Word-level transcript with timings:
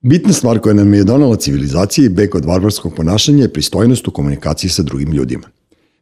Bitna 0.00 0.32
stvar 0.32 0.58
koja 0.58 0.74
nam 0.74 0.94
je 0.94 1.04
donala 1.04 1.36
civilizacija 1.36 2.06
i 2.06 2.08
beg 2.08 2.34
od 2.34 2.44
varvarskog 2.44 2.94
ponašanja 2.94 3.42
je 3.42 3.52
pristojnost 3.52 4.08
u 4.08 4.10
komunikaciji 4.10 4.70
sa 4.70 4.82
drugim 4.82 5.12
ljudima. 5.12 5.48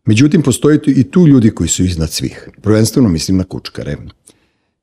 Međutim, 0.04 0.42
postoje 0.42 0.80
i 0.86 1.04
tu 1.04 1.26
ljudi 1.26 1.50
koji 1.50 1.68
su 1.68 1.84
iznad 1.84 2.10
svih. 2.10 2.48
Prvenstveno 2.62 3.08
mislim 3.08 3.36
na 3.36 3.44
kučkare. 3.44 3.96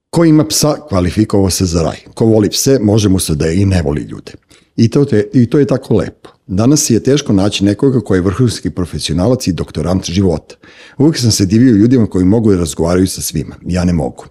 Ko 0.10 0.26
ima 0.26 0.48
psa, 0.48 0.76
kvalifikovao 0.90 1.50
se 1.50 1.66
za 1.66 1.84
raj. 1.84 1.98
Ko 2.14 2.26
voli 2.26 2.50
pse, 2.50 2.80
može 2.82 3.10
mu 3.10 3.20
se 3.20 3.36
da 3.36 3.48
i 3.48 3.66
ne 3.66 3.82
voli 3.82 4.02
ljude. 4.02 4.32
I 4.78 4.90
to, 4.90 5.06
te, 5.06 5.30
I 5.34 5.46
to 5.46 5.60
je 5.60 5.66
tako 5.66 5.96
lepo. 5.96 6.30
Danas 6.48 6.90
je 6.90 7.04
teško 7.04 7.34
naći 7.34 7.64
nekoga 7.64 8.00
koji 8.00 8.18
je 8.18 8.22
vrhunski 8.22 8.70
profesionalac 8.70 9.48
i 9.48 9.54
doktorant 9.54 10.10
života. 10.10 10.56
Uvijek 10.98 11.18
sam 11.18 11.32
se 11.32 11.46
divio 11.46 11.76
ljudima 11.76 12.08
koji 12.08 12.26
mogu 12.26 12.52
da 12.52 12.58
razgovaraju 12.58 13.08
sa 13.08 13.22
svima. 13.22 13.56
Ja 13.66 13.84
ne 13.86 13.94
mogu. 13.94 14.26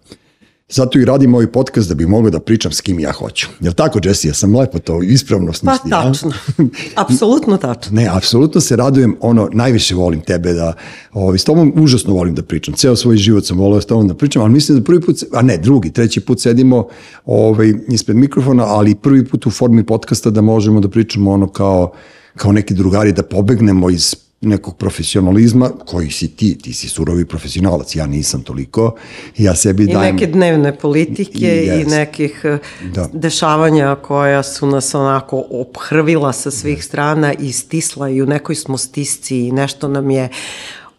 Zato 0.74 0.98
i 0.98 1.04
radim 1.04 1.34
ovaj 1.34 1.46
podcast 1.46 1.88
da 1.88 1.94
bi 1.94 2.06
mogao 2.06 2.30
da 2.30 2.40
pričam 2.40 2.72
s 2.72 2.80
kim 2.80 3.00
ja 3.00 3.12
hoću. 3.12 3.46
Jel 3.60 3.72
tako, 3.72 4.00
Jesse? 4.04 4.28
Ja 4.28 4.34
sam 4.34 4.56
lepo 4.56 4.78
to 4.78 5.02
ispravno 5.02 5.52
smislio. 5.52 5.90
Pa 5.90 6.02
tačno. 6.02 6.32
apsolutno 7.04 7.56
tačno. 7.56 7.96
Ne, 7.96 8.08
apsolutno 8.12 8.60
se 8.60 8.76
radujem. 8.76 9.16
Ono, 9.20 9.48
najviše 9.52 9.94
volim 9.94 10.20
tebe 10.20 10.52
da, 10.52 10.72
ovaj, 11.12 11.38
s 11.38 11.44
tobom 11.44 11.72
užasno 11.76 12.14
volim 12.14 12.34
da 12.34 12.42
pričam. 12.42 12.74
Ceo 12.74 12.96
svoj 12.96 13.16
život 13.16 13.46
sam 13.46 13.58
volio 13.58 13.80
s 13.80 13.86
tobom 13.86 14.08
da 14.08 14.14
pričam, 14.14 14.42
ali 14.42 14.52
mislim 14.52 14.78
da 14.78 14.84
prvi 14.84 15.00
put, 15.00 15.16
a 15.32 15.42
ne, 15.42 15.56
drugi, 15.58 15.92
treći 15.92 16.20
put 16.20 16.40
sedimo 16.40 16.88
ovaj, 17.24 17.74
ispred 17.88 18.16
mikrofona, 18.16 18.64
ali 18.64 18.94
prvi 18.94 19.24
put 19.24 19.46
u 19.46 19.50
formi 19.50 19.86
podcasta 19.86 20.30
da 20.30 20.40
možemo 20.40 20.80
da 20.80 20.88
pričamo 20.88 21.30
ono 21.30 21.48
kao 21.48 21.92
kao 22.36 22.52
neki 22.52 22.74
drugari 22.74 23.12
da 23.12 23.22
pobegnemo 23.22 23.90
iz 23.90 24.14
nekog 24.42 24.76
profesionalizma 24.76 25.70
koji 25.86 26.10
si 26.10 26.36
ti, 26.36 26.58
ti 26.58 26.72
si 26.72 26.88
surovi 26.88 27.24
profesionalac, 27.24 27.96
ja 27.96 28.06
nisam 28.06 28.42
toliko, 28.42 28.94
ja 29.38 29.54
sebi 29.54 29.82
I 29.82 29.86
dajem... 29.86 30.08
I 30.08 30.12
neke 30.12 30.32
dnevne 30.32 30.76
politike 30.78 31.64
i, 31.64 31.68
yes. 31.68 31.82
i 31.82 31.84
nekih 31.84 32.40
eh, 32.44 32.58
da. 32.94 33.08
dešavanja 33.12 33.94
koja 33.94 34.42
su 34.42 34.66
nas 34.66 34.94
onako 34.94 35.44
ophrvila 35.50 36.32
sa 36.32 36.50
svih 36.50 36.78
yes. 36.78 36.82
strana 36.82 37.32
i 37.32 37.52
stisla 37.52 38.08
i 38.08 38.22
u 38.22 38.26
nekoj 38.26 38.54
smo 38.54 38.78
stisci 38.78 39.38
i 39.46 39.52
nešto 39.52 39.88
nam 39.88 40.10
je, 40.10 40.28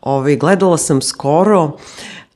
ovaj, 0.02 0.36
gledala 0.36 0.78
sam 0.78 1.02
skoro, 1.02 1.64
uh, 1.64 1.74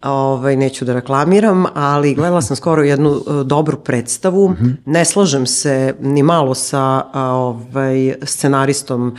ovaj, 0.01 0.55
neću 0.55 0.85
da 0.85 0.93
reklamiram, 0.93 1.65
ali 1.73 2.15
gledala 2.15 2.41
sam 2.41 2.55
skoro 2.55 2.83
jednu 2.83 3.09
uh, 3.09 3.41
dobru 3.41 3.77
predstavu. 3.77 4.49
Mm 4.49 4.53
-hmm. 4.53 4.75
Ne 4.85 5.05
slažem 5.05 5.45
se 5.45 5.95
ni 6.01 6.23
malo 6.23 6.55
sa 6.55 7.03
ovaj, 7.13 8.15
scenaristom, 8.23 9.15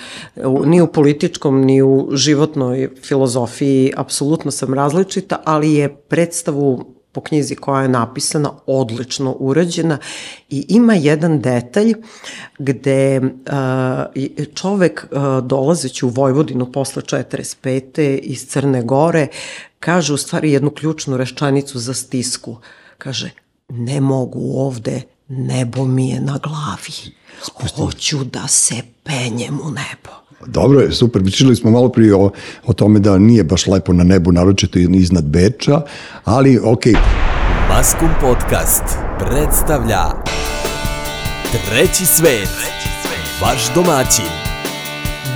ni 0.64 0.80
u 0.80 0.86
političkom, 0.86 1.60
ni 1.60 1.82
u 1.82 2.08
životnoj 2.12 2.88
filozofiji. 3.02 3.92
Apsolutno 3.96 4.50
sam 4.50 4.74
različita, 4.74 5.40
ali 5.44 5.74
je 5.74 5.88
predstavu 5.88 6.98
po 7.12 7.20
knjizi 7.20 7.54
koja 7.54 7.82
je 7.82 7.88
napisana, 7.88 8.50
odlično 8.66 9.36
urađena 9.38 9.98
i 10.50 10.66
ima 10.68 10.94
jedan 10.94 11.40
detalj 11.40 11.94
gde 12.58 13.20
uh, 13.20 14.44
čovek 14.54 15.06
uh, 15.10 15.18
dolazeći 15.44 16.06
u 16.06 16.08
Vojvodinu 16.08 16.72
posle 16.72 17.02
45. 17.02 18.18
iz 18.22 18.46
Crne 18.46 18.82
Gore 18.82 19.26
kaže 19.80 20.12
u 20.12 20.16
stvari 20.16 20.52
jednu 20.52 20.70
ključnu 20.70 21.16
rečanicu 21.16 21.78
za 21.78 21.94
stisku. 21.94 22.56
Kaže, 22.98 23.30
ne 23.68 24.00
mogu 24.00 24.52
ovde, 24.54 25.02
nebo 25.28 25.84
mi 25.84 26.08
je 26.08 26.20
na 26.20 26.38
glavi. 26.42 27.12
Hoću 27.76 28.24
da 28.24 28.48
se 28.48 28.74
penjem 29.02 29.60
u 29.60 29.70
nebo. 29.70 30.18
Dobro 30.46 30.80
je, 30.80 30.92
super. 30.92 31.22
Pričali 31.22 31.56
smo 31.56 31.70
malo 31.70 31.88
prije 31.88 32.14
o, 32.14 32.30
o 32.66 32.72
tome 32.72 32.98
da 33.00 33.18
nije 33.18 33.44
baš 33.44 33.66
lepo 33.66 33.92
na 33.92 34.04
nebu, 34.04 34.32
naročito 34.32 34.78
iznad 34.78 35.24
Beča, 35.24 35.82
ali 36.24 36.60
okej. 36.64 36.92
Okay. 36.92 37.28
Maskum 37.68 38.08
Podcast 38.20 38.84
predstavlja 39.18 40.04
Treći 41.52 42.06
svet, 42.06 42.48
Treći 42.48 42.88
svet. 43.02 43.42
vaš 43.42 43.74
domaćin, 43.74 44.32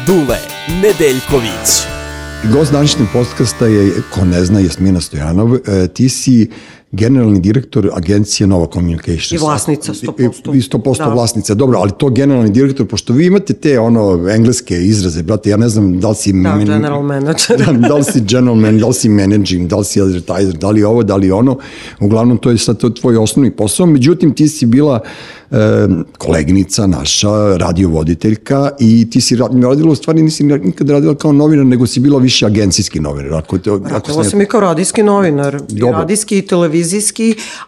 Dule 0.07 0.39
Nedeljković. 0.83 2.02
Gost 2.51 2.73
današnjeg 2.73 3.09
podcasta 3.13 3.67
je, 3.67 4.03
ko 4.11 4.25
ne 4.25 4.45
zna, 4.45 4.61
Jasmina 4.61 5.01
Stojanov. 5.01 5.55
E, 5.55 5.89
ti 5.89 6.09
si 6.09 6.51
generalni 6.93 7.41
direktor 7.41 7.91
agencije 7.93 8.47
Nova 8.47 8.67
Communications. 8.73 9.33
I 9.33 9.37
vlasnica 9.39 9.93
100%. 9.93 10.55
I 10.55 10.61
100% 10.61 10.99
da. 10.99 11.09
vlasnica, 11.09 11.55
dobro, 11.55 11.79
ali 11.79 11.91
to 11.99 12.11
generalni 12.11 12.51
direktor, 12.51 12.87
pošto 12.87 13.13
vi 13.13 13.27
imate 13.27 13.55
te 13.55 13.79
ono 13.79 14.29
engleske 14.29 14.85
izraze, 14.85 15.23
brate, 15.23 15.51
ja 15.51 15.57
ne 15.57 15.69
znam 15.69 16.01
da 16.01 16.09
li 16.09 16.15
si... 16.15 16.33
Da, 16.33 16.57
men, 16.57 16.67
general 16.67 17.03
manager. 17.03 17.59
da, 17.59 17.73
da 17.89 17.95
li 17.95 18.05
si 18.05 18.21
general 18.21 18.55
man, 18.55 18.79
da 18.79 18.87
li 18.87 18.95
si 18.95 19.09
managing, 19.09 19.69
da 19.69 19.77
li 19.77 19.85
si 19.85 20.01
advertiser, 20.01 20.55
da 20.55 20.71
li 20.71 20.85
ovo, 20.85 21.03
da 21.03 21.17
li 21.17 21.31
ono. 21.31 21.59
Uglavnom, 22.01 22.39
to 22.39 22.51
je 22.51 22.59
sad 22.59 22.79
to 22.79 22.91
tvoj 22.91 23.17
osnovni 23.17 23.51
posao. 23.51 23.87
Međutim, 23.87 24.35
ti 24.35 24.49
si 24.49 24.67
bila 24.67 25.01
e, 25.51 25.89
koleginica 26.19 26.87
naša, 26.87 27.57
radiovoditeljka 27.57 28.71
i 28.81 29.11
ti 29.11 29.21
si 29.21 29.37
radila, 29.37 29.93
u 29.93 29.95
stvari 29.95 30.23
nisi 30.23 30.45
nikad 30.45 30.91
radila 30.91 31.15
kao 31.15 31.33
novinar, 31.33 31.67
nego 31.67 31.87
si 31.87 32.01
bila 32.01 32.19
više 32.19 32.47
agencijski 32.47 33.01
novinar. 33.01 33.35
Ako 33.35 33.59
te, 33.59 33.71
ako 33.71 33.89
radila 33.89 34.25
sam 34.25 34.41
i 34.41 34.47
kao 34.47 34.61
radijski 34.61 35.03
novinar, 35.03 35.61
Dobro. 35.69 35.99
radijski 35.99 36.39
i 36.39 36.47
televizijski, 36.47 36.82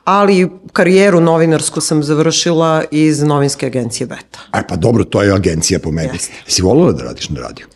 ali 0.05 0.51
karijeru 0.73 1.21
novinarsku 1.21 1.81
sam 1.81 2.03
završila 2.03 2.85
iz 2.91 3.23
novinske 3.23 3.67
agencije 3.67 4.07
Beta. 4.07 4.41
E 4.55 4.63
pa 4.69 4.77
dobro, 4.77 5.05
to 5.05 5.23
je 5.23 5.33
agencija 5.33 5.79
po 5.79 5.91
meni. 5.91 6.11
Jeste. 6.13 6.33
Si 6.47 6.63
volila 6.63 6.93
da 6.93 7.03
radiš 7.03 7.29
na 7.29 7.41
radiju? 7.41 7.67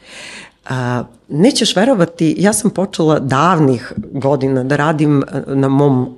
A, 0.69 1.05
nećeš 1.29 1.77
verovati, 1.77 2.35
ja 2.39 2.53
sam 2.53 2.71
počela 2.71 3.19
davnih 3.19 3.93
godina 4.13 4.65
da 4.65 4.77
radim 4.77 5.23
na 5.47 5.69
mom 5.69 6.09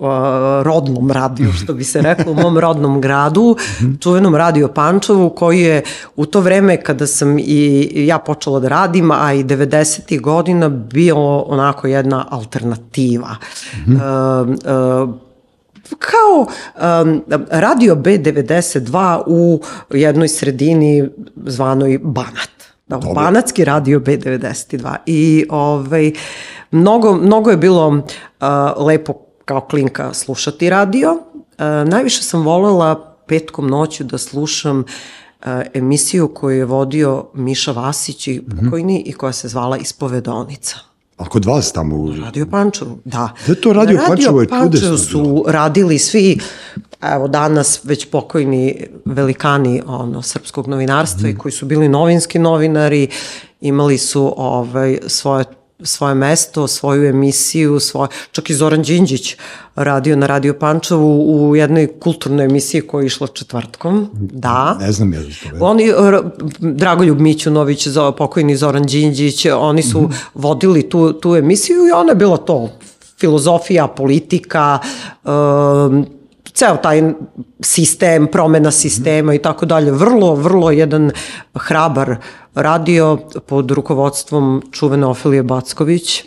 a, 0.00 0.62
rodnom 0.64 1.10
radiju, 1.10 1.52
što 1.52 1.72
bi 1.74 1.84
se 1.84 2.02
reklo, 2.02 2.32
u 2.32 2.34
mom 2.34 2.58
rodnom 2.58 3.00
gradu, 3.00 3.56
čuvenom 4.00 4.34
radio 4.34 4.68
Pančevu, 4.68 5.30
koji 5.30 5.60
je 5.60 5.82
u 6.16 6.26
to 6.26 6.40
vreme 6.40 6.82
kada 6.82 7.06
sam 7.06 7.38
i 7.38 7.90
ja 8.06 8.18
počela 8.18 8.60
da 8.60 8.68
radim, 8.68 9.10
a 9.10 9.32
i 9.32 9.44
90. 9.44 10.20
godina 10.20 10.68
bio 10.68 11.38
onako 11.38 11.86
jedna 11.86 12.26
alternativa. 12.30 13.36
Mm 13.86 13.92
-hmm. 13.92 13.98
a, 14.02 14.46
a, 14.64 15.06
kao 15.98 16.46
um, 17.02 17.22
radio 17.50 17.94
B92 17.94 19.22
u 19.26 19.60
jednoj 19.90 20.28
sredini 20.28 21.08
zvanoj 21.46 21.98
Banat. 22.02 22.57
Da, 22.88 22.96
Dobre. 22.96 23.14
Banatski 23.14 23.64
radio 23.64 24.00
B92 24.00 24.96
i 25.06 25.46
ovaj, 25.50 26.12
mnogo, 26.70 27.14
mnogo 27.14 27.50
je 27.50 27.56
bilo 27.56 27.88
uh, 27.88 28.02
lepo 28.86 29.14
kao 29.44 29.60
klinka 29.60 30.14
slušati 30.14 30.70
radio. 30.70 31.12
Uh, 31.12 31.88
najviše 31.88 32.22
sam 32.22 32.42
volela 32.42 33.16
petkom 33.26 33.68
noću 33.68 34.04
da 34.04 34.18
slušam 34.18 34.78
uh, 34.80 35.46
emisiju 35.74 36.34
koju 36.34 36.58
je 36.58 36.64
vodio 36.64 37.26
Miša 37.34 37.72
Vasić 37.72 38.28
i 38.28 38.40
mhm. 38.48 38.64
pokojni 38.64 38.94
mm 38.94 39.02
-hmm. 39.02 39.10
i 39.10 39.12
koja 39.12 39.32
se 39.32 39.48
zvala 39.48 39.76
Ispovedonica. 39.76 40.87
A 41.18 41.28
kod 41.28 41.44
vas 41.44 41.72
tamo 41.72 41.96
u... 41.96 42.12
Radio 42.24 42.46
Pančevu, 42.46 42.98
da. 43.04 43.34
Da 43.46 43.54
to 43.54 43.72
Radio, 43.72 43.96
radio 43.96 44.08
Pančevo 44.08 44.40
je 44.40 44.46
čudesno. 44.46 44.88
Radio 44.88 44.98
su 44.98 45.44
radili 45.48 45.98
svi, 45.98 46.38
evo 47.02 47.28
danas 47.28 47.80
već 47.84 48.10
pokojni 48.10 48.86
velikani 49.04 49.82
ono, 49.86 50.22
srpskog 50.22 50.68
novinarstva 50.68 51.22
mm. 51.22 51.26
i 51.26 51.32
mhm. 51.32 51.38
koji 51.38 51.52
su 51.52 51.66
bili 51.66 51.88
novinski 51.88 52.38
novinari, 52.38 53.08
imali 53.60 53.98
su 53.98 54.34
ovaj, 54.36 54.98
svoje 55.06 55.44
svoje 55.82 56.14
mesto, 56.14 56.68
svoju 56.68 57.08
emisiju, 57.08 57.80
svoj, 57.80 58.08
čak 58.32 58.50
i 58.50 58.54
Zoran 58.54 58.82
Đinđić 58.82 59.36
radio 59.74 60.16
na 60.16 60.26
Radio 60.26 60.54
Pančevu 60.54 61.24
u 61.28 61.56
jednoj 61.56 61.86
kulturnoj 62.00 62.44
emisiji 62.44 62.80
koja 62.80 63.02
je 63.02 63.06
išla 63.06 63.26
četvrtkom. 63.26 64.08
Da. 64.12 64.76
Ne 64.80 64.92
znam 64.92 65.12
ja 65.12 65.20
za 65.22 65.28
to. 65.58 65.64
Oni, 65.64 65.92
Dragoljub 66.58 67.20
Mićunović, 67.20 67.88
pokojni 68.18 68.56
Zoran 68.56 68.82
Đinđić, 68.82 69.46
oni 69.46 69.82
su 69.82 70.00
mm 70.00 70.06
-hmm. 70.06 70.14
vodili 70.34 70.88
tu, 70.88 71.12
tu 71.12 71.36
emisiju 71.36 71.86
i 71.86 71.90
ona 71.90 72.10
je 72.10 72.16
bila 72.16 72.36
to 72.36 72.68
filozofija, 73.20 73.86
politika, 73.86 74.78
um, 75.24 76.06
ceo 76.58 76.76
taj 76.82 77.02
sistem, 77.60 78.26
promena 78.26 78.70
sistema 78.70 79.34
i 79.34 79.38
tako 79.38 79.66
dalje. 79.66 79.92
Vrlo, 79.92 80.34
vrlo 80.34 80.70
jedan 80.70 81.10
hrabar 81.54 82.16
radio 82.54 83.18
pod 83.46 83.70
rukovodstvom 83.70 84.62
čuvene 84.72 85.06
Ofilije 85.06 85.42
Backović, 85.42 86.24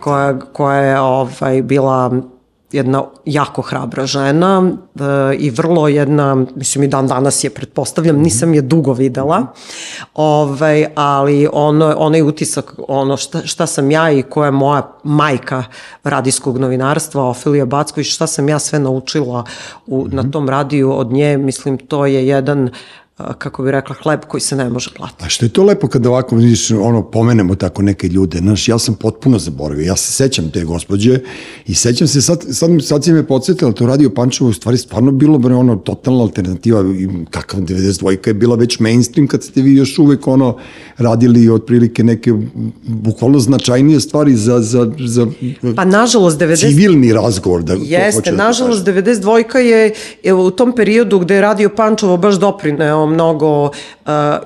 koja, 0.00 0.38
koja 0.38 0.80
je 0.80 1.00
ovaj, 1.00 1.62
bila 1.62 2.12
jedna 2.72 3.04
jako 3.24 3.62
hrabra 3.62 4.06
žena 4.06 4.62
e, 5.00 5.34
i 5.36 5.50
vrlo 5.50 5.88
jedna, 5.88 6.44
mislim 6.56 6.84
i 6.84 6.88
dan 6.88 7.06
danas 7.06 7.44
je 7.44 7.50
pretpostavljam, 7.50 8.16
nisam 8.16 8.54
je 8.54 8.62
dugo 8.62 8.92
videla, 8.92 9.46
ovaj, 10.14 10.86
ali 10.94 11.48
ono, 11.52 11.94
onaj 11.98 12.22
utisak, 12.22 12.74
ono 12.88 13.16
šta, 13.16 13.46
šta 13.46 13.66
sam 13.66 13.90
ja 13.90 14.10
i 14.10 14.22
koja 14.22 14.46
je 14.46 14.52
moja 14.52 14.92
majka 15.04 15.64
radijskog 16.04 16.58
novinarstva, 16.58 17.28
Ofilija 17.28 17.66
Backović, 17.66 18.14
šta 18.14 18.26
sam 18.26 18.48
ja 18.48 18.58
sve 18.58 18.78
naučila 18.78 19.44
u, 19.86 20.04
mm 20.04 20.10
-hmm. 20.10 20.14
na 20.14 20.30
tom 20.30 20.48
radiju 20.48 20.92
od 20.92 21.12
nje, 21.12 21.36
mislim 21.36 21.78
to 21.78 22.06
je 22.06 22.26
jedan 22.26 22.70
kako 23.38 23.62
bi 23.62 23.70
rekla, 23.70 23.96
hleb 24.02 24.20
koji 24.28 24.40
se 24.40 24.56
ne 24.56 24.68
može 24.70 24.90
platiti. 24.96 25.24
A 25.24 25.28
što 25.28 25.44
je 25.44 25.48
to 25.48 25.64
lepo 25.64 25.88
kada 25.88 26.10
ovako 26.10 26.36
vidiš, 26.36 26.70
ono, 26.70 27.02
pomenemo 27.10 27.54
tako 27.54 27.82
neke 27.82 28.08
ljude. 28.08 28.38
Znaš, 28.38 28.68
ja 28.68 28.78
sam 28.78 28.94
potpuno 28.94 29.38
zaboravio. 29.38 29.84
Ja 29.86 29.96
se 29.96 30.12
sećam 30.12 30.50
te 30.50 30.64
gospođe 30.64 31.18
i 31.66 31.74
sećam 31.74 32.08
se, 32.08 32.22
sad, 32.22 32.44
sad, 32.50 32.70
sad 32.82 33.04
si 33.04 33.12
me 33.12 33.26
podsjetila, 33.26 33.72
to 33.72 33.86
radio 33.86 34.10
Pančevo 34.10 34.50
u 34.50 34.52
stvari 34.52 34.78
stvarno 34.78 35.10
bilo 35.10 35.38
bre, 35.38 35.54
ono, 35.54 35.76
totalna 35.76 36.22
alternativa. 36.22 36.84
Kakav 37.30 37.60
92 37.60 38.28
je 38.28 38.34
bila 38.34 38.56
već 38.56 38.78
mainstream 38.78 39.26
kad 39.26 39.42
ste 39.42 39.62
vi 39.62 39.74
još 39.74 39.98
uvek 39.98 40.26
ono, 40.26 40.56
radili 40.98 41.48
otprilike 41.48 42.04
neke 42.04 42.32
bukvalno 42.86 43.38
značajnije 43.38 44.00
stvari 44.00 44.36
za, 44.36 44.60
za, 44.60 44.92
za 44.98 45.26
pa, 45.76 45.84
nažalost, 45.84 46.38
90... 46.38 46.56
civilni 46.56 47.12
razgovor. 47.12 47.62
Da, 47.62 47.76
Jeste, 47.80 48.30
da 48.30 48.36
nažalost, 48.36 48.84
da 48.84 48.92
92 48.92 49.56
je, 49.56 49.94
je 50.22 50.34
u 50.34 50.50
tom 50.50 50.72
periodu 50.76 51.18
gde 51.18 51.34
je 51.34 51.40
radio 51.40 51.68
Pančevo 51.76 52.16
baš 52.16 52.34
doprineo 52.34 53.07
mnogo, 53.08 53.64
uh, 53.64 53.70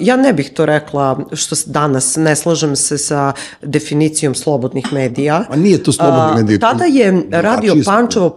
ja 0.00 0.16
ne 0.16 0.32
bih 0.32 0.50
to 0.50 0.66
rekla 0.66 1.18
što 1.32 1.56
danas 1.66 2.16
ne 2.16 2.36
slažem 2.36 2.76
se 2.76 2.98
sa 2.98 3.32
definicijom 3.62 4.34
slobodnih 4.34 4.92
medija. 4.92 5.44
A 5.50 5.56
nije 5.56 5.82
to 5.82 5.92
slobodni 5.92 6.42
medija. 6.42 6.58
Tada 6.58 6.84
je 6.84 7.26
Radio 7.30 7.74
Pančevo 7.84 8.36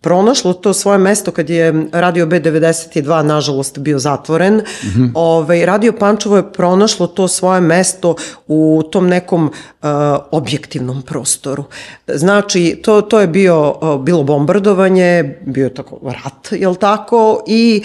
pronašlo 0.00 0.52
to 0.52 0.72
svoje 0.72 0.98
mesto 0.98 1.30
kad 1.30 1.50
je 1.50 1.86
Radio 1.92 2.26
B92 2.26 3.22
nažalost 3.22 3.78
bio 3.78 3.98
zatvoren. 3.98 4.54
Mm 4.54 4.62
-hmm. 4.82 5.10
ovaj, 5.14 5.66
Radio 5.66 5.92
Pančevo 5.92 6.36
je 6.36 6.52
pronašlo 6.52 7.06
to 7.06 7.28
svoje 7.28 7.60
mesto 7.60 8.14
u 8.46 8.82
tom 8.90 9.08
nekom 9.08 9.44
uh, 9.46 9.88
objektivnom 10.30 11.02
prostoru. 11.02 11.64
Znači, 12.06 12.80
to, 12.84 13.00
to 13.00 13.20
je 13.20 13.26
bio, 13.26 13.74
uh, 13.80 14.00
bilo 14.00 14.22
bombardovanje, 14.22 15.38
bio 15.46 15.64
je 15.64 15.74
tako 15.74 15.98
rat, 16.02 16.52
jel 16.52 16.74
tako, 16.74 17.42
i 17.46 17.82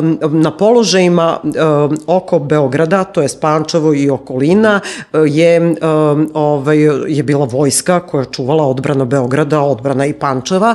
um, 0.00 0.18
na 0.42 0.56
položajima 0.56 1.38
um, 1.42 1.98
oko 2.06 2.38
Beograda, 2.38 3.04
to 3.04 3.22
je 3.22 3.28
Pančevo 3.40 3.94
i 3.94 4.10
okolina, 4.10 4.80
je, 5.26 5.60
um, 5.60 6.30
ovaj, 6.34 6.78
je 7.08 7.22
bila 7.22 7.44
vojska 7.44 8.00
koja 8.00 8.24
čuvala 8.24 8.66
odbrana 8.66 9.04
Beograda, 9.04 9.60
odbrana 9.60 10.06
i 10.06 10.12
Pančeva 10.12 10.74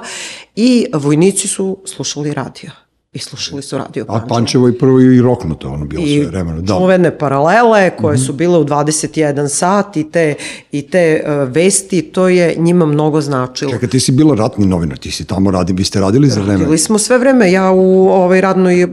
i 0.57 0.86
vojnici 0.94 1.48
su 1.48 1.77
slušali 1.86 2.33
radio 2.33 2.71
i 3.13 3.19
slušali 3.19 3.62
su 3.62 3.77
radio 3.77 4.06
Pančevo. 4.06 4.25
A 4.25 4.27
Pančevo 4.27 4.68
je 4.68 4.77
prvo 4.77 5.00
i 5.00 5.21
roknuto, 5.21 5.69
ono 5.69 5.86
bilo 5.86 6.04
I 6.06 6.18
sve 6.18 6.27
vremena. 6.27 6.62
Da. 6.62 6.74
čuvene 6.74 7.18
paralele 7.18 7.89
koje 7.98 8.15
mm 8.15 8.19
-hmm. 8.19 8.25
su 8.25 8.33
bile 8.33 8.57
u 8.57 8.65
21 8.65 9.48
sat 9.48 9.98
i 9.98 10.12
te, 10.12 10.36
i 10.71 10.81
te 10.81 11.24
uh, 11.24 11.54
vesti, 11.54 12.01
to 12.01 12.27
je 12.27 12.56
njima 12.57 12.86
mnogo 12.86 13.21
značilo. 13.21 13.71
Čekaj, 13.71 13.89
ti 13.89 14.00
si 14.00 14.12
bila 14.12 14.36
ratni 14.36 14.65
novinar, 14.65 14.98
ti 14.98 15.12
si 15.12 15.25
tamo 15.25 15.51
radi, 15.51 15.74
vi 15.74 15.83
ste 15.83 16.00
radili 16.00 16.30
za 16.30 16.42
vreme? 16.42 16.60
Radili 16.60 16.77
smo 16.77 17.00
sve 17.00 17.18
vreme, 17.18 17.51
ja 17.51 17.71
u 17.71 18.10
ovaj 18.10 18.42
radnoj, 18.42 18.83
uh, 18.83 18.89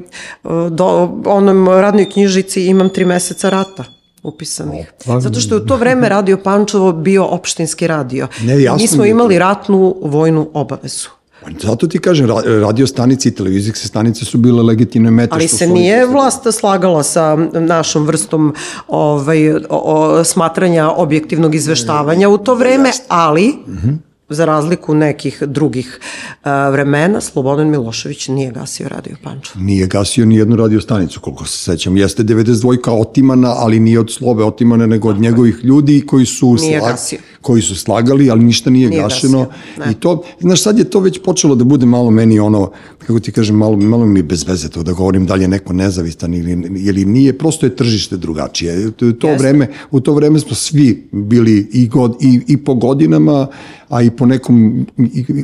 do, 0.71 0.87
onom 1.25 1.69
radnoj 1.69 2.11
knjižici 2.11 2.67
imam 2.67 2.89
tri 2.89 3.05
meseca 3.05 3.51
rata 3.51 3.85
upisanih. 4.23 4.93
Pa, 5.07 5.21
Zato 5.21 5.41
što 5.41 5.55
je 5.55 5.61
u 5.61 5.67
to 5.67 5.77
vreme 5.77 6.09
Radio 6.09 6.37
Pančevo 6.37 6.93
bio 6.93 7.25
opštinski 7.25 7.87
radio. 7.87 8.29
Ne, 8.43 8.63
jasno 8.63 8.83
Mi 8.83 8.89
smo 8.89 9.05
imali 9.05 9.39
ratnu 9.39 9.97
vojnu 10.03 10.51
obavezu. 10.55 11.09
Pa 11.45 11.51
zato 11.69 11.87
ti 11.87 11.99
kažem, 11.99 12.27
radio 12.61 12.87
stanice 12.87 13.29
i 13.29 13.35
televizijske 13.35 13.89
stanice 13.89 14.25
su 14.25 14.39
bile 14.39 14.63
legitimne 14.63 15.11
mete. 15.11 15.35
Ali 15.35 15.49
se 15.49 15.67
nije 15.67 16.07
vlast 16.07 16.47
slagala 16.53 17.03
sa 17.03 17.37
našom 17.53 18.07
vrstom 18.07 18.55
ovaj, 18.89 19.55
o, 19.55 19.61
o, 19.71 20.25
smatranja 20.25 20.91
objektivnog 20.91 21.55
izveštavanja 21.55 22.29
u 22.29 22.39
to 22.39 22.55
vreme, 22.55 22.91
ali... 23.09 23.55
Uh 23.67 23.75
mhm. 23.75 23.95
Za 24.35 24.45
razliku 24.45 24.95
nekih 24.95 25.43
drugih 25.47 26.01
uh, 26.01 26.51
vremena, 26.73 27.21
Slobodan 27.21 27.71
Milošević 27.71 28.29
nije 28.29 28.51
gasio 28.51 28.89
radio 28.89 29.17
Pančo. 29.23 29.53
Nije 29.59 29.87
gasio 29.87 30.27
ni 30.27 30.37
jednu 30.37 30.57
radio 30.57 30.81
stanicu, 30.81 31.21
koliko 31.21 31.47
se 31.47 31.59
sećam. 31.59 31.97
Jeste 31.97 32.23
92-ka 32.23 32.93
otimana, 32.93 33.55
ali 33.57 33.81
nije 33.81 34.01
od 34.01 34.11
slobe 34.13 34.45
otimana, 34.45 34.87
nego 34.87 35.09
od 35.09 35.21
njegovih 35.21 35.61
ljudi 35.63 36.05
koji 36.07 36.27
su, 36.27 36.57
nije 36.61 36.79
slag, 36.79 36.93
gasio. 36.93 37.19
koji 37.41 37.63
su 37.63 37.77
slagali, 37.77 38.31
ali 38.31 38.45
ništa 38.45 38.71
nije, 38.71 38.89
nije 38.89 39.03
gašeno. 39.03 39.47
I 39.91 39.95
to, 39.95 40.23
znaš, 40.41 40.63
sad 40.63 40.79
je 40.79 40.85
to 40.85 41.01
već 41.01 41.23
počelo 41.25 41.55
da 41.55 41.65
bude 41.65 41.87
malo 41.87 42.11
meni 42.11 42.39
ono, 42.41 42.71
kako 42.99 43.21
ti 43.21 43.33
kažem, 43.33 43.57
malo, 43.57 43.77
malo 43.77 44.07
mi 44.07 44.23
bez 44.23 44.49
veze 44.49 44.69
to 44.69 44.83
da 44.83 44.93
govorim 44.93 45.27
da 45.27 45.35
li 45.35 45.45
je 45.45 45.49
neko 45.49 45.73
nezavistan 45.73 46.35
ili, 46.35 46.53
ili 46.89 47.05
nije, 47.05 47.39
prosto 47.39 47.67
je 47.67 47.77
tržište 47.77 48.17
drugačije. 48.17 48.91
To, 48.91 49.13
to 49.13 49.35
vreme, 49.39 49.69
u 49.91 50.01
to 50.01 50.15
vreme 50.15 50.39
smo 50.39 50.55
svi 50.55 51.09
bili 51.13 51.69
i, 51.73 51.89
god, 51.89 52.17
i, 52.21 52.41
i 52.47 52.57
po 52.57 52.75
godinama, 52.75 53.47
a 53.95 54.03
i 54.03 54.11
po 54.11 54.27
nekom, 54.27 54.87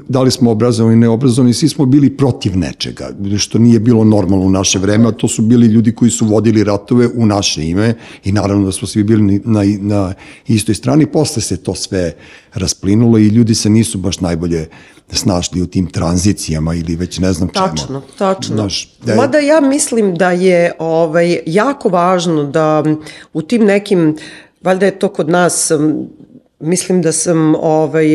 da 0.09 0.23
li 0.23 0.31
smo 0.31 0.51
obrazovani, 0.51 0.97
neobrazovani, 0.97 1.55
svi 1.55 1.69
smo 1.69 1.87
bili 1.87 2.11
protiv 2.11 2.57
nečega, 2.59 3.11
što 3.39 3.59
nije 3.59 3.81
bilo 3.81 4.05
normalno 4.05 4.47
u 4.47 4.51
naše 4.51 4.79
vreme, 4.79 5.09
a 5.09 5.13
to 5.13 5.29
su 5.29 5.43
bili 5.43 5.67
ljudi 5.67 5.95
koji 5.95 6.11
su 6.11 6.27
vodili 6.27 6.65
ratove 6.65 7.09
u 7.15 7.27
naše 7.27 7.69
ime 7.69 7.95
i 8.25 8.33
naravno 8.33 8.65
da 8.65 8.73
smo 8.73 8.89
svi 8.89 9.03
bili 9.03 9.41
na, 9.45 9.63
na 9.81 10.15
istoj 10.49 10.75
strani. 10.75 11.07
Posle 11.07 11.43
se 11.43 11.57
to 11.57 11.75
sve 11.75 12.13
rasplinulo 12.55 13.19
i 13.19 13.29
ljudi 13.29 13.55
se 13.55 13.71
nisu 13.71 13.99
baš 13.99 14.21
najbolje 14.21 14.67
snašli 15.13 15.63
u 15.63 15.67
tim 15.67 15.87
tranzicijama 15.87 16.75
ili 16.75 16.97
već 16.97 17.19
ne 17.19 17.33
znam 17.33 17.49
čemu. 17.49 17.67
Tačno, 17.67 18.03
tačno. 18.19 18.57
Znaš, 18.57 18.97
da 19.05 19.13
je... 19.13 19.17
Mada 19.17 19.39
ja 19.39 19.61
mislim 19.61 20.15
da 20.15 20.31
je 20.31 20.73
ovaj, 20.79 21.39
jako 21.47 21.89
važno 21.89 22.45
da 22.45 22.85
u 23.33 23.43
tim 23.43 23.65
nekim, 23.65 24.17
valjda 24.63 24.87
je 24.87 24.99
to 24.99 25.09
kod 25.09 25.29
nas 25.29 25.71
Mislim 26.63 27.03
da 27.03 27.13
sam 27.13 27.55
ovaj, 27.55 28.07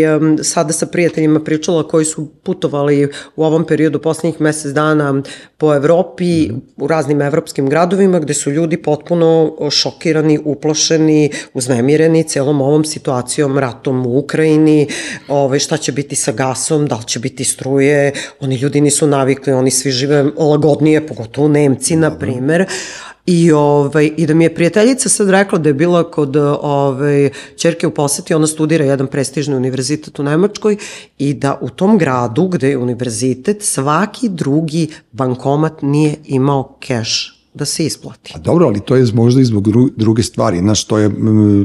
sada 0.44 0.74
sa 0.74 0.86
prijateljima 0.86 1.39
pričala 1.39 1.88
koji 1.88 2.06
su 2.06 2.27
putovali 2.44 3.09
u 3.36 3.44
ovom 3.44 3.65
periodu 3.65 4.01
poslednjih 4.01 4.42
mesec 4.42 4.71
dana 4.71 5.21
po 5.57 5.75
Evropi, 5.75 6.50
mm. 6.51 6.62
u 6.77 6.88
raznim 6.88 7.21
evropskim 7.21 7.69
gradovima, 7.69 8.19
gde 8.19 8.33
su 8.33 8.51
ljudi 8.51 8.77
potpuno 8.77 9.57
šokirani, 9.71 10.39
uplašeni, 10.45 11.31
uznemireni 11.53 12.24
celom 12.24 12.62
ovom 12.62 12.86
situacijom, 12.86 13.57
ratom 13.57 14.06
u 14.06 14.18
Ukrajini, 14.18 14.88
ovaj, 15.27 15.59
šta 15.59 15.77
će 15.77 15.91
biti 15.91 16.15
sa 16.15 16.31
gasom, 16.31 16.86
da 16.88 16.95
li 16.95 17.06
će 17.06 17.19
biti 17.19 17.44
struje, 17.44 18.13
oni 18.39 18.56
ljudi 18.56 18.81
nisu 18.81 19.07
navikli, 19.07 19.53
oni 19.53 19.71
svi 19.71 19.91
žive 19.91 20.24
lagodnije, 20.38 21.07
pogotovo 21.07 21.48
Nemci, 21.48 21.95
na 21.95 22.18
primer, 22.18 22.65
I, 23.25 23.51
ovaj, 23.51 24.12
I 24.18 24.25
da 24.25 24.33
mi 24.33 24.44
je 24.44 24.56
prijateljica 24.56 25.10
sad 25.10 25.30
rekla 25.30 25.60
da 25.60 25.69
je 25.69 25.74
bila 25.74 26.12
kod 26.12 26.36
ovaj, 26.62 27.30
čerke 27.57 27.88
u 27.88 27.92
poseti, 27.92 28.33
ona 28.33 28.48
studira 28.48 28.86
jedan 28.86 29.07
prestižni 29.07 29.56
univerzitet 29.56 30.19
u 30.19 30.24
Nemačkoj 30.24 30.77
i 31.18 31.33
da 31.33 31.57
u 31.62 31.69
tom 31.69 31.98
gradu 31.98 32.48
gde 32.48 32.69
je 32.69 32.77
univerzitet 32.77 33.63
svaki 33.63 34.30
drugi 34.30 34.88
bankomat 35.12 35.81
nije 35.81 36.16
imao 36.25 36.77
keš 36.80 37.31
da 37.54 37.66
se 37.66 37.86
isplati. 37.86 38.33
A 38.36 38.39
dobro, 38.39 38.66
ali 38.68 38.80
to 38.80 38.95
je 38.95 39.06
možda 39.13 39.42
i 39.42 39.45
zbog 39.45 39.68
druge 39.95 40.24
stvari. 40.24 40.60
Znaš, 40.60 40.83
to, 40.83 40.98
je, 40.98 41.12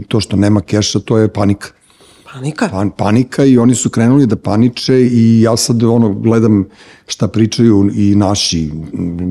to 0.08 0.20
što 0.20 0.36
nema 0.36 0.60
keša, 0.60 1.00
to 1.00 1.18
je 1.18 1.28
panika. 1.28 1.68
Panika? 2.32 2.68
Pan, 2.68 2.90
panika 2.90 3.44
i 3.44 3.58
oni 3.58 3.74
su 3.74 3.90
krenuli 3.90 4.26
da 4.26 4.36
paniče 4.36 5.00
i 5.00 5.40
ja 5.40 5.56
sad 5.56 5.82
ono 5.82 6.14
gledam 6.14 6.64
šta 7.06 7.28
pričaju 7.28 7.90
i 7.94 8.14
naši 8.14 8.70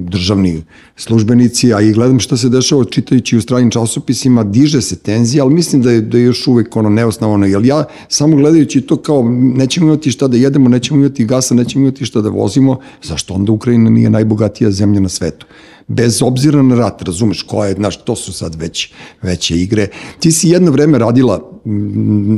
državni 0.10 0.64
službenici, 0.96 1.74
a 1.74 1.82
i 1.82 1.94
gledam 1.94 2.20
šta 2.20 2.38
se 2.38 2.50
dešava 2.50 2.84
čitajući 2.86 3.38
u 3.38 3.42
stranim 3.42 3.72
časopisima, 3.72 4.44
diže 4.44 4.82
se 4.82 4.96
tenzija, 4.96 5.44
ali 5.44 5.54
mislim 5.54 5.82
da 5.82 5.92
je, 5.92 6.02
da 6.02 6.18
je 6.18 6.24
još 6.24 6.48
uvek 6.48 6.76
ono 6.76 6.90
neosnovano, 6.90 7.46
jer 7.46 7.66
ja 7.66 7.84
samo 8.08 8.38
gledajući 8.38 8.82
to 8.82 8.98
kao 8.98 9.24
nećemo 9.32 9.88
imati 9.88 10.12
šta 10.12 10.28
da 10.28 10.38
jedemo, 10.38 10.70
nećemo 10.70 11.00
imati 11.00 11.26
gasa, 11.26 11.56
nećemo 11.56 11.86
imati 11.86 12.06
šta 12.06 12.22
da 12.22 12.30
vozimo, 12.30 12.80
zašto 13.04 13.34
onda 13.34 13.52
Ukrajina 13.52 13.90
nije 13.90 14.10
najbogatija 14.10 14.72
zemlja 14.72 15.00
na 15.00 15.10
svetu? 15.10 15.46
bez 15.90 16.22
obzira 16.22 16.62
na 16.62 16.76
rat, 16.76 17.02
razumeš, 17.02 17.42
koja 17.44 17.68
je, 17.70 17.74
znaš, 17.74 18.04
to 18.04 18.16
su 18.16 18.34
sad 18.34 18.56
već, 18.56 18.92
veće 19.22 19.56
igre. 19.56 19.88
Ti 20.20 20.32
si 20.32 20.50
jedno 20.50 20.72
vreme 20.72 20.98
radila, 20.98 21.42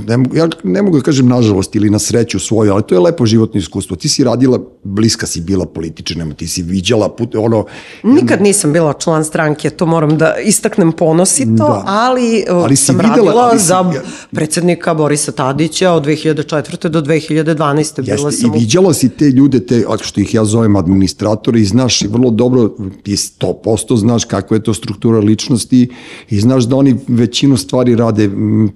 ne, 0.08 0.18
ja 0.34 0.48
ne 0.64 0.82
mogu 0.82 0.98
da 0.98 1.04
kažem 1.04 1.28
nažalost 1.28 1.76
ili 1.76 1.90
na 1.90 2.00
sreću 2.00 2.40
svoju, 2.40 2.74
ali 2.74 2.84
to 2.84 2.96
je 2.96 3.00
lepo 3.00 3.26
životno 3.26 3.60
iskustvo. 3.60 3.96
Ti 3.96 4.10
si 4.10 4.24
radila, 4.24 4.60
bliska 4.84 5.28
si 5.28 5.42
bila 5.42 5.66
političarima, 5.66 6.34
ti 6.34 6.48
si 6.48 6.64
viđala 6.64 7.10
put, 7.10 7.36
ono... 7.36 7.66
Nikad 8.04 8.42
nisam 8.42 8.74
bila 8.74 8.94
član 8.94 9.26
stranke, 9.26 9.70
to 9.70 9.86
moram 9.86 10.18
da 10.18 10.36
istaknem 10.44 10.92
ponosito, 10.92 11.68
da. 11.68 11.84
ali, 11.86 12.44
ali 12.50 12.76
sam 12.76 12.96
videla, 12.96 13.16
radila 13.16 13.42
ali 13.42 13.60
si, 13.60 13.66
za 13.66 13.94
predsednika 14.32 14.94
Borisa 14.94 15.32
Tadića 15.32 15.92
od 15.92 16.06
2004. 16.06 16.88
do 16.88 17.02
2012. 17.02 17.78
Jeste, 17.78 18.02
bila 18.02 18.32
sam 18.32 18.56
I 18.56 18.60
viđala 18.60 18.94
si 18.94 19.10
te 19.10 19.26
ljude, 19.26 19.66
te, 19.66 19.86
što 20.02 20.22
ih 20.22 20.34
ja 20.34 20.46
zovem 20.46 20.76
administratori, 20.76 21.62
i 21.62 21.66
znaš 21.66 22.02
vrlo 22.02 22.30
dobro, 22.30 22.70
ti 23.04 23.16
100% 23.16 23.98
znaš 23.98 24.26
kakva 24.26 24.58
je 24.58 24.64
to 24.64 24.74
struktura 24.74 25.20
ličnosti 25.20 25.90
i 26.30 26.40
znaš 26.40 26.64
da 26.64 26.76
oni 26.76 26.96
većinu 27.08 27.58
stvari 27.58 27.96
rade 27.96 28.30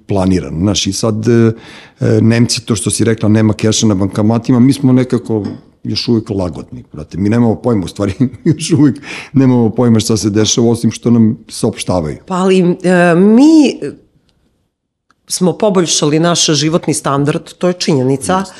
planirano. 0.06 0.45
Znaš, 0.50 0.86
i 0.86 0.92
sad 0.92 1.28
e, 1.28 1.52
e, 2.00 2.20
Nemci, 2.20 2.66
to 2.66 2.76
što 2.76 2.90
si 2.90 3.04
rekla, 3.04 3.28
nema 3.28 3.52
keša 3.52 3.86
na 3.86 3.94
bankamatima, 3.94 4.60
mi 4.60 4.72
smo 4.72 4.92
nekako 4.92 5.44
još 5.84 6.08
uvijek 6.08 6.30
lagodni, 6.30 6.84
brate. 6.92 7.18
Mi 7.18 7.28
nemamo 7.28 7.54
pojma, 7.54 7.84
u 7.84 7.88
stvari, 7.88 8.14
još 8.44 8.70
uvijek 8.70 9.00
nemamo 9.32 9.70
pojma 9.70 10.00
šta 10.00 10.16
se 10.16 10.30
dešava, 10.30 10.70
osim 10.70 10.90
što 10.90 11.10
nam 11.10 11.38
saopštavaju. 11.48 12.18
Pa 12.26 12.34
ali 12.34 12.58
e, 12.60 13.14
mi 13.14 13.80
smo 15.28 15.52
poboljšali 15.52 16.18
naš 16.18 16.46
životni 16.46 16.94
standard, 16.94 17.52
to 17.58 17.68
je 17.68 17.72
činjenica, 17.72 18.38
Just 18.38 18.52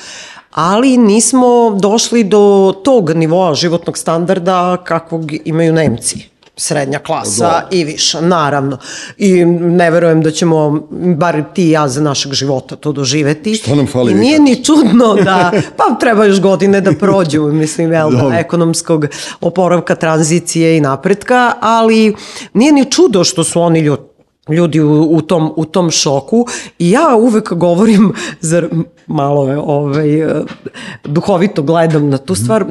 ali 0.57 0.97
nismo 0.97 1.79
došli 1.81 2.25
do 2.25 2.75
tog 2.85 3.11
nivoa 3.11 3.55
životnog 3.55 3.99
standarda 3.99 4.77
kakvog 4.85 5.33
imaju 5.45 5.73
Nemci. 5.73 6.29
Srednja 6.57 6.99
klasa 6.99 7.63
Do. 7.71 7.77
i 7.77 7.85
više, 7.85 8.21
naravno. 8.21 8.79
I 9.19 9.45
ne 9.45 9.91
verujem 9.91 10.23
da 10.23 10.31
ćemo, 10.31 10.89
bar 11.17 11.43
ti 11.55 11.67
i 11.67 11.71
ja, 11.71 11.89
za 11.89 12.01
našeg 12.01 12.33
života 12.33 12.77
to 12.77 12.93
doživeti. 12.93 13.55
Šta 13.55 13.75
nam 13.75 13.87
fali? 13.87 14.13
I 14.13 14.15
nije 14.15 14.41
ni 14.41 14.65
čudno 14.65 15.15
da, 15.15 15.53
pa 15.77 15.95
treba 16.01 16.25
još 16.25 16.41
godine 16.41 16.81
da 16.81 16.93
prođu, 16.93 17.43
mislim, 17.43 17.93
jel, 17.93 18.11
da, 18.11 18.39
ekonomskog 18.39 19.07
oporavka, 19.41 19.95
tranzicije 19.95 20.77
i 20.77 20.81
napretka, 20.81 21.53
ali 21.61 22.15
nije 22.55 22.73
ni 22.73 22.91
čudo 22.91 23.25
što 23.25 23.45
su 23.45 23.61
oni 23.61 23.81
ljudi 23.81 24.03
ljudi 24.49 24.81
u, 24.81 25.03
u, 25.11 25.23
tom, 25.23 25.53
u 25.57 25.65
tom 25.65 25.91
šoku 25.91 26.47
i 26.79 26.91
ja 26.91 27.17
uvek 27.17 27.53
govorim, 27.53 28.13
zar 28.41 28.69
malo 29.07 29.63
ovaj, 29.67 30.07
duhovito 31.05 31.63
gledam 31.63 32.09
na 32.09 32.19
tu 32.19 32.35
stvar, 32.35 32.65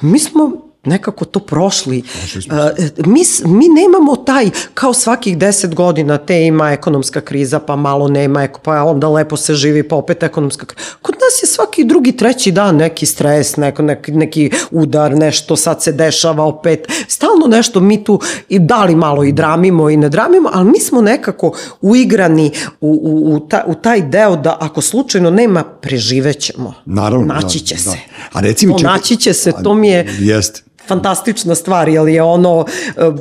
mi 0.00 0.18
smo 0.18 0.69
nekako 0.84 1.24
to 1.24 1.40
prošli. 1.40 2.02
Uh, 2.34 3.06
mi, 3.06 3.22
mi 3.44 3.68
nemamo 3.68 4.16
taj, 4.16 4.50
kao 4.74 4.94
svakih 4.94 5.38
deset 5.38 5.74
godina, 5.74 6.18
te 6.18 6.42
ima 6.42 6.70
ekonomska 6.70 7.20
kriza, 7.20 7.58
pa 7.58 7.76
malo 7.76 8.08
nema, 8.08 8.48
pa 8.62 8.82
onda 8.84 9.08
lepo 9.08 9.36
se 9.36 9.54
živi, 9.54 9.88
pa 9.88 9.96
opet 9.96 10.22
ekonomska 10.22 10.66
kriza. 10.66 10.90
Kod 11.02 11.14
nas 11.14 11.42
je 11.42 11.46
svaki 11.46 11.84
drugi, 11.84 12.12
treći 12.12 12.52
dan 12.52 12.76
neki 12.76 13.06
stres, 13.06 13.56
neko, 13.56 13.82
neki, 13.82 14.12
neki 14.12 14.50
udar, 14.70 15.16
nešto 15.16 15.56
sad 15.56 15.82
se 15.82 15.92
dešava 15.92 16.44
opet. 16.44 16.88
Stalno 17.08 17.46
nešto 17.46 17.80
mi 17.80 18.04
tu 18.04 18.20
i 18.48 18.58
da 18.58 18.84
li 18.84 18.96
malo 18.96 19.24
i 19.24 19.32
dramimo 19.32 19.90
i 19.90 19.96
ne 19.96 20.08
dramimo, 20.08 20.50
ali 20.52 20.70
mi 20.70 20.80
smo 20.80 21.00
nekako 21.02 21.56
uigrani 21.80 22.50
u, 22.80 23.00
u, 23.02 23.34
u, 23.34 23.40
ta, 23.40 23.64
u 23.66 23.74
taj 23.74 24.02
deo 24.02 24.36
da 24.36 24.56
ako 24.60 24.80
slučajno 24.80 25.30
nema, 25.30 25.64
preživećemo. 25.64 26.74
Naravno. 26.84 27.34
Naći 27.34 27.60
će 27.60 27.74
da, 27.74 27.80
se. 27.80 27.90
Da. 27.90 28.38
A 28.38 28.40
recimo, 28.40 28.78
čekaj, 28.78 28.92
naći 28.92 29.16
će 29.16 29.32
se, 29.32 29.52
to 29.62 29.74
mi 29.74 29.88
je... 29.88 30.08
Jeste 30.18 30.62
fantastična 30.90 31.54
stvar, 31.54 31.88
jer 31.88 32.08
je 32.08 32.22
ono, 32.22 32.64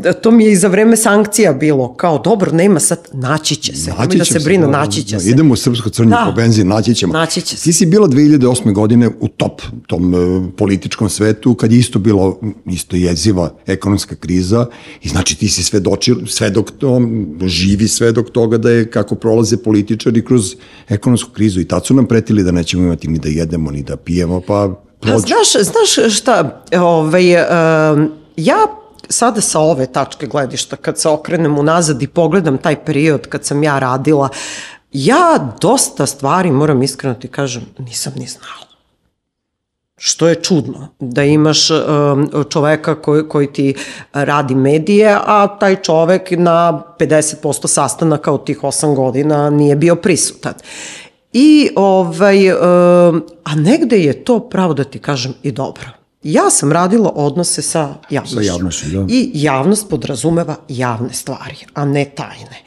e, 0.05 0.13
to 0.21 0.31
mi 0.31 0.45
je 0.45 0.51
i 0.51 0.55
za 0.55 0.67
vreme 0.67 0.97
sankcija 0.97 1.53
bilo, 1.53 1.93
kao 1.93 2.17
dobro, 2.17 2.51
nema 2.51 2.79
sad, 2.79 2.99
naći 3.13 3.55
će 3.55 3.75
se, 3.75 3.91
naći 3.99 4.17
da 4.17 4.25
se 4.25 4.39
brine, 4.39 4.65
da, 4.65 4.71
naći 4.71 5.03
će 5.03 5.15
da, 5.15 5.19
se. 5.19 5.29
Idemo 5.29 5.53
u 5.53 5.55
srpsko 5.55 5.89
crnje 5.89 6.09
da. 6.09 6.25
po 6.29 6.41
benzin, 6.41 6.67
naći 6.67 6.95
ćemo. 6.95 7.13
Naći 7.13 7.41
će 7.41 7.57
se. 7.57 7.63
Ti 7.63 7.73
si 7.73 7.85
bila 7.85 8.07
2008. 8.07 8.73
godine 8.73 9.09
u 9.19 9.27
top 9.27 9.61
tom 9.87 10.13
uh, 10.13 10.43
političkom 10.57 11.09
svetu, 11.09 11.55
kad 11.55 11.71
je 11.71 11.79
isto 11.79 11.99
bilo 11.99 12.39
isto 12.65 12.95
jeziva 12.95 13.53
ekonomska 13.67 14.15
kriza 14.15 14.65
i 15.01 15.09
znači 15.09 15.37
ti 15.37 15.47
si 15.47 15.63
svedočil, 15.63 16.17
svedok 16.27 16.71
to, 16.71 17.01
živi 17.45 17.87
svedok 17.87 18.29
toga 18.29 18.57
da 18.57 18.69
je 18.69 18.89
kako 18.91 19.15
prolaze 19.15 19.57
političari 19.57 20.25
kroz 20.25 20.55
ekonomsku 20.89 21.31
krizu 21.31 21.61
i 21.61 21.67
tad 21.67 21.85
su 21.85 21.93
nam 21.93 22.05
pretili 22.05 22.43
da 22.43 22.51
nećemo 22.51 22.83
imati 22.83 23.07
ni 23.07 23.19
da 23.19 23.29
jedemo, 23.29 23.71
ni 23.71 23.83
da 23.83 23.97
pijemo, 23.97 24.41
pa 24.41 24.88
Pa, 24.99 25.17
znaš, 25.17 25.51
znaš 25.51 26.15
šta, 26.17 26.63
ovaj, 26.73 27.35
uh, 27.35 28.09
ja 28.35 28.57
sada 29.09 29.41
sa 29.41 29.59
ove 29.59 29.85
tačke 29.85 30.27
gledišta, 30.27 30.75
kad 30.75 30.99
se 30.99 31.09
okrenem 31.09 31.57
unazad 31.57 32.01
i 32.01 32.07
pogledam 32.07 32.57
taj 32.57 32.85
period 32.85 33.27
kad 33.27 33.45
sam 33.45 33.63
ja 33.63 33.79
radila, 33.79 34.29
ja 34.91 35.53
dosta 35.61 36.05
stvari, 36.05 36.51
moram 36.51 36.83
iskreno 36.83 37.15
ti 37.15 37.27
kažem, 37.27 37.65
nisam 37.77 38.13
ni 38.15 38.27
znala. 38.27 38.69
Što 40.01 40.27
je 40.27 40.35
čudno, 40.35 40.87
da 40.99 41.23
imaš 41.23 41.69
um, 41.69 42.29
čoveka 42.49 43.01
koji, 43.01 43.29
koji 43.29 43.53
ti 43.53 43.75
radi 44.13 44.55
medije, 44.55 45.17
a 45.25 45.57
taj 45.59 45.75
čovek 45.75 46.31
na 46.31 46.83
50% 46.99 47.67
sastanaka 47.67 48.31
od 48.31 48.45
tih 48.45 48.59
8 48.59 48.95
godina 48.95 49.49
nije 49.49 49.75
bio 49.75 49.95
prisutan. 49.95 50.53
I 51.33 51.69
ovaj, 51.75 52.51
a 53.43 53.55
negde 53.55 53.97
je 53.97 54.23
to, 54.23 54.39
pravo 54.39 54.73
da 54.73 54.83
ti 54.83 54.99
kažem, 54.99 55.33
i 55.43 55.51
dobro. 55.51 55.89
Ja 56.23 56.49
sam 56.49 56.71
radila 56.71 57.11
odnose 57.15 57.61
sa 57.61 57.95
javnošću. 58.09 58.35
Sa 58.35 58.41
javnošću, 58.41 58.85
da. 58.89 59.05
I 59.09 59.31
javnost 59.33 59.89
podrazumeva 59.89 60.55
javne 60.67 61.13
stvari, 61.13 61.55
a 61.73 61.85
ne 61.85 62.05
tajne. 62.15 62.63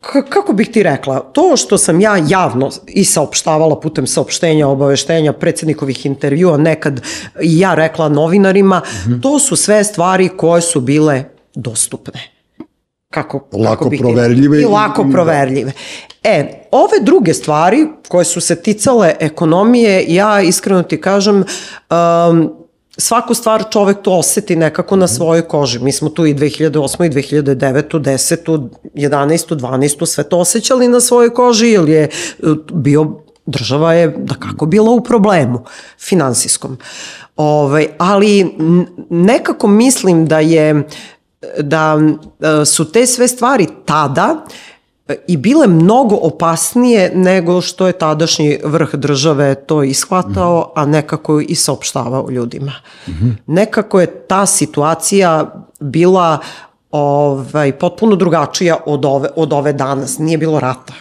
K 0.00 0.22
kako 0.28 0.52
bih 0.52 0.68
ti 0.68 0.82
rekla, 0.82 1.20
to 1.20 1.56
što 1.56 1.78
sam 1.78 2.00
ja 2.00 2.16
javno 2.28 2.70
i 2.86 3.04
saopštavala 3.04 3.80
putem 3.80 4.06
saopštenja, 4.06 4.68
obaveštenja, 4.68 5.32
predsednikovih 5.32 6.06
intervjua, 6.06 6.56
nekad 6.56 7.00
ja 7.42 7.74
rekla 7.74 8.08
novinarima, 8.08 8.78
mm 8.78 9.10
-hmm. 9.10 9.22
to 9.22 9.38
su 9.38 9.56
sve 9.56 9.84
stvari 9.84 10.28
koje 10.36 10.62
su 10.62 10.80
bile 10.80 11.24
dostupne 11.54 12.35
kako, 13.16 13.40
lako 13.52 13.84
kako 13.84 13.96
proverljive. 13.98 14.60
I 14.60 14.64
lako 14.64 15.04
da. 15.04 15.12
proverljive. 15.12 15.72
E, 16.22 16.68
ove 16.70 17.00
druge 17.02 17.34
stvari 17.34 17.86
koje 18.08 18.24
su 18.24 18.40
se 18.40 18.56
ticale 18.62 19.14
ekonomije, 19.20 20.04
ja 20.08 20.40
iskreno 20.40 20.82
ti 20.82 21.00
kažem, 21.00 21.44
um, 21.90 22.52
svaku 22.98 23.34
stvar 23.34 23.64
čovek 23.70 24.02
to 24.02 24.12
oseti 24.12 24.56
nekako 24.56 24.96
na 24.96 25.08
svojoj 25.08 25.42
koži. 25.42 25.78
Mi 25.78 25.92
smo 25.92 26.08
tu 26.08 26.26
i 26.26 26.34
2008. 26.34 27.06
i 27.06 27.10
2009. 27.10 28.00
10. 28.00 28.68
11. 28.94 29.56
12. 29.56 30.06
sve 30.06 30.24
to 30.24 30.38
osjećali 30.38 30.88
na 30.88 31.00
svojoj 31.00 31.34
koži, 31.34 31.66
jer 31.66 31.88
je 31.88 32.08
uh, 32.42 32.56
bio 32.72 33.22
država 33.46 33.94
je 33.94 34.08
da 34.18 34.34
kako 34.34 34.66
bila 34.66 34.90
u 34.90 35.00
problemu 35.00 35.64
finansijskom. 36.00 36.78
Ovaj, 37.36 37.86
ali 37.98 38.56
nekako 39.10 39.68
mislim 39.68 40.26
da 40.26 40.40
je 40.40 40.88
da 41.60 41.98
e, 42.00 42.64
su 42.64 42.92
te 42.92 43.06
sve 43.06 43.28
stvari 43.28 43.66
tada 43.84 44.44
e, 45.08 45.16
i 45.28 45.36
bile 45.36 45.66
mnogo 45.66 46.16
opasnije 46.16 47.12
nego 47.14 47.60
što 47.60 47.86
je 47.86 47.92
tadašnji 47.92 48.58
vrh 48.64 48.94
države 48.94 49.54
to 49.54 49.82
ishvatao, 49.82 50.72
a 50.74 50.86
nekako 50.86 51.40
i 51.40 51.54
saopštavao 51.54 52.30
ljudima. 52.30 52.72
Nekako 53.46 54.00
je 54.00 54.06
ta 54.06 54.46
situacija 54.46 55.54
bila 55.80 56.38
ovaj, 56.90 57.72
potpuno 57.72 58.16
drugačija 58.16 58.76
od 58.86 59.04
ove, 59.04 59.28
od 59.36 59.52
ove 59.52 59.72
danas. 59.72 60.18
Nije 60.18 60.38
bilo 60.38 60.60
rata. 60.60 60.92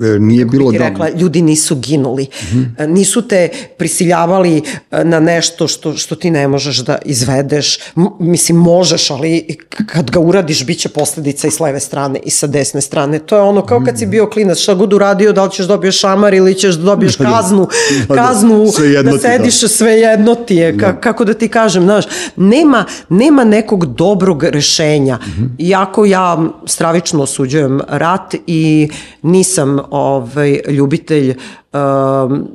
E, 0.00 0.18
nije 0.18 0.44
bilo 0.44 0.72
ti 0.72 0.78
rekla, 0.78 1.08
ljudi 1.10 1.42
nisu 1.42 1.76
ginuli. 1.76 2.26
Mm 2.52 2.56
-hmm. 2.56 2.86
Nisu 2.86 3.28
te 3.28 3.48
prisiljavali 3.78 4.62
e, 4.90 5.04
na 5.04 5.20
nešto 5.20 5.68
što, 5.68 5.96
što 5.96 6.14
ti 6.14 6.30
ne 6.30 6.48
možeš 6.48 6.78
da 6.78 6.98
izvedeš. 7.04 7.78
M 7.96 8.06
mislim, 8.20 8.58
možeš, 8.58 9.10
ali 9.10 9.56
kad 9.86 10.10
ga 10.10 10.20
uradiš, 10.20 10.66
bit 10.66 10.78
će 10.78 10.88
posledica 10.88 11.48
i 11.48 11.50
s 11.50 11.60
leve 11.60 11.80
strane 11.80 12.18
i 12.24 12.30
sa 12.30 12.46
desne 12.46 12.80
strane. 12.80 13.18
To 13.18 13.36
je 13.36 13.42
ono 13.42 13.66
kao 13.66 13.82
kad 13.84 13.98
si 13.98 14.04
mhm. 14.04 14.10
bio 14.10 14.30
klinac, 14.30 14.58
šta 14.58 14.74
god 14.74 14.92
uradio, 14.92 15.32
da 15.32 15.44
li 15.44 15.50
ćeš 15.50 15.66
dobiješ 15.66 16.00
šamar 16.00 16.34
ili 16.34 16.54
ćeš 16.54 16.74
da 16.74 16.82
dobiješ 16.82 17.16
kaznu, 17.16 17.68
da, 18.08 18.14
da. 18.14 18.26
kaznu 18.26 18.64
da, 18.94 19.02
da 19.02 19.18
sediš, 19.18 19.60
da. 19.60 19.68
sve 19.68 19.92
jedno 19.92 20.34
ti 20.34 20.56
je. 20.56 20.78
Ka, 20.78 21.00
kako 21.00 21.24
da 21.24 21.34
ti 21.34 21.48
kažem, 21.48 21.82
znaš, 21.82 22.04
nema, 22.36 22.84
nema 23.08 23.44
nekog 23.44 23.86
dobrog 23.86 24.44
rešenja. 24.44 25.16
Mm 25.16 25.42
-hmm. 25.42 25.68
Iako 25.68 26.04
ja 26.04 26.42
stravično 26.66 27.22
osuđujem 27.22 27.80
rat 27.88 28.34
i 28.46 28.88
nisam 29.22 29.75
ovaj, 29.90 30.60
ljubitelj 30.68 31.34
um, 31.72 32.48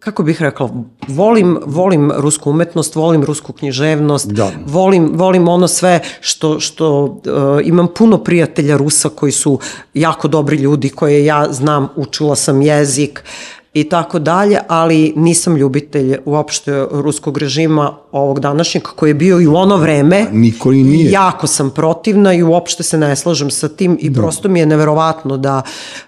kako 0.00 0.22
bih 0.22 0.42
rekla, 0.42 0.70
volim, 1.08 1.58
volim 1.66 2.12
rusku 2.16 2.50
umetnost, 2.50 2.94
volim 2.94 3.24
rusku 3.24 3.52
književnost, 3.52 4.26
da. 4.32 4.50
volim, 4.66 5.10
volim 5.14 5.48
ono 5.48 5.68
sve 5.68 6.00
što, 6.20 6.60
što 6.60 7.04
uh, 7.04 7.20
imam 7.64 7.88
puno 7.96 8.18
prijatelja 8.24 8.76
Rusa 8.76 9.08
koji 9.08 9.32
su 9.32 9.58
jako 9.94 10.28
dobri 10.28 10.56
ljudi 10.56 10.88
koje 10.88 11.24
ja 11.24 11.46
znam, 11.50 11.88
učila 11.96 12.36
sam 12.36 12.62
jezik, 12.62 13.24
i 13.74 13.84
tako 13.84 14.18
dalje, 14.18 14.58
ali 14.68 15.12
nisam 15.16 15.56
ljubitelj 15.56 16.16
uopšte 16.24 16.86
ruskog 16.90 17.38
režima 17.38 17.96
ovog 18.12 18.40
današnjeg 18.40 18.82
koji 18.82 19.10
je 19.10 19.14
bio 19.14 19.40
i 19.40 19.46
u 19.46 19.54
ono 19.54 19.76
vreme. 19.76 20.26
Niko 20.32 20.72
i 20.72 20.82
nije. 20.82 21.10
Jako 21.10 21.46
sam 21.46 21.70
protivna 21.70 22.34
i 22.34 22.42
uopšte 22.42 22.82
se 22.82 22.98
ne 22.98 23.16
slažem 23.16 23.50
sa 23.50 23.68
tim 23.68 23.98
i 24.00 24.10
da. 24.10 24.20
prosto 24.20 24.48
mi 24.48 24.60
je 24.60 24.66
neverovatno 24.66 25.36
da 25.36 25.62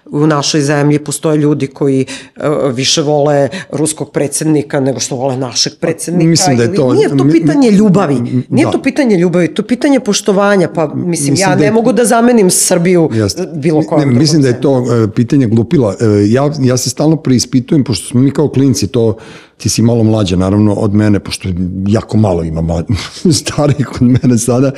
u 0.05 0.27
našoj 0.27 0.61
zemlji 0.61 0.99
postoje 0.99 1.37
ljudi 1.37 1.67
koji 1.67 2.05
uh, 2.35 2.43
više 2.73 3.01
vole 3.01 3.49
ruskog 3.71 4.11
predsednika 4.11 4.79
nego 4.79 4.99
što 4.99 5.15
vole 5.15 5.37
našeg 5.37 5.73
predsednika. 5.79 6.29
Mislim 6.29 6.57
da 6.57 6.63
je 6.63 6.75
to... 6.75 6.93
Nije 6.93 7.17
to 7.17 7.27
pitanje 7.31 7.71
ljubavi. 7.71 8.43
Nije 8.49 8.65
da. 8.65 8.71
to 8.71 8.81
pitanje 8.81 9.17
ljubavi, 9.17 9.53
to 9.53 9.61
je 9.61 9.67
pitanje 9.67 9.99
poštovanja. 9.99 10.69
Pa 10.75 10.87
mislim, 10.87 11.05
mislim 11.09 11.35
ja 11.35 11.49
da 11.49 11.55
ne 11.55 11.65
je... 11.65 11.71
mogu 11.71 11.93
da 11.93 12.05
zamenim 12.05 12.49
Srbiju 12.49 13.09
Jasne. 13.13 13.47
bilo 13.55 13.81
kojom. 13.81 14.09
Ne, 14.09 14.19
mislim 14.19 14.41
da 14.41 14.47
je 14.47 14.61
to 14.61 14.71
uh, 14.71 14.87
pitanje 15.15 15.47
glupila. 15.47 15.89
Uh, 15.89 15.95
ja, 16.27 16.51
ja 16.61 16.77
se 16.77 16.89
stalno 16.89 17.15
preispitujem, 17.53 17.83
pošto 17.83 18.07
smo 18.07 18.21
mi 18.21 18.31
kao 18.31 18.49
klinci 18.49 18.87
to 18.87 19.17
ti 19.63 19.69
si 19.69 19.81
malo 19.81 20.03
mlađa 20.03 20.35
naravno 20.35 20.73
od 20.73 20.93
mene, 20.93 21.19
pošto 21.19 21.49
jako 21.87 22.17
malo 22.17 22.43
ima 22.43 22.83
starih 23.41 23.91
od 23.91 24.01
mene 24.01 24.37
sada. 24.37 24.71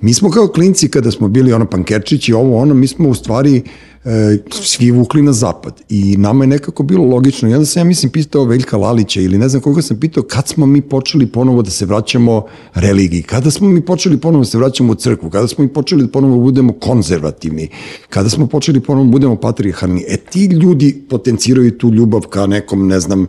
Mi 0.00 0.14
smo 0.14 0.30
kao 0.30 0.48
klinci 0.48 0.88
kada 0.88 1.10
smo 1.10 1.28
bili 1.28 1.52
ono 1.52 1.66
pankerčići, 1.66 2.32
ovo 2.32 2.58
ono, 2.58 2.74
mi 2.74 2.86
smo 2.86 3.08
u 3.08 3.14
stvari 3.14 3.62
e, 4.04 4.38
svi 4.50 4.90
vukli 4.90 5.22
na 5.22 5.32
zapad 5.32 5.80
i 5.88 6.16
nama 6.16 6.44
je 6.44 6.48
nekako 6.48 6.82
bilo 6.82 7.04
logično. 7.04 7.48
Onda 7.48 7.66
sam 7.66 7.80
ja 7.80 7.84
mislim 7.84 8.12
pitao 8.12 8.44
Veljka 8.44 8.76
Lalića 8.76 9.20
ili 9.20 9.38
ne 9.38 9.48
znam 9.48 9.62
koga 9.62 9.82
sam 9.82 10.00
pitao 10.00 10.22
kad 10.22 10.48
smo 10.48 10.66
mi 10.66 10.80
počeli 10.80 11.26
ponovo 11.26 11.62
da 11.62 11.70
se 11.70 11.86
vraćamo 11.86 12.44
religiji, 12.74 13.22
kada 13.22 13.50
smo 13.50 13.68
mi 13.68 13.84
počeli 13.84 14.16
ponovo 14.20 14.44
da 14.44 14.50
se 14.50 14.58
vraćamo 14.58 14.92
u 14.92 14.94
crkvu, 14.94 15.30
kada 15.30 15.48
smo 15.48 15.64
mi 15.64 15.72
počeli 15.72 16.02
da 16.02 16.08
ponovo 16.08 16.38
budemo 16.40 16.72
konzervativni, 16.72 17.68
kada 18.08 18.28
smo 18.28 18.46
počeli 18.46 18.80
ponovo 18.80 19.04
da 19.04 19.10
budemo 19.10 19.36
patrijarhalni. 19.36 20.04
E 20.08 20.16
ti 20.16 20.46
ljudi 20.46 21.04
potenciraju 21.10 21.78
tu 21.78 21.90
ljubav 21.92 22.20
ka 22.20 22.46
nekom, 22.46 22.86
ne 22.86 23.00
znam, 23.00 23.26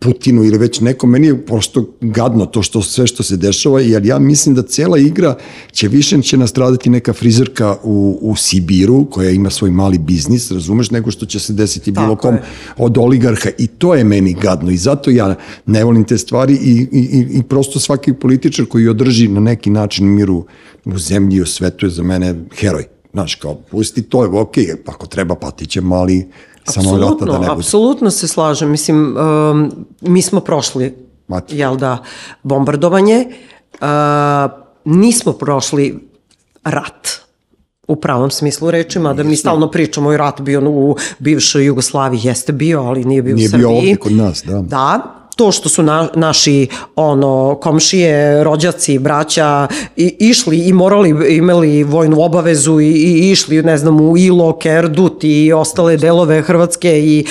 Putinu 0.00 0.44
ili 0.50 0.58
već 0.58 0.80
neko, 0.80 1.06
meni 1.06 1.26
je 1.26 1.46
prosto 1.46 1.84
gadno 2.00 2.46
to 2.46 2.62
što 2.62 2.82
sve 2.82 3.06
što 3.06 3.22
se 3.22 3.36
dešava, 3.36 3.80
jer 3.80 4.06
ja 4.06 4.18
mislim 4.18 4.54
da 4.54 4.62
cela 4.62 4.98
igra 4.98 5.36
će 5.72 5.88
više 5.88 6.22
će 6.22 6.36
nastradati 6.36 6.90
neka 6.90 7.12
frizerka 7.12 7.76
u, 7.82 8.18
u 8.20 8.36
Sibiru, 8.36 9.06
koja 9.10 9.30
ima 9.30 9.50
svoj 9.50 9.70
mali 9.70 9.98
biznis, 9.98 10.50
razumeš, 10.50 10.90
nego 10.90 11.10
što 11.10 11.26
će 11.26 11.40
se 11.40 11.52
desiti 11.52 11.92
bilo 11.92 12.16
kom 12.16 12.34
je. 12.34 12.42
od 12.76 12.98
oligarha 12.98 13.50
i 13.58 13.66
to 13.66 13.94
je 13.94 14.04
meni 14.04 14.36
gadno 14.42 14.70
i 14.70 14.76
zato 14.76 15.10
ja 15.10 15.34
ne 15.66 15.84
volim 15.84 16.04
te 16.04 16.18
stvari 16.18 16.54
i, 16.54 16.88
i, 16.92 17.26
i 17.38 17.42
prosto 17.42 17.80
svaki 17.80 18.12
političar 18.12 18.66
koji 18.66 18.88
održi 18.88 19.28
na 19.28 19.40
neki 19.40 19.70
način 19.70 20.14
miru 20.14 20.44
u 20.84 20.98
zemlji 20.98 21.36
i 21.36 21.42
u 21.42 21.46
svetu 21.46 21.86
je 21.86 21.90
za 21.90 22.02
mene 22.02 22.34
heroj. 22.54 22.84
Znaš, 23.12 23.34
kao, 23.34 23.54
pusti 23.54 24.02
to, 24.02 24.22
je 24.22 24.28
ok, 24.28 24.54
ako 24.86 25.06
treba 25.06 25.34
patićemo, 25.34 25.96
ali 25.96 26.26
samo 26.64 26.98
rata 26.98 27.24
da 27.24 27.32
ne 27.32 27.38
bude. 27.38 27.50
Apsolutno 27.50 28.10
se 28.10 28.28
slažem. 28.28 28.70
Mislim, 28.70 29.16
um, 29.16 29.86
mi 30.00 30.22
smo 30.22 30.40
prošli, 30.40 30.94
Mati. 31.28 31.58
jel 31.58 31.76
da, 31.76 31.98
bombardovanje, 32.42 33.26
uh, 33.72 33.86
nismo 34.84 35.32
prošli 35.32 36.08
rat 36.64 37.08
u 37.88 37.96
pravom 37.96 38.30
smislu 38.30 38.70
reči, 38.70 38.98
mada 38.98 39.22
mi 39.22 39.36
stalno 39.36 39.70
pričamo 39.70 40.12
i 40.12 40.16
rat 40.16 40.40
bio 40.40 40.70
u 40.70 40.96
bivšoj 41.18 41.64
Jugoslaviji, 41.64 42.20
jeste 42.24 42.52
bio, 42.52 42.82
ali 42.82 43.04
nije 43.04 43.22
bio 43.22 43.34
nije 43.34 43.46
u 43.46 43.50
Srbiji. 43.50 43.66
Nije 43.66 43.72
bio 43.72 43.78
ovdje 43.78 43.96
kod 43.96 44.12
nas, 44.12 44.42
da. 44.46 44.60
Da, 44.60 45.19
to 45.36 45.52
što 45.52 45.68
su 45.68 45.82
na, 45.82 46.08
naši 46.14 46.68
ono 46.96 47.54
komšije, 47.54 48.44
rođaci, 48.44 48.98
braća 48.98 49.68
i, 49.96 50.16
išli 50.18 50.58
i 50.58 50.72
morali 50.72 51.36
imali 51.36 51.84
vojnu 51.84 52.20
obavezu 52.20 52.80
i, 52.80 52.88
i 52.88 53.30
išli 53.30 53.62
ne 53.62 53.78
znam 53.78 54.00
u 54.00 54.16
Ilok, 54.18 54.66
Erdut 54.66 55.24
i 55.24 55.52
ostale 55.52 55.96
delove 55.96 56.42
Hrvatske 56.42 57.00
i 57.00 57.26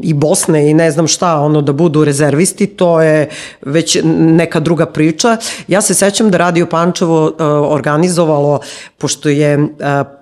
i 0.00 0.14
Bosne 0.14 0.70
i 0.70 0.74
ne 0.74 0.90
znam 0.90 1.06
šta, 1.06 1.38
ono 1.40 1.62
da 1.62 1.72
budu 1.72 2.04
rezervisti, 2.04 2.66
to 2.66 3.00
je 3.00 3.28
već 3.62 3.98
neka 4.14 4.60
druga 4.60 4.86
priča. 4.86 5.36
Ja 5.68 5.80
se 5.80 5.94
sećam 5.94 6.30
da 6.30 6.38
Radio 6.38 6.66
Pančevo 6.66 7.24
uh, 7.24 7.32
organizovalo, 7.72 8.60
pošto 8.98 9.28
je 9.28 9.58
uh, 9.58 9.68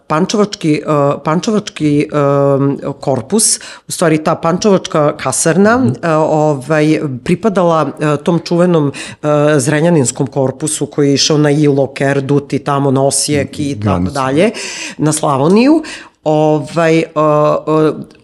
Pančevački, 0.06 0.82
uh, 0.86 1.20
Pančevački 1.24 2.08
uh, 2.12 2.94
korpus, 3.00 3.58
u 3.88 3.92
stvari 3.92 4.24
ta 4.24 4.34
Pančevačka 4.34 5.16
kasarna, 5.16 5.76
uh, 5.76 5.92
ovaj, 6.16 7.00
pripadala 7.24 7.82
uh, 7.82 8.16
tom 8.24 8.40
čuvenom 8.44 8.86
uh, 8.86 9.28
Zrenjaninskom 9.56 10.26
korpusu 10.26 10.86
koji 10.86 11.08
je 11.08 11.14
išao 11.14 11.38
na 11.38 11.50
Ilok, 11.50 12.00
Erdut 12.00 12.52
i 12.52 12.58
tamo 12.58 12.90
na 12.90 13.06
Osijek 13.06 13.60
i 13.60 13.80
tako 13.84 14.10
dalje, 14.10 14.50
na 14.98 15.12
Slavoniju. 15.12 15.82
Ovaj, 16.24 16.98
uh, 16.98 17.22
uh, 17.66 18.19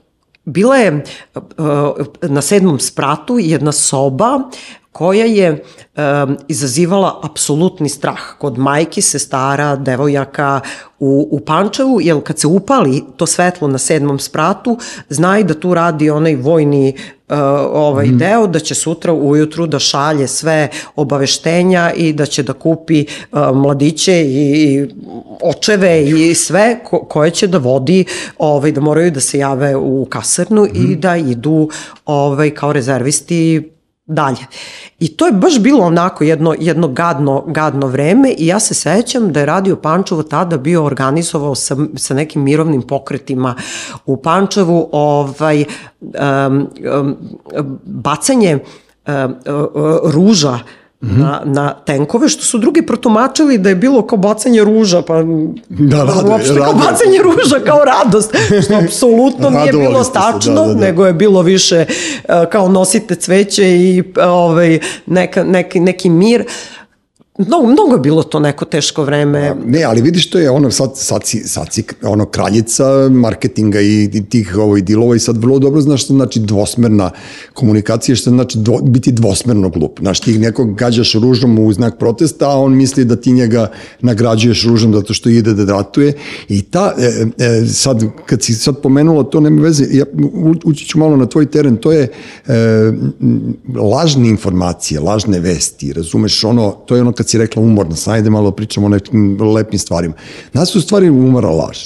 bila 0.46 0.76
je 0.76 1.04
uh, 1.34 1.42
na 2.22 2.42
sedmom 2.42 2.78
spratu 2.78 3.38
jedna 3.38 3.72
soba 3.72 4.40
koja 4.92 5.24
je 5.24 5.50
um, 5.52 6.36
izazivala 6.48 7.20
apsolutni 7.22 7.88
strah 7.88 8.20
kod 8.38 8.58
majki, 8.58 9.02
sestara, 9.02 9.76
devojaka 9.76 10.60
u, 10.98 11.28
u 11.30 11.40
Pančevu, 11.40 12.00
jer 12.00 12.22
kad 12.24 12.38
se 12.38 12.46
upali 12.46 13.04
to 13.16 13.26
svetlo 13.26 13.68
na 13.68 13.78
sedmom 13.78 14.18
spratu, 14.18 14.78
znaju 15.08 15.44
da 15.44 15.54
tu 15.60 15.74
radi 15.74 16.10
onaj 16.10 16.34
vojni 16.36 16.96
uh, 17.28 17.36
ovaj 17.72 18.06
mm. 18.06 18.18
deo, 18.18 18.46
da 18.46 18.58
će 18.58 18.74
sutra 18.74 19.12
ujutru 19.12 19.66
da 19.66 19.78
šalje 19.78 20.26
sve 20.28 20.68
obaveštenja 20.96 21.92
i 21.96 22.12
da 22.12 22.26
će 22.26 22.42
da 22.42 22.52
kupi 22.52 23.04
uh, 23.32 23.38
mladiće 23.54 24.22
i, 24.22 24.64
i 24.64 24.86
očeve 25.42 26.04
i 26.04 26.34
sve 26.34 26.78
ko, 26.84 26.98
koje 26.98 27.30
će 27.30 27.46
da 27.46 27.58
vodi, 27.58 28.04
ovaj, 28.38 28.72
da 28.72 28.80
moraju 28.80 29.10
da 29.10 29.20
se 29.20 29.38
jave 29.38 29.76
u 29.76 30.06
kasarnu 30.10 30.62
mm. 30.62 30.76
i 30.76 30.80
mhm. 30.80 31.00
da 31.00 31.16
idu 31.16 31.68
ovaj, 32.06 32.50
kao 32.50 32.72
rezervisti 32.72 33.70
dalje. 34.06 34.46
I 34.98 35.16
to 35.16 35.26
je 35.26 35.32
baš 35.32 35.58
bilo 35.58 35.84
onako 35.84 36.24
jedno, 36.24 36.54
jedno 36.58 36.88
gadno, 36.88 37.44
gadno 37.46 37.86
vreme 37.86 38.34
i 38.38 38.46
ja 38.46 38.60
se 38.60 38.74
sećam 38.74 39.32
da 39.32 39.40
je 39.40 39.46
Radio 39.46 39.76
Pančevo 39.76 40.22
tada 40.22 40.56
bio 40.56 40.84
organizovao 40.84 41.54
sa, 41.54 41.76
sa 41.96 42.14
nekim 42.14 42.42
mirovnim 42.42 42.82
pokretima 42.82 43.54
u 44.06 44.16
Pančevu 44.16 44.88
ovaj, 44.92 45.64
um, 46.00 46.68
um, 46.98 47.16
bacanje 47.84 48.58
um, 49.06 49.14
uh, 49.14 50.12
ruža 50.12 50.58
mm 51.06 51.20
na, 51.20 51.40
na 51.44 51.74
tenkove, 51.74 52.28
što 52.28 52.44
su 52.44 52.58
drugi 52.58 52.82
protumačili 52.82 53.58
da 53.58 53.68
je 53.68 53.74
bilo 53.74 54.06
kao 54.06 54.18
bacanje 54.18 54.64
ruža, 54.64 55.02
pa 55.02 55.14
da, 55.68 56.04
rado, 56.04 56.28
uopšte 56.30 56.52
rado. 56.52 56.64
kao 56.64 56.72
bacanje 56.72 57.18
ruža 57.22 57.64
kao 57.66 57.80
radost, 57.84 58.34
što 58.64 58.74
apsolutno 58.84 59.50
nije 59.50 59.72
bilo 59.72 60.04
tačno, 60.04 60.54
da, 60.54 60.66
da, 60.66 60.74
da. 60.74 60.80
nego 60.80 61.06
je 61.06 61.12
bilo 61.12 61.42
više 61.42 61.84
uh, 61.88 62.34
kao 62.52 62.68
nosite 62.68 63.14
cveće 63.14 63.70
i 63.70 64.00
uh, 64.00 64.06
ovaj, 64.26 64.78
neka, 65.06 65.44
neki, 65.44 65.80
neki 65.80 66.10
mir. 66.10 66.40
Uh, 66.40 66.46
Mnogo, 67.38 67.66
mnogo 67.66 67.94
je 67.94 68.00
bilo 68.00 68.22
to 68.22 68.40
neko 68.40 68.64
teško 68.64 69.04
vreme. 69.04 69.54
Ne, 69.66 69.82
ali 69.84 70.02
vidiš 70.02 70.30
to 70.30 70.38
je 70.38 70.50
ono 70.50 70.70
sad, 70.70 70.90
sad, 70.94 71.24
si, 71.24 71.38
sad 71.38 71.72
si 71.72 71.84
ono 72.02 72.26
kraljica 72.26 73.08
marketinga 73.10 73.80
i, 73.80 74.10
i 74.12 74.24
tih 74.24 74.56
ovaj, 74.58 74.80
dilova 74.80 75.16
i 75.16 75.18
sad 75.18 75.36
vrlo 75.36 75.58
dobro 75.58 75.80
znaš 75.80 76.04
što 76.04 76.14
znači 76.14 76.40
dvosmerna 76.40 77.10
komunikacija, 77.52 78.16
što 78.16 78.30
znači 78.30 78.58
dvo, 78.58 78.78
biti 78.82 79.12
dvosmerno 79.12 79.68
glup. 79.68 80.00
Znaš, 80.00 80.20
ti 80.20 80.38
nekog 80.38 80.74
gađaš 80.74 81.12
ružom 81.14 81.58
u 81.58 81.72
znak 81.72 81.98
protesta, 81.98 82.50
a 82.50 82.58
on 82.58 82.76
misli 82.76 83.04
da 83.04 83.16
ti 83.16 83.32
njega 83.32 83.70
nagrađuješ 84.00 84.64
ružom 84.66 84.94
zato 84.94 85.14
što 85.14 85.28
ide 85.28 85.54
da 85.54 85.72
ratuje. 85.72 86.12
I 86.48 86.62
ta, 86.62 86.94
e, 86.98 87.26
e, 87.44 87.66
sad, 87.66 88.04
kad 88.26 88.42
si 88.42 88.54
sad 88.54 88.80
pomenula 88.82 89.22
to, 89.22 89.40
nema 89.40 89.62
veze, 89.62 89.84
ja 89.90 90.04
ući 90.64 90.86
ću 90.86 90.98
malo 90.98 91.16
na 91.16 91.26
tvoj 91.26 91.46
teren, 91.46 91.76
to 91.76 91.92
je 91.92 92.08
e, 92.46 92.52
lažne 93.92 94.28
informacije, 94.28 95.00
lažne 95.00 95.40
vesti, 95.40 95.92
razumeš, 95.92 96.44
ono, 96.44 96.70
to 96.86 96.96
je 96.96 97.02
ono 97.02 97.12
kad 97.12 97.25
kad 97.26 97.30
si 97.30 97.38
rekla 97.38 97.62
umorna 97.62 97.96
sam, 97.96 98.14
ajde 98.14 98.30
malo 98.30 98.50
pričamo 98.50 98.86
o 98.86 98.88
nekim 98.88 99.38
lepim 99.54 99.78
stvarima. 99.78 100.14
Nas 100.52 100.70
su 100.70 100.80
stvari 100.80 101.10
umora 101.10 101.50
laž. 101.50 101.78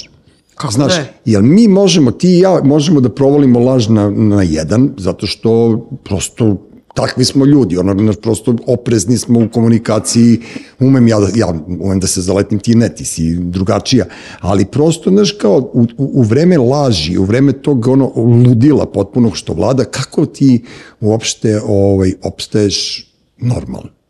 Kako 0.55 0.73
Znaš, 0.73 0.95
je? 0.95 1.13
jel 1.25 1.41
mi 1.41 1.67
možemo, 1.67 2.11
ti 2.11 2.29
i 2.29 2.39
ja, 2.39 2.61
možemo 2.63 3.01
da 3.01 3.09
provolimo 3.09 3.59
laž 3.59 3.87
na, 3.87 4.09
na 4.09 4.43
jedan, 4.43 4.93
zato 4.97 5.27
što 5.27 5.79
prosto 6.03 6.57
takvi 6.93 7.25
smo 7.25 7.45
ljudi, 7.45 7.77
ono, 7.77 8.13
prosto 8.13 8.55
oprezni 8.67 9.17
smo 9.17 9.39
u 9.39 9.49
komunikaciji, 9.49 10.41
umem 10.79 11.07
ja, 11.07 11.19
da, 11.19 11.27
ja 11.35 11.47
umem 11.79 11.99
da 11.99 12.07
se 12.07 12.21
zaletim, 12.21 12.59
ti 12.59 12.75
ne, 12.75 12.89
ti 12.89 13.05
si 13.05 13.33
drugačija, 13.39 14.05
ali 14.39 14.65
prosto, 14.65 15.09
znaš, 15.09 15.31
kao 15.31 15.71
u, 15.73 15.87
u 15.97 16.21
vreme 16.21 16.57
laži, 16.57 17.17
u 17.17 17.23
vreme 17.23 17.53
tog 17.53 17.87
ono 17.87 18.11
ludila 18.15 18.85
potpunog 18.85 19.37
što 19.37 19.53
vlada, 19.53 19.83
kako 19.83 20.25
ti 20.25 20.63
uopšte 20.99 21.61
ovaj, 21.65 22.13
opstaješ 22.21 23.07
normalno? 23.37 24.00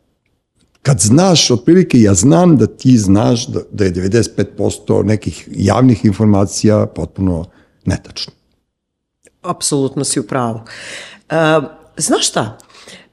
Kad 0.82 1.00
znaš, 1.00 1.52
otprilike 1.52 2.02
ja 2.02 2.14
znam 2.14 2.58
da 2.58 2.68
ti 2.68 2.98
znaš 2.98 3.48
da, 3.48 3.60
da 3.72 3.84
je 3.84 3.94
95% 3.94 5.04
nekih 5.04 5.48
javnih 5.52 6.06
informacija 6.06 6.86
potpuno 6.86 7.46
netačno. 7.86 8.34
Apsolutno 9.42 10.04
si 10.04 10.20
u 10.20 10.28
pravu. 10.28 10.60
E, 11.30 11.36
znaš 11.98 12.28
šta? 12.28 12.58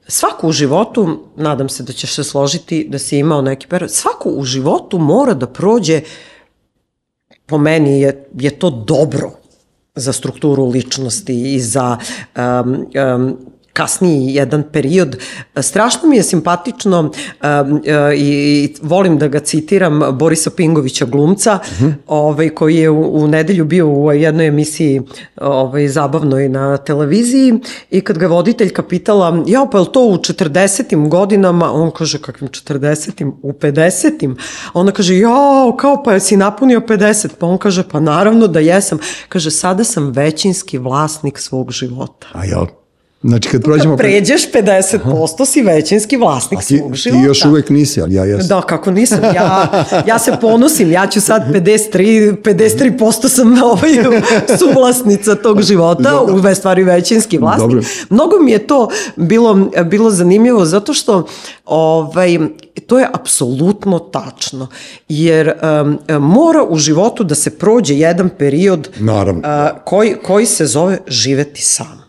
Svako 0.09 0.49
u 0.49 0.53
životu, 0.53 1.25
nadam 1.37 1.69
se 1.69 1.83
da 1.83 1.93
ćeš 1.93 2.15
se 2.15 2.25
složiti 2.25 2.87
da 2.91 2.99
si 2.99 3.19
imao 3.19 3.43
neki 3.43 3.67
period, 3.67 3.91
svako 3.91 4.29
u 4.31 4.45
životu 4.45 4.99
mora 4.99 5.35
da 5.35 5.47
prođe, 5.47 6.01
po 7.47 7.59
meni 7.59 8.01
je, 8.01 8.29
je 8.35 8.59
to 8.59 8.71
dobro 8.71 9.31
za 9.95 10.13
strukturu 10.13 10.67
ličnosti 10.67 11.55
i 11.55 11.61
za 11.61 11.99
um, 12.37 12.87
um, 13.17 13.37
kasniji 13.79 14.35
jedan 14.35 14.65
period. 14.73 15.17
Strašno 15.57 16.09
mi 16.09 16.17
je 16.17 16.23
simpatično 16.23 17.01
um, 17.01 17.11
uh, 17.73 17.81
i 18.17 18.75
volim 18.83 19.19
da 19.19 19.29
ga 19.29 19.41
citiram 19.41 20.01
Borisa 20.19 20.51
Pingovića 20.51 21.05
glumca, 21.05 21.59
uh 21.63 21.81
-huh. 21.81 21.93
ovaj, 22.07 22.49
koji 22.49 22.77
je 22.77 22.91
u, 22.91 23.23
u 23.23 23.27
nedelju 23.29 23.65
bio 23.65 23.89
u 23.89 24.13
jednoj 24.13 24.47
emisiji 24.47 25.03
ovaj, 25.41 25.89
zabavnoj 25.89 26.49
na 26.49 26.77
televiziji 26.77 27.55
i 27.91 28.01
kad 28.01 28.19
ga 28.19 28.27
voditeljka 28.27 28.83
pitala, 28.83 29.45
ja 29.47 29.67
pa 29.73 29.79
je 29.79 29.93
to 29.93 30.07
u 30.07 30.17
40. 30.17 31.09
godinama? 31.09 31.73
On 31.73 31.91
kaže, 31.91 32.19
kakvim 32.19 32.49
40. 32.49 33.33
U 33.43 33.53
50. 33.53 34.35
Ona 34.75 34.93
kaže, 34.93 35.19
ja, 35.19 35.73
kao 35.79 36.03
pa 36.03 36.19
si 36.21 36.37
napunio 36.37 36.81
50? 36.81 37.29
Pa 37.39 37.47
on 37.47 37.59
kaže, 37.59 37.85
pa 37.89 38.01
naravno 38.01 38.47
da 38.47 38.61
jesam. 38.61 38.99
Kaže, 39.29 39.51
sada 39.51 39.85
sam 39.85 40.11
većinski 40.11 40.79
vlasnik 40.79 41.39
svog 41.39 41.71
života. 41.71 42.27
A 42.33 42.45
jel? 42.45 42.67
Znači 43.23 43.49
kad 43.49 43.63
prođemo... 43.63 43.97
Kad 43.97 43.99
pređeš 43.99 44.53
50% 44.53 45.47
si 45.47 45.63
većinski 45.63 46.17
vlasnik 46.17 46.61
ti, 46.61 46.79
svog 46.79 46.95
života. 46.95 47.23
Ti 47.23 47.27
još 47.27 47.45
uvek 47.45 47.71
nisi, 47.71 48.03
ali 48.03 48.15
ja 48.15 48.25
jesam. 48.25 48.49
Da, 48.49 48.63
kako 48.63 48.91
nisam. 48.91 49.19
Ja, 49.35 49.85
ja 50.07 50.19
se 50.19 50.33
ponosim, 50.41 50.93
ja 50.93 51.07
ću 51.07 51.21
sad 51.21 51.43
53, 51.53 52.43
53% 52.43 53.29
sam 53.29 53.63
ovaj, 53.63 53.91
suvlasnica 54.59 55.35
tog 55.35 55.63
života, 55.63 56.21
u 56.23 56.55
stvari 56.55 56.85
većinski 56.85 57.39
vlasnik. 57.39 57.71
Dobro. 57.71 57.83
Mnogo 58.11 58.39
mi 58.39 58.53
je 58.53 58.67
to 58.67 58.89
bilo, 59.17 59.71
bilo 59.85 60.11
zanimljivo 60.11 60.65
zato 60.65 60.95
što 60.95 61.27
ovaj, 61.65 62.39
to 62.87 62.99
je 62.99 63.09
apsolutno 63.13 63.99
tačno. 63.99 64.69
Jer 65.09 65.53
um, 65.83 65.99
mora 66.21 66.65
u 66.69 66.77
životu 66.77 67.25
da 67.25 67.35
se 67.35 67.59
prođe 67.59 67.95
jedan 67.95 68.29
period 68.39 68.89
Naravno. 68.99 69.41
Uh, 69.41 69.81
koji, 69.85 70.15
koji 70.23 70.47
se 70.47 70.67
zove 70.67 70.99
živeti 71.07 71.63
sam. 71.63 72.08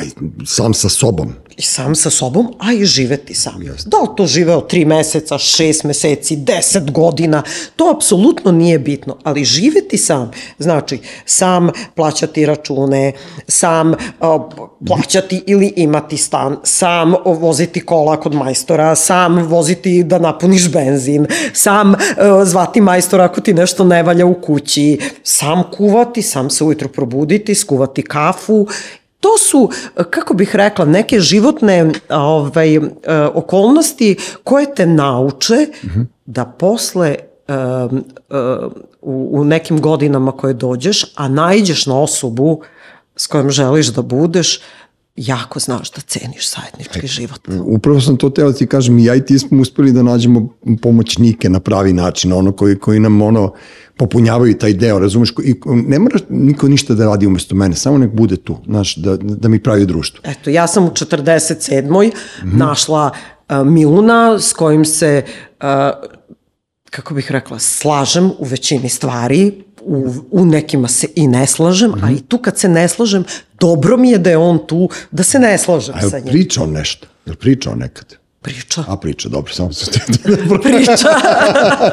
I 0.00 0.10
sam 0.46 0.74
sa 0.74 0.88
sobom. 0.88 1.34
I 1.56 1.62
sam 1.62 1.94
sa 1.94 2.10
sobom, 2.10 2.54
a 2.58 2.72
i 2.72 2.84
živeti 2.84 3.34
sam. 3.34 3.62
Jasne. 3.62 3.90
Da 3.90 3.98
li 3.98 4.08
to 4.16 4.26
živeo 4.26 4.60
tri 4.60 4.84
meseca, 4.84 5.38
šest 5.38 5.84
meseci, 5.84 6.36
deset 6.36 6.90
godina, 6.90 7.42
to 7.76 7.92
apsolutno 7.96 8.52
nije 8.52 8.78
bitno, 8.78 9.16
ali 9.22 9.44
živeti 9.44 9.98
sam, 9.98 10.30
znači 10.58 10.98
sam 11.26 11.70
plaćati 11.94 12.46
račune, 12.46 13.12
sam 13.48 13.90
uh, 13.90 13.96
plaćati 14.86 15.42
ili 15.46 15.72
imati 15.76 16.16
stan, 16.16 16.56
sam 16.64 17.14
voziti 17.24 17.80
kola 17.80 18.20
kod 18.20 18.34
majstora, 18.34 18.94
sam 18.94 19.42
voziti 19.42 20.04
da 20.04 20.18
napuniš 20.18 20.72
benzin, 20.72 21.26
sam 21.52 21.90
uh, 21.90 21.98
zvati 22.44 22.80
majstora 22.80 23.24
ako 23.24 23.40
ti 23.40 23.54
nešto 23.54 23.84
ne 23.84 24.02
valja 24.02 24.26
u 24.26 24.34
kući, 24.34 25.00
sam 25.22 25.62
kuvati, 25.76 26.22
sam 26.22 26.50
se 26.50 26.64
ujutro 26.64 26.88
probuditi, 26.88 27.54
skuvati 27.54 28.02
kafu 28.02 28.66
to 29.22 29.38
su, 29.38 29.70
kako 30.10 30.34
bih 30.34 30.56
rekla, 30.56 30.84
neke 30.84 31.20
životne 31.20 31.92
ovaj, 32.08 32.76
e, 32.76 32.80
okolnosti 33.34 34.16
koje 34.44 34.74
te 34.74 34.86
nauče 34.86 35.54
mm 35.54 35.86
-hmm. 35.86 36.06
da 36.26 36.44
posle 36.44 37.14
uh, 37.48 37.92
uh, 37.92 38.72
u, 39.02 39.44
nekim 39.44 39.80
godinama 39.80 40.32
koje 40.32 40.54
dođeš, 40.54 41.12
a 41.14 41.28
najđeš 41.28 41.86
na 41.86 42.00
osobu 42.00 42.60
s 43.16 43.26
kojom 43.26 43.50
želiš 43.50 43.86
da 43.86 44.02
budeš, 44.02 44.60
jako 45.16 45.60
znaš 45.60 45.90
da 45.90 46.00
ceniš 46.00 46.54
zajednički 46.54 47.00
e, 47.04 47.06
život. 47.06 47.40
Upravo 47.64 48.00
sam 48.00 48.16
to 48.16 48.30
teo 48.30 48.52
da 48.52 48.58
ti 48.58 48.66
kažem, 48.66 48.98
ja 48.98 49.14
i 49.14 49.24
ti 49.24 49.38
smo 49.38 49.60
uspeli 49.60 49.92
da 49.92 50.02
nađemo 50.02 50.48
pomoćnike 50.82 51.48
na 51.48 51.60
pravi 51.60 51.92
način, 51.92 52.32
ono 52.32 52.52
koji, 52.52 52.78
koji 52.78 53.00
nam 53.00 53.22
ono 53.22 53.52
popunjavaju 53.96 54.58
taj 54.58 54.72
deo, 54.72 54.98
razumeš, 54.98 55.32
i 55.44 55.54
ne 55.66 55.98
mora 55.98 56.18
niko 56.28 56.68
ništa 56.68 56.94
da 56.94 57.06
radi 57.06 57.26
umesto 57.26 57.54
mene, 57.54 57.76
samo 57.76 57.98
nek 57.98 58.10
bude 58.10 58.36
tu, 58.36 58.56
znaš, 58.66 58.96
da, 58.96 59.16
da 59.16 59.48
mi 59.48 59.62
pravi 59.62 59.86
društvo. 59.86 60.20
Eto, 60.24 60.50
ja 60.50 60.66
sam 60.66 60.84
u 60.84 60.90
47. 60.90 61.82
Mm 61.82 61.92
-hmm. 61.92 62.12
našla 62.42 63.10
uh, 63.48 63.66
Miluna 63.66 64.38
s 64.38 64.52
kojim 64.52 64.84
se, 64.84 65.22
uh, 65.62 65.66
kako 66.92 67.14
bih 67.14 67.32
rekla, 67.32 67.58
slažem 67.58 68.30
u 68.38 68.44
većini 68.44 68.88
stvari, 68.88 69.52
u, 69.80 70.14
u 70.30 70.44
nekima 70.44 70.88
se 70.88 71.06
i 71.16 71.28
ne 71.28 71.46
slažem, 71.46 71.90
mm 71.90 71.94
-hmm. 71.94 72.06
a 72.06 72.10
i 72.10 72.20
tu 72.20 72.38
kad 72.38 72.58
se 72.58 72.68
ne 72.68 72.88
slažem, 72.88 73.24
dobro 73.60 73.96
mi 73.96 74.10
je 74.10 74.18
da 74.18 74.30
je 74.30 74.36
on 74.36 74.66
tu, 74.66 74.88
da 75.10 75.22
se 75.22 75.38
ne 75.38 75.58
slažem 75.58 75.94
a 75.94 76.00
sa 76.00 76.18
njim. 76.18 76.26
A 76.26 76.28
je 76.28 76.32
pričao 76.32 76.66
nešto? 76.66 77.06
Je 77.26 77.34
pričao 77.34 77.74
nekad? 77.74 78.21
Priča. 78.42 78.84
A 78.88 78.96
priča, 78.96 79.28
dobro, 79.28 79.52
samo 79.52 79.72
sam 79.72 79.92
teo 79.92 80.36
da 80.36 80.58
Priča. 80.62 81.08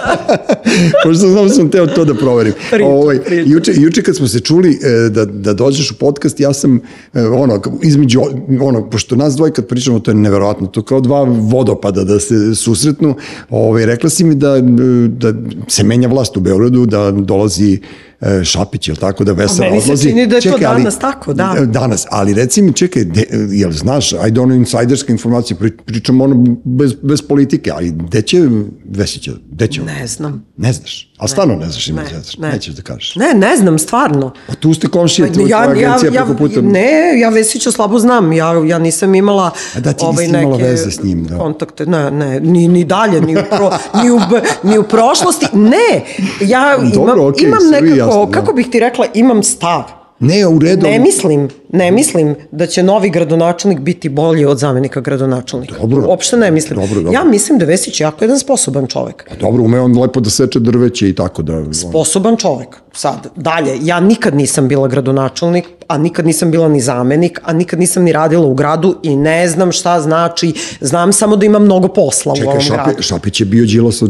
Pošto 1.03 1.33
samo 1.33 1.49
sam 1.49 1.71
teo 1.71 1.87
to 1.87 2.05
da 2.05 2.13
proverim. 2.13 2.53
Priča, 2.71 2.85
ovaj, 2.85 3.23
priča. 3.23 3.51
Juče, 3.51 3.73
juče 3.75 4.03
kad 4.03 4.15
smo 4.15 4.27
se 4.27 4.39
čuli 4.39 4.79
e, 4.83 5.09
da, 5.09 5.25
da 5.25 5.53
dođeš 5.53 5.91
u 5.91 5.95
podcast, 5.95 6.39
ja 6.39 6.53
sam, 6.53 6.81
e, 7.13 7.21
ono, 7.21 7.61
između, 7.83 8.21
ono, 8.61 8.89
pošto 8.89 9.15
nas 9.15 9.35
dvoje 9.35 9.51
kad 9.51 9.67
pričamo, 9.67 9.99
to 9.99 10.11
je 10.11 10.15
neverovatno, 10.15 10.67
to 10.67 10.81
kao 10.81 11.01
dva 11.01 11.23
vodopada 11.29 12.03
da 12.03 12.19
se 12.19 12.55
susretnu, 12.55 13.15
ovaj, 13.49 13.85
rekla 13.85 14.09
si 14.09 14.23
mi 14.23 14.35
da, 14.35 14.61
da 15.07 15.33
se 15.67 15.83
menja 15.83 16.07
vlast 16.07 16.37
u 16.37 16.39
Beogradu, 16.39 16.85
da 16.85 17.11
dolazi 17.11 17.73
E, 17.73 18.08
Šapić, 18.43 18.87
je 18.87 18.95
tako, 18.95 19.23
da 19.23 19.31
Vesela 19.33 19.67
odlazi. 19.67 19.87
Meni 19.87 19.97
se 19.97 20.09
čini 20.09 20.27
da 20.27 20.35
je 20.35 20.41
čekaj, 20.41 20.59
to 20.59 20.63
danas 20.63 20.93
ali, 20.93 21.01
tako, 21.01 21.33
da. 21.33 21.55
E, 21.57 21.65
danas, 21.65 22.05
ali 22.11 22.33
reci 22.33 22.61
mi, 22.61 22.73
čekaj, 22.73 23.03
de, 23.03 23.25
jel 23.51 23.71
znaš, 23.71 24.13
ajde 24.13 24.39
ono 24.39 24.55
insajderska 24.55 25.11
informacija, 25.11 25.57
pri, 25.57 25.77
pričamo 25.77 26.23
ono 26.23 26.57
bez, 26.65 26.93
bez 27.01 27.21
politike, 27.21 27.71
ali 27.71 27.91
gde 27.91 28.21
će 28.21 28.47
Vesića, 28.89 29.31
gde 29.51 29.67
će 29.67 29.81
Ne 29.81 30.07
znam. 30.07 30.45
Ne 30.57 30.73
znaš, 30.73 31.08
a 31.19 31.27
stvarno 31.27 31.55
ne 31.55 31.65
znaš 31.65 31.87
ima 31.87 32.01
ne, 32.01 32.09
ne. 32.37 32.51
nećeš 32.51 32.73
da 32.73 32.81
kažeš. 32.81 33.15
Ne, 33.15 33.33
ne 33.33 33.57
znam, 33.57 33.79
stvarno. 33.79 34.33
A 34.47 34.55
tu 34.55 34.73
ste 34.73 34.87
komšije, 34.87 35.33
tu 35.33 35.47
ja, 35.47 35.59
agencija 35.59 36.11
ja, 36.13 36.25
preko 36.25 36.37
puta. 36.37 36.61
Ne, 36.61 37.19
ja 37.19 37.29
Vesića 37.29 37.71
slabo 37.71 37.99
znam, 37.99 38.33
ja, 38.33 38.53
ja 38.65 38.79
nisam 38.79 39.15
imala 39.15 39.51
a 39.75 39.79
da 39.79 39.93
ti 39.93 40.05
ovaj, 40.05 40.27
neke 40.27 40.43
imala 40.43 40.57
veze 40.57 40.91
s 40.91 41.03
njim, 41.03 41.25
da. 41.25 41.37
kontakte, 41.37 41.85
ne, 41.85 42.11
ne, 42.11 42.39
ni, 42.39 42.67
ni 42.67 42.85
dalje, 42.85 43.21
ni 43.21 43.37
u, 43.37 43.41
pro, 43.49 43.71
ni, 44.03 44.11
u, 44.11 44.19
ni 44.63 44.77
u 44.77 44.83
prošlosti, 44.83 45.45
ne, 45.53 46.05
ja 46.41 46.77
Dobro, 46.93 47.13
imam, 47.13 47.19
okay, 47.19 47.43
imam 47.43 47.69
nekako 47.71 48.09
kako, 48.09 48.25
da. 48.25 48.31
kako 48.31 48.53
bih 48.53 48.67
ti 48.71 48.79
rekla, 48.79 49.05
imam 49.13 49.43
stav. 49.43 49.83
Ne, 50.19 50.47
u 50.47 50.59
redu. 50.59 50.87
Ne 50.87 50.99
mislim, 50.99 51.49
ne 51.69 51.91
mislim 51.91 52.35
da 52.51 52.65
će 52.65 52.83
novi 52.83 53.09
gradonačelnik 53.09 53.79
biti 53.79 54.09
bolji 54.09 54.45
od 54.45 54.57
zamenika 54.57 55.01
gradonačelnika. 55.01 55.75
Dobro. 55.81 56.07
Uopšte 56.07 56.37
ne 56.37 56.51
mislim. 56.51 56.79
Dobro, 56.79 56.95
dobro. 56.95 57.11
Ja 57.11 57.23
mislim 57.23 57.57
da 57.57 57.65
Vesić 57.65 57.99
je 57.99 58.03
jako 58.03 58.23
jedan 58.23 58.39
sposoban 58.39 58.87
čovek. 58.87 59.25
Pa 59.29 59.35
dobro, 59.35 59.63
ume 59.63 59.79
on 59.79 60.01
lepo 60.01 60.19
da 60.19 60.29
seče 60.29 60.59
drveće 60.59 61.09
i 61.09 61.15
tako 61.15 61.41
da... 61.41 61.73
Sposoban 61.73 62.37
čovek. 62.37 62.67
Sad, 62.93 63.27
dalje, 63.35 63.77
ja 63.81 63.99
nikad 63.99 64.35
nisam 64.35 64.67
bila 64.67 64.87
gradonačelnik, 64.87 65.65
a 65.87 65.97
nikad 65.97 66.25
nisam 66.25 66.51
bila 66.51 66.67
ni 66.67 66.81
zamenik, 66.81 67.39
a 67.43 67.53
nikad 67.53 67.79
nisam 67.79 68.03
ni 68.03 68.11
radila 68.11 68.45
u 68.45 68.53
gradu 68.53 68.95
i 69.03 69.15
ne 69.15 69.47
znam 69.47 69.71
šta 69.71 70.01
znači, 70.01 70.53
znam 70.81 71.13
samo 71.13 71.35
da 71.35 71.45
ima 71.45 71.59
mnogo 71.59 71.87
posla 71.87 72.35
Čekaj, 72.35 72.47
u 72.47 72.49
ovom 72.49 72.61
Šapi, 72.61 72.83
gradu. 72.83 73.01
Šapić 73.01 73.39
je 73.39 73.45
bio 73.45 73.65
Đilasov 73.65 74.07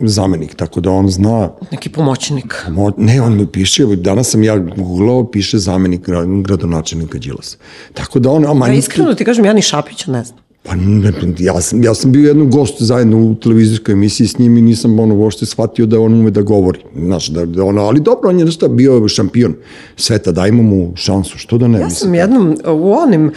zamenik, 0.00 0.54
tako 0.54 0.80
da 0.80 0.90
on 0.90 1.08
zna... 1.08 1.48
Neki 1.70 1.88
pomoćnik. 1.88 2.64
Mo, 2.68 2.92
ne, 2.96 3.22
on 3.22 3.36
mi 3.36 3.46
piše, 3.46 3.86
danas 3.86 4.30
sam 4.30 4.42
ja 4.42 4.58
googlao, 4.58 5.30
piše 5.30 5.58
zamenik 5.58 6.08
gradonačelnika 6.44 6.63
Đilasa. 7.18 7.56
Tako 7.94 8.18
da 8.18 8.30
on... 8.30 8.62
A, 8.62 8.66
ja 8.66 8.74
iskreno 8.74 9.08
da 9.08 9.16
ti 9.16 9.24
kažem, 9.24 9.44
ja 9.44 9.52
ni 9.52 9.62
Šapića 9.62 10.10
ne 10.10 10.24
znam. 10.24 10.43
Pa 10.66 10.74
ne, 10.74 11.12
ja 11.38 11.60
sam, 11.60 11.82
ja 11.82 11.94
sam 11.94 12.12
bio 12.12 12.28
jednom 12.28 12.50
gost 12.50 12.82
zajedno 12.82 13.18
u 13.18 13.34
televizijskoj 13.34 13.92
emisiji 13.92 14.26
s 14.26 14.38
njim 14.38 14.56
i 14.56 14.62
nisam 14.62 15.00
ono 15.00 15.14
uopšte 15.14 15.46
shvatio 15.46 15.86
da 15.86 16.00
on 16.00 16.14
ume 16.14 16.30
da 16.30 16.42
govori. 16.42 16.78
Znaš, 16.96 17.26
da, 17.28 17.44
da 17.46 17.64
ono, 17.64 17.82
ali 17.82 18.00
dobro, 18.00 18.30
on 18.30 18.38
je 18.38 18.44
nešto 18.44 18.68
bio 18.68 19.08
šampion 19.08 19.54
sveta, 19.96 20.32
dajmo 20.32 20.62
mu 20.62 20.92
šansu, 20.96 21.38
što 21.38 21.58
da 21.58 21.68
ne? 21.68 21.80
Ja 21.80 21.90
sam 21.90 22.14
jednom 22.14 22.56
u 22.66 22.92
onim 22.92 23.32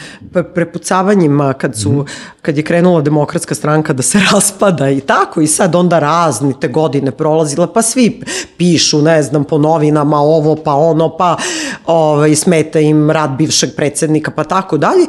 prepucavanjima 0.54 1.54
kad 1.54 1.76
su, 1.78 1.92
mm 1.92 1.96
-hmm. 1.96 2.08
kad 2.42 2.58
je 2.58 2.64
krenula 2.64 3.02
demokratska 3.02 3.56
stranka 3.56 3.94
da 3.94 4.04
se 4.04 4.20
raspada 4.34 4.90
i 4.90 5.00
tako 5.00 5.42
i 5.42 5.48
sad 5.48 5.76
onda 5.76 6.00
razni 6.00 6.54
te 6.62 6.68
godine 6.68 7.12
prolazile, 7.12 7.68
pa 7.74 7.82
svi 7.82 8.22
pišu, 8.58 9.02
ne 9.02 9.24
znam, 9.24 9.44
po 9.44 9.58
novinama 9.58 10.18
ovo, 10.18 10.56
pa 10.56 10.74
ono, 10.74 11.18
pa 11.18 11.38
ovaj, 11.86 12.36
smeta 12.36 12.80
im 12.80 13.12
rad 13.12 13.38
bivšeg 13.38 13.70
predsednika, 13.76 14.32
pa 14.32 14.44
tako 14.44 14.78
dalje. 14.78 15.06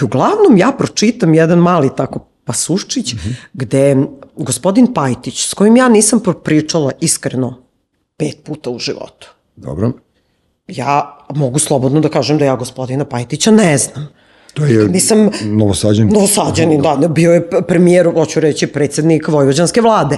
I 0.00 0.04
uglavnom 0.04 0.56
ja 0.56 0.72
pročitam 0.78 1.34
jedan 1.34 1.61
mali 1.62 1.90
tako 1.96 2.26
pasuščić, 2.44 3.14
mm 3.14 3.18
-hmm. 3.18 3.34
gde 3.52 3.96
gospodin 4.36 4.94
Pajtić, 4.94 5.48
s 5.48 5.54
kojim 5.54 5.76
ja 5.76 5.88
nisam 5.88 6.20
pričala 6.44 6.92
iskreno 7.00 7.62
pet 8.16 8.44
puta 8.44 8.70
u 8.70 8.78
životu. 8.78 9.28
Dobro. 9.56 9.92
Ja 10.68 11.18
mogu 11.34 11.58
slobodno 11.58 12.00
da 12.00 12.08
kažem 12.08 12.38
da 12.38 12.44
ja 12.44 12.56
gospodina 12.56 13.04
Pajtića 13.04 13.50
ne 13.50 13.78
znam. 13.78 14.08
To 14.54 14.64
je 14.64 14.88
Nisam, 14.88 15.30
Novosađanin. 15.44 16.12
Novosađanin, 16.12 16.82
da, 16.82 17.08
bio 17.08 17.32
je 17.32 17.50
premijer, 17.68 18.12
hoću 18.14 18.40
reći, 18.40 18.66
predsednik 18.66 19.28
Vojvođanske 19.28 19.80
vlade 19.80 20.16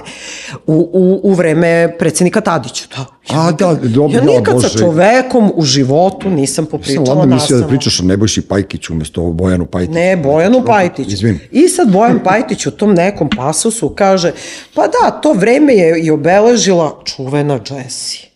u, 0.67 0.89
u, 0.93 1.19
u 1.23 1.33
vreme 1.33 1.95
predsednika 1.99 2.41
Tadića. 2.41 2.85
Da. 2.95 3.05
Ja, 3.33 3.47
A, 3.47 3.51
da, 3.51 3.73
dobro, 3.73 4.17
ja 4.17 4.23
nikad 4.23 4.61
sa 4.61 4.69
čovekom 4.69 5.51
u 5.55 5.63
životu 5.63 6.29
nisam 6.29 6.65
popričala 6.65 7.05
nastavno. 7.05 7.21
Sam 7.21 7.35
mislio 7.35 7.59
da 7.59 7.67
pričaš 7.67 7.99
o 7.99 8.03
Nebojši 8.03 8.41
Pajkiću 8.41 8.93
umesto 8.93 9.23
o 9.23 9.31
Bojanu 9.31 9.65
Pajtiću. 9.65 9.93
Ne, 9.93 10.17
Bojanu 10.17 10.63
Pajtiću. 10.65 11.13
Izvim. 11.13 11.39
I 11.51 11.67
sad 11.67 11.91
Bojan 11.91 12.19
Pajtić 12.23 12.65
u 12.65 12.71
tom 12.71 12.93
nekom 12.93 13.29
pasusu 13.37 13.89
kaže, 13.89 14.31
pa 14.73 14.87
da, 14.87 15.11
to 15.11 15.33
vreme 15.33 15.73
je 15.73 16.01
i 16.01 16.11
obeležila 16.11 17.01
čuvena 17.03 17.59
Jessie. 17.69 18.29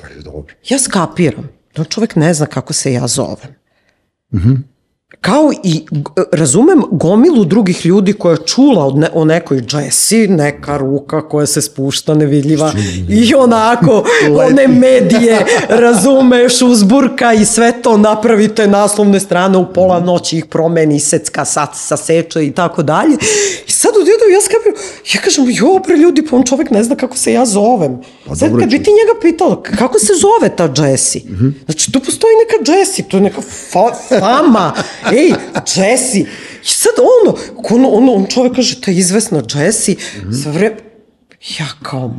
Pa 0.00 0.06
je 0.06 0.22
dobro. 0.22 0.54
Ja 0.68 0.78
skapiram 0.78 1.48
da 1.76 1.84
čovek 1.84 2.16
ne 2.16 2.34
zna 2.34 2.46
kako 2.46 2.72
se 2.72 2.92
ja 2.92 3.06
zovem. 3.06 3.54
Mhm. 4.34 4.48
Mm 4.48 4.70
kao 5.20 5.52
i 5.64 5.86
razumem 6.32 6.82
gomilu 6.90 7.44
drugih 7.44 7.86
ljudi 7.86 8.12
koja 8.12 8.36
čula 8.36 8.86
od 8.86 8.96
ne, 8.96 9.08
o 9.14 9.24
nekoj 9.24 9.62
Jessi, 9.72 10.28
neka 10.28 10.76
ruka 10.76 11.28
koja 11.28 11.46
se 11.46 11.62
spušta 11.62 12.14
nevidljiva 12.14 12.72
i 13.08 13.34
onako 13.34 14.04
one 14.48 14.68
medije 14.68 15.46
razumeš 15.68 16.62
uzburka 16.62 17.32
i 17.32 17.44
sve 17.44 17.82
to 17.82 17.96
napravite 17.96 18.66
naslovne 18.66 19.20
strane 19.20 19.58
u 19.58 19.72
pola 19.72 20.00
noći 20.00 20.38
ih 20.38 20.44
promeni 20.46 21.00
secka 21.00 21.44
sad 21.44 21.68
saseče 21.74 22.46
i 22.46 22.52
tako 22.52 22.82
dalje. 22.82 23.16
I 23.66 23.70
sad 23.70 23.92
odjedu 24.00 24.24
ja 24.34 24.40
skapim 24.40 24.74
ja 25.14 25.20
kažem 25.20 25.44
jo 25.48 25.80
bre 25.86 25.96
ljudi 25.96 26.26
pa 26.30 26.36
on 26.36 26.42
čovek 26.42 26.70
ne 26.70 26.84
zna 26.84 26.96
kako 26.96 27.16
se 27.16 27.32
ja 27.32 27.46
zovem. 27.46 28.00
Pa 28.26 28.34
sad 28.34 28.58
kad 28.58 28.70
bi 28.70 28.82
ti 28.82 28.90
njega 28.90 29.20
pitala 29.22 29.62
kako 29.62 29.98
se 29.98 30.12
zove 30.20 30.56
ta 30.56 30.82
Jessi 30.82 31.20
-hmm. 31.20 31.52
znači 31.64 31.92
tu 31.92 32.00
postoji 32.00 32.32
neka 32.36 32.72
Jessi 32.72 33.02
to 33.02 33.16
je 33.16 33.20
neka 33.20 33.40
fa 33.40 33.92
fama 34.20 34.72
ej, 35.12 35.32
Jesse. 35.76 36.18
I 36.18 36.26
sad 36.64 36.92
ono, 37.22 37.36
ono, 37.70 37.88
ono, 37.88 38.12
on 38.12 38.26
čovjek 38.26 38.54
kaže, 38.54 38.80
to 38.80 38.90
je 38.90 38.96
izvesna 38.96 39.42
Jesse, 39.54 39.92
mm 39.92 39.96
-hmm. 39.96 40.42
sa 40.42 40.50
vre... 40.50 40.76
Ja 41.58 41.66
kao, 41.82 42.10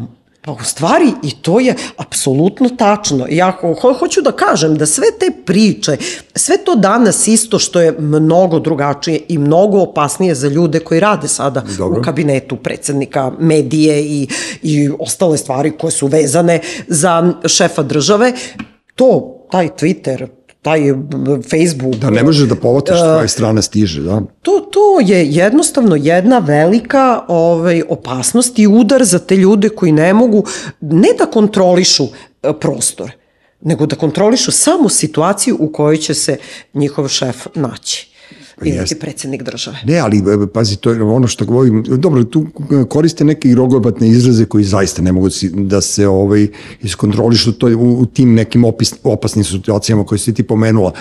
Pa 0.44 0.52
u 0.52 0.64
stvari 0.64 1.12
i 1.24 1.32
to 1.32 1.60
je 1.60 1.76
apsolutno 1.98 2.70
tačno. 2.70 3.26
Ja 3.30 3.58
ho, 3.62 3.94
hoću 4.00 4.22
da 4.22 4.32
kažem 4.32 4.78
da 4.78 4.86
sve 4.86 5.08
te 5.20 5.32
priče, 5.46 5.98
sve 6.36 6.58
to 6.58 6.76
danas 6.76 7.28
isto 7.28 7.60
što 7.60 7.82
je 7.82 7.96
mnogo 8.00 8.60
drugačije 8.60 9.22
i 9.28 9.38
mnogo 9.38 9.80
opasnije 9.80 10.36
za 10.36 10.48
ljude 10.48 10.80
koji 10.80 11.00
rade 11.00 11.28
sada 11.28 11.64
Dobro. 11.78 12.00
u 12.00 12.04
kabinetu 12.04 12.56
predsednika, 12.56 13.32
medije 13.40 14.04
i, 14.04 14.28
i 14.62 14.90
ostale 15.00 15.38
stvari 15.38 15.72
koje 15.72 15.92
su 15.92 16.08
vezane 16.08 16.60
za 16.88 17.34
šefa 17.46 17.84
države, 17.84 18.34
to, 18.96 19.38
taj 19.52 19.70
Twitter, 19.70 20.28
taj 20.62 20.82
Facebook. 21.50 21.96
Da, 21.96 22.10
ne 22.10 22.24
možeš 22.24 22.50
da 22.50 22.56
povataš 22.56 23.00
s 23.00 23.04
tvoje 23.04 23.28
strane 23.28 23.62
stiže, 23.62 24.02
da. 24.02 24.22
To, 24.42 24.60
to 24.60 25.00
je 25.00 25.28
jednostavno 25.28 25.96
jedna 25.96 26.40
velika 26.40 27.24
ovaj, 27.28 27.84
opasnost 27.90 28.60
i 28.60 28.68
udar 28.68 29.04
za 29.04 29.20
te 29.20 29.36
ljude 29.36 29.70
koji 29.70 29.92
ne 29.92 30.14
mogu 30.14 30.46
ne 30.82 31.08
da 31.18 31.26
kontrolišu 31.26 32.08
e, 32.44 32.54
prostor, 32.60 33.12
nego 33.62 33.86
da 33.86 33.96
kontrolišu 33.96 34.52
samo 34.52 34.90
situaciju 34.90 35.58
u 35.60 35.72
kojoj 35.72 35.98
će 35.98 36.14
se 36.14 36.38
njihov 36.74 37.08
šef 37.08 37.48
naći 37.56 38.11
ili 38.66 38.86
ti 38.86 38.96
predsednik 38.96 39.44
države. 39.44 39.78
Ne, 39.86 39.98
ali 39.98 40.18
e, 40.18 40.48
pazi, 40.54 40.76
to 40.76 40.92
je 40.92 41.04
ono 41.04 41.28
što 41.28 41.46
govorim, 41.46 41.84
dobro, 41.84 42.24
tu 42.24 42.46
koriste 42.90 43.24
neke 43.24 43.56
rogobatne 43.56 44.08
izraze 44.08 44.46
koji 44.46 44.64
zaista 44.64 45.02
ne 45.02 45.12
mogu 45.12 45.30
da 45.54 45.82
se 45.82 46.08
ovaj, 46.08 46.48
iskontrolišu 46.82 47.52
to 47.52 47.68
u, 47.68 48.00
u 48.00 48.06
tim 48.06 48.34
nekim 48.34 48.64
opis, 48.64 48.94
opasnim 49.04 49.44
situacijama 49.44 50.04
koje 50.06 50.20
si 50.20 50.34
ti 50.34 50.44
pomenula. 50.44 50.92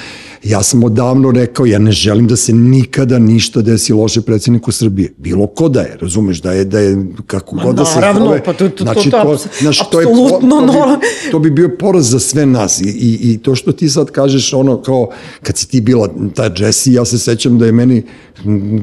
Ja 0.45 0.63
sam 0.63 0.85
odavno 0.85 1.31
rekao, 1.31 1.67
ja 1.67 1.79
ne 1.79 1.93
želim 1.93 2.27
da 2.27 2.37
se 2.37 2.53
nikada 2.53 3.19
ništa 3.19 3.63
desi 3.63 3.93
loše 3.93 4.21
predsedniku 4.21 4.73
Srbije. 4.73 5.13
Bilo 5.19 5.47
ko 5.47 5.69
da 5.69 5.81
je, 5.81 5.97
razumeš, 6.01 6.43
da 6.43 6.53
je, 6.53 6.65
da 6.65 6.79
je 6.79 7.07
kako 7.27 7.57
Ma, 7.57 7.63
god 7.63 7.77
da 7.77 7.85
se 7.85 8.01
naravno, 8.01 8.27
zove. 8.27 8.45
pa 8.45 8.53
to, 8.53 8.69
to, 8.69 8.85
znači, 8.85 9.11
to, 9.11 9.23
to, 9.23 9.37
to, 9.37 9.49
znači, 9.61 9.85
to, 9.91 10.01
je, 10.01 10.07
to, 10.07 10.41
bi, 10.41 11.31
to 11.31 11.39
bi 11.39 11.51
bio 11.51 11.77
poraz 11.79 12.11
za 12.11 12.19
sve 12.19 12.47
nas 12.47 12.81
I, 12.81 12.85
i, 12.85 13.33
i 13.33 13.39
to 13.39 13.55
što 13.55 13.73
ti 13.73 13.89
sad 13.89 14.11
kažeš, 14.11 14.53
ono 14.53 14.83
kao, 14.83 15.09
kad 15.43 15.59
si 15.59 15.69
ti 15.69 15.81
bila 15.81 16.09
ta 16.35 16.51
Jessie, 16.59 16.95
ja 16.95 17.05
se 17.05 17.19
sećam 17.19 17.50
da 17.59 17.67
je 17.67 17.73
meni, 17.73 18.03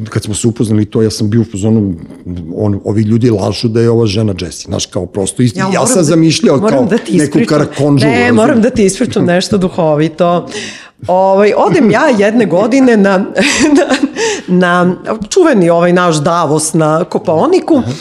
kad 0.10 0.24
smo 0.24 0.34
se 0.34 0.48
upoznali 0.48 0.86
to, 0.86 1.02
ja 1.02 1.10
sam 1.10 1.30
bio 1.30 1.42
u 1.42 1.46
pozonu, 1.52 1.94
on, 2.56 2.80
ovi 2.86 3.02
ljudi 3.02 3.30
lažu 3.30 3.68
da 3.68 3.82
je 3.82 3.90
ova 3.90 4.06
žena 4.06 4.34
Jessie, 4.42 4.68
znaš, 4.68 4.86
kao 4.86 5.06
prosto 5.06 5.44
isti. 5.44 5.60
Ja, 5.60 5.70
ja 5.74 5.88
sam 5.88 5.98
da, 5.98 6.04
zamišljao 6.04 6.60
kao 6.60 6.86
da 6.86 6.98
neku 7.12 7.40
karakonžu. 7.48 8.08
Ne, 8.08 8.20
razum. 8.20 8.36
moram 8.36 8.62
da 8.62 8.70
ti 8.70 8.86
ispričam 8.86 9.26
nešto 9.26 9.58
duhovito. 9.58 10.48
Ovaj, 11.08 11.54
odem 11.58 11.92
ja 11.92 12.10
jedne 12.18 12.46
godine 12.46 12.98
na, 12.98 13.18
na, 14.48 14.96
na 14.96 14.96
čuveni 15.30 15.70
ovaj 15.70 15.94
naš 15.94 16.24
Davos 16.24 16.74
na 16.74 17.04
Kopaoniku, 17.04 17.78
Aha 17.78 17.92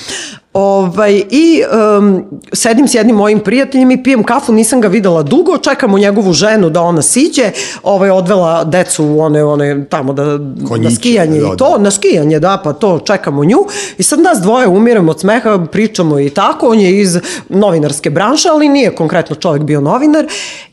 Ovaj, 0.59 1.23
I 1.31 1.63
um, 1.99 2.25
sedim 2.53 2.89
s 2.89 2.95
jednim 2.95 3.17
mojim 3.17 3.41
prijateljem 3.41 3.91
i 3.91 4.03
pijem 4.03 4.25
kafu, 4.25 4.53
nisam 4.53 4.81
ga 4.81 4.89
videla 4.89 5.23
dugo, 5.23 5.59
čekamo 5.59 5.99
njegovu 5.99 6.33
ženu 6.33 6.71
da 6.71 6.83
ona 6.83 7.03
siđe, 7.03 7.51
ovaj, 7.83 8.11
odvela 8.11 8.65
decu 8.65 9.05
u 9.05 9.21
one, 9.21 9.45
one 9.45 9.85
tamo 9.91 10.13
da, 10.13 10.39
Konjić, 10.69 10.91
na 10.91 10.97
skijanje 10.97 11.41
da, 11.41 11.47
i 11.47 11.57
to, 11.57 11.79
na 11.79 11.91
skijanje, 11.91 12.41
da, 12.41 12.61
pa 12.65 12.73
to 12.73 12.99
čekamo 12.99 13.45
nju. 13.45 13.59
I 13.99 14.03
sad 14.03 14.21
nas 14.21 14.39
dvoje 14.39 14.67
umiramo 14.67 15.11
od 15.11 15.21
smeha, 15.21 15.67
pričamo 15.73 16.21
i 16.21 16.31
tako, 16.31 16.69
on 16.69 16.81
je 16.81 17.01
iz 17.01 17.19
novinarske 17.49 18.11
branše, 18.11 18.49
ali 18.49 18.69
nije 18.69 18.95
konkretno 18.95 19.37
čovjek 19.37 19.63
bio 19.63 19.81
novinar. 19.81 20.27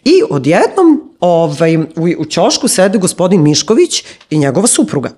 I 0.06 0.22
odjednom 0.30 1.12
ovaj, 1.20 1.78
u, 1.78 1.84
u 2.18 2.26
ćošku 2.26 2.68
sede 2.68 2.98
gospodin 2.98 3.42
Mišković 3.42 4.04
i 4.30 4.38
njegova 4.38 4.68
supruga. 4.68 5.10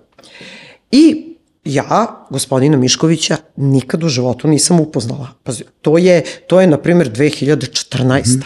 I 0.91 1.34
ja 1.65 2.25
gospodina 2.29 2.77
Miškovića 2.77 3.37
nikad 3.55 4.03
u 4.03 4.09
životu 4.09 4.47
nisam 4.47 4.79
upoznala. 4.79 5.27
Pazi, 5.43 5.63
to 5.81 5.97
je, 5.97 6.23
to 6.47 6.61
je 6.61 6.67
na 6.67 6.77
primjer, 6.77 7.11
2014. 7.11 8.37
Mm. 8.37 8.41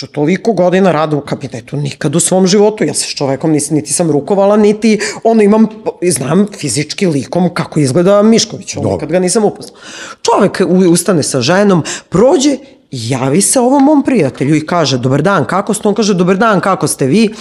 Znači, 0.00 0.12
toliko 0.12 0.52
godina 0.52 0.92
rada 0.92 1.16
u 1.16 1.20
kabinetu, 1.20 1.76
nikad 1.76 2.16
u 2.16 2.20
svom 2.20 2.46
životu, 2.46 2.84
ja 2.84 2.94
se 2.94 3.04
s 3.04 3.14
čovekom 3.14 3.50
nisi, 3.50 3.74
niti 3.74 3.92
sam 3.92 4.10
rukovala, 4.10 4.56
niti 4.56 5.00
ono 5.24 5.42
imam, 5.42 5.66
znam 6.02 6.46
fizički 6.58 7.06
likom 7.06 7.54
kako 7.54 7.80
izgleda 7.80 8.22
Mišković, 8.22 8.76
ono, 8.76 8.98
kad 8.98 9.10
ga 9.10 9.18
nisam 9.18 9.44
upoznala. 9.44 9.80
Čovek 10.22 10.60
ustane 10.90 11.22
sa 11.22 11.40
ženom, 11.40 11.84
prođe 12.08 12.56
javi 12.90 13.40
se 13.40 13.60
ovom 13.60 13.84
mom 13.84 14.02
prijatelju 14.02 14.56
i 14.56 14.66
kaže, 14.66 14.98
dobar 14.98 15.22
dan, 15.22 15.44
kako 15.44 15.74
ste? 15.74 15.88
On 15.88 15.94
kaže, 15.94 16.14
dobar 16.14 16.36
dan, 16.36 16.60
kako 16.60 16.88
ste 16.88 17.06
vi? 17.06 17.34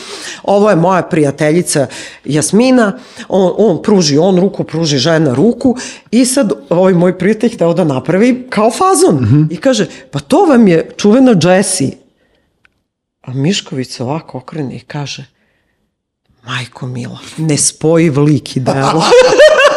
Ovo 0.43 0.69
je 0.69 0.75
moja 0.75 1.01
prijateljica 1.01 1.87
Jasmina, 2.25 2.99
on, 3.27 3.53
on 3.57 3.81
pruži 3.83 4.17
on 4.17 4.39
ruku, 4.39 4.63
pruži 4.63 4.97
žena 4.97 5.33
ruku 5.33 5.75
i 6.11 6.25
sad 6.25 6.51
ovaj 6.69 6.93
moj 6.93 7.17
prijatelj 7.17 7.55
hteo 7.55 7.73
da 7.73 7.83
napravi 7.83 8.47
kao 8.49 8.71
fazon 8.71 9.15
mm 9.15 9.25
-hmm. 9.25 9.53
i 9.53 9.57
kaže, 9.57 9.85
pa 10.11 10.19
to 10.19 10.45
vam 10.45 10.67
je 10.67 10.89
čuvena 10.97 11.35
Jessie. 11.43 11.91
A 13.21 13.33
Mišković 13.33 13.89
se 13.89 14.03
ovako 14.03 14.37
okrene 14.37 14.75
i 14.75 14.79
kaže, 14.79 15.25
majko 16.43 16.87
mila, 16.87 17.19
nespojiv 17.37 18.19
lik 18.19 18.57
i 18.57 18.59
delo. 18.59 19.03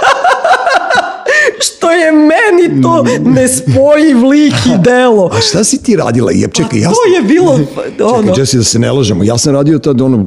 je 1.93 2.13
meni 2.13 2.83
to 2.83 3.05
mm. 3.05 3.33
nespojiv 3.33 4.25
lik 4.29 4.55
i 4.67 4.79
delo. 4.91 5.31
A 5.33 5.41
šta 5.41 5.65
si 5.65 5.83
ti 5.83 5.97
radila? 5.97 6.33
Je, 6.33 6.49
čekaj, 6.53 6.81
ja 6.81 6.89
sam, 6.89 6.95
to 6.95 7.15
je 7.17 7.23
bilo... 7.35 7.53
Ono... 8.15 8.29
Čekaj, 8.29 8.43
Jesse, 8.43 8.57
da 8.57 8.65
se 8.65 8.79
ne 8.79 8.93
lažemo. 8.93 9.25
Ja 9.25 9.39
sam 9.39 9.55
radio 9.55 9.79
tad 9.79 10.01
ono, 10.01 10.27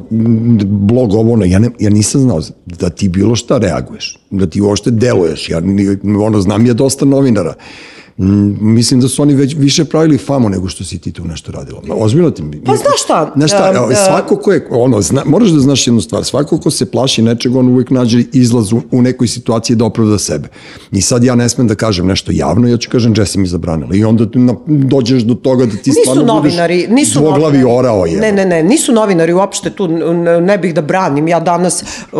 blog 0.64 1.14
ovo, 1.14 1.32
ono, 1.32 1.44
ja, 1.44 1.58
ne, 1.58 1.70
ja 1.78 1.90
nisam 1.90 2.20
znao 2.20 2.40
da 2.66 2.90
ti 2.90 3.08
bilo 3.08 3.36
šta 3.36 3.58
reaguješ, 3.58 4.18
da 4.30 4.46
ti 4.46 4.60
uopšte 4.60 4.90
deluješ. 4.90 5.50
Ja 5.50 5.62
ono, 6.26 6.40
znam 6.40 6.66
je 6.66 6.74
dosta 6.74 7.04
novinara. 7.04 7.54
Mm, 8.18 8.74
mislim 8.74 9.00
da 9.00 9.08
su 9.08 9.22
oni 9.22 9.34
već 9.34 9.56
više 9.58 9.84
pravili 9.84 10.18
famu 10.18 10.48
nego 10.48 10.68
što 10.68 10.84
si 10.84 10.98
ti 10.98 11.12
tu 11.12 11.24
nešto 11.24 11.52
radila. 11.52 11.80
Ozbiljno 11.90 12.30
ti... 12.30 12.42
Pa 12.64 12.76
znaš 12.76 13.02
šta? 13.04 13.32
Znaš 13.36 13.50
šta, 13.50 13.86
uh, 13.90 13.96
svako 14.06 14.36
ko 14.36 14.52
je, 14.52 14.66
ono, 14.70 15.00
zna, 15.00 15.22
moraš 15.26 15.48
da 15.48 15.60
znaš 15.60 15.86
jednu 15.86 16.00
stvar, 16.00 16.24
svako 16.24 16.58
ko 16.58 16.70
se 16.70 16.90
plaši 16.90 17.22
nečeg, 17.22 17.56
on 17.56 17.68
uvijek 17.68 17.90
nađe 17.90 18.24
izlaz 18.32 18.72
u, 18.72 18.80
u 18.90 19.02
nekoj 19.02 19.28
situaciji 19.28 19.76
da 19.76 19.84
opravda 19.84 20.18
sebe. 20.18 20.48
I 20.92 21.00
sad 21.02 21.24
ja 21.24 21.34
ne 21.34 21.48
smem 21.48 21.66
da 21.66 21.74
kažem 21.74 22.06
nešto 22.06 22.32
javno, 22.34 22.68
ja 22.68 22.76
ću 22.76 22.90
kažem, 22.90 23.14
Jesse 23.16 23.38
mi 23.38 23.46
zabranila. 23.46 23.94
I 23.94 24.04
onda 24.04 24.26
na, 24.34 24.54
dođeš 24.66 25.22
do 25.22 25.34
toga 25.34 25.66
da 25.66 25.76
ti 25.76 25.90
nisu 25.90 26.00
stvarno 26.02 26.22
novinari, 26.22 26.76
budeš 26.76 26.96
nisu 26.96 27.18
dvoglavi 27.18 27.58
novinari. 27.58 27.78
orao. 27.78 28.06
Je. 28.06 28.20
Ne, 28.20 28.32
ne, 28.32 28.44
ne, 28.44 28.62
nisu 28.62 28.92
novinari 28.92 29.32
uopšte 29.32 29.70
tu, 29.70 29.88
ne 30.40 30.58
bih 30.58 30.74
da 30.74 30.82
branim. 30.82 31.28
Ja 31.28 31.40
danas 31.40 31.82
uh, 31.82 32.18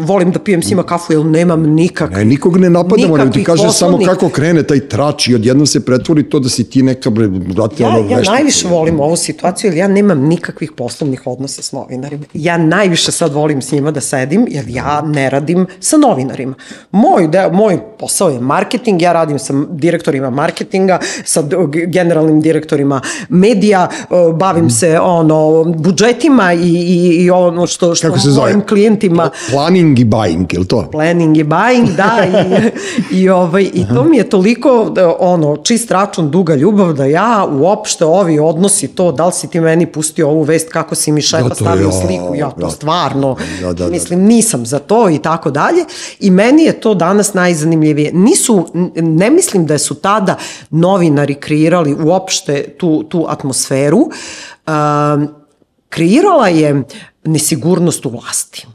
volim 0.00 0.30
da 0.30 0.38
pijem 0.38 0.62
s 0.62 0.70
njima 0.70 0.82
kafu, 0.82 1.12
jer 1.12 1.24
nemam 1.24 1.62
nikak. 1.62 2.10
Ne, 2.10 2.24
nikog 2.24 2.56
ne 2.56 2.70
napadamo, 2.70 3.16
nego 3.16 3.30
ti 3.30 3.44
kažeš 3.44 3.72
samo 3.72 3.98
kako 4.04 4.28
krene 4.28 4.62
taj 4.62 4.80
trač 4.80 5.17
znači 5.18 5.34
odjednom 5.34 5.66
se 5.66 5.84
pretvori 5.84 6.22
to 6.30 6.38
da 6.38 6.48
si 6.48 6.64
ti 6.70 6.82
neka, 6.82 7.10
brate, 7.10 7.82
ja, 7.82 7.88
ono, 7.88 8.10
Ja 8.10 8.20
najviše 8.22 8.68
volim 8.68 9.00
ovu 9.00 9.16
situaciju, 9.16 9.68
jer 9.68 9.76
ja 9.76 9.88
nemam 9.88 10.20
nikakvih 10.20 10.72
poslovnih 10.72 11.26
odnosa 11.26 11.62
s 11.62 11.72
novinarima. 11.72 12.24
Ja 12.34 12.58
najviše 12.58 13.12
sad 13.12 13.32
volim 13.32 13.62
s 13.62 13.72
njima 13.72 13.90
da 13.90 14.00
sedim, 14.00 14.46
jer 14.48 14.64
ja 14.68 15.02
ne 15.02 15.30
radim 15.30 15.66
sa 15.80 15.96
novinarima. 15.96 16.54
Moj, 16.90 17.28
deo, 17.28 17.52
moj 17.52 17.78
posao 17.98 18.28
je 18.28 18.40
marketing, 18.40 19.02
ja 19.02 19.12
radim 19.12 19.38
sa 19.38 19.54
direktorima 19.70 20.30
marketinga, 20.30 21.00
sa 21.24 21.42
generalnim 21.86 22.40
direktorima 22.40 23.00
medija, 23.28 23.88
bavim 24.34 24.64
mm. 24.64 24.70
se 24.70 24.98
ono, 25.00 25.64
budžetima 25.64 26.52
i, 26.52 26.58
i, 26.58 27.24
i 27.24 27.30
ono 27.30 27.66
što, 27.66 27.94
što 27.94 28.06
Kako 28.06 28.18
se 28.18 28.30
zove? 28.30 28.50
mojim 28.50 28.66
klijentima... 28.66 29.30
Planning 29.50 29.98
i 29.98 30.04
buying, 30.04 30.52
je 30.52 30.58
li 30.58 30.68
to? 30.68 30.88
Planning 30.92 31.36
i 31.36 31.44
buying, 31.44 31.88
da, 31.96 32.26
i, 33.10 33.18
i, 33.20 33.28
ovaj, 33.28 33.62
i 33.62 33.84
to 33.94 34.04
mi 34.04 34.16
je 34.16 34.30
toliko 34.30 34.94
da, 35.08 35.16
ono, 35.18 35.56
čist 35.56 35.90
račun, 35.90 36.30
duga 36.30 36.54
ljubav, 36.54 36.92
da 36.92 37.04
ja 37.04 37.48
uopšte 37.52 38.04
ovi 38.04 38.38
odnosi 38.38 38.88
to, 38.88 39.12
da 39.12 39.26
li 39.26 39.32
si 39.32 39.48
ti 39.48 39.60
meni 39.60 39.86
pustio 39.86 40.28
ovu 40.28 40.42
vest, 40.42 40.68
kako 40.72 40.94
si 40.94 41.12
mi 41.12 41.22
šefa 41.22 41.48
da, 41.48 41.54
stavio 41.54 41.86
je, 41.86 41.92
sliku, 41.92 42.34
ja 42.34 42.50
to 42.50 42.66
da, 42.66 42.70
stvarno, 42.70 43.36
da, 43.60 43.66
da, 43.66 43.72
da, 43.72 43.90
mislim, 43.90 44.20
nisam 44.20 44.66
za 44.66 44.78
to 44.78 45.10
i 45.10 45.18
tako 45.18 45.50
dalje. 45.50 45.84
I 46.20 46.30
meni 46.30 46.62
je 46.62 46.80
to 46.80 46.94
danas 46.94 47.34
najzanimljivije. 47.34 48.12
Nisu, 48.12 48.66
ne 48.96 49.30
mislim 49.30 49.66
da 49.66 49.78
su 49.78 49.94
tada 49.94 50.36
novinari 50.70 51.34
kreirali 51.34 51.96
uopšte 52.04 52.74
tu, 52.78 53.02
tu 53.02 53.26
atmosferu. 53.28 53.98
Uh, 53.98 54.72
kreirala 55.88 56.48
je 56.48 56.82
nesigurnost 57.24 58.06
u 58.06 58.10
vlasti. 58.10 58.66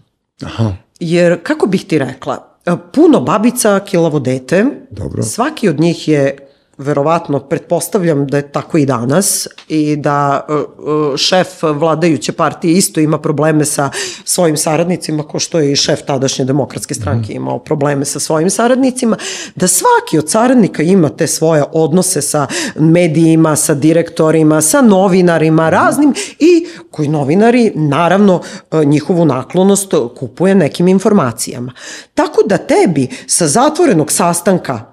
Aha. 0.44 0.74
Jer, 1.00 1.44
kako 1.44 1.68
bih 1.68 1.86
ti 1.86 2.00
rekla, 2.00 2.53
puno 2.94 3.22
babica, 3.22 3.80
kilavo 3.80 4.20
dete. 4.20 4.66
Dobro. 4.90 5.24
Svaki 5.24 5.70
od 5.70 5.80
njih 5.80 6.08
je 6.08 6.48
verovatno, 6.84 7.40
pretpostavljam 7.40 8.28
da 8.28 8.38
je 8.38 8.52
tako 8.52 8.78
i 8.78 8.86
danas 8.86 9.48
i 9.68 9.96
da 9.96 10.46
e, 10.50 10.54
e, 10.54 11.18
šef 11.18 11.64
vladajuće 11.64 12.32
partije 12.32 12.74
isto 12.74 13.00
ima 13.00 13.18
probleme 13.18 13.66
sa 13.66 13.90
svojim 14.24 14.58
saradnicima, 14.58 15.24
ko 15.24 15.40
što 15.40 15.60
je 15.60 15.72
i 15.72 15.76
šef 15.76 16.02
tadašnje 16.02 16.46
demokratske 16.46 16.94
stranke 16.94 17.34
mhm. 17.34 17.36
imao 17.36 17.60
probleme 17.60 18.06
sa 18.06 18.20
svojim 18.20 18.50
saradnicima, 18.50 19.18
da 19.56 19.68
svaki 19.68 20.18
od 20.20 20.30
saradnika 20.30 20.84
ima 20.84 21.10
te 21.10 21.28
svoje 21.28 21.64
odnose 21.72 22.22
sa 22.22 22.48
medijima, 22.76 23.56
sa 23.56 23.74
direktorima, 23.74 24.62
sa 24.62 24.82
novinarima 24.82 25.70
raznim 25.70 26.14
i 26.40 26.68
koji 26.92 27.08
novinari 27.08 27.72
naravno 27.76 28.42
e, 28.72 28.86
njihovu 28.86 29.26
naklonost 29.26 29.94
kupuje 30.20 30.56
nekim 30.56 30.88
informacijama. 30.88 31.74
Tako 32.14 32.42
da 32.46 32.58
tebi 32.58 33.08
sa 33.28 33.48
zatvorenog 33.48 34.12
sastanka 34.12 34.93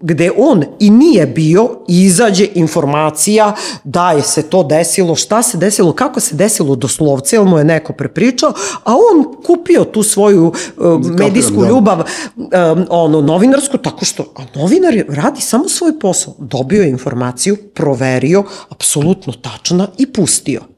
gde 0.00 0.30
on 0.36 0.64
i 0.78 0.90
nije 0.90 1.26
bio, 1.26 1.68
izađe 1.88 2.46
informacija 2.54 3.54
da 3.84 4.12
je 4.12 4.22
se 4.22 4.42
to 4.42 4.62
desilo, 4.62 5.16
šta 5.16 5.42
se 5.42 5.58
desilo, 5.58 5.92
kako 5.92 6.20
se 6.20 6.34
desilo 6.34 6.76
doslovce, 6.76 7.36
ili 7.36 7.44
mu 7.44 7.58
je 7.58 7.64
neko 7.64 7.92
prepričao, 7.92 8.52
a 8.84 8.94
on 8.94 9.42
kupio 9.46 9.84
tu 9.84 10.02
svoju 10.02 10.46
uh, 10.76 11.00
medijsku 11.18 11.62
da. 11.62 11.68
ljubav, 11.68 11.98
um, 12.36 12.86
ono, 12.88 13.20
novinarsku, 13.20 13.78
tako 13.78 14.04
što, 14.04 14.24
a 14.36 14.58
novinar 14.58 14.94
radi 15.08 15.40
samo 15.40 15.68
svoj 15.68 15.98
posao. 15.98 16.34
Dobio 16.38 16.82
je 16.82 16.90
informaciju, 16.90 17.56
proverio, 17.74 18.44
apsolutno 18.68 19.32
tačna 19.32 19.88
i 19.98 20.12
pustio. 20.12 20.69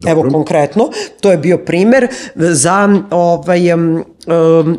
Dobro. 0.00 0.20
Evo 0.20 0.30
konkretno, 0.32 0.90
to 1.20 1.30
je 1.30 1.38
bio 1.38 1.58
primer 1.58 2.08
za 2.34 3.02
ovaj, 3.10 3.72
um, 3.72 4.04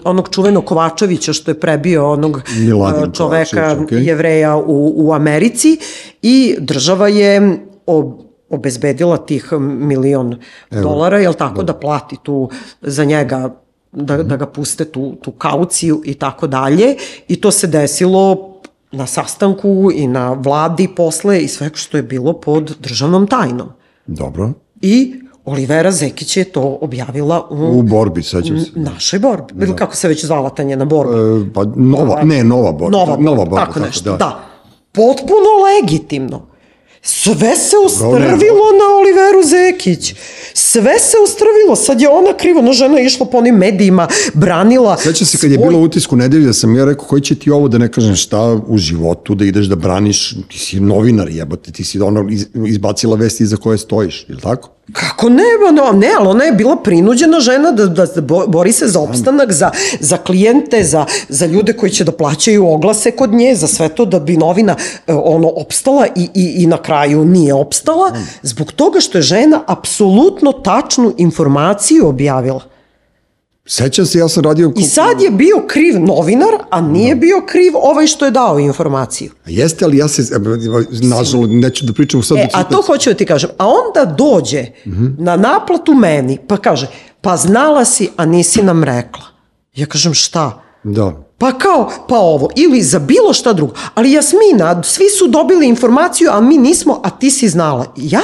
onog 0.03 0.29
čuvenog 0.29 0.65
Kovačevića 0.65 1.34
što 1.34 1.51
je 1.51 1.60
prebio 1.60 2.12
onog 2.12 2.41
Miladin 2.57 3.12
čoveka 3.12 3.75
okay. 3.79 4.07
jevreja 4.07 4.55
u, 4.57 4.93
u 4.95 5.13
Americi 5.13 5.77
i 6.21 6.55
država 6.60 7.07
je 7.07 7.57
ob, 7.86 8.13
obezbedila 8.49 9.17
tih 9.17 9.53
milion 9.60 10.36
Evo. 10.71 10.81
dolara, 10.81 11.19
jel 11.19 11.34
tako, 11.34 11.63
da. 11.63 11.73
da 11.73 11.79
plati 11.79 12.17
tu 12.23 12.49
za 12.81 13.05
njega 13.05 13.55
da, 13.91 14.23
da 14.23 14.38
ga 14.38 14.45
puste 14.45 14.86
tu, 14.86 15.15
tu 15.21 15.31
kauciju 15.31 16.01
i 16.05 16.13
tako 16.13 16.47
dalje 16.47 16.95
i 17.27 17.41
to 17.41 17.51
se 17.51 17.67
desilo 17.67 18.51
na 18.91 19.05
sastanku 19.05 19.89
i 19.93 20.07
na 20.07 20.34
vladi 20.34 20.88
posle 20.95 21.41
i 21.41 21.47
sve 21.47 21.69
što 21.73 21.97
je 21.97 22.03
bilo 22.03 22.34
pod 22.34 22.75
državnom 22.79 23.27
tajnom. 23.27 23.69
Dobro. 24.07 24.53
I 24.81 25.21
Olivera 25.45 25.91
Zekić 25.91 26.37
je 26.37 26.43
to 26.43 26.77
objavila 26.81 27.47
u, 27.49 27.79
u 27.79 27.81
borbi, 27.81 28.23
sećam 28.23 28.59
se. 28.59 28.71
Našoj 28.75 29.19
borbi. 29.19 29.53
Da. 29.53 29.65
Ili 29.65 29.75
kako 29.75 29.95
se 29.95 30.07
već 30.07 30.25
zvala 30.25 30.49
ta 30.49 30.63
njena 30.63 30.85
borba? 30.85 31.13
E, 31.13 31.53
pa 31.53 31.63
nova, 31.75 32.23
ne, 32.23 32.43
nova 32.43 32.71
borba. 32.71 32.97
Nova, 32.97 33.17
nova 33.17 33.45
borba, 33.45 33.57
tako, 33.57 33.73
tako 33.73 33.85
nešto, 33.85 34.11
da. 34.11 34.17
da. 34.17 34.39
Potpuno 34.91 35.49
legitimno. 35.81 36.50
Sve 37.03 37.55
se 37.55 37.75
ustrvilo 37.85 38.67
na 38.79 38.87
Oliveru 38.99 39.43
Zekić. 39.45 40.15
Sve 40.53 40.99
se 40.99 41.17
ustrvilo. 41.23 41.75
Sad 41.75 42.01
je 42.01 42.09
ona 42.09 42.37
krivo, 42.37 42.59
ona 42.59 42.73
žena 42.73 42.99
išla 42.99 43.25
po 43.25 43.37
onim 43.37 43.55
medijima, 43.55 44.07
branila 44.33 44.97
Sveća 44.97 45.25
se 45.25 45.37
kad 45.37 45.51
je 45.51 45.57
bilo 45.57 45.79
utisku 45.79 46.15
nedelje 46.15 46.45
da 46.45 46.53
sam 46.53 46.75
ja 46.75 46.85
rekao 46.85 47.05
koji 47.05 47.21
će 47.21 47.35
ti 47.35 47.51
ovo 47.51 47.67
da 47.67 47.77
ne 47.77 47.91
kažem 47.91 48.15
šta 48.15 48.59
u 48.67 48.77
životu, 48.77 49.35
da 49.35 49.45
ideš 49.45 49.65
da 49.65 49.75
braniš, 49.75 50.35
ti 50.49 50.59
si 50.59 50.79
novinar 50.79 51.29
jebote, 51.29 51.71
ti 51.71 51.83
si 51.83 52.01
ono 52.01 52.29
izbacila 52.67 53.15
vesti 53.15 53.43
iza 53.43 53.57
koje 53.57 53.77
stojiš, 53.77 54.25
je 54.27 54.35
li 54.35 54.41
tako? 54.41 54.69
Kako 54.93 55.29
ne, 55.29 55.43
no, 55.73 55.91
ne, 55.91 56.09
ali 56.19 56.27
ona 56.27 56.43
je 56.43 56.51
bila 56.51 56.75
prinuđena 56.75 57.39
žena 57.39 57.71
da, 57.71 57.85
da, 57.85 58.05
da 58.05 58.21
bori 58.47 58.71
se 58.71 58.87
za 58.87 58.99
opstanak, 58.99 59.51
za, 59.51 59.71
za 59.99 60.17
klijente, 60.17 60.83
za, 60.83 61.05
za 61.29 61.45
ljude 61.45 61.73
koji 61.73 61.91
će 61.91 62.03
da 62.03 62.11
plaćaju 62.11 62.67
oglase 62.67 63.11
kod 63.11 63.33
nje, 63.33 63.55
za 63.55 63.67
sve 63.67 63.89
to 63.89 64.05
da 64.05 64.19
bi 64.19 64.37
novina 64.37 64.75
e, 65.07 65.13
ono 65.13 65.47
opstala 65.47 66.07
i, 66.15 66.29
i, 66.33 66.63
i 66.63 66.67
na 66.67 66.77
kraju 66.77 67.25
nije 67.25 67.53
opstala, 67.53 68.11
zbog 68.41 68.71
toga 68.71 68.99
što 68.99 69.17
je 69.17 69.21
žena 69.21 69.63
apsolutno 69.67 70.51
tačnu 70.51 71.13
informaciju 71.17 72.07
objavila. 72.07 72.70
Sećam 73.73 74.05
se, 74.05 74.19
ja 74.19 74.27
sam 74.27 74.43
radio... 74.43 74.73
I 74.77 74.84
sad 74.84 75.21
je 75.21 75.29
bio 75.29 75.55
kriv 75.67 75.99
novinar, 75.99 76.53
a 76.69 76.81
nije 76.81 77.15
da. 77.15 77.19
bio 77.19 77.41
kriv 77.47 77.73
ovaj 77.75 78.07
što 78.07 78.25
je 78.25 78.31
dao 78.31 78.60
informaciju. 78.60 79.31
A 79.45 79.49
jeste, 79.49 79.86
ali 79.86 79.97
ja 79.97 80.07
se, 80.07 80.39
nažalost, 81.01 81.49
neću 81.51 81.86
da 81.86 81.93
pričam 81.93 82.23
sad... 82.23 82.38
E, 82.38 82.47
a 82.53 82.63
to 82.63 82.81
hoću 82.81 83.10
da 83.10 83.13
ti 83.13 83.25
kažem. 83.25 83.49
A 83.57 83.67
onda 83.67 84.15
dođe 84.15 84.65
uh 84.86 84.91
mhm. 84.91 85.05
-huh. 85.05 85.13
na 85.17 85.38
naplatu 85.38 85.93
meni, 85.93 86.38
pa 86.47 86.57
kaže, 86.57 86.88
pa 87.21 87.38
znala 87.38 87.86
si, 87.86 88.10
a 88.17 88.25
nisi 88.25 88.63
nam 88.63 88.84
rekla. 88.84 89.23
Ja 89.75 89.86
kažem, 89.86 90.13
šta? 90.13 90.63
Da. 90.84 91.23
Pa 91.41 91.51
kao, 91.51 91.89
pa 92.08 92.19
ovo, 92.19 92.49
ili 92.56 92.82
za 92.82 92.99
bilo 92.99 93.34
šta 93.34 93.54
drugo. 93.54 93.73
Ali 93.93 94.12
Jasmina, 94.12 94.84
svi 94.84 95.10
su 95.19 95.27
dobili 95.27 95.67
informaciju, 95.67 96.30
a 96.32 96.41
mi 96.41 96.58
nismo, 96.58 96.99
a 97.04 97.10
ti 97.10 97.32
si 97.32 97.49
znala. 97.49 97.86
Ja, 97.95 98.21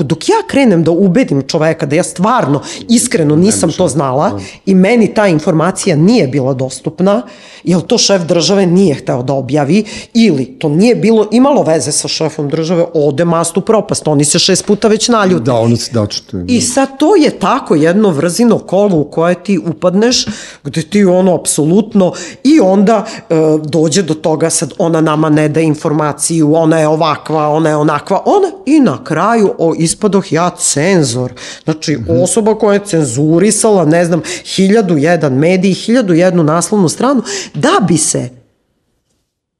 dok 0.00 0.28
ja 0.28 0.36
krenem 0.46 0.84
da 0.84 0.90
ubedim 0.90 1.42
čoveka 1.48 1.86
da 1.86 1.96
ja 1.96 2.02
stvarno, 2.02 2.62
iskreno 2.88 3.36
nisam 3.36 3.72
to 3.72 3.88
znala 3.88 4.40
i 4.66 4.74
meni 4.74 5.14
ta 5.14 5.26
informacija 5.26 5.96
nije 5.96 6.28
bila 6.28 6.54
dostupna, 6.54 7.22
jel 7.64 7.80
to 7.80 7.98
šef 7.98 8.22
države 8.22 8.66
nije 8.66 8.94
hteo 8.94 9.22
da 9.22 9.32
objavi, 9.32 9.84
ili 10.14 10.44
to 10.44 10.68
nije 10.68 10.94
bilo, 10.94 11.28
imalo 11.32 11.62
veze 11.62 11.92
sa 11.92 12.08
šefom 12.08 12.48
države, 12.48 12.84
ode 12.94 13.24
mastu 13.24 13.60
propast, 13.60 14.08
oni 14.08 14.24
se 14.24 14.38
šest 14.38 14.66
puta 14.66 14.88
već 14.88 15.08
naljute. 15.08 15.44
Da, 15.44 15.54
ono 15.54 15.76
se 15.76 15.92
dačete. 15.92 16.36
Da. 16.36 16.52
I 16.52 16.60
sad 16.60 16.98
to 16.98 17.16
je 17.16 17.30
tako 17.30 17.74
jedno 17.74 18.10
vrzino 18.10 18.58
kolo 18.58 18.96
u 18.96 19.04
koje 19.04 19.44
ti 19.44 19.58
upadneš, 19.58 20.26
gde 20.64 20.82
ti 20.82 21.04
ono 21.04 21.34
apsolutno 21.34 22.12
i 22.44 22.59
onda 22.62 23.04
e, 23.06 23.34
dođe 23.64 24.02
do 24.02 24.14
toga 24.14 24.50
sad 24.50 24.72
ona 24.78 25.00
nama 25.00 25.28
ne 25.28 25.48
da 25.48 25.60
informaciju, 25.60 26.54
ona 26.54 26.78
je 26.78 26.88
ovakva, 26.88 27.48
ona 27.48 27.68
je 27.68 27.76
onakva, 27.76 28.22
ona 28.24 28.48
i 28.66 28.80
na 28.80 29.04
kraju 29.04 29.54
o, 29.58 29.74
ispadoh 29.78 30.32
ja 30.32 30.50
cenzor. 30.50 31.32
Znači 31.64 31.96
mm 31.96 32.04
-hmm. 32.08 32.22
osoba 32.22 32.54
koja 32.54 32.74
je 32.74 32.86
cenzurisala, 32.86 33.84
ne 33.84 34.04
znam, 34.04 34.22
hiljadu 34.44 34.96
jedan 34.96 35.34
medij, 35.34 35.72
hiljadu 35.72 36.14
jednu 36.14 36.42
naslovnu 36.42 36.88
stranu, 36.88 37.22
da 37.54 37.86
bi 37.88 37.96
se 37.96 38.28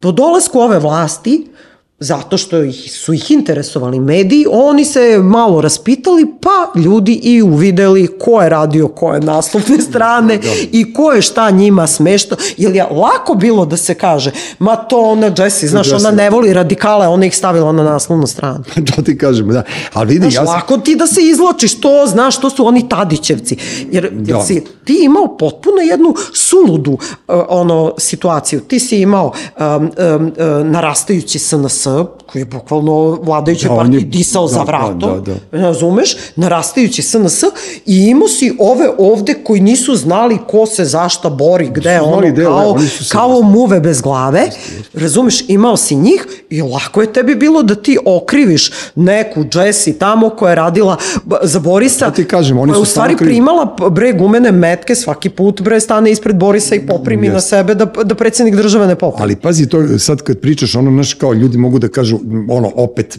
po 0.00 0.12
dolasku 0.12 0.58
ove 0.58 0.78
vlasti 0.78 1.50
zato 2.00 2.38
što 2.38 2.62
ih, 2.62 2.92
su 2.92 3.12
ih 3.12 3.30
interesovali 3.30 4.00
mediji, 4.00 4.46
oni 4.50 4.84
se 4.84 5.18
malo 5.22 5.60
raspitali, 5.60 6.26
pa 6.40 6.80
ljudi 6.80 7.20
i 7.22 7.42
uvideli 7.42 8.06
ko 8.18 8.42
je 8.42 8.48
radio 8.48 8.88
koje 8.88 9.20
naslovne 9.20 9.80
strane 9.88 10.36
da, 10.36 10.42
da. 10.42 10.54
i 10.72 10.92
ko 10.94 11.12
je 11.12 11.22
šta 11.22 11.50
njima 11.50 11.86
smešta. 11.86 12.36
Jer 12.56 12.74
je 12.76 12.84
lako 12.84 13.34
bilo 13.34 13.66
da 13.66 13.76
se 13.76 13.94
kaže, 13.94 14.30
ma 14.58 14.76
to 14.76 15.00
ona 15.00 15.32
Jessie, 15.38 15.68
znaš, 15.68 15.86
Jessie. 15.86 16.08
ona 16.08 16.16
ne 16.16 16.30
voli 16.30 16.52
radikale, 16.52 17.08
ona 17.08 17.26
ih 17.26 17.36
stavila 17.36 17.72
na 17.72 17.82
naslovnu 17.82 18.26
stranu. 18.26 18.64
to 18.96 19.02
ti 19.06 19.18
kažem, 19.18 19.48
da. 19.48 19.62
Ali 19.92 20.08
vidi, 20.08 20.20
znaš, 20.20 20.34
ja 20.34 20.44
sam... 20.44 20.54
lako 20.54 20.78
ti 20.78 20.96
da 20.96 21.06
se 21.06 21.20
izločiš, 21.22 21.80
to, 21.80 22.06
znaš, 22.06 22.40
to 22.40 22.50
su 22.50 22.66
oni 22.66 22.88
Tadićevci. 22.88 23.56
Jer, 23.90 24.10
da. 24.12 24.42
si 24.42 24.64
ti 24.84 25.00
imao 25.02 25.36
potpuno 25.36 25.80
jednu 25.80 26.14
suludu 26.34 26.92
uh, 26.92 26.98
ono, 27.48 27.94
situaciju. 27.98 28.60
Ti 28.60 28.80
si 28.80 29.00
imao 29.00 29.32
um, 29.60 29.66
um, 29.66 30.26
uh, 30.26 30.66
narastajući 30.66 31.38
SNS, 31.38 31.89
koji 32.26 32.40
je 32.40 32.46
bukvalno 32.46 33.18
vladajuće 33.22 33.68
da, 33.68 33.74
partije 33.74 34.00
disao 34.00 34.46
da, 34.46 34.52
za 34.52 34.62
vratom, 34.62 34.98
da, 34.98 35.32
da, 35.32 35.34
da. 35.52 35.58
razumeš, 35.58 36.16
narastajući 36.36 37.02
SNS 37.02 37.42
i 37.86 37.96
imao 37.96 38.28
si 38.28 38.56
ove 38.58 38.90
ovde 38.98 39.34
koji 39.44 39.60
nisu 39.60 39.96
znali 39.96 40.38
ko 40.48 40.66
se 40.66 40.84
zašta 40.84 41.30
bori, 41.30 41.70
gde 41.74 41.90
je 41.90 42.00
ono, 42.00 42.30
deo, 42.30 42.50
kao, 42.50 42.76
kao 43.08 43.42
muve 43.42 43.80
bez 43.80 44.00
glave, 44.00 44.42
razumeš, 44.94 45.48
imao 45.48 45.76
si 45.76 45.96
njih 45.96 46.26
i 46.50 46.62
lako 46.62 47.00
je 47.00 47.12
tebi 47.12 47.34
bilo 47.34 47.62
da 47.62 47.74
ti 47.74 47.98
okriviš 48.06 48.70
neku 48.94 49.44
Jessie 49.54 49.98
tamo 49.98 50.30
koja 50.30 50.50
je 50.50 50.56
radila 50.56 50.96
za 51.42 51.58
Borisa, 51.58 52.06
da 52.06 52.12
ti 52.12 52.24
kažem, 52.24 52.58
oni 52.58 52.72
koja 52.72 52.82
u 52.82 52.84
stvari 52.84 53.16
krivi. 53.16 53.30
primala 53.30 53.76
bre 53.90 54.12
gumene 54.12 54.52
metke 54.52 54.94
svaki 54.94 55.28
put 55.28 55.60
bre 55.60 55.80
stane 55.80 56.10
ispred 56.10 56.36
Borisa 56.36 56.74
i 56.74 56.86
poprimi 56.86 57.28
yes. 57.28 57.32
na 57.32 57.40
sebe 57.40 57.74
da, 57.74 57.84
da 57.84 58.14
predsednik 58.14 58.54
države 58.54 58.86
ne 58.86 58.94
poprimi. 58.94 59.22
Ali 59.22 59.36
pazi 59.36 59.66
to, 59.68 59.98
sad 59.98 60.22
kad 60.22 60.38
pričaš 60.38 60.74
ono, 60.74 60.90
znaš, 60.90 61.14
kao 61.14 61.32
ljudi 61.32 61.58
mogu 61.58 61.78
da 61.80 61.88
kažu, 61.88 62.18
ono, 62.48 62.70
opet, 62.74 63.18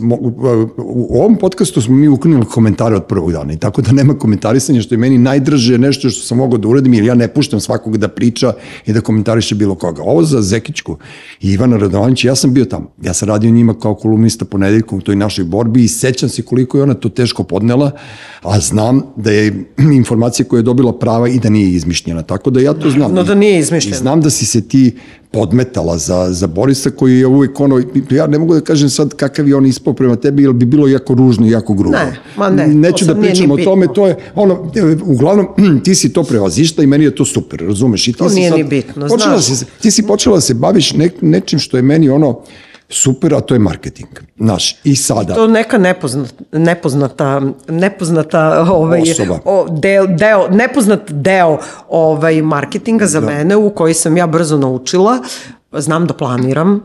u 0.78 1.20
ovom 1.20 1.36
podcastu 1.36 1.82
smo 1.82 1.96
mi 1.96 2.08
uklonili 2.08 2.46
komentare 2.46 2.96
od 2.96 3.06
prvog 3.06 3.32
dana 3.32 3.54
i 3.54 3.58
tako 3.58 3.82
da 3.82 3.92
nema 3.92 4.14
komentarisanja, 4.14 4.82
što 4.82 4.96
je 4.96 5.00
meni 5.00 5.18
najdraže 5.18 5.78
nešto 5.78 6.10
što 6.10 6.26
sam 6.26 6.38
mogao 6.38 6.58
da 6.58 6.68
uradim, 6.68 6.94
jer 6.94 7.04
ja 7.04 7.16
ne 7.16 7.28
puštam 7.28 7.60
svakog 7.60 7.98
da 7.98 8.08
priča 8.08 8.54
i 8.86 8.94
da 8.94 9.02
komentariše 9.02 9.56
bilo 9.56 9.76
koga. 9.76 10.02
Ovo 10.04 10.24
za 10.24 10.42
Zekićku 10.42 10.98
i 11.42 11.52
Ivana 11.52 11.78
Radovanić, 11.78 12.26
ja 12.26 12.36
sam 12.36 12.54
bio 12.54 12.66
tamo. 12.66 12.92
Ja 13.02 13.14
sam 13.14 13.28
radio 13.28 13.52
njima 13.52 13.74
kao 13.74 13.96
kolumnista 13.96 14.46
ponedeljkom 14.46 14.98
u 14.98 15.02
toj 15.02 15.16
našoj 15.16 15.46
borbi 15.46 15.84
i 15.84 15.88
sećam 15.88 16.30
se 16.30 16.42
koliko 16.42 16.78
je 16.78 16.84
ona 16.84 16.94
to 16.94 17.10
teško 17.10 17.44
podnela, 17.44 17.92
a 18.42 18.60
znam 18.60 19.02
da 19.16 19.32
je 19.32 19.66
informacija 20.02 20.46
koja 20.46 20.60
je 20.60 20.64
dobila 20.64 21.00
prava 21.00 21.30
i 21.30 21.40
da 21.40 21.50
nije 21.50 21.72
izmišljena. 21.72 22.22
Tako 22.22 22.50
da 22.50 22.62
ja 22.62 22.74
to 22.74 22.90
znam. 22.90 23.14
No 23.14 23.24
da 23.24 23.36
nije 23.36 23.60
izmišljena. 23.60 23.96
I 23.96 24.00
znam 24.00 24.22
da 24.22 24.30
si 24.30 24.46
se 24.46 24.68
ti 24.68 24.96
podmetala 25.32 25.98
za, 25.98 26.28
za 26.30 26.48
Borisa 26.48 26.90
koji 26.90 27.20
je 27.20 27.28
uvijek 27.28 27.60
ono, 27.60 27.82
ja 28.12 28.28
ne 28.28 28.40
mogu 28.40 28.54
da 28.54 28.62
kažem 28.62 28.90
sad 28.90 29.14
kakav 29.14 29.48
je 29.48 29.56
on 29.56 29.66
ispao 29.66 29.94
prema 29.94 30.16
tebi, 30.16 30.44
jer 30.44 30.54
bi 30.54 30.66
bilo 30.66 30.88
jako 30.88 31.14
ružno 31.14 31.48
i 31.48 31.50
jako 31.50 31.74
grubo. 31.74 31.98
Ne, 31.98 32.18
ma 32.38 32.50
ne. 32.50 32.68
Neću 32.68 33.06
da 33.06 33.16
pričam 33.16 33.52
o 33.52 33.58
tome, 33.58 33.88
to 33.94 34.08
je, 34.08 34.16
ono, 34.36 34.72
uglavnom, 35.06 35.48
ti 35.86 35.96
si 35.96 36.14
to 36.14 36.24
prevazišta 36.24 36.84
i 36.84 36.88
meni 36.88 37.04
je 37.04 37.16
to 37.16 37.26
super, 37.26 37.60
razumeš? 37.60 38.08
I 38.08 38.12
ti 38.12 38.18
to 38.18 38.30
nije 38.30 38.50
sad, 38.50 38.58
ni 38.58 38.64
bitno, 38.64 39.08
znaš. 39.08 39.46
Si, 39.46 39.66
ti 39.82 39.92
si 39.92 40.04
počela 40.08 40.38
da 40.38 40.42
se 40.42 40.54
baviš 40.54 40.94
ne, 40.94 41.10
nečim 41.22 41.60
što 41.60 41.78
je 41.78 41.84
meni 41.84 42.10
ono, 42.10 42.40
super, 42.92 43.34
a 43.34 43.42
to 43.42 43.56
je 43.56 43.60
marketing. 43.60 44.10
Naš, 44.36 44.76
i 44.84 44.96
sada. 44.96 45.34
To 45.34 45.48
neka 45.48 45.78
nepoznata, 45.78 46.34
nepoznata, 46.52 47.42
nepoznata 47.68 48.66
ovaj, 48.70 49.02
Osoba. 49.02 49.40
O, 49.46 49.66
deo, 49.70 50.08
deo, 50.08 50.48
nepoznat 50.48 51.12
deo 51.12 51.58
ovaj, 51.90 52.42
marketinga 52.42 53.06
za 53.06 53.22
da. 53.22 53.28
mene 53.28 53.56
u 53.56 53.70
koji 53.70 53.94
sam 53.94 54.18
ja 54.18 54.28
brzo 54.28 54.58
naučila. 54.58 55.18
Znam 55.72 56.08
da 56.08 56.14
planiram, 56.14 56.84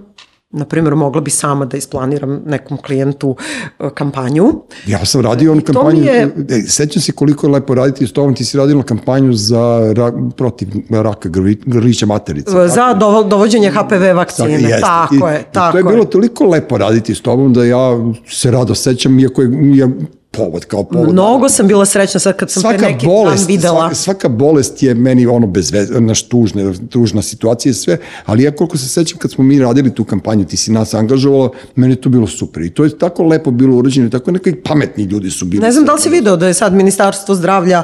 na 0.50 0.64
primjer, 0.64 0.94
mogla 0.94 1.20
bi 1.20 1.30
sama 1.30 1.64
da 1.64 1.76
isplaniram 1.76 2.42
nekom 2.46 2.76
klijentu 2.76 3.36
e, 3.78 3.90
kampanju. 3.94 4.52
Ja 4.86 5.04
sam 5.04 5.20
radio 5.20 5.52
on 5.52 5.60
kampanju, 5.60 6.04
je... 6.04 6.34
E, 6.48 6.60
sećam 6.62 7.02
se 7.02 7.12
koliko 7.12 7.46
je 7.46 7.52
lepo 7.52 7.74
raditi 7.74 8.06
s 8.06 8.12
tobom, 8.12 8.34
ti 8.34 8.44
si 8.44 8.58
radila 8.58 8.82
kampanju 8.82 9.32
za 9.32 9.92
ra, 9.96 10.12
protiv 10.36 10.68
raka 10.90 11.28
grlića 11.66 12.06
materice. 12.06 12.68
Za 12.68 12.94
do, 12.94 13.22
dovođenje 13.22 13.70
HPV 13.70 14.16
vakcine, 14.16 14.52
Jeste. 14.52 14.80
tako 14.80 15.14
I, 15.14 15.32
je. 15.32 15.44
Tako 15.52 15.72
to 15.72 15.78
je 15.78 15.84
bilo 15.84 16.04
toliko 16.04 16.44
lepo 16.44 16.78
raditi 16.78 17.14
s 17.14 17.20
tobom 17.20 17.52
da 17.52 17.64
ja 17.64 17.98
se 18.28 18.50
rado 18.50 18.74
sećam, 18.74 19.18
iako 19.18 19.42
je, 19.42 19.50
ja 19.76 19.88
povod, 20.36 20.64
kao 20.64 20.84
povod. 20.84 21.12
Mnogo 21.12 21.48
sam 21.48 21.66
bila 21.66 21.86
srećna 21.86 22.20
sad 22.20 22.36
kad 22.36 22.50
sam 22.50 22.60
svaka 22.60 22.78
pre 22.78 22.86
neki 22.86 23.06
bolest, 23.06 23.38
dan 23.38 23.46
videla. 23.46 23.80
Svaka, 23.80 23.94
svaka 23.94 24.28
bolest 24.28 24.82
je 24.82 24.94
meni 24.94 25.26
ono 25.26 25.46
bez 25.46 25.72
naš 26.00 26.22
tužna, 26.22 26.72
tužna 26.90 27.22
situacija 27.22 27.70
i 27.70 27.74
sve, 27.74 27.98
ali 28.24 28.42
ja 28.42 28.56
koliko 28.56 28.78
se 28.78 28.88
sećam 28.88 29.18
kad 29.18 29.30
smo 29.30 29.44
mi 29.44 29.58
radili 29.58 29.94
tu 29.94 30.04
kampanju, 30.04 30.44
ti 30.44 30.56
si 30.56 30.72
nas 30.72 30.94
angažovala, 30.94 31.50
meni 31.74 31.92
je 31.92 32.00
to 32.00 32.08
bilo 32.08 32.26
super 32.26 32.62
i 32.62 32.70
to 32.70 32.84
je 32.84 32.98
tako 32.98 33.22
lepo 33.22 33.50
bilo 33.50 33.76
urađeno, 33.76 34.10
tako 34.10 34.30
neki 34.30 34.54
pametni 34.54 35.04
ljudi 35.04 35.30
su 35.30 35.44
bili. 35.44 35.62
Ne 35.62 35.72
znam 35.72 35.84
da 35.84 35.92
li 35.92 36.00
si 36.00 36.08
video 36.08 36.36
da 36.36 36.46
je 36.46 36.54
sad 36.54 36.72
Ministarstvo 36.74 37.34
zdravlja, 37.34 37.82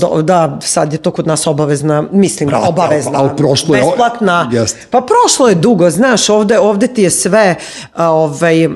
do, 0.00 0.22
da, 0.22 0.58
sad 0.62 0.92
je 0.92 0.98
to 0.98 1.10
kod 1.10 1.26
nas 1.26 1.46
obavezna, 1.46 2.04
mislim, 2.12 2.48
Brate, 2.48 2.68
obavezna, 2.68 3.12
ali, 3.14 3.28
ali 3.28 3.36
prošlo 3.36 3.74
je, 3.74 3.82
besplatna. 3.82 4.50
Jest. 4.52 4.76
Pa 4.90 5.00
prošlo 5.00 5.48
je 5.48 5.54
dugo, 5.54 5.90
znaš, 5.90 6.28
ovde, 6.28 6.58
ovde 6.58 6.86
ti 6.86 7.02
je 7.02 7.10
sve, 7.10 7.56
ovaj, 7.96 8.68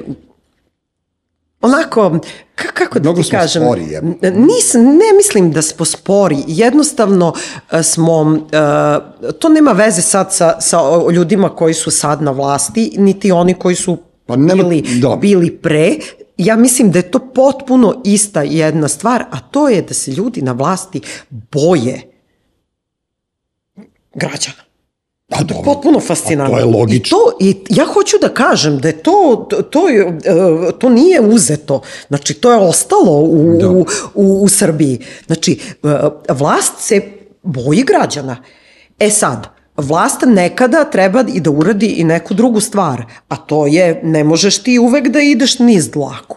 onako, 1.60 2.18
kako 2.56 2.98
da 2.98 3.02
Mnogo 3.02 3.22
ti 3.22 3.30
kažem, 3.30 3.62
spori, 3.62 3.82
je. 3.82 4.02
Nis, 4.22 4.74
ne 4.74 5.16
mislim 5.16 5.50
da 5.52 5.62
smo 5.62 5.84
spori, 5.84 6.36
jednostavno 6.46 7.34
e, 7.72 7.82
smo, 7.82 8.38
e, 8.52 9.32
to 9.38 9.48
nema 9.48 9.72
veze 9.72 10.02
sad 10.02 10.34
sa, 10.34 10.60
sa 10.60 10.78
ljudima 11.12 11.48
koji 11.48 11.74
su 11.74 11.90
sad 11.90 12.22
na 12.22 12.30
vlasti, 12.30 12.94
niti 12.98 13.32
oni 13.32 13.54
koji 13.54 13.74
su 13.74 13.98
pa 14.26 14.36
nema, 14.36 14.62
bili, 14.62 15.00
da. 15.00 15.16
bili 15.20 15.56
pre, 15.56 15.96
ja 16.36 16.56
mislim 16.56 16.90
da 16.90 16.98
je 16.98 17.10
to 17.10 17.18
potpuno 17.18 18.02
ista 18.04 18.42
jedna 18.42 18.88
stvar, 18.88 19.24
a 19.30 19.40
to 19.40 19.68
je 19.68 19.82
da 19.82 19.94
se 19.94 20.10
ljudi 20.10 20.42
na 20.42 20.52
vlasti 20.52 21.00
boje 21.30 22.02
građana. 24.14 24.65
Pa 25.28 25.42
dobro. 25.42 25.62
Potpuno 25.64 26.00
fascinantno. 26.00 26.54
to 26.54 26.58
je 26.58 26.64
logično. 26.64 27.16
I, 27.40 27.54
to, 27.54 27.66
I 27.70 27.76
ja 27.76 27.84
hoću 27.84 28.16
da 28.20 28.28
kažem 28.28 28.78
da 28.78 28.88
je 28.88 29.02
to, 29.02 29.46
to, 29.50 29.62
to, 29.62 29.88
e, 29.88 30.72
to 30.78 30.88
nije 30.88 31.20
uzeto. 31.20 31.80
Znači, 32.08 32.34
to 32.34 32.52
je 32.52 32.58
ostalo 32.58 33.20
u, 33.20 33.58
da. 33.60 33.70
u, 33.70 33.86
u, 34.14 34.42
u 34.42 34.48
Srbiji. 34.48 34.98
Znači, 35.26 35.60
e, 35.82 35.88
vlast 36.28 36.72
se 36.78 37.00
boji 37.42 37.82
građana. 37.82 38.36
E 38.98 39.10
sad, 39.10 39.46
vlast 39.76 40.20
nekada 40.26 40.84
treba 40.84 41.24
i 41.34 41.40
da 41.40 41.50
uradi 41.50 41.86
i 41.86 42.04
neku 42.04 42.34
drugu 42.34 42.60
stvar, 42.60 43.04
a 43.28 43.36
to 43.36 43.66
je, 43.66 44.00
ne 44.04 44.24
možeš 44.24 44.62
ti 44.62 44.78
uvek 44.78 45.08
da 45.08 45.20
ideš 45.20 45.58
niz 45.58 45.90
dlaku. 45.90 46.36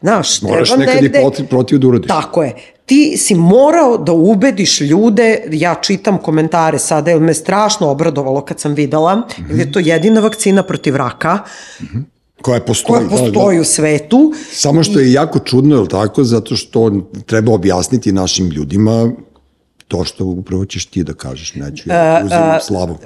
Znaš, 0.00 0.42
Moraš 0.42 0.70
nekad 0.76 0.94
negde, 0.94 1.18
i 1.18 1.22
protiv, 1.22 1.46
protiv 1.46 1.78
da 1.78 1.88
uradiš. 1.88 2.08
Tako 2.08 2.42
je 2.42 2.54
ti 2.86 3.16
si 3.16 3.34
morao 3.34 3.98
da 3.98 4.12
ubediš 4.12 4.80
ljude, 4.80 5.42
ja 5.52 5.74
čitam 5.74 6.18
komentare 6.18 6.78
sada, 6.78 7.10
jer 7.10 7.20
me 7.20 7.34
strašno 7.34 7.88
obradovalo 7.88 8.44
kad 8.44 8.60
sam 8.60 8.74
videla, 8.74 9.16
mm 9.16 9.22
-hmm. 9.28 9.50
jer 9.50 9.58
je 9.58 9.72
to 9.72 9.78
jedina 9.78 10.20
vakcina 10.20 10.62
protiv 10.62 10.96
raka, 10.96 11.38
mm 11.80 11.84
-hmm 11.84 12.16
koja 12.42 12.60
postoji, 12.60 12.98
koja 12.98 13.08
postoji 13.08 13.56
da, 13.56 13.58
da. 13.58 13.60
u 13.60 13.64
svetu. 13.64 14.32
Samo 14.52 14.82
što 14.82 15.00
je 15.00 15.12
jako 15.12 15.38
čudno, 15.38 15.74
je 15.74 15.80
li 15.80 15.88
tako, 15.88 16.24
zato 16.24 16.56
što 16.56 16.90
treba 17.26 17.52
objasniti 17.52 18.12
našim 18.12 18.48
ljudima 18.50 19.12
to 19.88 20.04
što 20.04 20.24
upravo 20.24 20.64
ćeš 20.64 20.86
ti 20.86 21.04
da 21.04 21.14
kažeš, 21.14 21.54
neću 21.54 21.90
ja 21.90 22.22
uzim 22.24 22.38
slavu. 22.66 22.98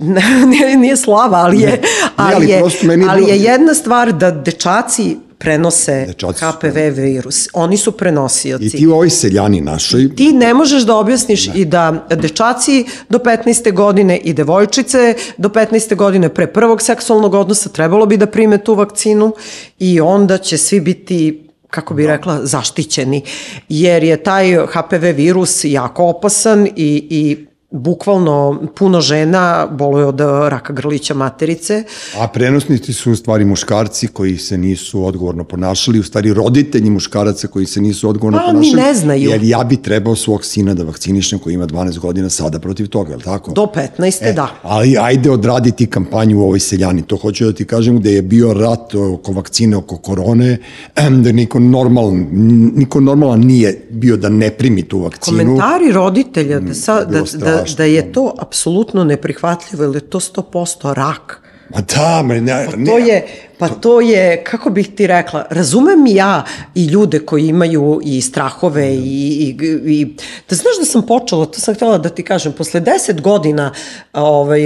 nije, 0.50 0.76
nije 0.76 0.96
slava, 0.96 1.38
ali 1.38 1.60
je, 1.60 1.82
ali, 2.16 2.34
ali, 2.34 2.48
je, 2.48 2.62
ali 3.08 3.24
je 3.24 3.42
jedna 3.42 3.74
stvar 3.74 4.12
da 4.12 4.30
dečaci 4.30 5.16
prenose 5.38 6.04
Dečaci 6.06 6.44
HPV 6.44 6.78
virus. 6.94 7.48
Oni 7.52 7.76
su 7.76 7.92
prenosioci. 7.92 8.64
I 8.64 8.70
ti 8.70 8.86
u 8.86 8.92
ovoj 8.92 9.10
seljani 9.10 9.60
našoj... 9.60 10.14
Ti 10.16 10.32
ne 10.32 10.54
možeš 10.54 10.82
da 10.82 10.96
objasniš 10.96 11.46
ne. 11.46 11.54
i 11.54 11.64
da 11.64 12.06
dečaci 12.10 12.84
do 13.08 13.18
15. 13.18 13.72
godine 13.72 14.18
i 14.18 14.32
devojčice 14.32 15.14
do 15.36 15.48
15. 15.48 15.96
godine 15.96 16.28
pre 16.28 16.46
prvog 16.46 16.82
seksualnog 16.82 17.34
odnosa 17.34 17.68
trebalo 17.68 18.06
bi 18.06 18.16
da 18.16 18.26
prime 18.26 18.58
tu 18.58 18.74
vakcinu 18.74 19.34
i 19.78 20.00
onda 20.00 20.38
će 20.38 20.58
svi 20.58 20.80
biti 20.80 21.45
kako 21.70 21.94
bi 21.94 22.06
rekla, 22.06 22.46
zaštićeni, 22.46 23.22
jer 23.68 24.04
je 24.04 24.22
taj 24.22 24.56
HPV 24.66 25.04
virus 25.16 25.64
jako 25.64 26.06
opasan 26.08 26.66
i, 26.66 27.06
i 27.10 27.46
bukvalno 27.76 28.62
puno 28.74 29.00
žena 29.00 29.68
boluje 29.70 30.04
od 30.04 30.20
raka 30.48 30.72
grlića 30.72 31.14
materice. 31.14 31.84
A 32.18 32.28
prenosnici 32.28 32.92
su 32.92 33.12
u 33.12 33.16
stvari 33.16 33.44
muškarci 33.44 34.08
koji 34.08 34.38
se 34.38 34.58
nisu 34.58 35.04
odgovorno 35.04 35.44
ponašali, 35.44 35.98
u 35.98 36.02
stvari 36.02 36.32
roditelji 36.32 36.90
muškaraca 36.90 37.48
koji 37.48 37.66
se 37.66 37.80
nisu 37.80 38.08
odgovorno 38.08 38.38
pa, 38.38 38.52
ponašali. 38.52 38.82
Pa 38.82 38.88
ne 38.88 38.94
znaju. 38.94 39.30
Jer 39.30 39.42
ja 39.42 39.64
bi 39.64 39.76
trebao 39.76 40.16
svog 40.16 40.44
sina 40.44 40.74
da 40.74 40.84
vakcinišem 40.84 41.38
koji 41.38 41.54
ima 41.54 41.66
12 41.66 41.98
godina 41.98 42.30
sada 42.30 42.58
protiv 42.58 42.88
toga, 42.88 43.10
je 43.10 43.16
li 43.16 43.22
tako? 43.22 43.52
Do 43.52 43.66
15. 43.98 44.18
E, 44.20 44.32
da. 44.32 44.48
Ali 44.62 44.96
ajde 44.98 45.30
odraditi 45.30 45.86
kampanju 45.86 46.38
u 46.38 46.42
ovoj 46.42 46.60
seljani. 46.60 47.02
To 47.02 47.16
hoću 47.16 47.44
da 47.44 47.52
ti 47.52 47.64
kažem 47.64 47.98
gde 47.98 48.12
je 48.12 48.22
bio 48.22 48.54
rat 48.54 48.94
oko 48.94 49.32
vakcine, 49.32 49.76
oko 49.76 49.96
korone, 49.96 50.58
da 51.24 51.32
niko 51.32 51.58
normalan, 51.58 52.26
niko 52.74 53.00
normalan 53.00 53.40
nije 53.40 53.86
bio 53.90 54.16
da 54.16 54.28
ne 54.28 54.50
primi 54.50 54.82
tu 54.82 54.98
vakcinu. 54.98 55.38
Komentari 55.38 55.92
roditelja 55.92 56.60
da, 56.60 56.74
sa, 56.74 57.04
da, 57.04 57.22
da, 57.34 57.65
da 57.74 57.84
je 57.84 58.12
to 58.12 58.34
apsolutno 58.38 59.04
neprihvatljivo, 59.04 59.84
jer 59.84 59.94
je 59.94 60.10
to 60.10 60.20
100% 60.20 60.94
rak. 60.94 61.42
Ma 61.70 61.80
da, 61.80 62.22
me 62.22 62.40
ne, 62.40 62.66
pa 62.66 62.72
to 62.86 62.98
je, 62.98 63.26
pa 63.58 63.68
to 63.68 64.00
je, 64.00 64.44
kako 64.44 64.70
bih 64.70 64.88
ti 64.94 65.06
rekla, 65.06 65.46
razumem 65.50 66.06
ja 66.06 66.44
i 66.74 66.84
ljude 66.84 67.18
koji 67.18 67.46
imaju 67.46 68.00
i 68.04 68.20
strahove 68.20 68.94
i, 68.94 68.98
i, 68.98 69.56
i 69.84 70.16
da 70.48 70.56
znaš 70.56 70.78
da 70.78 70.84
sam 70.84 71.06
počela, 71.06 71.46
to 71.46 71.60
sam 71.60 71.74
htjela 71.74 71.98
da 71.98 72.08
ti 72.08 72.22
kažem, 72.22 72.52
posle 72.52 72.80
deset 72.80 73.20
godina 73.20 73.72
ovaj, 74.12 74.60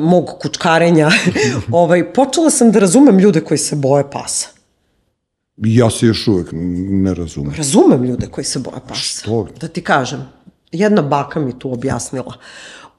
mog 0.00 0.30
kučkarenja, 0.42 1.10
ovaj, 1.72 2.12
počela 2.12 2.50
sam 2.50 2.72
da 2.72 2.78
razumem 2.78 3.18
ljude 3.18 3.40
koji 3.40 3.58
se 3.58 3.76
boje 3.76 4.10
pasa. 4.10 4.48
Ja 5.56 5.90
se 5.90 6.06
još 6.06 6.28
uvek 6.28 6.48
ne 6.52 7.14
razumem. 7.14 7.54
Razumem 7.56 8.04
ljude 8.04 8.26
koji 8.26 8.44
se 8.44 8.58
boje 8.58 8.80
pasa. 8.88 9.00
Što? 9.00 9.46
Da 9.60 9.68
ti 9.68 9.80
kažem 9.80 10.35
jedna 10.72 11.02
baka 11.02 11.40
mi 11.40 11.58
tu 11.58 11.72
objasnila. 11.72 12.34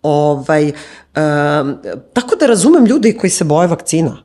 Ovaj, 0.01 0.65
um, 0.65 1.77
tako 2.13 2.35
da 2.39 2.45
razumem 2.45 2.85
ljudi 2.85 3.17
koji 3.17 3.29
se 3.29 3.43
boje 3.43 3.67
vakcina. 3.67 4.17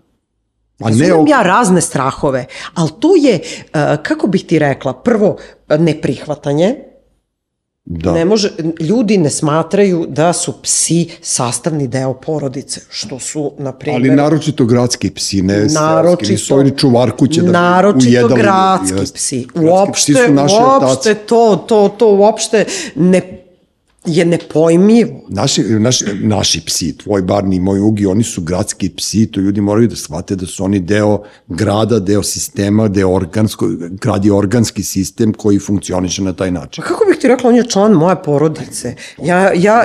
A 0.80 0.90
ne, 0.90 1.08
Razumem 1.08 1.28
ja 1.28 1.42
razne 1.42 1.80
strahove, 1.80 2.46
ali 2.74 2.90
to 3.00 3.16
je, 3.16 3.40
uh, 3.40 4.02
kako 4.02 4.26
bih 4.26 4.44
ti 4.46 4.58
rekla, 4.58 4.92
prvo 4.92 5.36
neprihvatanje, 5.78 6.91
Da. 7.84 8.12
Ne 8.12 8.24
može, 8.24 8.50
ljudi 8.80 9.18
ne 9.18 9.30
smatraju 9.30 10.06
da 10.08 10.32
su 10.32 10.52
psi 10.62 11.08
sastavni 11.20 11.88
deo 11.88 12.14
porodice, 12.14 12.80
što 12.90 13.18
su, 13.18 13.52
na 13.58 13.72
primjer... 13.72 14.00
Ali 14.02 14.16
naročito 14.16 14.64
gradski 14.64 15.10
psi, 15.10 15.42
ne 15.42 15.66
naročito, 15.66 16.32
nisu 16.32 16.56
oni 16.56 16.78
čuvar 16.78 17.10
kuće 17.10 17.42
da 17.42 17.52
Naročito 17.52 18.10
ujedali, 18.10 18.40
gradski 18.40 18.98
jest, 18.98 19.14
psi. 19.14 19.46
Uopšte, 19.54 20.12
psi 20.12 20.32
uopšte 20.32 21.14
to, 21.14 21.64
to, 21.68 21.94
to 21.98 22.14
uopšte 22.14 22.64
ne 22.94 23.41
je 24.04 24.24
nepojmljivo. 24.24 25.20
Naši, 25.28 25.62
naši, 25.62 26.04
naši 26.22 26.60
psi, 26.66 26.98
tvoj 26.98 27.22
barni 27.22 27.56
i 27.56 27.60
moj 27.60 27.80
ugi, 27.80 28.06
oni 28.06 28.22
su 28.22 28.40
gradski 28.40 28.88
psi, 28.88 29.26
to 29.26 29.40
ljudi 29.40 29.60
moraju 29.60 29.88
da 29.88 29.96
shvate 29.96 30.36
da 30.36 30.46
su 30.46 30.64
oni 30.64 30.80
deo 30.80 31.22
grada, 31.48 31.98
deo 31.98 32.22
sistema, 32.22 32.88
deo 32.88 33.10
organsko, 33.10 33.68
grad 33.90 34.24
je 34.24 34.32
organski 34.32 34.82
sistem 34.82 35.32
koji 35.32 35.58
funkcioniše 35.58 36.22
na 36.22 36.32
taj 36.32 36.50
način. 36.50 36.82
Pa 36.82 36.88
kako 36.88 37.04
bih 37.08 37.18
ti 37.18 37.28
rekla, 37.28 37.50
on 37.50 37.56
je 37.56 37.68
član 37.68 37.92
moje 37.92 38.16
porodice. 38.24 38.94
Ja, 39.22 39.38
ja, 39.38 39.52
ja, 39.54 39.84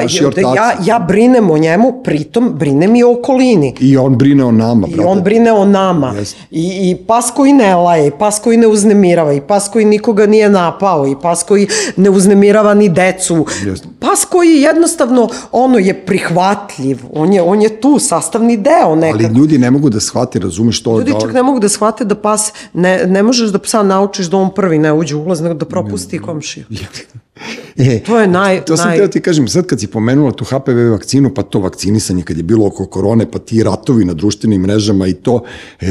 ja, 0.55 0.77
ja 0.85 0.99
brinem 0.99 1.51
o 1.51 1.57
njemu, 1.57 2.01
pritom 2.03 2.53
brinem 2.59 2.95
i 2.95 3.03
o 3.03 3.11
okolini. 3.11 3.75
I 3.79 3.97
on 3.97 4.17
brine 4.17 4.45
o 4.45 4.51
nama, 4.51 4.87
brate. 4.87 5.01
I 5.01 5.05
on 5.05 5.23
brine 5.23 5.53
o 5.53 5.65
nama. 5.65 6.13
Yes. 6.15 6.35
I, 6.51 6.91
I 6.91 6.95
pas 7.07 7.31
koji 7.35 7.53
ne 7.53 7.75
laje, 7.75 8.07
i 8.07 8.11
pas 8.19 8.39
koji 8.39 8.57
ne 8.57 8.67
uznemirava, 8.67 9.33
i 9.33 9.41
pas 9.41 9.69
koji 9.73 9.85
nikoga 9.85 10.25
nije 10.25 10.49
napao, 10.49 11.07
i 11.07 11.15
pas 11.21 11.43
koji 11.43 11.67
ne 11.97 12.09
uznemirava 12.09 12.73
ni 12.73 12.89
decu. 12.89 13.45
Yes 13.65 13.97
pas 14.09 14.25
koji 14.25 14.61
jednostavno 14.61 15.29
ono 15.51 15.77
je 15.77 16.05
prihvatljiv, 16.05 16.99
on 17.13 17.33
je, 17.33 17.41
on 17.41 17.61
je 17.61 17.81
tu 17.81 17.99
sastavni 17.99 18.57
deo 18.57 18.95
nekako. 18.95 19.23
Ali 19.23 19.39
ljudi 19.39 19.57
ne 19.57 19.71
mogu 19.71 19.89
da 19.89 19.99
shvate, 19.99 20.39
razumeš 20.39 20.83
to? 20.83 20.97
Ljudi 20.97 21.13
da... 21.13 21.19
čak 21.19 21.33
ne 21.33 21.43
mogu 21.43 21.59
da 21.59 21.69
shvate 21.69 22.05
da 22.05 22.15
pas, 22.15 22.51
ne, 22.73 23.05
ne 23.05 23.23
možeš 23.23 23.49
da 23.49 23.59
psa 23.59 23.83
naučiš 23.83 24.25
da 24.25 24.37
on 24.37 24.53
prvi 24.53 24.77
ne 24.77 24.93
uđe 24.93 25.15
u 25.15 25.23
ulaz, 25.23 25.41
nego 25.41 25.53
da 25.53 25.65
propusti 25.65 26.19
komšiju. 26.19 26.65
E, 27.77 27.99
to 28.03 28.19
je 28.19 28.27
naj... 28.27 28.65
To 28.65 28.77
sam 28.77 28.87
naj... 28.87 28.97
teo 28.97 29.07
ti 29.07 29.21
kažem, 29.21 29.47
sad 29.47 29.65
kad 29.65 29.79
si 29.79 29.87
pomenula 29.87 30.31
tu 30.31 30.45
HPV 30.45 30.91
vakcinu, 30.91 31.33
pa 31.33 31.43
to 31.43 31.59
vakcinisanje 31.59 32.23
kad 32.23 32.37
je 32.37 32.43
bilo 32.43 32.67
oko 32.67 32.85
korone, 32.85 33.31
pa 33.31 33.39
ti 33.39 33.63
ratovi 33.63 34.05
na 34.05 34.13
društvenim 34.13 34.61
mrežama 34.61 35.07
i 35.07 35.13
to, 35.13 35.43
e, 35.81 35.87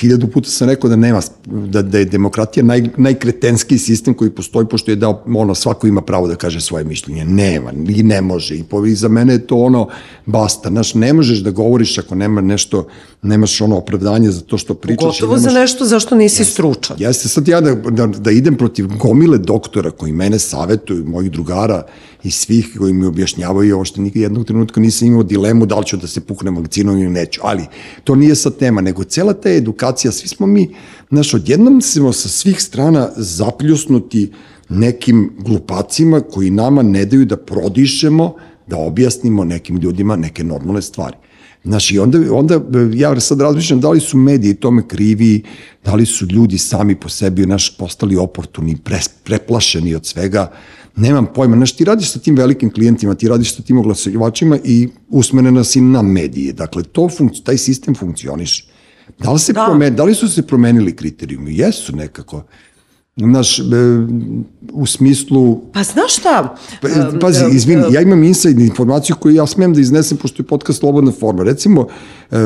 hiljadu 0.00 0.26
puta 0.26 0.50
sam 0.50 0.68
rekao 0.68 0.90
da 0.90 0.96
nema, 0.96 1.20
da, 1.46 1.82
da 1.82 1.98
je 1.98 2.04
demokratija 2.04 2.64
naj, 2.64 2.88
najkretenski 2.96 3.78
sistem 3.78 4.14
koji 4.14 4.30
postoji, 4.30 4.66
pošto 4.66 4.90
je 4.90 4.96
da 4.96 5.22
ono, 5.34 5.54
svako 5.54 5.86
ima 5.86 6.00
pravo 6.00 6.28
da 6.28 6.34
kaže 6.34 6.60
svoje 6.60 6.84
mišljenje. 6.84 7.24
Nema, 7.24 7.72
i 7.88 8.02
ne 8.02 8.20
može. 8.20 8.56
I, 8.56 8.62
po, 8.62 8.86
i 8.86 8.94
za 8.94 9.08
mene 9.08 9.32
je 9.32 9.46
to 9.46 9.56
ono, 9.56 9.88
basta. 10.26 10.68
Znaš, 10.68 10.94
ne 10.94 11.12
možeš 11.12 11.38
da 11.38 11.50
govoriš 11.50 11.98
ako 11.98 12.14
nema 12.14 12.40
nešto, 12.40 12.86
nemaš 13.22 13.60
ono 13.60 13.76
opravdanje 13.76 14.30
za 14.30 14.40
to 14.40 14.58
što 14.58 14.74
pričaš. 14.74 15.20
Gotovo 15.20 15.36
nemaš... 15.36 15.52
za 15.52 15.60
nešto 15.60 15.84
zašto 15.84 16.14
nisi 16.14 16.44
stručan. 16.44 16.96
Jeste, 16.98 17.28
sad 17.28 17.48
ja 17.48 17.60
da, 17.60 17.74
da, 17.74 18.06
da 18.06 18.30
idem 18.30 18.56
protiv 18.56 18.86
gomile 18.98 19.38
doktora 19.38 19.90
koji 19.90 20.12
mene 20.12 20.38
savetuju, 20.42 21.04
mojih 21.04 21.30
drugara 21.30 21.82
i 22.24 22.30
svih 22.30 22.76
koji 22.78 22.92
mi 22.92 23.06
objašnjavaju 23.06 23.74
ovo 23.74 23.84
što 23.84 24.00
nikad 24.00 24.22
jednog 24.22 24.46
trenutka 24.46 24.80
nisam 24.80 25.08
imao 25.08 25.22
dilemu 25.22 25.66
da 25.66 25.78
li 25.78 25.86
ću 25.86 25.96
da 25.96 26.06
se 26.06 26.20
puknem 26.20 26.56
vakcinom 26.56 26.98
ili 26.98 27.10
neću. 27.10 27.40
Ali 27.44 27.64
to 28.04 28.14
nije 28.14 28.34
sad 28.34 28.56
tema, 28.56 28.80
nego 28.80 29.04
cela 29.04 29.32
ta 29.32 29.50
edukacija, 29.50 30.12
svi 30.12 30.28
smo 30.28 30.46
mi, 30.46 30.74
znaš, 31.10 31.34
odjednom 31.34 31.80
smo 31.80 32.12
sa 32.12 32.28
svih 32.28 32.62
strana 32.62 33.08
zapljusnuti 33.16 34.32
nekim 34.78 35.32
glupacima 35.38 36.20
koji 36.20 36.50
nama 36.50 36.82
ne 36.82 37.04
daju 37.04 37.24
da 37.24 37.36
prodišemo, 37.36 38.34
da 38.66 38.76
objasnimo 38.76 39.44
nekim 39.44 39.76
ljudima 39.76 40.16
neke 40.16 40.44
normalne 40.44 40.82
stvari. 40.82 41.16
Znaš, 41.64 41.90
i 41.90 41.98
onda, 41.98 42.18
onda 42.30 42.60
ja 42.94 43.20
sad 43.20 43.40
razmišljam 43.40 43.80
da 43.80 43.90
li 43.90 44.00
su 44.00 44.16
mediji 44.16 44.54
tome 44.54 44.88
krivi, 44.88 45.42
da 45.84 45.94
li 45.94 46.06
su 46.06 46.26
ljudi 46.26 46.58
sami 46.58 46.94
po 46.94 47.08
sebi 47.08 47.46
naš 47.46 47.76
postali 47.76 48.16
oportuni, 48.16 48.76
pre, 48.76 48.98
preplašeni 49.24 49.94
od 49.94 50.06
svega, 50.06 50.52
nemam 50.96 51.26
pojma. 51.34 51.56
Znaš, 51.56 51.76
ti 51.76 51.84
radiš 51.84 52.12
sa 52.12 52.18
tim 52.18 52.36
velikim 52.36 52.70
klijentima, 52.70 53.14
ti 53.14 53.28
radiš 53.28 53.56
sa 53.56 53.62
tim 53.62 53.78
oglasivačima 53.78 54.58
i 54.64 54.88
usmerena 55.08 55.64
si 55.64 55.80
na 55.80 56.02
medije. 56.02 56.52
Dakle, 56.52 56.82
to 56.82 57.08
func, 57.08 57.40
taj 57.44 57.58
sistem 57.58 57.94
funkcioniše. 57.94 58.64
Da 59.18 59.32
li, 59.32 59.38
se 59.38 59.52
da. 59.52 59.64
Promen, 59.66 59.96
da 59.96 60.04
li 60.04 60.14
su 60.14 60.28
se 60.28 60.46
promenili 60.46 60.96
kriterijumi? 60.96 61.56
Jesu 61.58 61.96
nekako. 61.96 62.44
Znaš, 63.16 63.58
e, 63.58 63.62
u 64.72 64.86
smislu... 64.86 65.60
Pa 65.72 65.82
znaš 65.82 66.16
šta? 66.16 66.56
Pa, 66.82 66.88
pazi, 67.20 67.44
izvini, 67.52 67.82
ja 67.90 68.00
imam 68.00 68.24
inside 68.24 68.62
informaciju 68.64 69.16
koju 69.20 69.34
ja 69.34 69.46
smem 69.46 69.74
da 69.74 69.80
iznesem, 69.80 70.18
pošto 70.18 70.42
je 70.42 70.46
podcast 70.46 70.78
slobodna 70.78 71.12
forma. 71.12 71.42
Recimo, 71.42 71.86
e, 72.30 72.36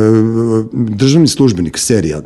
državni 0.73 1.29
službenik, 1.29 1.79
serija, 1.79 2.23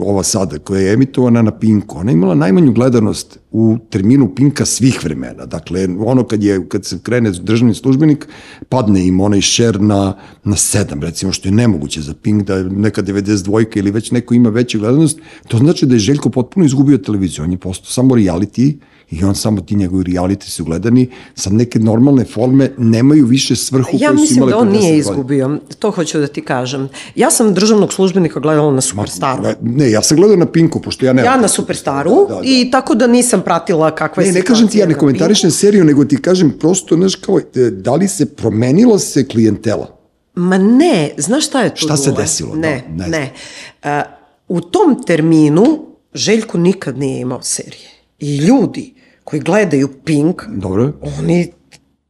ova 0.00 0.22
sada, 0.22 0.58
koja 0.58 0.80
je 0.80 0.92
emitovana 0.92 1.42
na 1.42 1.58
Pinku, 1.58 1.98
ona 1.98 2.10
je 2.10 2.14
imala 2.14 2.34
najmanju 2.34 2.72
gledanost 2.72 3.38
u 3.50 3.76
terminu 3.90 4.34
Pinka 4.34 4.64
svih 4.64 5.04
vremena. 5.04 5.46
Dakle, 5.46 5.88
ono 5.98 6.24
kad, 6.24 6.42
je, 6.42 6.68
kad 6.68 6.84
se 6.84 6.98
krene 7.02 7.30
državni 7.30 7.74
službenik, 7.74 8.28
padne 8.68 9.06
im 9.06 9.20
onaj 9.20 9.42
share 9.42 9.78
na, 9.78 10.16
na 10.44 10.56
sedam, 10.56 11.02
recimo, 11.02 11.32
što 11.32 11.48
je 11.48 11.52
nemoguće 11.52 12.00
za 12.00 12.14
Pink, 12.14 12.42
da 12.42 12.62
neka 12.62 13.02
92 13.02 13.78
ili 13.78 13.90
već 13.90 14.10
neko 14.10 14.34
ima 14.34 14.48
veću 14.48 14.78
gledanost, 14.78 15.18
to 15.48 15.58
znači 15.58 15.86
da 15.86 15.94
je 15.94 15.98
Željko 15.98 16.30
potpuno 16.30 16.66
izgubio 16.66 16.98
televiziju. 16.98 17.44
On 17.44 17.52
je 17.52 17.58
postao 17.58 17.81
samo 17.82 18.14
reality 18.14 18.74
i 19.12 19.24
on 19.24 19.34
samo 19.34 19.60
ti 19.60 19.76
njegovi 19.76 20.04
reality 20.04 20.48
su 20.48 20.64
gledani, 20.64 21.10
sad 21.34 21.52
neke 21.52 21.78
normalne 21.78 22.24
forme 22.24 22.70
nemaju 22.78 23.26
više 23.26 23.56
svrhu 23.56 23.90
ja 23.92 24.08
koju 24.08 24.26
su 24.26 24.34
imale. 24.34 24.50
Ja 24.50 24.50
mislim 24.50 24.50
da 24.50 24.56
on 24.58 24.68
nije 24.68 24.98
izgubio, 24.98 25.58
to 25.78 25.90
hoću 25.90 26.18
da 26.18 26.26
ti 26.26 26.42
kažem. 26.42 26.88
Ja 27.14 27.30
sam 27.30 27.54
državnog 27.54 27.92
službenika 27.92 28.40
gledala 28.40 28.72
na 28.72 28.80
Superstaru. 28.80 29.42
Ma, 29.42 29.54
ne, 29.62 29.90
ja 29.90 30.02
sam 30.02 30.16
gledala 30.16 30.38
na 30.38 30.46
Pinku, 30.46 30.80
pošto 30.80 31.06
ja 31.06 31.12
ne... 31.12 31.22
Ja 31.22 31.36
na 31.36 31.48
Superstaru 31.48 32.26
da, 32.28 32.34
da, 32.34 32.40
da. 32.40 32.40
i 32.44 32.70
tako 32.70 32.94
da 32.94 33.06
nisam 33.06 33.42
pratila 33.42 33.94
kakva 33.94 34.22
je 34.22 34.32
ne, 34.32 34.38
ne 34.38 34.44
kažem 34.44 34.68
ti 34.68 34.78
ja 34.78 34.86
ne 34.86 34.94
komentarišem 34.94 35.50
seriju, 35.50 35.84
nego 35.84 36.04
ti 36.04 36.22
kažem 36.22 36.50
prosto, 36.60 36.96
znaš, 36.96 37.14
kao, 37.14 37.38
e, 37.38 37.70
da 37.70 37.94
li 37.94 38.08
se 38.08 38.26
promenilo 38.26 38.98
se 38.98 39.28
klijentela? 39.28 39.98
Ma 40.34 40.58
ne, 40.58 41.14
znaš 41.18 41.46
šta 41.46 41.62
je 41.62 41.70
to? 41.70 41.76
Šta 41.76 41.96
se 41.96 42.12
desilo? 42.12 42.54
Ne, 42.54 42.84
da, 42.88 43.06
ne. 43.06 43.10
ne. 43.10 43.32
Uh, 44.48 44.56
u 44.56 44.60
tom 44.60 45.02
terminu 45.06 45.91
Željko 46.14 46.58
nikad 46.58 46.98
nije 46.98 47.20
imao 47.20 47.42
serije. 47.42 47.90
I 48.18 48.36
ljudi 48.36 48.94
koji 49.24 49.42
gledaju 49.42 49.88
Pink, 50.04 50.42
Dobro. 50.48 50.92
oni 51.18 51.52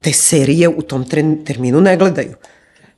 te 0.00 0.12
serije 0.12 0.68
u 0.68 0.82
tom 0.82 1.05
terminu 1.44 1.80
ne 1.80 1.96
gledaju. 1.96 2.34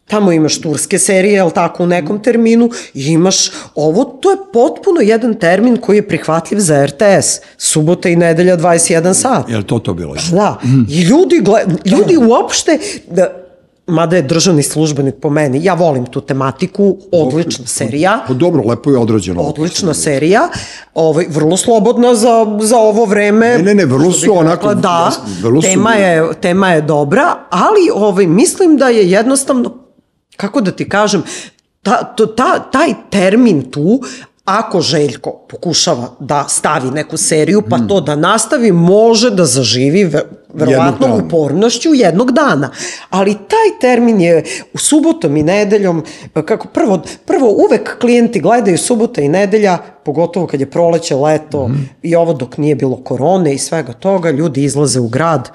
Tamo 0.07 0.33
imaš 0.33 0.61
turske 0.61 0.99
serije, 0.99 1.35
jel 1.35 1.51
tako, 1.51 1.83
u 1.83 1.87
nekom 1.87 2.23
terminu, 2.23 2.71
i 2.95 3.07
imaš 3.07 3.51
ovo, 3.75 4.05
to 4.05 4.31
je 4.31 4.37
potpuno 4.53 5.01
jedan 5.01 5.35
termin 5.35 5.77
koji 5.77 5.97
je 5.97 6.09
prihvatljiv 6.09 6.59
za 6.59 6.87
RTS. 6.87 7.41
Subota 7.59 8.09
i 8.09 8.17
nedelja 8.17 8.57
21 8.57 9.15
sat. 9.15 9.49
Je 9.51 9.57
li 9.57 9.65
to 9.65 9.79
to 9.79 9.95
bilo? 9.95 10.15
Da. 10.33 10.61
I 10.89 11.03
ljudi, 11.03 11.41
gled, 11.41 11.69
ljudi 11.87 12.17
uopšte, 12.17 12.79
da, 13.11 13.44
mada 13.87 14.17
je 14.17 14.23
državni 14.23 14.63
službenik 14.63 15.15
po 15.23 15.31
meni, 15.31 15.65
ja 15.65 15.75
volim 15.75 16.07
tu 16.07 16.21
tematiku, 16.21 16.97
odlična 17.13 17.67
serija. 17.67 18.25
Pa 18.27 18.35
dobro, 18.35 18.63
lepo 18.67 18.91
je 18.91 18.99
odrađeno. 18.99 19.43
Odlična 19.43 19.95
serija, 19.95 20.49
ovaj, 20.95 21.27
vrlo 21.29 21.57
slobodna 21.57 22.15
za, 22.15 22.59
za 22.61 22.79
ovo 22.79 23.05
vreme. 23.05 23.49
Ne, 23.49 23.63
ne, 23.63 23.75
ne, 23.75 23.85
vrlo 23.85 24.13
su 24.13 24.39
onako... 24.39 24.75
Da, 24.75 25.11
vrlo 25.43 25.63
tema, 25.63 25.93
su... 25.93 26.01
je, 26.01 26.35
tema 26.41 26.71
je 26.71 26.81
dobra, 26.81 27.37
ali 27.51 27.91
ovaj, 27.95 28.27
mislim 28.27 28.77
da 28.77 28.89
je 28.89 29.11
jednostavno, 29.11 29.75
kako 30.37 30.61
da 30.61 30.71
ti 30.71 30.89
kažem, 30.89 31.23
ta, 31.83 32.05
to, 32.05 32.27
ta, 32.27 32.59
taj 32.59 32.95
termin 33.11 33.71
tu, 33.71 34.01
ako 34.45 34.81
Željko 34.81 35.31
pokušava 35.49 36.09
da 36.21 36.45
stavi 36.49 36.91
neku 36.91 37.17
seriju, 37.17 37.63
pa 37.71 37.79
to 37.79 38.01
da 38.01 38.17
nastavi, 38.17 38.73
može 38.73 39.31
da 39.31 39.45
zaživi 39.45 40.11
verovatno 40.55 41.21
upornošću 41.27 41.95
jednog 41.95 42.33
dana. 42.33 42.71
Ali 43.11 43.35
taj 43.35 43.81
termin 43.81 44.21
je 44.21 44.45
u 44.75 44.79
subotom 44.79 45.37
i 45.37 45.43
nedeljom, 45.43 46.05
kako 46.45 46.69
prvo, 46.69 47.03
prvo 47.27 47.49
uvek 47.49 47.99
klijenti 48.01 48.41
gledaju 48.41 48.79
subota 48.79 49.21
i 49.21 49.29
nedelja, 49.29 49.79
pogotovo 50.05 50.47
kad 50.47 50.61
je 50.61 50.71
proleće, 50.71 51.15
leto 51.15 51.69
mm. 51.69 51.89
i 52.03 52.17
ovo 52.17 52.33
dok 52.33 52.59
nije 52.59 52.75
bilo 52.75 52.97
korone 52.97 53.55
i 53.55 53.59
svega 53.59 53.93
toga, 53.93 54.31
ljudi 54.31 54.65
izlaze 54.65 55.01
u 55.01 55.09
grad, 55.09 55.51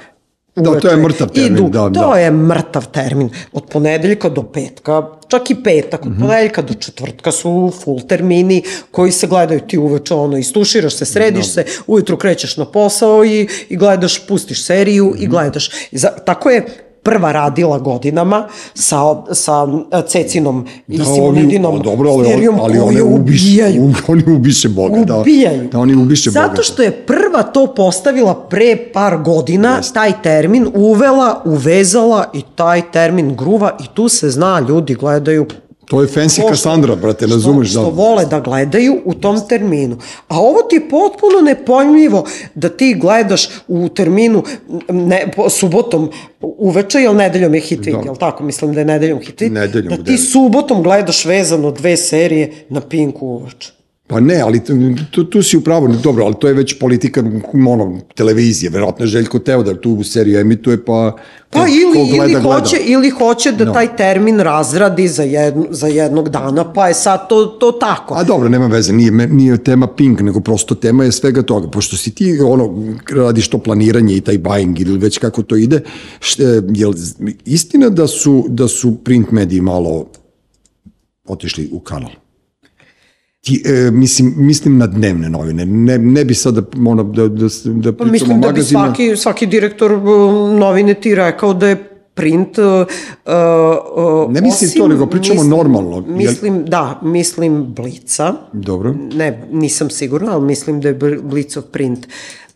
Da, 0.60 0.80
to 0.80 0.90
je 0.90 0.98
mrtav 0.98 1.28
termin. 1.30 1.58
Idu, 1.58 1.70
da, 1.70 1.80
to 1.80 2.10
da. 2.14 2.20
je 2.20 2.32
mrtav 2.32 2.86
termin. 2.92 3.30
Od 3.54 3.64
ponedeljka 3.72 4.30
do 4.30 4.44
petka, 4.44 5.04
čak 5.28 5.50
i 5.50 5.56
petak, 5.64 6.06
od 6.06 6.12
mm 6.12 6.16
-hmm. 6.16 6.22
ponedeljka 6.22 6.62
do 6.62 6.74
četvrtka 6.74 7.32
su 7.32 7.72
full 7.84 8.02
termini 8.02 8.64
koji 8.92 9.12
se 9.12 9.28
gledaju 9.28 9.60
ti 9.60 9.78
uveče, 9.78 10.14
ono, 10.14 10.38
istuširaš 10.38 10.94
se, 10.94 11.06
središ. 11.06 11.46
Da. 11.46 11.52
se, 11.52 11.66
ujutru 11.88 12.18
krećeš 12.18 12.58
na 12.58 12.66
posao 12.66 13.26
i, 13.26 13.48
i 13.70 13.78
gledaš, 13.78 14.28
pustiš 14.28 14.66
seriju 14.66 15.06
mm 15.06 15.12
-hmm. 15.12 15.20
i 15.20 15.22
mhm. 15.22 15.32
gledaš. 15.32 15.72
za, 15.92 16.10
tako 16.26 16.50
je 16.50 16.89
prva 17.04 17.32
radila 17.32 17.80
godinama 17.80 18.48
sa, 18.74 18.98
sa 19.32 19.68
e, 19.92 20.02
Cecinom 20.08 20.66
i 20.88 20.98
da, 20.98 21.06
Simonidinom 21.06 21.74
oni, 21.74 21.84
dobro, 21.84 22.10
ali, 22.10 22.26
serijom 22.26 22.60
ali 22.60 22.80
one 22.80 23.04
ubijaju. 23.04 23.94
oni 24.08 24.24
ubiše 24.28 24.70
Boga. 24.70 25.04
Da. 25.06 25.18
Ubijaju. 25.18 25.64
Da, 25.64 25.70
da 25.70 25.80
oni 25.80 25.96
ubiše 25.96 26.32
Boga. 26.32 26.48
Zato 26.48 26.64
što 26.64 26.84
je 26.84 26.92
prva 26.92 27.44
to 27.44 27.74
postavila 27.76 28.48
pre 28.50 28.78
par 28.94 29.18
godina, 29.18 29.76
Jest. 29.76 29.94
taj 29.94 30.22
termin 30.24 30.68
uvela, 30.76 31.42
uvezala 31.46 32.26
i 32.34 32.42
taj 32.56 32.92
termin 32.92 33.36
gruva 33.36 33.78
i 33.80 33.84
tu 33.94 34.10
se 34.10 34.30
zna, 34.30 34.60
ljudi 34.70 34.96
gledaju 34.96 35.46
To 35.90 36.02
je 36.02 36.08
fancy 36.08 36.42
Cassandra, 36.50 36.96
brate, 36.96 37.26
razumeš? 37.28 37.70
Što, 37.70 37.80
što 37.80 37.92
da. 37.92 37.96
vole 37.96 38.26
da 38.26 38.40
gledaju 38.40 39.02
u 39.06 39.14
tom 39.14 39.48
terminu. 39.50 39.98
A 40.28 40.40
ovo 40.40 40.62
ti 40.62 40.76
je 40.76 40.90
potpuno 40.90 41.42
nepojmljivo 41.44 42.26
da 42.56 42.70
ti 42.70 42.94
gledaš 43.02 43.50
u 43.68 43.90
terminu 43.90 44.44
ne, 44.90 45.32
subotom 45.50 46.10
uveče, 46.42 47.00
jel 47.00 47.16
nedeljom 47.16 47.56
je 47.56 47.62
hit 47.62 47.80
da. 47.80 47.90
jel 47.90 48.16
tako? 48.16 48.44
Mislim 48.44 48.74
da 48.74 48.80
je 48.80 48.86
nedeljom 48.86 49.20
hit 49.20 49.42
Nedeljom, 49.42 49.98
da 49.98 50.04
ti 50.04 50.18
subotom 50.18 50.84
gledaš 50.84 51.26
vezano 51.26 51.72
dve 51.72 51.98
serije 51.98 52.52
na 52.70 52.82
Pinku 52.82 53.28
uveče. 53.28 53.79
Pa 54.10 54.20
ne, 54.20 54.42
ali 54.42 54.62
tu, 55.12 55.24
tu 55.24 55.44
si 55.44 55.58
upravo, 55.58 55.88
dobro, 56.04 56.26
ali 56.26 56.36
to 56.40 56.48
je 56.48 56.54
već 56.54 56.80
politika 56.80 57.24
ono, 57.70 58.00
televizije, 58.16 58.70
verovatno 58.70 59.06
Željko 59.06 59.40
teo 59.40 59.64
da 59.64 59.82
tu 59.82 60.04
seriju 60.04 60.40
emituje, 60.40 60.86
pa 60.86 61.16
Pa 61.50 61.66
ili, 61.68 62.10
gleda, 62.10 62.32
ili, 62.32 62.44
hoće, 62.44 62.78
gleda. 62.78 62.92
ili 62.92 63.10
hoće 63.10 63.52
da 63.52 63.66
no. 63.66 63.74
taj 63.74 63.96
termin 63.96 64.40
razradi 64.40 65.08
za, 65.08 65.24
jedno, 65.24 65.66
za 65.70 65.88
jednog 65.88 66.30
dana, 66.30 66.74
pa 66.74 66.88
je 66.88 66.94
sad 66.94 67.30
to, 67.30 67.46
to 67.46 67.72
tako. 67.72 68.16
A 68.18 68.24
dobro, 68.24 68.50
nema 68.50 68.68
veze, 68.68 68.94
nije, 68.94 69.12
nije 69.12 69.58
tema 69.58 69.88
Pink, 69.88 70.22
nego 70.22 70.40
prosto 70.40 70.76
tema 70.76 71.04
je 71.04 71.12
svega 71.12 71.42
toga. 71.42 71.70
Pošto 71.70 71.98
si 71.98 72.16
ti 72.16 72.40
ono, 72.42 72.94
radiš 73.12 73.50
to 73.50 73.58
planiranje 73.58 74.16
i 74.16 74.22
taj 74.22 74.38
buying 74.38 74.82
ili 74.82 74.98
već 74.98 75.18
kako 75.18 75.44
to 75.44 75.56
ide, 75.56 75.82
šte, 76.20 76.44
je 76.74 76.88
istina 77.46 77.90
da 77.90 78.08
su, 78.08 78.46
da 78.48 78.68
su 78.68 78.96
print 79.04 79.32
mediji 79.32 79.62
malo 79.62 80.06
otišli 81.28 81.70
u 81.72 81.80
kanal? 81.80 82.12
Ti, 83.42 83.64
e, 83.66 83.92
mislim, 83.92 84.34
mislim 84.38 84.78
na 84.78 84.88
dnevne 84.88 85.30
novine. 85.30 85.66
Ne, 85.66 85.98
ne 85.98 86.26
bi 86.26 86.34
sad 86.34 86.54
da, 86.54 86.62
ono, 86.90 87.04
da, 87.04 87.28
da, 87.28 87.48
da 87.66 87.94
pa 87.94 88.06
mislim 88.06 88.42
da 88.42 88.52
bi 88.52 88.64
svaki, 88.64 89.16
svaki 89.16 89.46
direktor 89.46 89.92
uh, 89.92 90.02
novine 90.60 90.94
ti 90.94 91.16
rekao 91.16 91.54
da 91.54 91.68
je 91.68 91.90
print 92.14 92.58
uh, 92.58 92.66
uh, 92.66 94.34
ne 94.34 94.42
mislim 94.42 94.70
osim, 94.70 94.82
to, 94.82 94.88
nego 94.88 95.06
pričamo 95.06 95.34
mislim, 95.34 95.50
normalno. 95.50 96.02
Mislim, 96.08 96.66
da, 96.66 97.00
mislim 97.04 97.74
Blica. 97.74 98.34
Dobro. 98.54 98.96
Ne, 99.14 99.44
nisam 99.52 99.90
sigurna, 99.90 100.34
ali 100.34 100.46
mislim 100.46 100.82
da 100.82 100.88
je 100.88 100.94
Blicov 101.24 101.64
print 101.64 102.08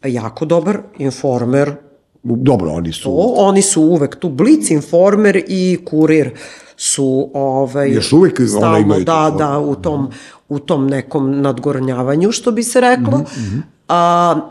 jako 0.04 0.46
dobar, 0.46 0.80
Informer. 0.98 1.76
Dobro, 2.24 2.72
oni 2.72 2.94
su... 2.94 3.04
To, 3.04 3.34
oni 3.38 3.62
su 3.62 3.82
uvek 3.82 4.16
tu. 4.16 4.30
Blic, 4.30 4.70
Informer 4.70 5.44
i 5.48 5.80
Kurir 5.86 6.32
su 6.78 7.30
ovaj 7.34 7.92
još 7.92 8.14
uvek 8.14 8.42
stalno, 8.50 8.78
imaju 8.78 9.04
da, 9.04 9.36
da, 9.38 9.60
u 9.60 9.76
tom 9.76 10.10
u 10.50 10.60
tom 10.60 10.88
nekom 10.88 11.42
nadgornjavanju, 11.42 12.32
što 12.32 12.52
bi 12.52 12.64
se 12.64 12.82
reklo. 12.82 13.18
Mm 13.18 13.26
-hmm. 13.26 13.62
A, 13.88 14.50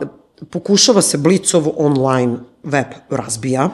pokušava 0.50 1.02
se 1.02 1.18
Blicov 1.18 1.68
online 1.76 2.36
web 2.62 2.86
razbija, 3.10 3.70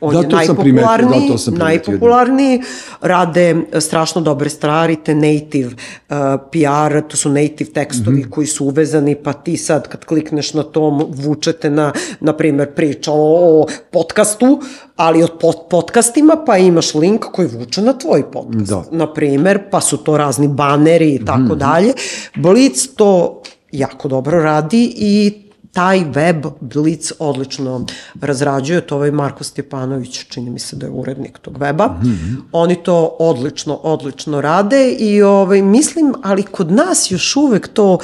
On 0.00 0.14
da, 0.14 0.20
je 0.20 0.28
najpopularniji, 0.28 1.30
da, 1.46 1.64
najpopularniji, 1.64 2.62
rade 3.00 3.56
strašno 3.80 4.20
dobre 4.20 4.50
stvari, 4.50 4.96
te 5.04 5.14
native 5.14 5.68
uh, 5.68 6.16
PR, 6.52 7.00
to 7.08 7.16
su 7.16 7.30
native 7.30 7.70
tekstovi 7.70 8.16
mm 8.16 8.22
-hmm. 8.22 8.30
koji 8.30 8.46
su 8.46 8.64
uvezani, 8.64 9.14
pa 9.14 9.32
ti 9.32 9.56
sad 9.56 9.88
kad 9.88 10.04
klikneš 10.04 10.54
na 10.54 10.62
to, 10.62 11.08
vučete 11.10 11.70
na, 11.70 11.92
na 12.20 12.32
primer, 12.32 12.74
priča 12.74 13.12
o, 13.12 13.60
o 13.60 13.66
podcastu, 13.90 14.60
ali 14.96 15.22
od 15.22 15.32
pod, 15.40 15.56
podcastima, 15.70 16.36
pa 16.46 16.56
imaš 16.58 16.94
link 16.94 17.24
koji 17.24 17.48
vuče 17.48 17.82
na 17.82 17.92
tvoj 17.92 18.30
podcast, 18.30 18.70
da. 18.70 18.84
na 18.90 19.12
primer, 19.12 19.70
pa 19.70 19.80
su 19.80 19.96
to 19.96 20.16
razni 20.16 20.48
baneri 20.48 21.14
i 21.14 21.24
tako 21.24 21.40
mm 21.40 21.48
-hmm. 21.48 21.58
dalje. 21.58 21.92
Blitz 22.36 22.88
to 22.96 23.42
jako 23.72 24.08
dobro 24.08 24.42
radi 24.42 24.92
i 24.96 25.47
taj 25.78 26.04
web 26.14 26.46
Blitz 26.60 27.12
odlično 27.18 27.86
razrađuje, 28.20 28.80
to 28.80 28.96
ovaj 28.96 29.10
Marko 29.10 29.44
Stjepanović, 29.44 30.24
čini 30.28 30.50
mi 30.50 30.58
se 30.58 30.76
da 30.76 30.86
je 30.86 30.92
urednik 30.92 31.38
tog 31.38 31.58
weba. 31.58 31.88
Mm 31.88 32.06
-hmm. 32.06 32.36
Oni 32.52 32.82
to 32.82 33.16
odlično, 33.18 33.74
odlično 33.74 34.40
rade 34.40 34.90
i 34.90 35.22
ovaj, 35.22 35.62
mislim, 35.62 36.14
ali 36.22 36.42
kod 36.42 36.72
nas 36.72 37.10
još 37.10 37.36
uvek 37.36 37.68
to 37.68 37.98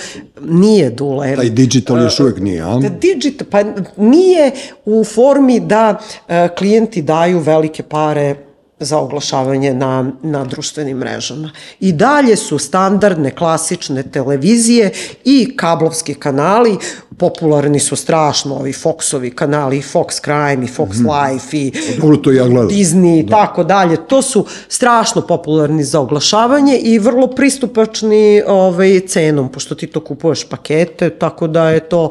nije 0.44 0.90
dule. 0.90 1.36
Taj 1.36 1.50
digital 1.50 2.02
još 2.02 2.20
uvek 2.20 2.40
nije, 2.40 2.62
a? 2.62 2.78
Da 2.78 2.88
digital, 2.88 3.46
pa 3.50 3.62
nije 3.96 4.50
u 4.84 5.04
formi 5.04 5.60
da 5.60 5.98
uh, 5.98 6.34
klijenti 6.58 7.02
daju 7.02 7.38
velike 7.38 7.82
pare 7.82 8.36
za 8.80 8.98
oglašavanje 8.98 9.74
na, 9.74 10.10
na 10.22 10.44
društvenim 10.44 10.98
mrežama. 10.98 11.50
I 11.80 11.92
dalje 11.92 12.36
su 12.36 12.58
standardne, 12.58 13.30
klasične 13.30 14.02
televizije 14.02 14.90
i 15.24 15.56
kablovski 15.56 16.14
kanali, 16.14 16.78
popularni 17.18 17.80
su 17.80 17.96
strašno 17.96 18.54
ovi 18.54 18.72
Foxovi 18.72 19.34
kanali, 19.34 19.82
Fox 19.92 20.20
Crime 20.24 20.64
i 20.64 20.68
Fox 20.68 21.00
mm 21.00 21.06
-hmm. 21.06 21.32
Life 21.32 21.56
i 21.56 21.72
Dobro, 22.00 22.16
to 22.16 22.32
ja 22.32 22.44
gledam. 22.44 22.68
Disney 22.68 23.20
i 23.20 23.22
da. 23.22 23.36
tako 23.36 23.64
dalje. 23.64 23.96
To 23.96 24.22
su 24.22 24.46
strašno 24.68 25.22
popularni 25.22 25.84
za 25.84 26.00
oglašavanje 26.00 26.78
i 26.78 26.98
vrlo 26.98 27.26
pristupačni 27.26 28.42
ovaj, 28.46 29.00
cenom, 29.00 29.52
pošto 29.52 29.74
ti 29.74 29.86
to 29.86 30.00
kupuješ 30.00 30.48
pakete, 30.48 31.10
tako 31.10 31.46
da 31.46 31.70
je 31.70 31.80
to 31.80 32.10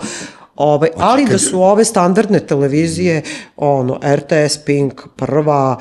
Ovaj, 0.55 0.89
ali 0.97 1.25
da 1.25 1.37
su 1.37 1.61
ove 1.61 1.85
standardne 1.85 2.39
televizije, 2.39 3.21
ono, 3.57 3.99
RTS, 4.15 4.57
Pink, 4.65 5.01
Prva, 5.15 5.77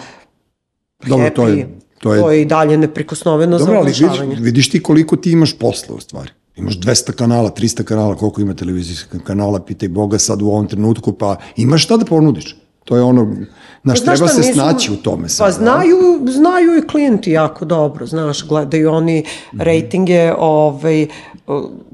Dobro, 1.07 1.27
happy, 1.27 1.35
to 1.35 1.49
je, 1.49 1.69
to 1.99 2.15
je, 2.15 2.21
to 2.21 2.31
je 2.31 2.43
i 2.43 2.45
dalje 2.45 2.77
neprikosnoveno 2.77 3.59
Dobro, 3.59 3.75
za 3.75 3.81
oglašavanje. 3.81 4.19
Dobro, 4.19 4.23
ali 4.23 4.29
vidiš, 4.29 4.45
vidiš 4.45 4.71
ti 4.71 4.83
koliko 4.83 5.17
ti 5.17 5.31
imaš 5.31 5.59
posla 5.59 5.95
u 5.95 6.01
stvari. 6.01 6.31
Imaš 6.57 6.79
200 6.79 7.13
kanala, 7.13 7.51
300 7.51 7.83
kanala, 7.83 8.15
koliko 8.15 8.41
ima 8.41 8.55
televizijskih 8.55 9.21
kanala, 9.25 9.61
pitaj 9.61 9.89
Boga 9.89 10.19
sad 10.19 10.43
u 10.43 10.47
ovom 10.47 10.67
trenutku, 10.67 11.13
pa 11.13 11.37
imaš 11.57 11.85
šta 11.85 11.97
da 11.97 12.05
ponudiš. 12.05 12.57
To 12.85 12.97
je 12.97 13.03
ono, 13.03 13.37
znaš, 13.85 14.05
pa, 14.05 14.05
treba 14.05 14.29
se 14.29 14.39
nisam, 14.39 14.55
snaći 14.55 14.93
u 14.93 14.97
tome 14.97 15.29
sad. 15.29 15.47
Pa 15.47 15.53
znaju, 15.53 15.97
znaju 16.29 16.79
i 16.79 16.87
klijenti 16.87 17.31
jako 17.31 17.65
dobro, 17.65 18.07
znaš, 18.07 18.47
gledaju 18.49 18.91
oni 18.91 19.21
mm 19.21 19.57
-hmm. 19.57 19.63
rejtinge, 19.63 20.33
ovaj, 20.39 21.07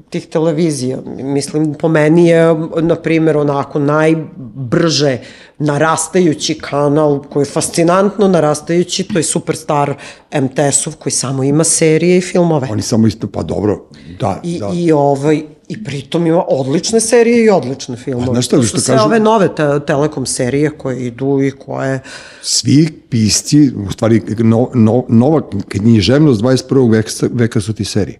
tih 0.09 0.27
televizija. 0.27 0.97
Mislim, 1.17 1.73
po 1.73 1.87
meni 1.87 2.27
je, 2.27 2.55
na 2.81 2.95
primjer, 2.95 3.37
onako 3.37 3.79
najbrže 3.79 5.17
narastajući 5.59 6.53
kanal 6.53 7.23
koji 7.29 7.41
je 7.41 7.51
fascinantno 7.51 8.27
narastajući, 8.27 9.03
to 9.03 9.19
je 9.19 9.23
Superstar 9.23 9.93
MTS-ov 10.41 10.95
koji 10.95 11.13
samo 11.13 11.43
ima 11.43 11.63
serije 11.63 12.17
i 12.17 12.21
filmove. 12.21 12.67
Oni 12.71 12.81
samo 12.81 13.07
isto, 13.07 13.27
pa 13.27 13.43
dobro, 13.43 13.85
da. 14.19 14.39
I, 14.43 14.59
da. 14.59 14.71
i 14.73 14.91
ovaj, 14.91 15.41
I 15.67 15.83
pritom 15.83 16.27
ima 16.27 16.43
odlične 16.47 16.99
serije 16.99 17.45
i 17.45 17.49
odlične 17.49 17.97
filmove. 17.97 18.29
A 18.29 18.33
znaš 18.33 18.45
šta, 18.45 18.61
što 18.61 18.75
kažu? 18.75 18.85
Sve 18.85 19.01
ove 19.01 19.19
nove 19.19 19.55
te, 19.55 19.79
telekom 19.87 20.25
serije 20.25 20.69
koje 20.69 21.07
idu 21.07 21.41
i 21.43 21.51
koje... 21.51 21.99
Svi 22.41 22.87
pisci, 23.09 23.71
u 23.87 23.91
stvari 23.91 24.21
no, 24.37 24.69
no, 24.73 25.05
nova 25.09 25.41
književnost 25.67 26.41
21. 26.41 26.91
veka, 26.91 27.09
veka 27.33 27.61
su 27.61 27.73
ti 27.73 27.85
serije. 27.85 28.19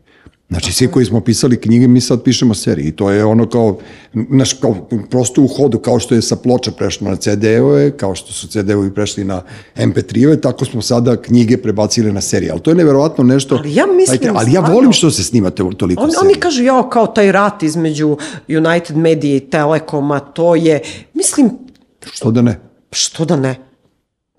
Znači, 0.50 0.74
svi 0.74 0.88
koji 0.88 1.06
smo 1.06 1.22
pisali 1.22 1.62
knjige, 1.62 1.88
mi 1.88 2.02
sad 2.02 2.24
pišemo 2.24 2.54
serije 2.54 2.88
i 2.88 2.92
to 2.92 3.12
je 3.12 3.26
ono 3.26 3.50
kao, 3.50 3.78
naš, 4.14 4.54
kao 4.54 4.76
prosto 5.10 5.42
u 5.42 5.48
hodu, 5.48 5.80
kao 5.80 6.00
što 6.00 6.16
je 6.16 6.22
sa 6.22 6.36
ploča 6.36 6.72
prešlo 6.72 7.10
na 7.10 7.16
CD-ove, 7.16 7.98
kao 7.98 8.16
što 8.16 8.34
su 8.34 8.48
CD-ovi 8.48 8.94
prešli 8.94 9.24
na 9.24 9.42
MP3-ove, 9.76 10.42
tako 10.42 10.66
smo 10.66 10.82
sada 10.82 11.22
knjige 11.22 11.58
prebacili 11.58 12.12
na 12.12 12.22
serije. 12.22 12.52
Ali 12.52 12.62
to 12.62 12.72
je 12.72 12.76
neverovatno 12.76 13.24
nešto... 13.24 13.56
Ali 13.56 13.76
ja 13.76 13.86
mislim... 13.86 14.20
Dajte, 14.20 14.32
ali 14.36 14.54
ja 14.54 14.62
volim 14.62 14.92
što 14.92 15.12
se 15.12 15.24
snimate 15.24 15.64
toliko 15.78 16.04
on, 16.04 16.12
serije. 16.12 16.30
Oni 16.30 16.40
kažu, 16.40 16.64
ja, 16.64 16.90
kao 16.90 17.08
taj 17.08 17.32
rat 17.32 17.64
između 17.64 18.18
United 18.48 18.98
Media 18.98 19.36
i 19.36 19.40
Telekoma, 19.40 20.20
to 20.20 20.56
je, 20.56 20.82
mislim... 21.14 21.50
Što 22.12 22.32
da 22.32 22.42
ne? 22.42 22.60
Što 22.92 23.26
da 23.26 23.36
ne? 23.36 23.69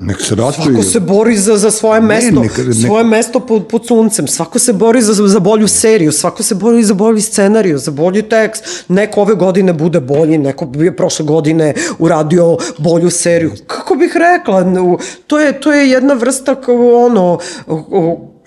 Nek 0.01 0.21
se 0.21 0.35
ratuju. 0.35 0.65
Svako 0.65 0.83
se 0.83 1.01
bori 1.01 1.37
za, 1.37 1.57
za 1.57 1.71
svoje 1.71 2.01
mesto, 2.01 2.35
ne, 2.35 2.41
nek, 2.41 2.59
nek... 2.59 2.75
svoje 2.87 3.05
mesto 3.05 3.41
pod, 3.41 3.67
pod 3.67 3.87
suncem, 3.87 4.29
svako 4.29 4.59
se 4.59 4.73
bori 4.73 5.03
za, 5.03 5.15
za 5.15 5.41
bolju 5.41 5.69
seriju, 5.69 6.13
svako 6.13 6.43
se 6.43 6.55
bori 6.55 6.85
za 6.85 6.95
bolji 6.95 7.21
scenariju, 7.21 7.79
za 7.79 7.91
bolji 7.91 8.23
tekst. 8.23 8.85
Neko 8.89 9.21
ove 9.21 9.35
godine 9.35 9.73
bude 9.73 10.01
bolji, 10.01 10.39
neko 10.39 10.65
bi 10.65 10.97
prošle 10.97 11.25
godine 11.25 11.75
uradio 11.99 12.57
bolju 12.79 13.11
seriju. 13.11 13.53
Kako 13.67 13.95
bih 13.95 14.13
rekla, 14.15 14.65
to 15.27 15.39
je, 15.39 15.61
to 15.61 15.73
je 15.73 15.91
jedna 15.91 16.15
vrsta 16.15 16.55
kao 16.55 17.05
ono, 17.05 17.39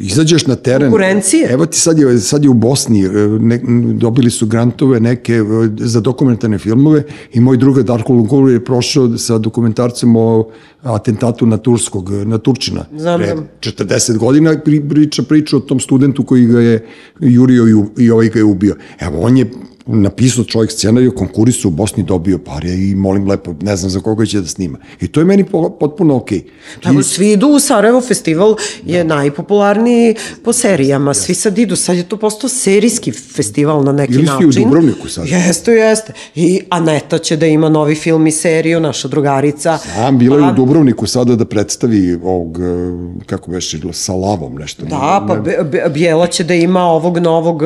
Izađeš 0.03 0.47
na 0.47 0.55
teren. 0.55 0.91
Konkurencije. 0.91 1.47
Evo 1.51 1.65
ti 1.65 1.79
sad 1.79 1.99
je, 1.99 2.19
sad 2.19 2.43
je 2.43 2.49
u 2.49 2.53
Bosni, 2.53 3.05
e, 3.05 3.09
ne, 3.39 3.59
dobili 3.93 4.31
su 4.31 4.45
grantove 4.45 4.99
neke 4.99 5.33
e, 5.33 5.43
za 5.77 6.01
dokumentarne 6.01 6.57
filmove 6.57 7.03
i 7.33 7.39
moj 7.39 7.57
druga 7.57 7.81
Darko 7.81 8.13
Lungolu 8.13 8.49
je 8.49 8.65
prošao 8.65 9.17
sa 9.17 9.37
dokumentarcem 9.37 10.15
o 10.15 10.47
atentatu 10.81 11.45
na 11.45 11.57
Turskog, 11.57 12.11
na 12.11 12.37
Turčina. 12.37 12.85
Znam, 12.97 13.19
Pre 13.19 13.35
40 13.59 14.17
godina 14.17 14.55
priča 14.89 15.23
priča 15.23 15.57
o 15.57 15.59
tom 15.59 15.79
studentu 15.79 16.23
koji 16.23 16.45
ga 16.45 16.59
je 16.59 16.85
jurio 17.19 17.67
i, 17.67 18.03
i 18.03 18.11
ovaj 18.11 18.29
ga 18.29 18.39
je 18.39 18.43
ubio. 18.43 18.75
Evo, 18.99 19.19
on 19.21 19.37
je 19.37 19.51
napisao 19.85 20.43
čovjek 20.43 20.71
scenariju, 20.71 21.15
konkurisu 21.15 21.67
u 21.67 21.71
Bosni 21.71 22.03
dobio 22.03 22.37
pare 22.37 22.69
i 22.69 22.95
molim 22.95 23.27
lepo, 23.27 23.55
ne 23.61 23.75
znam 23.75 23.89
za 23.91 23.99
koga 23.99 24.25
će 24.25 24.41
da 24.41 24.47
snima. 24.47 24.77
I 25.01 25.07
to 25.07 25.19
je 25.19 25.25
meni 25.25 25.45
potpuno 25.79 26.15
okej. 26.15 26.39
Okay. 26.39 26.83
Tako, 26.83 27.03
svi 27.03 27.31
idu 27.31 27.47
u 27.47 27.59
Sarajevo 27.59 28.01
festival, 28.01 28.55
je 28.85 29.03
da. 29.03 29.15
najpopularniji 29.15 30.15
po 30.43 30.53
serijama, 30.53 31.09
jeste. 31.11 31.23
svi 31.23 31.35
sad 31.35 31.57
idu, 31.57 31.75
sad 31.75 31.97
je 31.97 32.03
to 32.03 32.17
postao 32.17 32.49
serijski 32.49 33.11
festival 33.11 33.83
na 33.83 33.91
neki 33.91 34.13
Ili 34.13 34.23
način. 34.23 34.43
Ili 34.43 34.53
svi 34.53 34.61
u 34.61 34.65
Dubrovniku 34.65 35.09
sad. 35.09 35.27
Jeste, 35.27 35.71
jeste. 35.71 36.13
I 36.35 36.61
Aneta 36.69 37.17
će 37.17 37.37
da 37.37 37.45
ima 37.45 37.69
novi 37.69 37.95
film 37.95 38.27
i 38.27 38.31
seriju, 38.31 38.79
naša 38.79 39.07
drugarica. 39.07 39.77
Sam, 39.77 40.17
bila 40.17 40.37
pa, 40.37 40.45
je 40.45 40.51
u 40.51 40.55
Dubrovniku 40.55 41.07
sada 41.07 41.35
da 41.35 41.45
predstavi 41.45 42.19
ovog, 42.23 42.59
e, 42.59 43.25
kako 43.25 43.51
već 43.51 43.75
sa 43.91 44.13
lavom 44.13 44.55
nešto. 44.55 44.85
Da, 44.85 45.25
pa 45.27 45.89
Bijela 45.89 46.27
će 46.27 46.43
da 46.43 46.53
ima 46.53 46.83
ovog 46.83 47.17
novog 47.17 47.61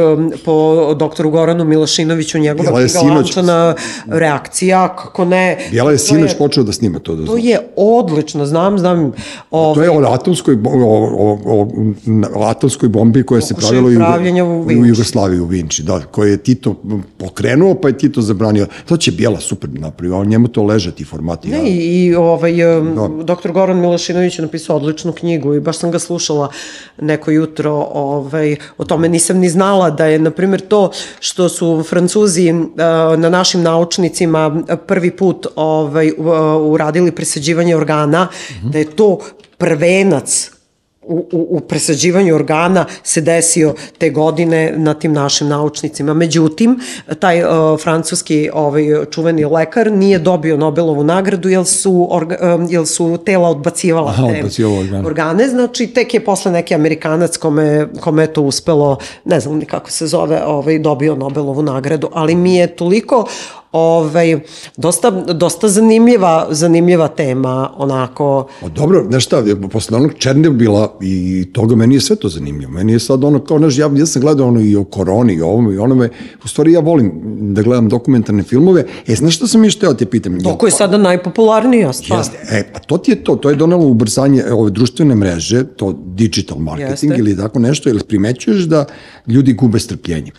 po 0.45 0.93
doktoru 0.99 1.29
Goranu 1.29 1.65
Milošinu 1.65 2.06
Martinoviću, 2.07 2.39
njegova 2.39 2.87
knjiga 2.87 3.13
Lančana 3.15 3.75
reakcija, 4.07 4.95
kako 4.95 5.25
ne. 5.25 5.57
Bijela 5.71 5.91
je 5.91 5.97
sinoć 5.97 6.31
je, 6.31 6.37
počeo 6.37 6.63
da 6.63 6.71
snima 6.71 6.99
to. 6.99 7.15
Da 7.15 7.25
to 7.25 7.37
je 7.37 7.59
odlično, 7.75 8.45
znam, 8.45 8.79
znam. 8.79 9.11
Ovaj, 9.51 9.75
to 9.75 9.83
je 9.83 9.89
o 9.89 10.13
atomskoj, 10.13 10.57
o, 10.65 10.69
o, 11.17 11.39
o, 11.45 11.67
o 12.35 12.43
atomskoj 12.43 12.89
bombi 12.89 13.23
koja 13.23 13.41
se 13.41 13.55
pravila 13.55 13.89
u, 14.43 14.61
u, 14.61 14.81
u 14.81 14.85
Jugoslaviji, 14.85 15.39
u 15.39 15.45
Vinči, 15.45 15.83
da, 15.83 15.99
koje 15.99 16.31
je 16.31 16.37
Tito 16.37 16.75
pokrenuo, 17.17 17.75
pa 17.75 17.87
je 17.87 17.97
Tito 17.97 18.21
zabranio. 18.21 18.67
To 18.85 18.97
će 18.97 19.11
Bijela 19.11 19.39
super 19.39 19.69
napravio, 19.73 20.19
on 20.19 20.27
njemu 20.27 20.47
to 20.47 20.63
leže 20.63 20.91
ti 20.91 21.03
formati. 21.03 21.49
Ne, 21.49 21.57
ja. 21.57 21.63
i 21.67 22.15
ovaj, 22.15 22.53
da. 22.95 23.23
doktor 23.23 23.51
Goran 23.51 23.79
Milošinović 23.79 24.39
je 24.39 24.45
napisao 24.45 24.75
odličnu 24.75 25.11
knjigu 25.11 25.55
i 25.55 25.59
baš 25.59 25.77
sam 25.77 25.91
ga 25.91 25.99
slušala 25.99 26.51
neko 27.01 27.31
jutro, 27.31 27.87
ovaj, 27.93 28.55
o 28.77 28.85
tome 28.85 29.09
nisam 29.09 29.37
ni 29.37 29.49
znala 29.49 29.89
da 29.89 30.05
je, 30.05 30.19
na 30.19 30.31
primjer, 30.31 30.61
to 30.61 30.91
što 31.19 31.49
su 31.49 31.83
Francuzi 31.97 32.51
uh, 32.51 32.59
na 33.17 33.29
našim 33.29 33.61
naučnicima 33.61 34.63
prvi 34.87 35.11
put 35.11 35.47
ovaj, 35.55 36.11
uradili 36.61 37.11
presađivanje 37.11 37.75
organa, 37.75 38.23
mm 38.23 38.53
-hmm. 38.53 38.71
da 38.71 38.77
je 38.79 38.95
to 38.95 39.19
prvenac 39.57 40.51
u, 41.07 41.27
u, 41.31 41.47
u 41.49 41.59
presađivanju 41.59 42.35
organa 42.35 42.85
se 43.03 43.21
desio 43.21 43.73
te 43.97 44.09
godine 44.09 44.73
na 44.77 44.93
tim 44.93 45.13
našim 45.13 45.47
naučnicima. 45.47 46.13
Međutim, 46.13 46.79
taj 47.19 47.43
uh, 47.43 47.49
francuski 47.83 48.49
ovaj, 48.53 48.83
čuveni 49.11 49.45
lekar 49.45 49.91
nije 49.91 50.19
dobio 50.19 50.57
Nobelovu 50.57 51.03
nagradu 51.03 51.49
jer 51.49 51.65
su, 51.65 52.07
orga, 52.11 52.55
um, 52.55 52.67
jer 52.69 52.85
su 52.85 53.17
tela 53.25 53.49
odbacivala 53.49 54.09
Aha, 54.09 54.27
te 54.57 54.65
organe. 54.65 55.07
organe. 55.07 55.49
Znači, 55.49 55.87
tek 55.87 56.13
je 56.13 56.25
posle 56.25 56.51
neki 56.51 56.75
Amerikanac 56.75 57.37
kome, 57.37 57.87
kome 58.01 58.23
je 58.23 58.33
to 58.33 58.41
uspelo, 58.41 58.97
ne 59.25 59.39
znam 59.39 59.57
ni 59.57 59.65
kako 59.65 59.91
se 59.91 60.07
zove, 60.07 60.41
ovaj, 60.45 60.79
dobio 60.79 61.15
Nobelovu 61.15 61.61
nagradu, 61.61 62.09
ali 62.13 62.35
mi 62.35 62.55
je 62.55 62.67
toliko 62.75 63.25
ovaj, 63.71 64.39
dosta, 64.77 65.11
dosta 65.11 65.67
zanimljiva, 65.67 66.47
zanimljiva 66.51 67.07
tema, 67.07 67.71
onako. 67.77 68.47
O, 68.61 68.69
dobro, 68.69 69.05
znaš 69.09 69.25
šta, 69.25 69.43
posle 69.71 69.97
onog 69.97 70.11
Černobila 70.17 70.97
i 71.01 71.45
toga 71.53 71.75
meni 71.75 71.95
je 71.95 72.01
sve 72.01 72.15
to 72.15 72.29
zanimljivo. 72.29 72.71
Meni 72.71 72.93
je 72.93 72.99
sad 72.99 73.23
ono, 73.23 73.39
kao, 73.39 73.57
znaš, 73.57 73.77
ja, 73.77 73.89
ja 73.95 74.05
sam 74.05 74.21
gledao 74.21 74.47
ono 74.47 74.61
i 74.61 74.75
o 74.75 74.83
koroni 74.83 75.33
i 75.33 75.41
o 75.41 75.47
ovom 75.47 75.73
i 75.73 75.77
onome, 75.77 76.09
u 76.43 76.47
stvari 76.47 76.71
ja 76.71 76.79
volim 76.79 77.11
da 77.53 77.61
gledam 77.61 77.89
dokumentarne 77.89 78.43
filmove. 78.43 78.85
E, 79.07 79.15
znaš 79.15 79.35
šta 79.35 79.47
sam 79.47 79.63
još 79.63 79.75
teo 79.75 79.91
da 79.91 79.97
te 79.97 80.05
pitam? 80.05 80.39
Doko 80.39 80.65
je 80.65 80.71
sada 80.71 80.97
najpopularnija 80.97 81.93
stvar. 81.93 82.19
Jeste, 82.19 82.37
e, 82.51 82.73
pa 82.73 82.79
to 82.79 82.97
ti 82.97 83.11
je 83.11 83.23
to, 83.23 83.35
to 83.35 83.49
je 83.49 83.55
donalo 83.55 83.85
ubrzanje 83.85 84.43
ove 84.51 84.71
društvene 84.71 85.15
mreže, 85.15 85.63
to 85.63 85.93
digital 86.05 86.57
marketing 86.57 87.11
Jeste. 87.11 87.19
ili 87.19 87.37
tako 87.37 87.59
nešto, 87.59 87.89
ili 87.89 88.03
primećuješ 88.03 88.63
da 88.63 88.85
ljudi 89.27 89.53
gube 89.53 89.79
strpljenje 89.79 90.31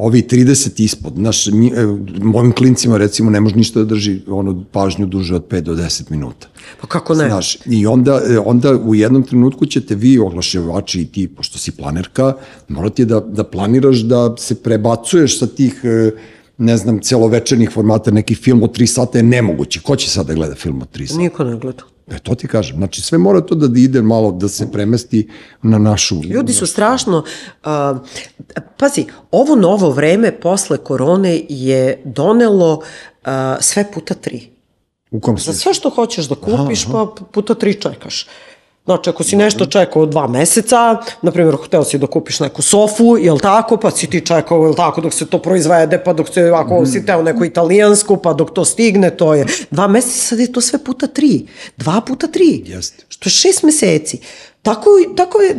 ovi 0.00 0.22
30 0.22 0.82
ispod, 0.82 1.18
naš, 1.18 1.46
mi, 1.46 1.66
e, 1.66 1.86
mojim 2.22 2.52
klincima 2.52 2.96
recimo 2.96 3.30
ne 3.30 3.40
može 3.40 3.56
ništa 3.56 3.78
da 3.80 3.84
drži 3.84 4.20
ono, 4.28 4.64
pažnju 4.72 5.06
duže 5.06 5.34
od 5.34 5.48
5 5.48 5.60
do 5.60 5.74
10 5.74 6.10
minuta. 6.10 6.48
Pa 6.80 6.86
kako 6.86 7.14
ne? 7.14 7.28
Znaš, 7.28 7.58
i 7.66 7.86
onda, 7.86 8.20
e, 8.30 8.38
onda 8.38 8.76
u 8.76 8.94
jednom 8.94 9.22
trenutku 9.22 9.66
ćete 9.66 9.94
vi, 9.94 10.18
oglaševači 10.18 11.00
i 11.00 11.06
ti, 11.06 11.28
pošto 11.28 11.58
si 11.58 11.70
planerka, 11.70 12.32
morate 12.68 13.04
da, 13.04 13.20
da 13.20 13.44
planiraš 13.44 13.98
da 13.98 14.36
se 14.38 14.54
prebacuješ 14.62 15.38
sa 15.38 15.46
tih 15.46 15.80
e, 15.84 16.10
ne 16.58 16.76
znam, 16.76 17.00
celovečernih 17.00 17.70
formata, 17.70 18.10
neki 18.10 18.34
film 18.34 18.62
od 18.62 18.78
3 18.78 18.86
sata 18.86 19.18
je 19.18 19.22
nemoguće. 19.22 19.80
Ko 19.80 19.96
će 19.96 20.10
sad 20.10 20.26
da 20.26 20.34
gleda 20.34 20.54
film 20.54 20.82
od 20.82 20.96
3 20.96 21.06
sata? 21.06 21.20
Niko 21.20 21.44
ne 21.44 21.56
gleda. 21.56 21.82
E, 22.10 22.18
to 22.18 22.34
ti 22.34 22.48
kažem. 22.48 22.76
Znači, 22.76 23.02
sve 23.02 23.18
mora 23.18 23.40
to 23.40 23.54
da 23.54 23.80
ide 23.80 24.02
malo, 24.02 24.32
da 24.32 24.48
se 24.48 24.72
premesti 24.72 25.28
na 25.62 25.78
našu... 25.78 26.22
Ljudi 26.24 26.52
su 26.52 26.66
strašno... 26.66 27.24
Uh, 27.64 27.70
pazi, 28.76 29.06
ovo 29.30 29.56
novo 29.56 29.90
vreme 29.90 30.40
posle 30.40 30.78
korone 30.78 31.42
je 31.48 32.02
donelo 32.04 32.74
uh, 32.74 33.30
sve 33.60 33.92
puta 33.94 34.14
tri. 34.14 34.48
U 35.10 35.20
kom 35.20 35.38
Za 35.38 35.52
sve 35.52 35.74
što 35.74 35.90
hoćeš 35.90 36.28
da 36.28 36.34
kupiš, 36.34 36.86
aha, 36.86 36.98
aha. 36.98 37.12
pa 37.16 37.24
puta 37.24 37.54
tri 37.54 37.74
čekaš. 37.74 38.26
Znači, 38.88 39.10
ako 39.10 39.24
si 39.24 39.36
nešto 39.36 39.66
čekao 39.66 40.06
dva 40.06 40.26
meseca, 40.26 40.96
na 41.22 41.30
primjer, 41.30 41.56
hteo 41.64 41.84
si 41.84 41.98
da 41.98 42.06
kupiš 42.06 42.40
neku 42.40 42.62
sofu, 42.62 43.18
jel 43.20 43.38
tako, 43.38 43.76
pa 43.76 43.90
si 43.90 44.06
ti 44.06 44.20
čekao, 44.26 44.64
jel 44.64 44.74
tako, 44.74 45.00
dok 45.00 45.12
se 45.12 45.26
to 45.26 45.38
proizvede, 45.38 45.98
pa 46.04 46.12
dok 46.12 46.28
se, 46.28 46.50
ako 46.54 46.80
mm. 46.80 46.86
si 46.86 47.04
teo 47.06 47.22
neku 47.22 47.44
italijansku, 47.44 48.16
pa 48.16 48.32
dok 48.32 48.54
to 48.54 48.64
stigne, 48.64 49.10
to 49.10 49.34
je 49.34 49.44
dva 49.70 49.88
meseca, 49.88 50.18
sad 50.18 50.38
je 50.38 50.52
to 50.52 50.60
sve 50.60 50.78
puta 50.84 51.06
tri. 51.06 51.46
Dva 51.76 52.00
puta 52.00 52.26
tri. 52.26 52.62
Jeste. 52.66 53.04
Što 53.08 53.28
je 53.28 53.30
šest 53.30 53.62
meseci. 53.62 54.20
Tako, 54.62 54.90
tako 55.16 55.40
je 55.40 55.56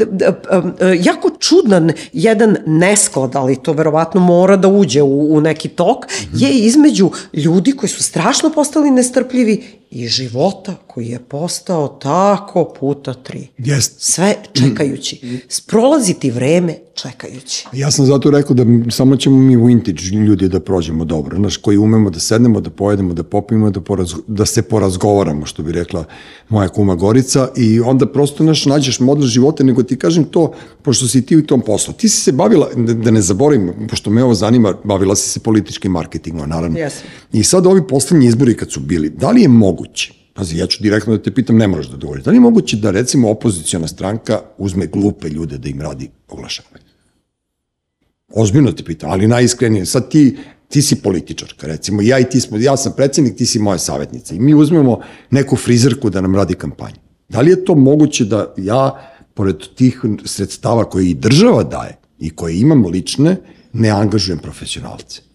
jako 1.01 1.29
čudan 1.39 1.91
jedan 2.13 2.57
nesklad, 2.65 3.35
ali 3.35 3.55
to 3.55 3.73
verovatno 3.73 4.21
mora 4.21 4.57
da 4.57 4.67
uđe 4.67 5.01
u, 5.01 5.35
u 5.35 5.41
neki 5.41 5.69
tok, 5.69 6.05
mm 6.05 6.09
-hmm. 6.09 6.43
je 6.43 6.49
između 6.49 7.11
ljudi 7.33 7.71
koji 7.71 7.89
su 7.89 8.03
strašno 8.03 8.49
postali 8.49 8.91
nestrpljivi 8.91 9.79
i 9.91 10.07
života 10.07 10.75
koji 10.87 11.07
je 11.07 11.19
postao 11.19 11.87
tako 11.87 12.73
puta 12.79 13.13
tri. 13.13 13.47
Jest. 13.57 13.95
Sve 14.01 14.35
čekajući. 14.53 15.39
Prolaziti 15.67 16.31
vreme 16.31 16.75
čekajući. 17.01 17.65
Ja 17.73 17.91
sam 17.91 18.05
zato 18.05 18.31
rekao 18.31 18.55
da 18.55 18.91
samo 18.91 19.15
ćemo 19.15 19.37
mi 19.37 19.57
vintage 19.57 20.01
ljudi 20.01 20.47
da 20.47 20.59
prođemo 20.59 21.05
dobro, 21.05 21.37
znaš, 21.37 21.57
koji 21.57 21.77
umemo 21.77 22.09
da 22.09 22.19
sednemo, 22.19 22.61
da 22.61 22.69
pojedemo, 22.69 23.13
da 23.13 23.23
popijemo, 23.23 23.69
da, 23.69 23.81
poraz, 23.81 24.13
da 24.27 24.45
se 24.45 24.61
porazgovaramo, 24.61 25.45
što 25.45 25.63
bi 25.63 25.71
rekla 25.71 26.05
moja 26.49 26.67
kuma 26.67 26.95
Gorica, 26.95 27.47
i 27.57 27.79
onda 27.79 28.05
prosto, 28.05 28.43
naš, 28.43 28.65
nađeš 28.65 28.99
model 28.99 29.27
života, 29.27 29.63
nego 29.63 29.83
ti 29.83 29.97
kažem 29.97 30.23
to, 30.23 30.53
pošto 30.81 31.07
si 31.07 31.25
ti 31.25 31.37
u 31.37 31.45
tom 31.45 31.61
poslu. 31.61 31.93
Ti 31.93 32.09
si 32.09 32.21
se 32.21 32.31
bavila, 32.31 32.69
da, 32.75 32.93
da 32.93 33.11
ne 33.11 33.21
zaboravim, 33.21 33.73
pošto 33.89 34.09
me 34.09 34.23
ovo 34.23 34.33
zanima, 34.33 34.73
bavila 34.83 35.15
si 35.15 35.29
se 35.29 35.39
političkim 35.39 35.91
marketingom, 35.91 36.49
naravno. 36.49 36.77
Yes. 36.77 36.93
I 37.33 37.43
sad 37.43 37.65
ovi 37.65 37.87
poslednji 37.87 38.27
izbori 38.27 38.55
kad 38.57 38.71
su 38.71 38.79
bili, 38.79 39.09
da 39.09 39.31
li 39.31 39.41
je 39.41 39.47
moguće 39.79 40.13
Pazi, 40.33 40.57
ja 40.57 40.67
ću 40.67 40.83
direktno 40.83 41.17
da 41.17 41.23
te 41.23 41.33
pitam, 41.33 41.57
ne 41.57 41.67
moraš 41.67 41.87
da 41.87 41.93
odgovoriš. 41.93 42.23
Da 42.23 42.31
li 42.31 42.37
je 42.37 42.41
moguće 42.41 42.77
da, 42.77 42.91
recimo, 42.91 43.29
opozicijona 43.29 43.87
stranka 43.87 44.39
uzme 44.57 44.87
glupe 44.87 45.29
ljude 45.29 45.57
da 45.57 45.69
im 45.69 45.81
radi 45.81 46.09
oglašavanje? 46.29 46.85
Ozbiljno 48.33 48.71
te 48.71 48.83
pitam, 48.83 49.11
ali 49.11 49.27
najiskrenije. 49.27 49.85
Sad 49.85 50.09
ti, 50.11 50.37
ti 50.67 50.81
si 50.81 51.01
političarka, 51.01 51.67
recimo, 51.67 52.01
ja 52.01 52.19
i 52.19 52.29
ti 52.29 52.39
smo, 52.39 52.57
ja 52.57 52.77
sam 52.77 52.93
predsednik, 52.95 53.35
ti 53.37 53.45
si 53.45 53.59
moja 53.59 53.77
savjetnica 53.77 54.35
i 54.35 54.39
mi 54.39 54.53
uzmemo 54.53 54.99
neku 55.31 55.55
frizerku 55.55 56.09
da 56.09 56.21
nam 56.21 56.35
radi 56.35 56.55
kampanju. 56.55 57.01
Da 57.29 57.41
li 57.41 57.51
je 57.51 57.65
to 57.65 57.75
moguće 57.75 58.25
da 58.25 58.53
ja, 58.57 59.09
pored 59.33 59.57
tih 59.75 60.01
sredstava 60.25 60.89
koje 60.89 61.09
i 61.09 61.13
država 61.13 61.63
daje 61.63 61.97
i 62.19 62.29
koje 62.29 62.59
imam 62.59 62.85
lične, 62.85 63.35
ne 63.73 63.89
angažujem 63.89 64.39
profesionalce? 64.39 65.28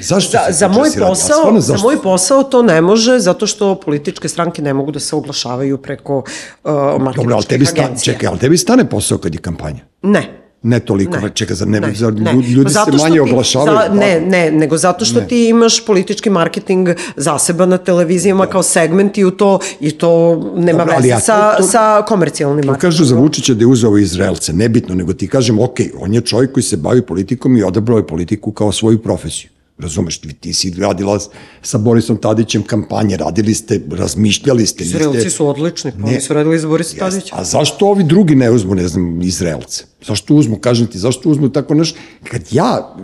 Zašto 0.00 0.30
za, 0.30 0.52
za 0.52 0.68
moj 0.68 0.88
posao, 0.98 1.38
stvarno, 1.38 1.60
za 1.60 1.76
moj 1.76 2.02
posao 2.02 2.42
to 2.42 2.62
ne 2.62 2.80
može 2.80 3.18
zato 3.18 3.46
što 3.46 3.74
političke 3.74 4.28
stranke 4.28 4.62
ne 4.62 4.74
mogu 4.74 4.92
da 4.92 5.00
se 5.00 5.16
oglašavaju 5.16 5.78
preko 5.78 6.18
uh, 6.18 6.72
marketinških 6.72 7.16
Dobro, 7.16 7.34
ali 7.34 7.44
tebi 7.44 7.66
stane, 7.66 8.00
čekaj, 8.02 8.28
ali 8.28 8.38
tebi 8.38 8.56
stane 8.56 8.90
posao 8.90 9.18
kad 9.18 9.34
je 9.34 9.40
kampanja? 9.40 9.80
Ne. 10.02 10.44
Ne 10.64 10.80
toliko, 10.80 11.16
ne, 11.16 11.30
čeka, 11.34 11.54
za 11.54 11.64
ne, 11.64 11.80
ne, 11.80 11.92
za, 11.94 12.10
ne. 12.10 12.32
ljudi 12.32 12.70
se 12.70 12.78
manje 12.98 13.14
ti, 13.14 13.20
oglašavaju. 13.20 13.78
Za, 13.88 13.94
ne, 13.94 14.20
ne, 14.20 14.50
nego 14.50 14.76
zato 14.76 15.04
što 15.04 15.20
ne. 15.20 15.26
ti 15.26 15.48
imaš 15.48 15.86
politički 15.86 16.30
marketing 16.30 16.88
zaseba 17.16 17.66
na 17.66 17.78
televizijama 17.78 18.46
da. 18.46 18.50
kao 18.50 18.62
segment 18.62 19.18
i 19.18 19.24
u 19.24 19.30
to, 19.30 19.58
i 19.80 19.90
to 19.90 20.36
nema 20.56 20.78
Dobro, 20.78 20.96
veze 20.96 21.08
ja, 21.08 21.20
sa, 21.20 21.56
to, 21.56 21.62
sa 21.62 22.04
komercijalnim 22.08 22.66
marketingom. 22.66 22.80
Kažu 22.80 23.04
za 23.04 23.14
Vučića 23.14 23.54
da 23.54 23.60
je 23.60 23.66
uzao 23.66 23.98
Izraelce, 23.98 24.52
nebitno, 24.52 24.94
nego 24.94 25.12
ti 25.12 25.28
kažem, 25.28 25.58
ok, 25.58 25.78
on 25.98 26.14
je 26.14 26.20
čovjek 26.20 26.52
koji 26.52 26.64
se 26.64 26.76
bavi 26.76 27.02
politikom 27.02 27.56
i 27.56 27.62
odabrao 27.62 27.98
je 27.98 28.06
politiku 28.06 28.52
kao 28.52 28.72
svoju 28.72 29.02
profesiju. 29.02 29.50
Razumeš, 29.78 30.18
ti, 30.18 30.32
ti 30.32 30.52
si 30.52 30.70
radila 30.78 31.18
sa 31.62 31.78
Borisom 31.78 32.16
Tadićem 32.16 32.62
kampanje, 32.62 33.16
radili 33.16 33.54
ste, 33.54 33.80
razmišljali 33.90 34.66
ste. 34.66 34.84
Izraelci 34.84 35.16
niste... 35.16 35.30
su 35.30 35.46
odlični, 35.46 35.92
pa 36.00 36.06
oni 36.06 36.20
su 36.20 36.34
radili 36.34 36.58
za 36.58 36.68
Borisa 36.68 36.96
Tadića. 36.96 37.34
A 37.38 37.44
zašto 37.44 37.86
ovi 37.86 38.04
drugi 38.04 38.34
ne 38.34 38.50
uzmu, 38.50 38.74
ne 38.74 38.88
znam, 38.88 39.22
Izraelce? 39.22 39.84
Zašto 40.06 40.34
uzmu, 40.34 40.56
kažem 40.56 40.86
ti, 40.86 40.98
zašto 40.98 41.30
uzmu 41.30 41.48
tako 41.48 41.74
naš... 41.74 41.94
Kad 42.30 42.42
ja, 42.50 42.96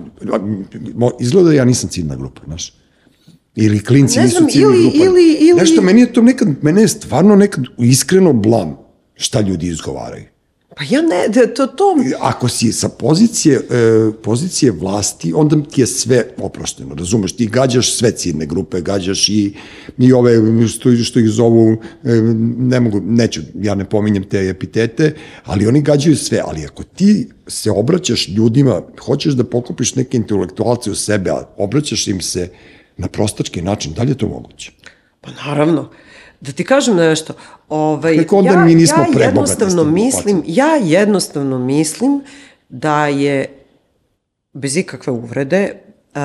izgleda 1.20 1.48
da 1.48 1.54
ja 1.54 1.64
nisam 1.64 1.90
ciljna 1.90 2.16
grupa, 2.16 2.40
znaš. 2.46 2.74
Ili 3.56 3.84
klinci 3.84 4.18
ne 4.18 4.28
znam, 4.28 4.44
nisu 4.44 4.58
ciljna 4.58 4.74
ili, 4.74 4.82
grupa. 4.82 5.04
Ili, 5.04 5.32
ili... 5.40 5.60
Nešto, 5.60 5.82
meni 5.82 6.00
je 6.00 6.12
to 6.12 6.22
nekad, 6.22 6.48
mene 6.62 6.80
je 6.80 6.88
stvarno 6.88 7.36
nekad 7.36 7.64
iskreno 7.78 8.32
blam 8.32 8.76
šta 9.14 9.40
ljudi 9.40 9.66
izgovaraju. 9.66 10.24
Pa 10.76 10.84
ja 10.90 11.02
ne, 11.02 11.46
to, 11.54 11.66
to... 11.66 11.96
Ako 12.20 12.48
si 12.48 12.72
sa 12.72 12.88
pozicije, 12.88 13.56
e, 13.56 14.12
pozicije 14.22 14.72
vlasti, 14.72 15.32
onda 15.32 15.56
ti 15.70 15.80
je 15.80 15.86
sve 15.86 16.24
oprošteno, 16.38 16.94
razumeš? 16.94 17.32
Ti 17.36 17.46
gađaš 17.46 17.94
sve 17.94 18.10
ciljne 18.10 18.46
grupe, 18.46 18.80
gađaš 18.80 19.28
i, 19.28 19.54
i 19.98 20.12
ove 20.12 20.68
što, 20.68 20.96
što 20.96 21.18
ih 21.18 21.28
zovu, 21.28 21.76
e, 22.04 22.12
ne 22.58 22.80
mogu, 22.80 23.00
neću, 23.00 23.40
ja 23.54 23.74
ne 23.74 23.84
pominjem 23.84 24.24
te 24.24 24.48
epitete, 24.48 25.14
ali 25.44 25.66
oni 25.66 25.82
gađaju 25.82 26.16
sve, 26.16 26.42
ali 26.46 26.64
ako 26.64 26.82
ti 26.82 27.28
se 27.46 27.70
obraćaš 27.70 28.28
ljudima, 28.28 28.82
hoćeš 29.04 29.34
da 29.34 29.44
pokupiš 29.44 29.94
neke 29.94 30.16
intelektualce 30.16 30.90
u 30.90 30.94
sebe, 30.94 31.30
a 31.30 31.42
obraćaš 31.56 32.08
im 32.08 32.20
se 32.20 32.48
na 32.96 33.08
prostački 33.08 33.62
način, 33.62 33.92
da 33.92 34.02
li 34.02 34.10
je 34.10 34.18
to 34.18 34.28
moguće? 34.28 34.72
Pa 35.20 35.30
naravno. 35.46 35.90
Da 36.40 36.52
ti 36.52 36.64
kažem 36.64 36.96
nešto, 36.96 37.32
ovaj, 37.68 38.16
Kako 38.16 38.38
onda 38.38 38.50
ja, 38.50 38.64
mi 38.64 38.74
nismo 38.74 39.04
ja 39.18 39.24
jednostavno 39.24 39.84
mislim, 39.84 40.42
ja 40.46 40.76
jednostavno 40.76 41.58
mislim 41.58 42.20
da 42.68 43.06
je, 43.06 43.64
bez 44.52 44.76
ikakve 44.76 45.12
uvrede, 45.12 45.74
uh, 46.14 46.20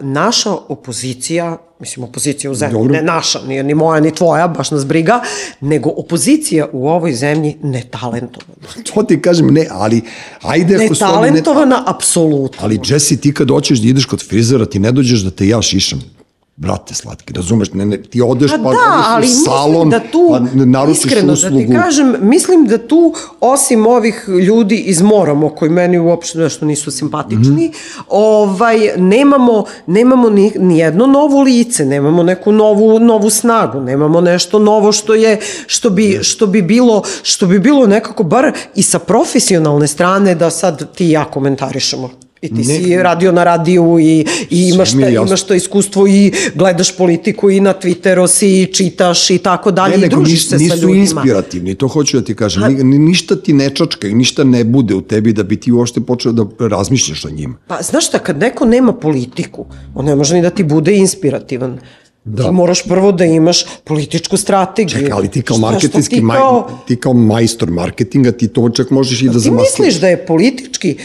naša 0.00 0.52
opozicija, 0.52 1.56
mislim 1.80 2.04
opozicija 2.04 2.50
u 2.50 2.54
zemlji, 2.54 2.72
Dobro. 2.72 2.92
ne 2.92 3.02
naša, 3.02 3.40
nije 3.46 3.62
ni 3.62 3.74
moja 3.74 4.00
ni 4.00 4.14
tvoja, 4.14 4.48
baš 4.48 4.70
nas 4.70 4.86
briga, 4.86 5.20
nego 5.60 5.90
opozicija 5.90 6.68
u 6.72 6.88
ovoj 6.88 7.12
zemlji 7.12 7.56
netalentovana. 7.62 8.68
To 8.94 9.02
ti 9.02 9.22
kažem, 9.22 9.46
ne, 9.46 9.66
ali 9.70 10.02
ajde 10.42 10.78
Netalentovana, 10.78 11.76
ne... 11.76 11.82
apsolutno. 11.86 12.58
Ali 12.62 12.80
Jesse, 12.84 13.16
ti 13.16 13.34
kad 13.34 13.48
hoćeš 13.48 13.78
da 13.78 13.88
ideš 13.88 14.04
kod 14.04 14.28
frizera, 14.28 14.66
ti 14.66 14.78
ne 14.78 14.92
dođeš 14.92 15.20
da 15.20 15.30
te 15.30 15.48
ja 15.48 15.62
šišam 15.62 16.17
brate 16.58 16.94
slatki, 16.94 17.32
razumeš, 17.32 17.72
ne, 17.72 17.86
ne, 17.86 18.02
ti 18.02 18.22
odeš 18.22 18.50
pa, 18.50 18.56
pa 18.56 18.70
da, 18.70 19.04
ali 19.06 19.26
u 19.26 19.30
salon, 19.30 19.90
da 19.90 20.00
tu, 20.00 20.28
pa 20.30 20.64
naručiš 20.64 21.04
iskreno, 21.04 21.32
uslugu. 21.32 21.56
da 21.56 21.66
ti 21.66 21.72
kažem, 21.72 22.14
mislim 22.20 22.66
da 22.66 22.78
tu, 22.78 23.14
osim 23.40 23.86
ovih 23.86 24.24
ljudi 24.28 24.76
iz 24.76 25.02
Moramo, 25.02 25.48
koji 25.48 25.70
meni 25.70 25.98
uopšte 25.98 26.38
nešto 26.38 26.66
nisu 26.66 26.90
simpatični, 26.90 27.66
mm 27.66 27.70
-hmm. 27.70 28.02
ovaj, 28.08 28.78
nemamo, 28.96 29.64
nemamo 29.86 30.30
ni, 30.30 30.52
ni 30.58 30.78
jedno 30.78 31.06
novo 31.06 31.42
lice, 31.42 31.84
nemamo 31.84 32.22
neku 32.22 32.52
novu, 32.52 32.98
novu 32.98 33.30
snagu, 33.30 33.80
nemamo 33.80 34.20
nešto 34.20 34.58
novo 34.58 34.92
što 34.92 35.14
je, 35.14 35.40
što 35.66 35.90
bi, 35.90 36.18
što 36.22 36.46
bi 36.46 36.62
bilo, 36.62 37.02
što 37.22 37.46
bi 37.46 37.58
bilo 37.58 37.86
nekako 37.86 38.22
bar 38.22 38.52
i 38.74 38.82
sa 38.82 38.98
profesionalne 38.98 39.86
strane 39.86 40.34
da 40.34 40.50
sad 40.50 40.94
ti 40.94 41.06
i 41.06 41.10
ja 41.10 41.24
komentarišemo. 41.24 42.27
I 42.42 42.48
ti 42.48 42.54
ne, 42.54 42.64
si 42.64 42.96
radio 42.96 43.32
na 43.32 43.44
radiju 43.44 43.98
i, 44.00 44.26
i 44.50 44.68
imaš, 44.74 44.92
ta, 44.92 45.08
imaš 45.08 45.42
to 45.42 45.54
iskustvo 45.54 46.06
i 46.06 46.32
gledaš 46.54 46.96
politiku 46.96 47.50
i 47.50 47.60
na 47.60 47.74
Twitteru 47.82 48.26
si 48.26 48.62
i 48.62 48.66
čitaš 48.66 49.30
i 49.30 49.38
tako 49.38 49.70
dalje 49.70 49.98
ne, 49.98 50.06
i 50.06 50.10
družiš 50.10 50.32
niš, 50.32 50.48
se 50.48 50.58
sa 50.58 50.74
ljudima. 50.74 51.00
Nisu 51.00 51.16
inspirativni, 51.16 51.74
to 51.74 51.88
hoću 51.88 52.20
da 52.20 52.24
ti 52.24 52.34
kažem. 52.34 52.62
A, 52.62 52.68
ništa 52.82 53.36
ti 53.36 53.52
ne 53.52 53.70
čačka 53.70 54.08
i 54.08 54.14
ništa 54.14 54.44
ne 54.44 54.64
bude 54.64 54.94
u 54.94 55.00
tebi 55.00 55.32
da 55.32 55.42
bi 55.42 55.56
ti 55.56 55.72
uopšte 55.72 56.00
počeo 56.00 56.32
da 56.32 56.46
razmišljaš 56.68 57.24
o 57.24 57.30
njima. 57.30 57.54
Pa 57.66 57.82
znaš 57.82 58.06
šta, 58.06 58.18
kad 58.18 58.38
neko 58.38 58.64
nema 58.64 58.92
politiku, 58.92 59.66
on 59.94 60.04
ne 60.04 60.16
može 60.16 60.34
ni 60.34 60.42
da 60.42 60.50
ti 60.50 60.62
bude 60.62 60.96
inspirativan. 60.96 61.78
Da. 62.24 62.44
Ti 62.44 62.50
moraš 62.50 62.82
prvo 62.84 63.12
da 63.12 63.24
imaš 63.24 63.64
političku 63.84 64.36
strategiju. 64.36 64.98
Čekaj, 64.98 65.12
ali 65.12 65.28
ti 65.28 65.42
kao 65.42 65.58
marketinski, 65.58 66.14
ti 66.14 66.22
kao, 66.32 66.60
maj, 66.60 66.86
ti 66.86 66.96
kao 66.96 67.12
majstor 67.12 67.70
marketinga, 67.70 68.32
ti 68.32 68.48
to 68.48 68.68
čak 68.68 68.90
možeš 68.90 69.22
i 69.22 69.26
da 69.28 69.38
zamaskuješ. 69.38 69.74
Ti 69.74 69.82
misliš 69.82 70.00
da 70.00 70.08
je 70.08 70.26
politički, 70.26 70.96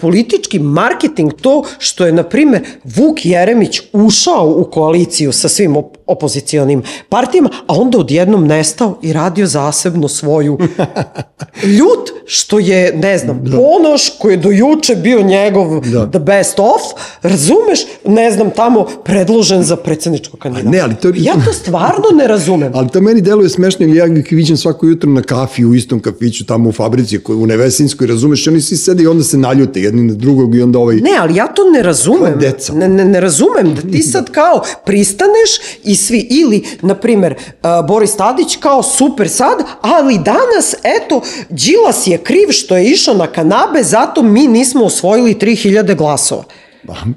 politički 0.00 0.58
marketing 0.58 1.32
to 1.32 1.64
što 1.78 2.06
je, 2.06 2.12
na 2.12 2.22
primer, 2.22 2.64
Vuk 2.84 3.26
Jeremić 3.26 3.80
ušao 3.92 4.54
u 4.56 4.70
koaliciju 4.70 5.32
sa 5.32 5.48
svim 5.48 5.76
op 5.76 5.96
opozicijonim 6.06 6.82
partijama, 7.08 7.50
a 7.66 7.74
onda 7.74 7.98
odjednom 7.98 8.46
nestao 8.46 8.98
i 9.02 9.12
radio 9.12 9.46
zasebno 9.46 10.08
svoju 10.08 10.58
ljut, 11.78 12.10
što 12.26 12.58
je, 12.58 12.96
ne 12.96 13.18
znam, 13.18 13.44
da. 13.44 13.56
Ponoš 13.56 14.10
koji 14.18 14.32
je 14.32 14.36
do 14.36 14.50
juče 14.50 14.94
bio 14.96 15.22
njegov 15.22 15.80
da. 15.80 16.10
the 16.10 16.18
best 16.18 16.58
of, 16.58 16.82
razumeš, 17.22 17.80
ne 18.06 18.30
znam, 18.30 18.50
tamo 18.50 18.86
predložen 19.04 19.62
za 19.62 19.76
predsedničko 19.76 20.36
kandidata. 20.36 20.70
Ne, 20.70 20.80
ali 20.80 20.94
to... 20.94 21.12
Ja 21.16 21.34
to 21.44 21.52
stvarno 21.52 22.04
ne 22.14 22.26
razumem. 22.28 22.72
ali 22.76 22.88
to 22.88 23.00
meni 23.00 23.20
deluje 23.20 23.48
smešno, 23.48 23.86
ja 23.86 24.06
ih 24.06 24.28
viđem 24.30 24.56
svako 24.56 24.86
jutro 24.86 25.10
na 25.10 25.22
kafi 25.22 25.64
u 25.64 25.74
istom 25.74 26.00
kafiću 26.00 26.46
tamo 26.46 26.68
u 26.68 26.72
fabrici 26.72 27.20
u 27.28 27.46
Nevesinskoj, 27.46 28.06
razumeš, 28.06 28.46
oni 28.46 28.60
svi 28.60 28.76
sede 28.76 29.02
i 29.02 29.06
onda 29.06 29.24
se 29.24 29.36
naljute 29.54 29.80
jedni 29.80 30.02
na 30.02 30.14
drugog 30.14 30.54
i 30.54 30.62
onda 30.62 30.78
ovaj... 30.78 30.96
Ne, 30.96 31.16
ali 31.18 31.36
ja 31.36 31.46
to 31.46 31.62
ne 31.70 31.82
razumem. 31.82 32.38
Deca. 32.38 32.72
Ne, 32.72 32.88
ne, 32.88 33.04
ne 33.04 33.20
razumem 33.20 33.74
da 33.74 33.80
ti 33.80 34.02
sad 34.02 34.30
kao 34.30 34.62
pristaneš 34.84 35.50
i 35.84 35.96
svi, 35.96 36.26
ili, 36.30 36.64
na 36.82 36.94
primer, 36.94 37.34
uh, 37.34 37.86
Boris 37.88 38.16
Tadić 38.16 38.56
kao 38.56 38.82
super 38.82 39.28
sad, 39.28 39.58
ali 39.80 40.18
danas, 40.18 40.74
eto, 40.82 41.22
Đilas 41.48 42.06
je 42.06 42.18
kriv 42.18 42.48
što 42.50 42.76
je 42.76 42.84
išao 42.84 43.14
na 43.14 43.26
kanabe, 43.26 43.82
zato 43.82 44.22
mi 44.22 44.46
nismo 44.48 44.84
osvojili 44.84 45.34
3000 45.34 45.96
glasova. 45.96 46.44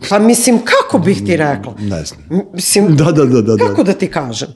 Pa 0.09 0.19
mislim, 0.19 0.59
kako 0.63 0.99
bih 0.99 1.25
ti 1.25 1.37
rekla? 1.37 1.73
Ne 1.79 2.03
znam. 2.03 2.19
Mislim, 2.53 2.95
da, 2.95 3.11
da, 3.11 3.25
da, 3.25 3.41
da, 3.41 3.67
kako 3.67 3.83
da 3.83 3.93
ti 3.93 4.07
kažem? 4.07 4.49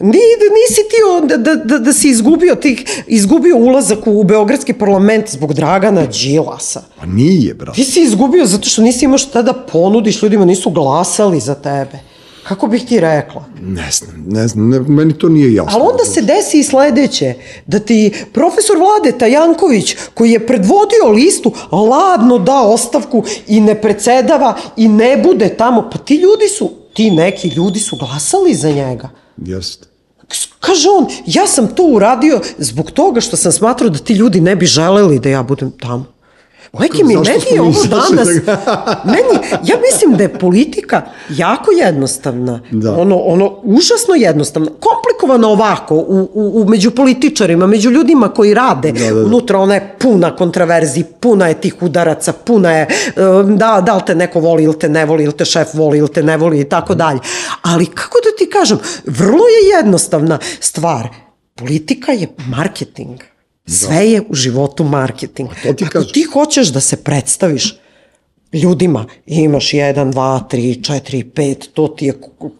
Ni, 0.00 0.18
nisi 0.60 0.82
ti 0.88 0.96
da, 1.28 1.36
da, 1.36 1.54
da, 1.54 1.78
da 1.78 1.92
si 1.92 2.08
izgubio, 2.08 2.54
tih, 2.54 3.02
izgubio 3.06 3.56
ulazak 3.56 3.98
u 4.06 4.24
Beogradski 4.24 4.72
parlament 4.72 5.30
zbog 5.30 5.54
Dragana 5.54 6.06
Đilasa. 6.06 6.82
Pa 7.00 7.06
nije, 7.06 7.54
brate. 7.54 7.76
Ti 7.76 7.84
si 7.84 8.02
izgubio 8.02 8.46
zato 8.46 8.68
što 8.68 8.82
nisi 8.82 9.04
imao 9.04 9.18
šta 9.18 9.42
da 9.42 9.52
ponudiš, 9.52 10.22
ljudima 10.22 10.44
nisu 10.44 10.70
glasali 10.70 11.40
za 11.40 11.54
tebe. 11.54 11.98
Kako 12.48 12.66
bih 12.66 12.84
ti 12.88 13.00
rekla? 13.00 13.44
Ne 13.62 13.90
znam, 13.92 14.24
ne 14.26 14.48
znam, 14.48 14.68
ne, 14.68 14.80
meni 14.80 15.18
to 15.18 15.28
nije 15.28 15.54
jasno. 15.54 15.72
Ali 15.74 15.90
onda 15.90 16.04
se 16.04 16.22
desi 16.22 16.58
i 16.58 16.64
sledeće, 16.64 17.34
da 17.66 17.78
ti 17.78 18.12
profesor 18.32 18.76
Vladeta 18.78 19.26
Janković, 19.26 19.96
koji 20.14 20.30
je 20.30 20.46
predvodio 20.46 21.10
listu, 21.14 21.52
ladno 21.72 22.38
da 22.38 22.60
ostavku 22.60 23.24
i 23.46 23.60
ne 23.60 23.80
predsedava 23.80 24.56
i 24.76 24.88
ne 24.88 25.16
bude 25.16 25.48
tamo, 25.48 25.90
pa 25.92 25.98
ti 25.98 26.14
ljudi 26.14 26.48
su, 26.58 26.70
ti 26.94 27.10
neki 27.10 27.48
ljudi 27.48 27.80
su 27.80 27.96
glasali 27.96 28.54
za 28.54 28.70
njega. 28.70 29.08
Jeste. 29.36 29.89
Kaže 30.60 30.88
on, 30.88 31.06
ja 31.26 31.46
sam 31.46 31.68
to 31.74 31.82
uradio 31.82 32.40
zbog 32.58 32.90
toga 32.90 33.20
što 33.20 33.36
sam 33.36 33.52
smatrao 33.52 33.90
da 33.90 33.98
ti 33.98 34.14
ljudi 34.14 34.40
ne 34.40 34.56
bi 34.56 34.66
želeli 34.66 35.18
da 35.18 35.28
ja 35.28 35.42
budem 35.42 35.70
tamo. 35.70 36.19
Majke 36.72 37.04
mi, 37.04 37.16
meni 37.16 37.54
je 37.54 37.60
ovo 37.60 37.84
danas, 37.84 38.28
meni, 39.12 39.62
ja 39.64 39.76
mislim 39.90 40.16
da 40.16 40.22
je 40.22 40.38
politika 40.38 41.02
jako 41.28 41.70
jednostavna, 41.70 42.60
da. 42.70 42.96
ono, 42.96 43.16
ono, 43.16 43.60
užasno 43.62 44.14
jednostavna, 44.14 44.70
komplikovana 44.80 45.48
ovako, 45.48 45.94
u, 45.94 46.30
u, 46.34 46.62
u, 46.62 46.64
među 46.68 46.90
političarima, 46.90 47.66
među 47.66 47.90
ljudima 47.90 48.28
koji 48.28 48.54
rade, 48.54 48.92
da, 48.92 49.04
da, 49.04 49.14
da. 49.14 49.24
unutra 49.24 49.58
ona 49.58 49.74
je 49.74 49.96
puna 49.98 50.36
kontraverzi, 50.36 51.04
puna 51.20 51.48
je 51.48 51.60
tih 51.60 51.74
udaraca, 51.80 52.32
puna 52.32 52.72
je, 52.72 52.86
da, 53.56 53.82
da 53.86 53.94
li 53.94 54.02
te 54.06 54.14
neko 54.14 54.40
voli 54.40 54.64
ili 54.64 54.78
te 54.78 54.88
ne 54.88 55.04
voli, 55.04 55.24
ili 55.24 55.32
te 55.32 55.44
šef 55.44 55.74
voli 55.74 55.98
ili 55.98 56.08
te 56.08 56.22
ne 56.22 56.36
voli 56.36 56.60
i 56.60 56.64
tako 56.64 56.94
dalje. 56.94 57.20
Ali 57.62 57.86
kako 57.86 58.18
da 58.24 58.36
ti 58.38 58.50
kažem, 58.50 58.78
vrlo 59.06 59.44
je 59.48 59.76
jednostavna 59.76 60.38
stvar, 60.60 61.08
politika 61.54 62.12
je 62.12 62.28
marketing. 62.48 63.29
Sve 63.70 64.10
je 64.10 64.22
u 64.28 64.34
životu 64.34 64.84
marketing. 64.84 65.48
Ti 65.76 65.84
Ako 65.84 66.04
ti 66.04 66.22
hoćeš 66.22 66.68
da 66.68 66.80
se 66.80 66.96
predstaviš 66.96 67.80
ljudima, 68.52 69.06
imaš 69.26 69.70
1, 69.70 70.12
2, 70.12 70.40
3, 70.50 70.80
4, 70.80 71.24
5, 71.32 71.68
to 71.74 71.88
ti 71.88 72.06
je 72.06 72.12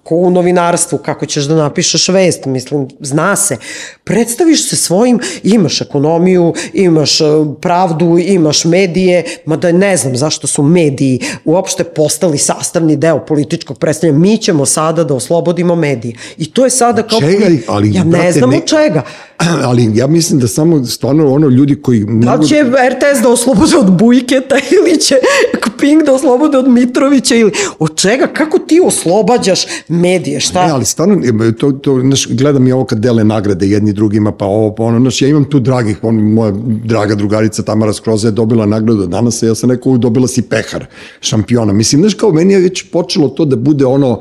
ko 0.03 0.15
u 0.15 0.31
novinarstvu, 0.31 0.99
kako 0.99 1.27
ćeš 1.27 1.45
da 1.45 1.55
napišeš 1.55 2.09
vest, 2.09 2.45
mislim, 2.47 2.89
zna 3.01 3.37
se. 3.37 3.57
Predstaviš 4.05 4.69
se 4.69 4.77
svojim, 4.77 5.21
imaš 5.43 5.81
ekonomiju, 5.81 6.55
imaš 6.73 7.21
e, 7.21 7.25
pravdu, 7.61 8.19
imaš 8.19 8.65
medije, 8.65 9.25
mada 9.47 9.73
ne 9.73 9.97
znam 9.97 10.17
zašto 10.17 10.47
su 10.47 10.63
mediji 10.63 11.21
uopšte 11.45 11.85
postali 11.85 12.39
sastavni 12.39 12.97
deo 12.97 13.27
političkog 13.27 13.79
predstavljanja. 13.79 14.19
Mi 14.19 14.39
ćemo 14.39 14.67
sada 14.67 15.05
da 15.05 15.15
oslobodimo 15.15 15.75
medije. 15.75 16.15
I 16.39 16.51
to 16.51 16.65
je 16.65 16.71
sada 16.71 17.03
kao... 17.03 17.21
Čega? 17.21 17.47
Ali, 17.69 17.95
ja 17.95 18.05
ne 18.05 18.33
znam 18.33 18.51
ne... 18.51 18.57
od 18.57 18.67
čega. 18.67 19.03
ali 19.69 19.91
ja 19.95 20.07
mislim 20.07 20.41
da 20.41 20.49
samo 20.49 20.85
stvarno 20.85 21.33
ono 21.33 21.49
ljudi 21.49 21.83
koji... 21.83 22.07
Da 22.09 22.35
li 22.35 22.49
će 22.49 22.63
RTS 22.63 23.23
da 23.23 23.29
oslobode 23.29 23.77
od 23.77 23.99
Bujketa 23.99 24.57
ili 24.77 25.01
će 25.01 25.15
Pink 25.81 26.05
da 26.05 26.13
oslobode 26.13 26.59
od 26.59 26.69
Mitrovića 26.69 27.35
ili 27.35 27.53
od 27.79 27.97
čega? 27.97 28.27
Kako 28.27 28.59
ti 28.59 28.81
oslobađaš 28.85 29.67
medije? 29.89 30.41
Šta? 30.41 30.67
Ne, 30.67 30.73
ali 30.73 30.85
stvarno, 30.85 31.23
to, 31.59 31.73
to, 31.73 32.01
znaš, 32.01 32.29
gledam 32.29 32.69
i 32.69 32.73
ovo 32.73 32.85
kad 32.85 32.99
dele 32.99 33.25
nagrade 33.25 33.67
jedni 33.67 33.93
drugima, 33.93 34.33
pa 34.33 34.45
ovo, 34.45 34.75
pa 34.75 34.83
ono, 34.83 35.01
znaš, 35.01 35.23
ja 35.23 35.29
imam 35.29 35.45
tu 35.45 35.61
dragih, 35.61 35.99
on, 36.03 36.15
moja 36.15 36.53
draga 36.85 37.15
drugarica 37.15 37.63
Tamara 37.63 37.93
Skroza 37.93 38.29
je 38.29 38.33
dobila 38.33 38.67
nagradu 38.67 39.07
danas, 39.07 39.43
ja 39.43 39.55
sam 39.55 39.71
rekao, 39.71 39.97
dobila 39.97 40.29
si 40.29 40.43
pehar 40.43 40.87
šampiona. 41.21 41.73
Mislim, 41.73 42.03
znaš, 42.03 42.15
kao 42.15 42.33
meni 42.33 42.53
je 42.53 42.61
već 42.61 42.91
počelo 42.91 43.29
to 43.29 43.45
da 43.45 43.57
bude 43.57 43.87
ono, 43.87 44.21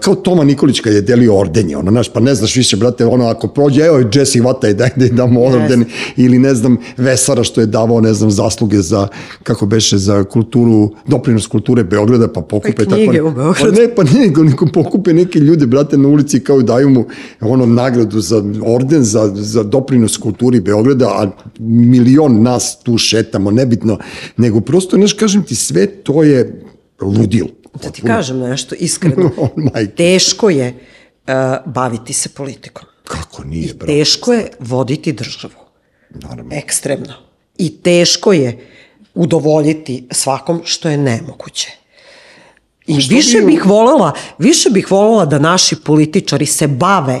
kao 0.00 0.14
Toma 0.14 0.44
Nikolić 0.44 0.80
kad 0.80 0.92
je 0.92 1.00
delio 1.00 1.38
ordenje, 1.38 1.76
ono, 1.76 1.90
znaš, 1.90 2.08
pa 2.12 2.20
ne 2.20 2.34
znaš 2.34 2.56
više, 2.56 2.76
brate, 2.76 3.06
ono, 3.06 3.26
ako 3.26 3.48
prođe, 3.48 3.82
evo, 3.82 4.02
Jesse 4.14 4.40
Vata 4.40 4.68
i 4.68 4.74
daj 4.74 4.90
da 4.96 5.08
damo 5.08 5.40
yes. 5.40 5.54
orden, 5.54 5.84
ili 6.16 6.38
ne 6.38 6.54
znam, 6.54 6.76
Vesara 6.96 7.44
što 7.44 7.60
je 7.60 7.66
davao, 7.66 8.00
ne 8.00 8.14
znam, 8.14 8.30
zasluge 8.30 8.78
za, 8.78 9.08
kako 9.42 9.66
beše, 9.66 9.98
za 9.98 10.24
kulturu, 10.24 10.90
doprinos 11.06 11.46
kulture 11.46 11.84
Beograda, 11.84 12.28
pa 12.28 12.40
pokupe 12.40 12.84
pa 12.84 12.94
knjige 12.94 13.16
tako. 13.16 13.28
u 13.28 13.30
Beogradu. 13.30 13.74
Pa 13.74 13.80
ne, 13.80 13.94
pa 13.94 14.02
ne, 14.04 14.26
nego, 14.26 14.44
nego 14.44 14.66
pokupe 14.66 15.12
neke 15.12 15.38
ljude, 15.38 15.66
brate, 15.66 15.98
na 15.98 16.08
ulici 16.08 16.40
kao 16.40 16.62
daju 16.62 16.90
mu 16.90 17.06
ono 17.40 17.66
nagradu 17.66 18.20
za 18.20 18.42
orden, 18.62 19.02
za, 19.04 19.32
za 19.34 19.62
doprinos 19.62 20.16
kulturi 20.16 20.60
Beograda, 20.60 21.06
a 21.08 21.30
milion 21.58 22.42
nas 22.42 22.78
tu 22.82 22.98
šetamo, 22.98 23.50
nebitno, 23.50 23.98
nego 24.36 24.60
prosto, 24.60 24.96
znaš, 24.96 25.12
kažem 25.12 25.42
ti, 25.42 25.54
sve 25.54 25.86
to 25.86 26.22
je 26.22 26.62
ludilo 27.00 27.59
Da 27.74 27.90
ti 27.90 28.02
kažem 28.02 28.38
nešto 28.38 28.74
iskreno. 28.78 29.30
teško 29.96 30.50
je 30.50 30.68
uh, 30.68 31.34
baviti 31.66 32.12
se 32.12 32.28
politikom. 32.28 32.84
Kako 33.04 33.44
nije, 33.44 33.64
I 33.64 33.78
teško 33.78 34.32
je 34.32 34.50
voditi 34.58 35.12
državu. 35.12 35.54
Naravno. 36.10 36.54
Ekstremno. 36.54 37.14
I 37.58 37.82
teško 37.82 38.32
je 38.32 38.66
udovoljiti 39.14 40.06
svakom 40.10 40.60
što 40.64 40.88
je 40.88 40.96
nemoguće. 40.96 41.70
I 42.86 42.96
više 43.08 43.40
bih 43.40 43.66
volela, 43.66 44.12
više 44.38 44.70
bih 44.70 44.90
volela 44.90 45.24
da 45.24 45.38
naši 45.38 45.76
političari 45.76 46.46
se 46.46 46.68
bave 46.68 47.20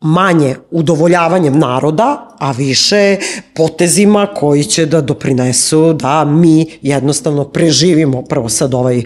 manje 0.00 0.56
udovoljavanjem 0.70 1.58
naroda, 1.58 2.36
a 2.38 2.52
više 2.52 3.16
potezima 3.54 4.26
koji 4.26 4.64
će 4.64 4.86
da 4.86 5.00
doprinesu 5.00 5.92
da 5.92 6.24
mi 6.24 6.66
jednostavno 6.82 7.44
preživimo 7.44 8.22
prvo 8.22 8.48
sad 8.48 8.74
ovaj 8.74 8.98
uh, 8.98 9.04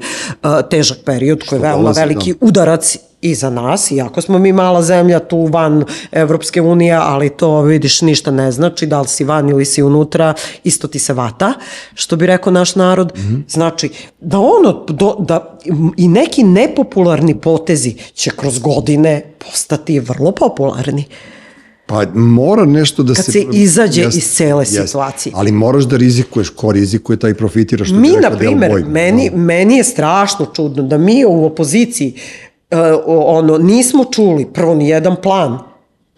težak 0.70 0.98
period 1.04 1.42
koji 1.48 1.58
je 1.58 1.62
veoma 1.62 1.90
veliki 1.90 2.32
da. 2.32 2.46
udarac 2.46 2.96
i 3.24 3.34
za 3.34 3.50
nas, 3.50 3.90
iako 3.90 4.20
smo 4.20 4.38
mi 4.38 4.52
mala 4.52 4.82
zemlja 4.82 5.18
tu 5.18 5.46
van 5.46 5.84
Evropske 6.12 6.62
unije, 6.62 6.94
ali 6.94 7.30
to 7.30 7.62
vidiš 7.62 8.02
ništa 8.02 8.30
ne 8.30 8.52
znači, 8.52 8.86
da 8.86 9.00
li 9.00 9.08
si 9.08 9.24
van 9.24 9.48
ili 9.48 9.64
si 9.64 9.82
unutra, 9.82 10.34
isto 10.64 10.88
ti 10.88 10.98
se 10.98 11.12
vata, 11.12 11.52
što 11.94 12.16
bi 12.16 12.26
rekao 12.26 12.52
naš 12.52 12.74
narod. 12.74 13.12
Mm 13.16 13.20
-hmm. 13.20 13.52
Znači, 13.52 13.90
da 14.20 14.38
ono, 14.38 14.84
do, 14.88 15.16
da 15.18 15.58
i 15.96 16.08
neki 16.08 16.42
nepopularni 16.42 17.40
potezi 17.40 17.94
će 18.14 18.30
kroz 18.30 18.58
godine 18.58 19.22
postati 19.38 20.00
vrlo 20.00 20.32
popularni. 20.32 21.04
Pa 21.86 22.06
mora 22.14 22.64
nešto 22.64 23.02
da 23.02 23.14
Kad 23.14 23.24
se... 23.24 23.32
Kad 23.32 23.52
se 23.52 23.58
izađe 23.58 24.02
jest, 24.02 24.16
iz 24.16 24.32
cele 24.32 24.62
jest, 24.62 24.86
situacije. 24.86 25.32
Ali 25.36 25.52
moraš 25.52 25.84
da 25.84 25.96
rizikuješ, 25.96 26.48
ko 26.48 26.72
rizikuje 26.72 27.18
taj 27.18 27.34
profitira 27.34 27.84
što 27.84 27.94
mi, 27.94 28.08
na 28.22 28.30
primer, 28.30 28.84
meni, 28.86 29.30
no. 29.30 29.36
meni 29.36 29.76
je 29.76 29.84
strašno 29.84 30.46
čudno 30.46 30.82
da 30.82 30.98
mi 30.98 31.24
u 31.24 31.44
opoziciji 31.44 32.14
uh, 32.16 32.43
ono, 33.06 33.58
nismo 33.58 34.04
čuli 34.04 34.46
prvo 34.52 34.74
ni 34.74 34.88
jedan 34.88 35.16
plan 35.22 35.58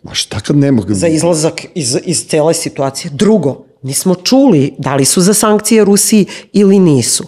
Ma 0.06 0.14
šta 0.14 0.40
kad 0.40 0.56
nema... 0.56 0.82
Za 0.88 1.08
izlazak 1.08 1.66
iz, 1.74 1.96
iz 2.04 2.26
cele 2.28 2.54
situacije. 2.54 3.10
Drugo, 3.14 3.64
nismo 3.82 4.14
čuli 4.14 4.74
da 4.78 4.94
li 4.94 5.04
su 5.04 5.20
za 5.20 5.34
sankcije 5.34 5.84
Rusiji 5.84 6.26
ili 6.52 6.78
nisu. 6.78 7.24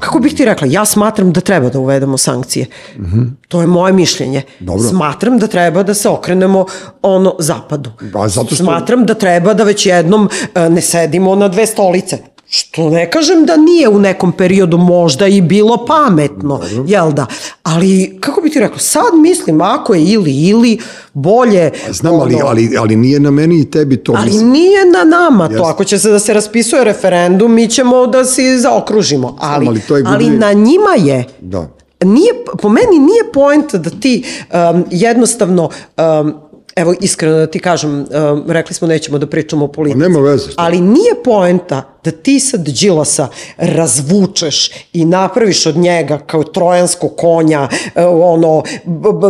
Kako 0.00 0.18
bih 0.18 0.34
ti 0.34 0.44
rekla, 0.44 0.68
ja 0.70 0.84
smatram 0.84 1.32
da 1.32 1.40
treba 1.40 1.68
da 1.68 1.78
uvedemo 1.78 2.18
sankcije. 2.18 2.66
Mm 2.96 3.04
-hmm. 3.04 3.30
To 3.48 3.60
je 3.60 3.66
moje 3.66 3.92
mišljenje. 3.92 4.42
Dobro. 4.60 4.88
Smatram 4.88 5.38
da 5.38 5.46
treba 5.46 5.82
da 5.82 5.94
se 5.94 6.08
okrenemo 6.08 6.66
ono 7.02 7.36
zapadu. 7.38 7.90
Ba, 8.12 8.28
zato 8.28 8.46
što... 8.46 8.64
Smatram 8.64 9.06
da 9.06 9.14
treba 9.14 9.54
da 9.54 9.64
već 9.64 9.86
jednom 9.86 10.24
uh, 10.24 10.72
ne 10.72 10.80
sedimo 10.80 11.34
na 11.34 11.48
dve 11.48 11.66
stolice. 11.66 12.18
Što 12.48 12.90
ne 12.90 13.10
kažem 13.10 13.46
da 13.46 13.56
nije 13.56 13.88
u 13.88 13.98
nekom 13.98 14.32
periodu 14.32 14.78
možda 14.78 15.26
i 15.26 15.40
bilo 15.40 15.84
pametno, 15.86 16.58
Dobro. 16.58 16.84
jel 16.86 17.12
da? 17.12 17.26
Ali, 17.62 18.16
kako 18.20 18.40
bi 18.40 18.50
ti 18.50 18.60
rekao, 18.60 18.78
sad 18.78 19.14
mislim, 19.14 19.60
ako 19.60 19.94
je 19.94 20.04
ili 20.04 20.32
ili, 20.32 20.78
bolje... 21.12 21.70
Znam, 21.90 22.14
ono, 22.14 22.22
ali, 22.22 22.36
ali, 22.44 22.76
ali 22.78 22.96
nije 22.96 23.20
na 23.20 23.30
meni 23.30 23.60
i 23.60 23.70
tebi 23.70 23.96
to. 23.96 24.14
Ali 24.16 24.26
mislim. 24.26 24.50
nije 24.50 24.86
na 24.86 25.04
nama 25.04 25.48
to. 25.48 25.62
Ako 25.62 25.84
će 25.84 25.98
se 25.98 26.10
da 26.10 26.18
se 26.18 26.34
raspisuje 26.34 26.84
referendum, 26.84 27.54
mi 27.54 27.68
ćemo 27.68 28.06
da 28.06 28.24
se 28.24 28.58
zaokružimo. 28.58 29.36
Ali, 29.40 29.64
Znam, 29.64 29.68
ali, 29.68 29.80
to 29.80 29.96
je 29.96 30.04
ali 30.06 30.30
na 30.30 30.52
njima 30.52 30.94
je 30.98 31.24
da. 31.40 31.68
Nije, 32.04 32.32
po 32.62 32.68
meni 32.68 32.98
nije 32.98 33.32
point 33.32 33.74
da 33.74 33.90
ti 33.90 34.24
um, 34.72 34.84
jednostavno 34.90 35.70
um, 35.96 36.34
evo 36.76 36.94
iskreno 37.00 37.36
da 37.36 37.46
ti 37.46 37.58
kažem, 37.58 37.90
um, 37.90 38.06
rekli 38.48 38.74
smo 38.74 38.88
nećemo 38.88 39.18
da 39.18 39.26
pričamo 39.26 39.64
o 39.64 39.68
politici. 39.68 40.00
Pa 40.00 40.08
nema 40.08 40.20
veze. 40.20 40.50
Šta? 40.50 40.62
Ali 40.62 40.80
nije 40.80 41.14
poenta 41.24 41.95
da 42.06 42.12
ti 42.12 42.40
sad 42.40 42.68
Đilasa 42.68 43.28
razvučeš 43.56 44.70
i 44.92 45.04
napraviš 45.04 45.66
od 45.66 45.76
njega 45.76 46.18
kao 46.18 46.44
trojansko 46.44 47.08
konja, 47.08 47.68
e, 47.94 48.04
ono, 48.04 48.62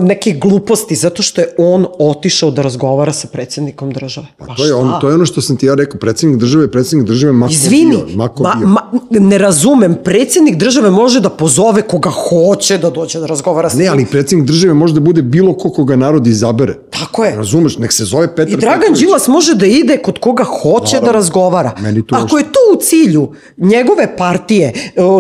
neke 0.03 0.33
gluposti, 0.33 0.95
zato 0.95 1.23
što 1.23 1.41
je 1.41 1.55
on 1.59 1.87
otišao 1.99 2.51
da 2.51 2.63
razgovara 2.63 3.13
sa 3.13 3.29
predsednikom 3.29 3.93
države. 3.93 4.27
Pa, 4.39 4.45
pa 4.47 4.55
to, 4.55 4.65
je 4.65 4.75
on, 4.75 5.01
to 5.01 5.09
je 5.09 5.15
ono 5.15 5.27
što 5.27 5.41
sam 5.41 5.57
ti 5.57 5.67
ja 5.67 5.75
rekao, 5.75 6.01
predsednik 6.01 6.39
države, 6.41 6.71
predsednik 6.71 7.07
države 7.07 7.33
mako 7.33 7.53
Izvini, 7.53 7.97
bio. 8.07 8.17
Mako 8.17 8.43
ma, 8.43 8.55
bio. 8.59 8.69
Ma, 8.69 8.81
ne 9.11 9.39
razumem, 9.39 9.97
predsednik 10.05 10.57
države 10.57 10.91
može 10.91 11.21
da 11.21 11.31
pozove 11.31 11.83
koga 11.83 12.11
hoće 12.11 12.79
da 12.79 12.91
dođe 12.91 13.21
da 13.21 13.27
razgovara 13.27 13.71
sa 13.71 13.79
Ne, 13.79 13.87
ali 13.87 14.07
predsednik 14.07 14.47
države 14.47 14.75
može 14.75 14.95
da 14.95 15.01
bude 15.01 15.23
bilo 15.23 15.55
ko 15.55 15.71
koga 15.71 15.97
narod 15.97 16.27
izabere. 16.27 16.75
Tako 16.91 17.25
je. 17.25 17.37
Razumeš, 17.37 17.79
nek 17.79 17.93
se 17.93 18.05
zove 18.05 18.29
Petar 18.37 18.53
I 18.53 18.57
Dragan 18.57 18.81
Petrović. 18.81 19.01
Đilas 19.01 19.29
može 19.29 19.55
da 19.55 19.67
ide 19.67 19.97
kod 19.97 20.19
koga 20.19 20.45
hoće 20.45 20.97
Naravno. 20.97 21.07
da 21.07 21.13
razgovara. 21.13 21.73
Meni 21.81 22.07
to 22.07 22.17
Ako 22.17 22.39
je 22.39 22.45
to 22.45 22.66
u 22.75 22.77
cilju 22.77 23.33
njegove 23.57 24.17
partije, 24.17 24.73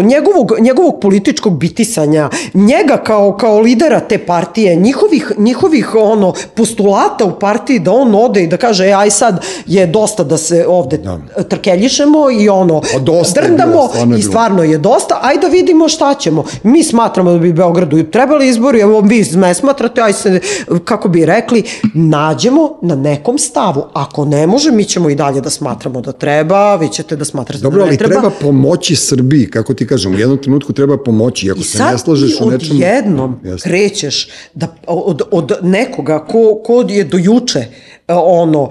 njegovog, 0.05 0.53
njegovog 0.61 1.01
političkog 1.01 1.59
bitisanja, 1.59 2.31
njega 2.55 2.97
kao, 2.97 3.37
kao 3.37 3.61
lidera 3.61 4.01
te 4.01 4.19
partije, 4.19 4.77
njihovih, 4.77 5.33
njihovih 5.39 5.95
ono, 5.95 6.35
postulata 6.55 7.25
u 7.25 7.39
partiji 7.39 7.79
da 7.79 7.93
on 7.93 8.15
ode 8.15 8.43
i 8.43 8.47
da 8.47 8.57
kaže, 8.57 8.87
e, 8.87 8.93
aj 8.93 9.11
sad 9.11 9.45
je 9.67 9.87
dosta 9.87 10.25
da 10.25 10.37
se 10.37 10.67
ovde 10.69 10.99
da. 10.99 11.19
trkeljišemo 11.49 12.31
i 12.31 12.49
ono, 12.49 12.83
dosta 13.01 13.41
drndamo 13.41 13.73
bilo, 13.73 13.89
stvarno 13.89 14.17
i 14.17 14.23
stvarno 14.23 14.63
je 14.63 14.79
dosta, 14.79 15.21
aj 15.23 15.37
da 15.37 15.47
vidimo 15.47 15.89
šta 15.89 16.15
ćemo. 16.15 16.45
Mi 16.63 16.83
smatramo 16.83 17.33
da 17.33 17.39
bi 17.39 17.53
Beogradu 17.53 18.03
trebali 18.03 18.49
izbori, 18.49 18.81
evo 18.81 19.01
vi 19.01 19.25
ne 19.35 19.55
smatrate, 19.55 20.01
aj 20.01 20.13
se, 20.13 20.41
kako 20.85 21.09
bi 21.09 21.25
rekli, 21.25 21.63
nađemo 21.95 22.79
na 22.83 22.95
nekom 22.95 23.39
stavu. 23.39 23.85
Ako 23.93 24.25
ne 24.25 24.47
može, 24.47 24.71
mi 24.73 24.85
ćemo 24.85 25.11
i 25.11 25.15
dalje 25.15 25.41
da 25.41 25.51
smatramo 25.51 26.01
da 26.01 26.13
treba, 26.13 26.77
vi 26.77 26.89
ćete 26.89 27.17
da 27.17 27.25
smatrate 27.37 27.63
Dobro, 27.63 27.85
da 27.85 27.91
ne 27.91 27.97
treba. 27.97 28.15
treba 28.15 28.31
pomoći 28.41 28.97
Srbiji, 28.97 29.47
kako 29.47 29.75
ti 29.75 29.87
kažem, 29.87 30.15
u 30.15 30.19
jednom 30.19 30.39
trenutku 30.39 30.73
treba 30.73 30.99
pomoći. 30.99 31.51
Ako 31.51 31.61
I 31.61 31.63
se 31.63 31.83
ne 31.83 31.99
slažeš 31.99 32.41
u 32.41 32.51
nečemu... 32.51 32.57
I 32.57 32.61
sad 32.61 32.79
ti 32.79 32.85
odjednom 32.85 33.41
krećeš 33.63 34.29
da, 34.55 34.75
od, 34.87 35.23
od 35.31 35.53
nekoga 35.63 36.19
ko, 36.19 36.61
ko 36.65 36.85
je 36.89 37.05
do 37.05 37.19
juče 37.19 37.67
ono, 38.09 38.69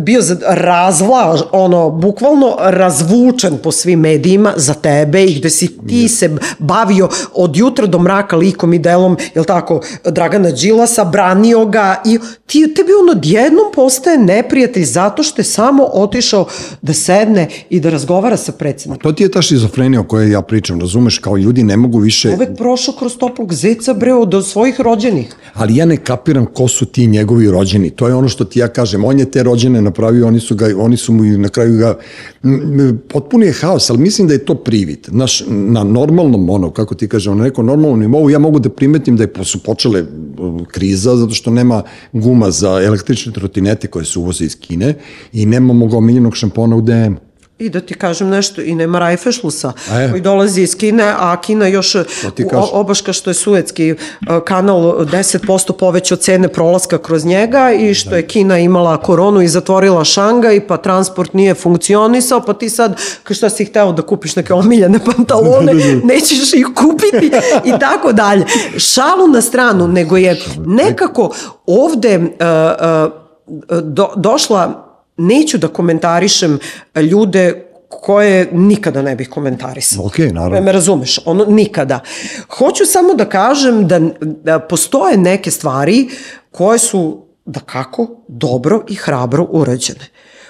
bio 0.00 0.20
razvlaž, 0.46 1.40
ono, 1.52 1.90
bukvalno 1.90 2.56
razvučen 2.60 3.58
po 3.62 3.72
svim 3.72 4.00
medijima 4.00 4.52
za 4.56 4.74
tebe 4.74 5.24
i 5.24 5.34
gde 5.34 5.50
si 5.50 5.78
ti 5.88 6.08
se 6.08 6.36
bavio 6.58 7.08
od 7.34 7.56
jutra 7.56 7.86
do 7.86 7.98
mraka 7.98 8.36
likom 8.36 8.74
i 8.74 8.78
delom, 8.78 9.16
jel 9.34 9.44
tako, 9.44 9.80
Dragana 10.04 10.50
Đilasa, 10.50 11.04
branio 11.04 11.66
ga 11.66 12.02
i 12.06 12.18
ti, 12.46 12.74
tebi 12.76 12.92
on 13.02 13.10
odjednom 13.10 13.72
postaje 13.74 14.18
neprijatelj 14.18 14.84
zato 14.84 15.22
što 15.22 15.40
je 15.40 15.44
samo 15.44 15.84
otišao 15.92 16.46
da 16.82 16.92
sedne 16.92 17.48
i 17.70 17.80
da 17.80 17.90
razgovara 17.90 18.36
sa 18.36 18.52
predsednikom. 18.52 19.02
To 19.02 19.12
ti 19.12 19.22
je 19.22 19.30
ta 19.30 19.42
šizofrenija 19.42 20.00
o 20.00 20.04
kojoj 20.04 20.30
ja 20.30 20.42
pričam, 20.42 20.80
razumeš, 20.80 21.18
kao 21.18 21.36
ljudi 21.36 21.62
ne 21.62 21.76
mogu 21.76 21.98
više... 21.98 22.30
Uvek 22.34 22.56
prošao 22.56 22.94
kroz 22.98 23.16
toplog 23.16 23.54
zeca, 23.54 23.94
bre, 23.94 24.14
od 24.14 24.46
svojih 24.46 24.80
rođenih. 24.80 25.36
Ali 25.54 25.76
ja 25.76 25.86
ne 25.86 25.96
kapiram 25.96 26.46
ko 26.46 26.68
su 26.68 26.86
ti 26.86 27.06
njegovi 27.06 27.50
rođeni, 27.50 27.90
to 27.90 28.08
je 28.08 28.14
ono 28.14 28.28
što 28.28 28.37
ti 28.44 28.58
ja 28.58 28.68
kažem, 28.68 29.04
on 29.04 29.18
je 29.18 29.30
te 29.30 29.42
rođene 29.42 29.82
napravio, 29.82 30.26
oni 30.26 30.40
su, 30.40 30.54
ga, 30.54 30.66
oni 30.76 30.96
su 30.96 31.12
mu 31.12 31.24
i 31.24 31.38
na 31.38 31.48
kraju 31.48 31.78
ga, 31.78 31.98
potpuno 33.08 33.44
je 33.44 33.52
haos, 33.52 33.90
ali 33.90 33.98
mislim 33.98 34.28
da 34.28 34.34
je 34.34 34.44
to 34.44 34.54
privid. 34.54 34.98
Naš, 35.08 35.42
na 35.48 35.84
normalnom, 35.84 36.50
ono, 36.50 36.70
kako 36.70 36.94
ti 36.94 37.08
kažem, 37.08 37.38
na 37.38 37.44
nekom 37.44 37.66
normalnom 37.66 38.00
nivou, 38.00 38.30
ja 38.30 38.38
mogu 38.38 38.58
da 38.58 38.68
primetim 38.68 39.16
da 39.16 39.22
je, 39.22 39.30
su 39.44 39.62
počele 39.62 40.04
kriza, 40.66 41.16
zato 41.16 41.34
što 41.34 41.50
nema 41.50 41.82
guma 42.12 42.50
za 42.50 42.80
električne 42.82 43.32
trotinete 43.32 43.86
koje 43.86 44.04
se 44.04 44.18
uvoze 44.18 44.44
iz 44.44 44.56
Kine 44.60 44.94
i 45.32 45.46
nema 45.46 45.72
mog 45.72 45.94
omiljenog 45.94 46.36
šampona 46.36 46.76
u 46.76 46.80
DM-u. 46.80 47.27
I 47.58 47.68
da 47.68 47.80
ti 47.80 47.94
kažem 47.94 48.28
nešto, 48.28 48.62
i 48.62 48.74
nema 48.74 48.98
Rajfešlusa, 48.98 49.72
koji 50.10 50.20
dolazi 50.20 50.62
iz 50.62 50.76
Kine, 50.76 51.14
a 51.18 51.40
Kina 51.40 51.66
još 51.66 51.96
obaška 52.72 53.12
što 53.12 53.30
je 53.30 53.34
Suetski 53.34 53.94
kanal 54.44 54.80
10% 54.80 55.72
povećao 55.72 56.16
cene 56.16 56.48
prolaska 56.48 56.98
kroz 56.98 57.24
njega 57.24 57.72
i 57.72 57.94
što 57.94 58.10
da. 58.10 58.16
je 58.16 58.26
Kina 58.26 58.58
imala 58.58 58.96
koronu 58.96 59.40
i 59.42 59.48
zatvorila 59.48 60.04
Šangaj, 60.04 60.66
pa 60.66 60.76
transport 60.76 61.34
nije 61.34 61.54
funkcionisao, 61.54 62.40
pa 62.40 62.52
ti 62.52 62.70
sad, 62.70 63.00
što 63.30 63.50
si 63.50 63.64
hteo 63.64 63.92
da 63.92 64.02
kupiš 64.02 64.36
neke 64.36 64.54
omiljene 64.54 64.98
pantalone, 65.04 65.74
da, 65.74 65.84
da, 65.86 65.94
da. 65.94 66.06
nećeš 66.06 66.52
ih 66.54 66.66
kupiti 66.74 67.30
i 67.64 67.78
tako 67.80 68.12
dalje. 68.12 68.46
Šalu 68.76 69.28
na 69.28 69.40
stranu, 69.40 69.88
nego 69.88 70.16
je 70.16 70.40
nekako 70.66 71.34
ovde 71.66 72.18
uh, 72.18 72.24
uh, 73.70 73.82
do, 73.82 74.08
došla 74.16 74.87
neću 75.18 75.58
da 75.58 75.68
komentarišem 75.68 76.58
ljude 77.10 77.64
koje 77.88 78.48
nikada 78.52 79.02
ne 79.02 79.16
bih 79.16 79.28
komentarisala. 79.28 80.06
Ok, 80.06 80.18
naravno. 80.18 80.60
Me 80.60 80.72
razumeš, 80.72 81.18
ono 81.24 81.44
nikada. 81.44 82.00
Hoću 82.48 82.86
samo 82.86 83.14
da 83.14 83.24
kažem 83.24 83.88
da, 83.88 84.00
da 84.20 84.58
postoje 84.58 85.16
neke 85.16 85.50
stvari 85.50 86.08
koje 86.50 86.78
su, 86.78 87.26
da 87.44 87.60
kako, 87.60 88.06
dobro 88.28 88.84
i 88.88 88.94
hrabro 88.94 89.46
urađene. 89.50 90.04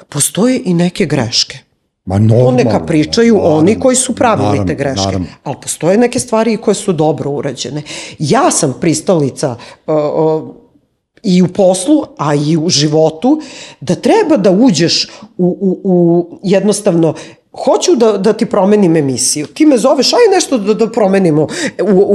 Postoje 0.09 0.63
i 0.65 0.75
neke 0.75 1.07
greške. 1.07 1.59
Ma 2.05 2.19
normalno. 2.19 2.51
neka 2.51 2.81
pričaju 2.81 3.35
naravno, 3.35 3.57
oni 3.57 3.81
koji 3.81 3.97
su 3.97 4.15
pravili 4.15 4.49
naravno, 4.49 4.67
te 4.67 4.75
greške. 4.75 5.05
Naravno. 5.05 5.27
Ali 5.45 5.57
postoje 5.63 5.99
neke 5.99 6.19
stvari 6.19 6.57
koje 6.57 6.75
su 6.75 6.93
dobro 6.93 7.31
urađene. 7.31 7.83
Ja 8.19 8.51
sam 8.51 8.75
pristalica 8.81 9.57
uh, 9.87 9.95
uh, 9.95 10.55
i 11.23 11.43
u 11.43 11.49
poslu, 11.49 12.05
a 12.19 12.35
i 12.35 12.57
u 12.57 12.69
životu, 12.69 13.41
da 13.81 13.95
treba 13.95 14.37
da 14.37 14.51
uđeš 14.51 15.09
u, 15.39 15.47
u, 15.61 15.81
u 15.85 16.41
jednostavno 16.43 17.15
hoću 17.65 17.97
da, 17.97 18.13
da 18.19 18.33
ti 18.33 18.47
promenim 18.47 18.97
emisiju. 18.97 19.47
Ti 19.47 19.67
me 19.67 19.79
zoveš, 19.79 20.13
aj 20.13 20.35
nešto 20.35 20.59
da, 20.59 20.75
da 20.75 20.91
promenimo 20.91 21.43
u, 21.43 21.47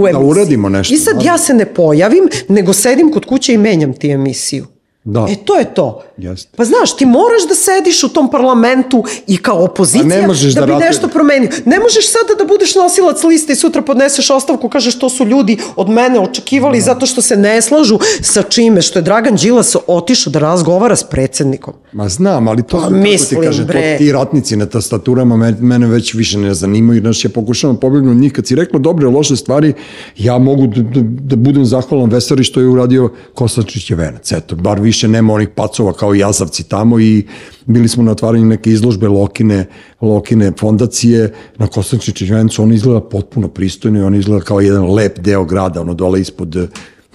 u 0.01 0.07
emisiji. 0.07 0.23
Da 0.23 0.29
uradimo 0.29 0.69
nešto. 0.69 0.93
I 0.93 0.97
sad 0.97 1.23
ja 1.23 1.37
se 1.37 1.53
ne 1.53 1.65
pojavim, 1.65 2.29
nego 2.47 2.73
sedim 2.73 3.11
kod 3.11 3.25
kuće 3.25 3.53
i 3.53 3.57
menjam 3.57 3.93
ti 3.93 4.09
emisiju. 4.09 4.65
Da. 5.03 5.27
E, 5.29 5.35
to 5.45 5.55
je 5.55 5.73
to. 5.73 6.03
Jeste. 6.17 6.49
Pa 6.57 6.65
znaš, 6.65 6.97
ti 6.97 7.05
moraš 7.05 7.47
da 7.49 7.55
sediš 7.55 8.03
u 8.03 8.09
tom 8.09 8.31
parlamentu 8.31 9.03
i 9.27 9.37
kao 9.37 9.63
opozicija 9.63 10.27
možeš 10.27 10.53
da, 10.53 10.59
da 10.59 10.65
bi 10.65 10.71
rate... 10.71 10.85
nešto 10.85 11.07
promenio. 11.07 11.49
Ne 11.65 11.79
možeš 11.79 12.11
sada 12.11 12.33
da 12.37 12.45
budeš 12.45 12.75
nosilac 12.75 13.23
liste 13.23 13.53
i 13.53 13.55
sutra 13.55 13.81
podneseš 13.81 14.29
ostavku, 14.29 14.69
kažeš 14.69 14.99
to 14.99 15.09
su 15.09 15.25
ljudi 15.25 15.57
od 15.75 15.89
mene 15.89 16.19
očekivali 16.19 16.77
da. 16.77 16.83
zato 16.83 17.05
što 17.05 17.21
se 17.21 17.37
ne 17.37 17.61
slažu 17.61 17.99
sa 18.21 18.41
čime, 18.41 18.81
što 18.81 18.99
je 18.99 19.03
Dragan 19.03 19.35
Đilas 19.35 19.75
otišao 19.87 20.31
da 20.31 20.39
razgovara 20.39 20.95
s 20.95 21.03
predsednikom. 21.03 21.73
Ma 21.93 22.09
znam, 22.09 22.47
ali 22.47 22.63
to, 22.63 22.81
pa, 22.81 22.89
mislim, 22.89 23.41
ti 23.41 23.47
kaže, 23.47 23.65
bre. 23.65 23.97
to 23.97 23.97
ti 23.97 24.11
ratnici 24.11 24.55
na 24.55 24.65
tastaturama 24.65 25.53
mene, 25.59 25.87
već 25.87 26.13
više 26.13 26.37
ne 26.37 26.53
zanimaju, 26.53 27.01
znaš, 27.01 27.25
ja 27.25 27.29
pokušavam 27.29 27.77
pobegnu 27.77 28.11
od 28.11 28.17
njih, 28.17 28.33
kad 28.33 28.47
si 28.47 28.55
rekla 28.55 28.79
dobre, 28.79 29.07
loše 29.07 29.35
stvari, 29.35 29.73
ja 30.17 30.37
mogu 30.37 30.67
da, 30.67 30.81
da, 30.81 31.01
da 31.03 31.35
budem 31.35 31.65
zahvalan 31.65 32.09
Vesari 32.09 32.43
što 32.43 32.59
je 32.59 32.67
uradio 32.67 33.09
Kosačić 33.33 33.89
je 33.89 33.95
venac, 33.95 34.31
eto, 34.31 34.55
bar 34.55 34.79
više 34.79 35.07
nema 35.07 35.33
onih 35.33 35.49
pacova 35.49 35.93
kao 36.03 36.13
jazavci 36.13 36.63
tamo 36.63 36.99
i 36.99 37.23
bili 37.65 37.87
smo 37.87 38.03
na 38.03 38.11
otvaranju 38.11 38.45
neke 38.45 38.69
izložbe 38.69 39.07
Lokine, 39.07 39.65
Lokine 40.01 40.51
fondacije 40.59 41.33
na 41.57 41.67
Kosančić 41.67 42.29
Vencu, 42.29 42.63
on 42.63 42.73
izgleda 42.73 43.01
potpuno 43.01 43.47
pristojno 43.47 43.99
i 43.99 44.03
on 44.03 44.15
izgleda 44.15 44.43
kao 44.45 44.59
jedan 44.59 44.93
lep 44.93 45.19
deo 45.19 45.45
grada, 45.45 45.81
ono 45.81 45.93
dole 45.93 46.21
ispod 46.21 46.55
eh, 46.55 46.67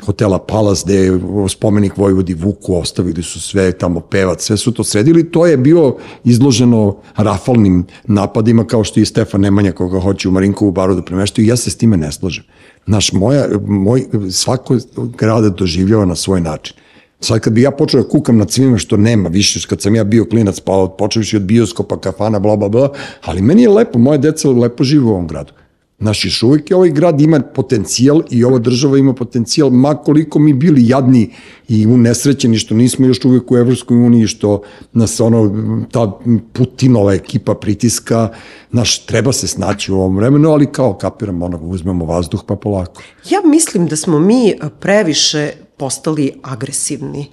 hotela 0.06 0.38
Palas 0.38 0.84
gde 0.84 0.94
je 0.94 1.20
spomenik 1.48 1.96
Vojvodi 1.96 2.34
Vuku, 2.34 2.76
ostavili 2.76 3.22
su 3.22 3.40
sve 3.40 3.72
tamo 3.72 4.00
pevac, 4.00 4.42
sve 4.42 4.56
su 4.56 4.72
to 4.72 4.84
sredili, 4.84 5.30
to 5.30 5.46
je 5.46 5.56
bilo 5.56 5.96
izloženo 6.24 6.96
rafalnim 7.16 7.84
napadima 8.06 8.64
kao 8.64 8.84
što 8.84 9.00
i 9.00 9.04
Stefan 9.04 9.40
Nemanja 9.40 9.72
koga 9.72 10.00
hoće 10.00 10.28
u 10.28 10.32
Marinkovu 10.32 10.72
baru 10.72 10.94
da 10.94 11.02
premeštaju 11.02 11.48
ja 11.48 11.56
se 11.56 11.70
s 11.70 11.76
time 11.76 11.96
ne 11.96 12.12
slažem. 12.12 12.44
Naš, 12.86 13.12
moja, 13.12 13.48
moj, 13.66 14.06
svako 14.30 14.78
grada 15.18 15.48
doživljava 15.48 16.04
na 16.04 16.16
svoj 16.16 16.40
način. 16.40 16.76
Sad 17.20 17.40
kad 17.40 17.52
bi 17.52 17.62
ja 17.62 17.70
počeo 17.70 18.02
da 18.02 18.08
kukam 18.08 18.38
nad 18.38 18.50
svime 18.50 18.78
što 18.78 18.96
nema 18.96 19.28
više, 19.28 19.68
kad 19.68 19.80
sam 19.80 19.94
ja 19.94 20.04
bio 20.04 20.24
klinac, 20.24 20.60
pa 20.60 20.94
počevši 20.98 21.36
od 21.36 21.42
bioskopa, 21.42 22.00
kafana, 22.00 22.38
bla, 22.38 22.56
bla, 22.56 22.68
bla, 22.68 22.92
ali 23.24 23.42
meni 23.42 23.62
je 23.62 23.68
lepo, 23.68 23.98
moje 23.98 24.18
deca 24.18 24.50
lepo 24.50 24.84
žive 24.84 25.04
u 25.04 25.08
ovom 25.08 25.26
gradu. 25.26 25.52
Znaš, 26.00 26.24
još 26.24 26.42
uvijek 26.42 26.70
je 26.70 26.76
ovaj 26.76 26.90
grad 26.90 27.20
ima 27.20 27.40
potencijal 27.40 28.22
i 28.30 28.44
ova 28.44 28.58
država 28.58 28.98
ima 28.98 29.14
potencijal, 29.14 29.70
makoliko 29.70 30.38
mi 30.38 30.52
bili 30.52 30.88
jadni 30.88 31.30
i 31.68 31.86
unesrećeni 31.86 32.58
što 32.58 32.74
nismo 32.74 33.06
još 33.06 33.24
uvijek 33.24 33.50
u 33.50 33.56
Evropskoj 33.56 33.96
uniji, 33.96 34.26
što 34.26 34.62
nas 34.92 35.20
ono, 35.20 35.56
ta 35.90 36.18
Putinova 36.52 37.14
ekipa 37.14 37.54
pritiska, 37.54 38.28
naš, 38.70 39.06
treba 39.06 39.32
se 39.32 39.46
snaći 39.48 39.92
u 39.92 39.96
ovom 39.96 40.16
vremenu, 40.16 40.50
ali 40.50 40.66
kao 40.66 40.94
kapiramo, 40.94 41.46
ono, 41.46 41.58
uzmemo 41.62 42.04
vazduh 42.04 42.42
pa 42.46 42.56
polako. 42.56 43.02
Ja 43.30 43.40
mislim 43.44 43.86
da 43.86 43.96
smo 43.96 44.18
mi 44.18 44.54
previše 44.80 45.52
postali 45.78 46.40
agresivni 46.42 47.26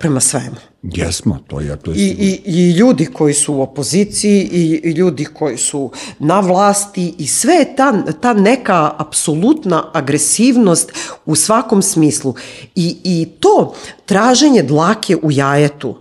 prema 0.00 0.20
svemu. 0.20 0.56
Jesmo, 0.82 1.38
to 1.46 1.60
je... 1.60 1.76
To 1.76 1.90
je 1.90 1.96
I, 1.96 2.06
i, 2.08 2.42
I 2.46 2.70
ljudi 2.70 3.06
koji 3.06 3.34
su 3.34 3.54
u 3.54 3.62
opoziciji 3.62 4.48
i, 4.52 4.80
i 4.84 4.90
ljudi 4.90 5.24
koji 5.24 5.56
su 5.58 5.90
na 6.18 6.40
vlasti 6.40 7.14
i 7.18 7.26
sve 7.26 7.54
je 7.54 7.76
ta, 7.76 8.12
ta 8.20 8.32
neka 8.32 8.92
apsolutna 8.98 9.90
agresivnost 9.92 10.92
u 11.26 11.34
svakom 11.34 11.82
smislu. 11.82 12.34
I, 12.74 12.96
I 13.04 13.26
to 13.40 13.74
traženje 14.06 14.62
dlake 14.62 15.16
u 15.16 15.30
jajetu, 15.30 15.96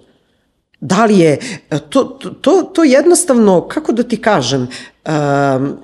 da 0.80 1.06
li 1.06 1.20
je, 1.20 1.40
to, 1.90 2.04
to, 2.42 2.62
to 2.62 2.84
jednostavno, 2.84 3.68
kako 3.68 3.92
da 3.92 4.04
ti 4.04 4.18
kažem, 4.22 4.62
um, 5.06 5.78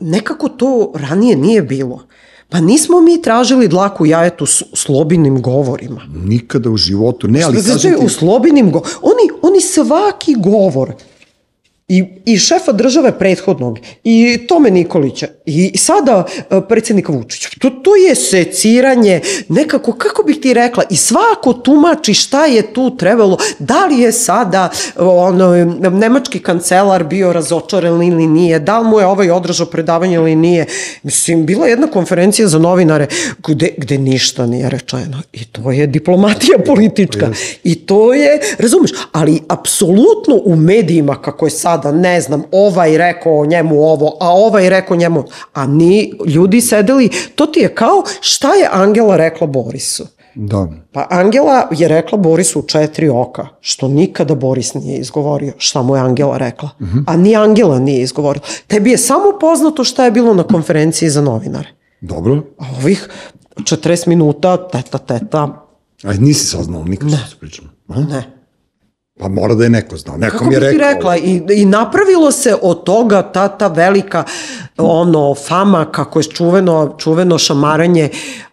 nekako 0.00 0.48
to 0.48 0.92
ranije 0.94 1.36
nije 1.36 1.62
bilo. 1.62 2.06
Pa 2.52 2.60
nismo 2.60 3.00
mi 3.00 3.22
tražili 3.22 3.68
dlaku 3.68 4.06
jajetu 4.06 4.46
s 4.46 4.62
slobinim 4.74 5.42
govorima. 5.42 6.00
Nikada 6.24 6.70
u 6.70 6.76
životu. 6.76 7.28
Ne, 7.28 7.42
ali 7.42 7.60
znači, 7.60 7.88
ti... 7.88 8.04
u 8.04 8.08
slobinim 8.08 8.70
govorima. 8.70 8.98
Oni, 9.02 9.40
oni 9.42 9.60
svaki 9.60 10.34
govor 10.38 10.92
i, 11.92 12.04
i 12.24 12.38
šefa 12.38 12.72
države 12.72 13.18
prethodnog, 13.18 13.78
i 14.04 14.46
Tome 14.48 14.70
Nikolića, 14.70 15.26
i 15.46 15.78
sada 15.78 16.24
e, 16.50 16.60
predsjednika 16.68 17.12
Vučića. 17.12 17.48
To, 17.58 17.70
to 17.70 17.96
je 17.96 18.14
seciranje, 18.14 19.20
nekako, 19.48 19.92
kako 19.92 20.22
bih 20.22 20.36
ti 20.42 20.54
rekla, 20.54 20.84
i 20.90 20.96
svako 20.96 21.52
tumači 21.52 22.14
šta 22.14 22.46
je 22.46 22.72
tu 22.72 22.96
trebalo, 22.96 23.38
da 23.58 23.86
li 23.86 23.98
je 23.98 24.12
sada 24.12 24.68
ono, 24.96 25.64
nemački 25.90 26.38
kancelar 26.38 27.04
bio 27.04 27.32
razočaran 27.32 28.02
ili 28.02 28.26
nije, 28.26 28.58
da 28.58 28.78
li 28.78 28.88
mu 28.88 29.00
je 29.00 29.06
ovaj 29.06 29.30
održao 29.30 29.66
predavanje 29.66 30.14
ili 30.14 30.36
nije. 30.36 30.66
Mislim, 31.02 31.46
bila 31.46 31.66
je 31.66 31.70
jedna 31.70 31.86
konferencija 31.86 32.48
za 32.48 32.58
novinare 32.58 33.06
gde, 33.46 33.68
gde 33.76 33.98
ništa 33.98 34.46
nije 34.46 34.70
rečeno. 34.70 35.22
I 35.32 35.44
to 35.44 35.70
je 35.70 35.86
diplomatija 35.86 36.58
politička. 36.66 37.30
I 37.64 37.74
to 37.74 38.14
je, 38.14 38.40
razumeš, 38.58 38.90
ali 39.12 39.40
apsolutno 39.48 40.40
u 40.44 40.56
medijima, 40.56 41.22
kako 41.22 41.46
je 41.46 41.50
sada 41.50 41.81
sada, 41.82 41.98
ne 41.98 42.20
znam, 42.20 42.42
ovaj 42.52 42.98
rekao 42.98 43.46
njemu 43.46 43.82
ovo, 43.82 44.16
a 44.20 44.28
ovaj 44.30 44.70
rekao 44.70 44.96
njemu, 44.96 45.24
a 45.52 45.66
ni 45.66 46.12
ljudi 46.26 46.60
sedeli, 46.60 47.10
to 47.34 47.46
ti 47.46 47.60
je 47.60 47.74
kao 47.74 48.02
šta 48.20 48.48
je 48.48 48.68
Angela 48.72 49.16
rekla 49.16 49.46
Borisu. 49.46 50.06
Da. 50.34 50.68
Pa 50.92 51.06
Angela 51.10 51.68
je 51.70 51.88
rekla 51.88 52.18
Borisu 52.18 52.60
u 52.60 52.62
četiri 52.62 53.08
oka, 53.08 53.46
što 53.60 53.88
nikada 53.88 54.34
Boris 54.34 54.74
nije 54.74 54.98
izgovorio 54.98 55.52
šta 55.58 55.82
mu 55.82 55.96
je 55.96 56.02
Angela 56.02 56.38
rekla. 56.38 56.70
Uh 56.80 56.86
mhm. 56.86 56.98
-huh. 56.98 57.04
A 57.06 57.16
ni 57.16 57.36
Angela 57.36 57.78
nije 57.78 58.02
izgovorila. 58.02 58.44
Tebi 58.66 58.90
je 58.90 58.98
samo 58.98 59.38
poznato 59.40 59.84
šta 59.84 60.04
je 60.04 60.10
bilo 60.10 60.34
na 60.34 60.42
konferenciji 60.42 61.10
za 61.10 61.20
novinare. 61.20 61.68
Dobro. 62.00 62.42
A 62.58 62.64
ovih 62.82 63.08
40 63.56 64.08
minuta, 64.08 64.68
teta, 64.68 64.98
teta. 64.98 65.66
A 66.04 66.12
nisi 66.12 66.46
saznao 66.46 66.84
nikad 66.84 67.08
što 67.08 67.30
se 67.30 67.36
pričalo? 67.40 67.68
Ne. 67.88 68.41
Pa 69.22 69.28
mora 69.28 69.54
da 69.54 69.64
je 69.64 69.70
neko 69.70 69.96
znao. 69.96 70.16
Nekom 70.16 70.38
Kako 70.38 70.52
je 70.52 70.60
rekao. 70.60 70.78
Kako 70.78 70.94
rekla? 70.94 71.16
I, 71.16 71.42
I 71.62 71.64
napravilo 71.64 72.32
se 72.32 72.56
od 72.62 72.84
toga 72.84 73.22
ta, 73.22 73.48
ta 73.48 73.66
velika 73.66 74.24
ono, 74.76 75.34
fama 75.34 75.84
kako 75.92 76.18
je 76.18 76.22
čuveno, 76.22 76.94
čuveno 76.98 77.38
šamaranje 77.38 78.08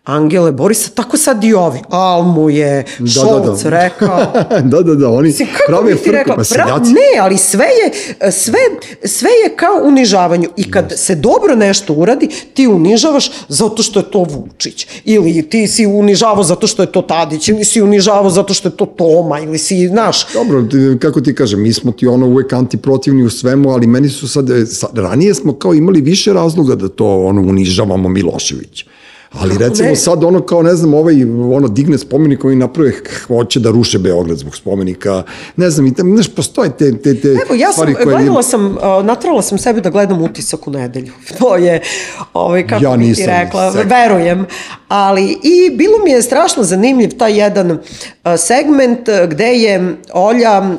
Angele 0.09 0.51
Borisa, 0.51 0.89
tako 0.93 1.17
sad 1.17 1.43
i 1.43 1.53
ovi. 1.53 1.79
Al 1.89 2.23
mu 2.23 2.49
je 2.49 2.85
da, 2.99 3.07
Šolc 3.07 3.63
da, 3.63 3.69
da. 3.69 3.79
rekao. 3.79 4.19
da, 4.71 4.81
da, 4.81 4.95
da, 4.95 5.09
oni 5.09 5.27
Mislim, 5.27 5.47
prave 5.67 5.95
frku, 5.95 6.11
rekla, 6.11 6.35
pa 6.35 6.43
pra, 6.53 6.77
Ne, 6.77 7.19
ali 7.21 7.37
sve 7.37 7.65
je, 7.65 7.91
sve, 8.31 8.59
sve 9.03 9.29
je 9.43 9.55
kao 9.55 9.81
unižavanju. 9.83 10.49
I 10.57 10.71
kad 10.71 10.91
yes. 10.91 10.97
se 10.97 11.15
dobro 11.15 11.55
nešto 11.55 11.93
uradi, 11.93 12.29
ti 12.53 12.67
unižavaš 12.67 13.31
zato 13.47 13.83
što 13.83 13.99
je 13.99 14.11
to 14.11 14.23
Vučić. 14.23 14.87
Ili 15.05 15.49
ti 15.49 15.67
si 15.67 15.85
unižavao 15.85 16.43
zato 16.43 16.67
što 16.67 16.83
je 16.83 16.91
to 16.91 17.01
Tadić, 17.01 17.47
ili 17.47 17.65
si 17.65 17.81
unižavao 17.81 18.29
zato 18.29 18.53
što 18.53 18.67
je 18.67 18.77
to 18.77 18.85
Toma, 18.85 19.39
ili 19.39 19.57
si, 19.57 19.87
znaš. 19.87 20.33
Dobro, 20.33 20.65
kako 20.99 21.21
ti 21.21 21.35
kažem, 21.35 21.61
mi 21.61 21.73
smo 21.73 21.91
ti 21.91 22.07
ono 22.07 22.27
uvek 22.27 22.53
antiprotivni 22.53 23.23
u 23.23 23.29
svemu, 23.29 23.69
ali 23.69 23.87
meni 23.87 24.09
su 24.09 24.27
sad, 24.27 24.45
sad 24.67 24.97
ranije 24.97 25.33
smo 25.33 25.53
kao 25.53 25.73
imali 25.73 26.01
više 26.01 26.33
razloga 26.33 26.75
da 26.75 26.89
to 26.89 27.25
ono 27.25 27.41
unižavamo 27.41 28.09
Miloševića. 28.09 28.85
Ali 29.31 29.57
recimo 29.57 29.89
ne. 29.89 29.95
sad 29.95 30.23
ono 30.23 30.41
kao 30.41 30.61
ne 30.61 30.75
znam 30.75 30.93
ovaj 30.93 31.23
ono 31.55 31.67
digne 31.67 31.97
spomenik 31.97 32.39
koji 32.39 32.55
naprave 32.55 32.91
hoće 33.27 33.59
da 33.59 33.71
ruše 33.71 33.99
Beograd 33.99 34.37
zbog 34.37 34.55
spomenika. 34.55 35.23
Ne 35.55 35.69
znam 35.69 35.87
i 35.87 35.93
tam 35.93 36.13
znaš 36.13 36.35
postoje 36.35 36.77
te 36.77 36.97
te 36.97 37.21
te 37.21 37.27
Evo 37.27 37.55
ja 37.55 37.71
sam 37.71 37.93
koje 37.93 38.05
gledala 38.05 38.43
sam 38.43 38.65
uh, 38.65 39.05
natrala 39.05 39.41
sam 39.41 39.57
sebi 39.57 39.81
da 39.81 39.89
gledam 39.89 40.21
utisak 40.21 40.67
u 40.67 40.71
nedelju. 40.71 41.11
To 41.39 41.55
je 41.55 41.81
ovaj 42.33 42.67
kako 42.67 42.83
ja 42.83 42.97
bi 42.97 43.13
ti 43.13 43.25
rekla, 43.25 43.71
sek. 43.71 43.85
verujem. 43.89 44.45
Ali 44.87 45.23
i 45.43 45.75
bilo 45.75 45.97
mi 46.03 46.11
je 46.11 46.21
strašno 46.21 46.63
zanimljiv 46.63 47.17
taj 47.17 47.39
jedan 47.39 47.71
uh, 47.71 47.79
segment 48.37 49.09
gde 49.27 49.47
je 49.47 49.95
Olja 50.13 50.59
uh, 50.59 50.77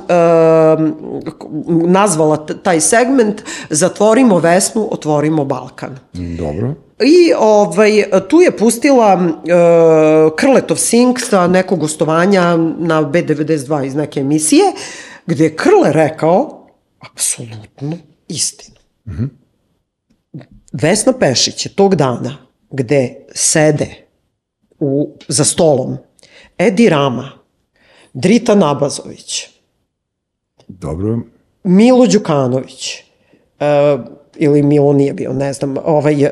nazvala 1.89 2.47
taj 2.47 2.81
segment 2.81 3.43
zatvorimo 3.71 4.39
Vesnu, 4.39 4.89
otvorimo 4.91 5.45
Balkan. 5.45 5.99
Dobro. 6.13 6.90
I 7.05 7.33
ovaj, 7.39 8.05
tu 8.29 8.41
je 8.41 8.57
pustila 8.57 9.15
uh, 9.15 10.37
Krletov 10.37 10.77
Sink 10.77 11.21
sa 11.21 11.47
nekog 11.47 11.79
gostovanja 11.79 12.57
na 12.79 13.03
B92 13.03 13.87
iz 13.87 13.95
neke 13.95 14.21
emisije, 14.21 14.73
gde 15.27 15.45
je 15.45 15.57
Krle 15.57 15.93
rekao 15.93 16.67
apsolutno 16.99 17.99
istinu. 18.29 18.77
Mm 19.07 19.13
-hmm. 19.13 19.29
Vesna 20.73 21.13
Pešić 21.13 21.67
je 21.67 21.75
tog 21.75 21.95
dana 21.95 22.37
gde 22.71 23.15
sede 23.35 24.07
u, 24.79 25.17
za 25.29 25.45
stolom 25.45 25.97
Edi 26.59 26.89
Rama, 26.89 27.31
Drita 28.13 28.55
Nabazović, 28.55 29.49
Dobro. 30.69 31.19
Milo 31.65 32.07
Đukanović, 32.07 33.05
uh, 33.61 34.01
ili 34.41 34.63
Milo 34.63 34.93
nije 34.93 35.13
bio, 35.13 35.33
ne 35.33 35.53
znam, 35.53 35.77
ovaj, 35.85 36.25
uh, 36.25 36.31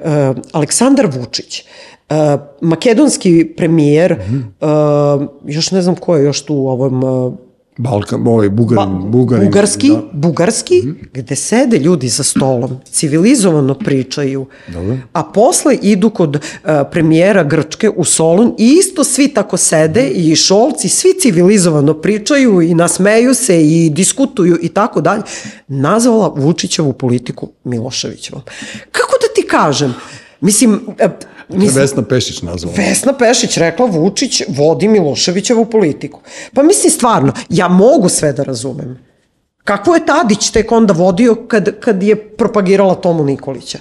Aleksandar 0.53 1.07
Vučić, 1.07 1.65
uh, 2.11 2.17
makedonski 2.61 3.53
premijer, 3.57 4.13
mm 4.13 4.53
-hmm. 4.61 5.21
uh, 5.21 5.29
još 5.45 5.71
ne 5.71 5.83
znam 5.83 5.97
ko 5.97 6.17
je 6.17 6.25
još 6.25 6.45
tu 6.45 6.55
u 6.55 6.69
ovom 6.69 7.05
uh, 7.05 7.35
Balkan, 7.79 8.27
ovaj, 8.27 8.49
Bugarin, 8.49 8.93
ba, 8.93 9.09
Bugarin, 9.09 9.45
bugarski, 9.45 9.89
da. 9.89 10.03
bugarski, 10.13 10.83
mm 10.85 10.89
-hmm. 10.89 11.23
gde 11.23 11.37
sede 11.37 11.79
ljudi 11.79 12.09
za 12.09 12.23
stolom, 12.23 12.79
civilizovano 12.91 13.75
pričaju, 13.75 14.47
Dobre. 14.69 14.99
a 15.13 15.23
posle 15.23 15.79
idu 15.83 16.11
kod 16.11 16.37
uh, 16.37 16.71
premijera 16.91 17.45
Grčke 17.45 17.91
u 17.91 18.05
Solun 18.05 18.55
i 18.59 18.77
isto 18.81 19.05
svi 19.05 19.29
tako 19.29 19.57
sede 19.57 20.03
mm 20.03 20.07
-hmm. 20.07 20.33
i 20.33 20.37
šolci, 20.37 20.89
svi 20.89 21.15
civilizovano 21.21 21.95
pričaju 21.95 22.63
i 22.63 22.75
nasmeju 22.75 23.35
se 23.35 23.63
i 23.63 23.91
diskutuju 23.91 24.59
i 24.63 24.69
tako 24.69 25.01
dalje, 25.01 25.23
nazvala 25.69 26.35
Vučićevu 26.37 26.93
politiku 26.93 27.49
Miloševićevom. 27.65 28.43
Kako 28.93 29.13
da 29.21 29.35
ti 29.35 29.49
kažem? 29.49 29.95
Mislim, 30.41 30.81
Mislim, 31.49 31.83
Vesna 31.83 32.03
Pešić 32.03 32.43
nazvala. 32.43 32.77
Vesna 32.77 33.13
Pešić 33.13 33.57
rekla 33.57 33.87
Vučić 33.87 34.43
vodi 34.49 34.89
Miloševićevu 34.89 35.65
politiku. 35.65 36.21
Pa 36.55 36.63
mislim 36.63 36.91
stvarno, 36.91 37.33
ja 37.49 37.69
mogu 37.69 38.09
sve 38.09 38.33
da 38.33 38.43
razumem. 38.43 38.99
Kako 39.65 39.95
je 39.95 40.07
Tadić 40.07 40.51
tek 40.51 40.73
onda 40.73 40.93
vodio 40.93 41.35
kad, 41.49 41.81
kad 41.81 42.03
je 42.03 42.29
propagirala 42.29 42.95
Tomu 42.95 43.25
Nikolića? 43.25 43.79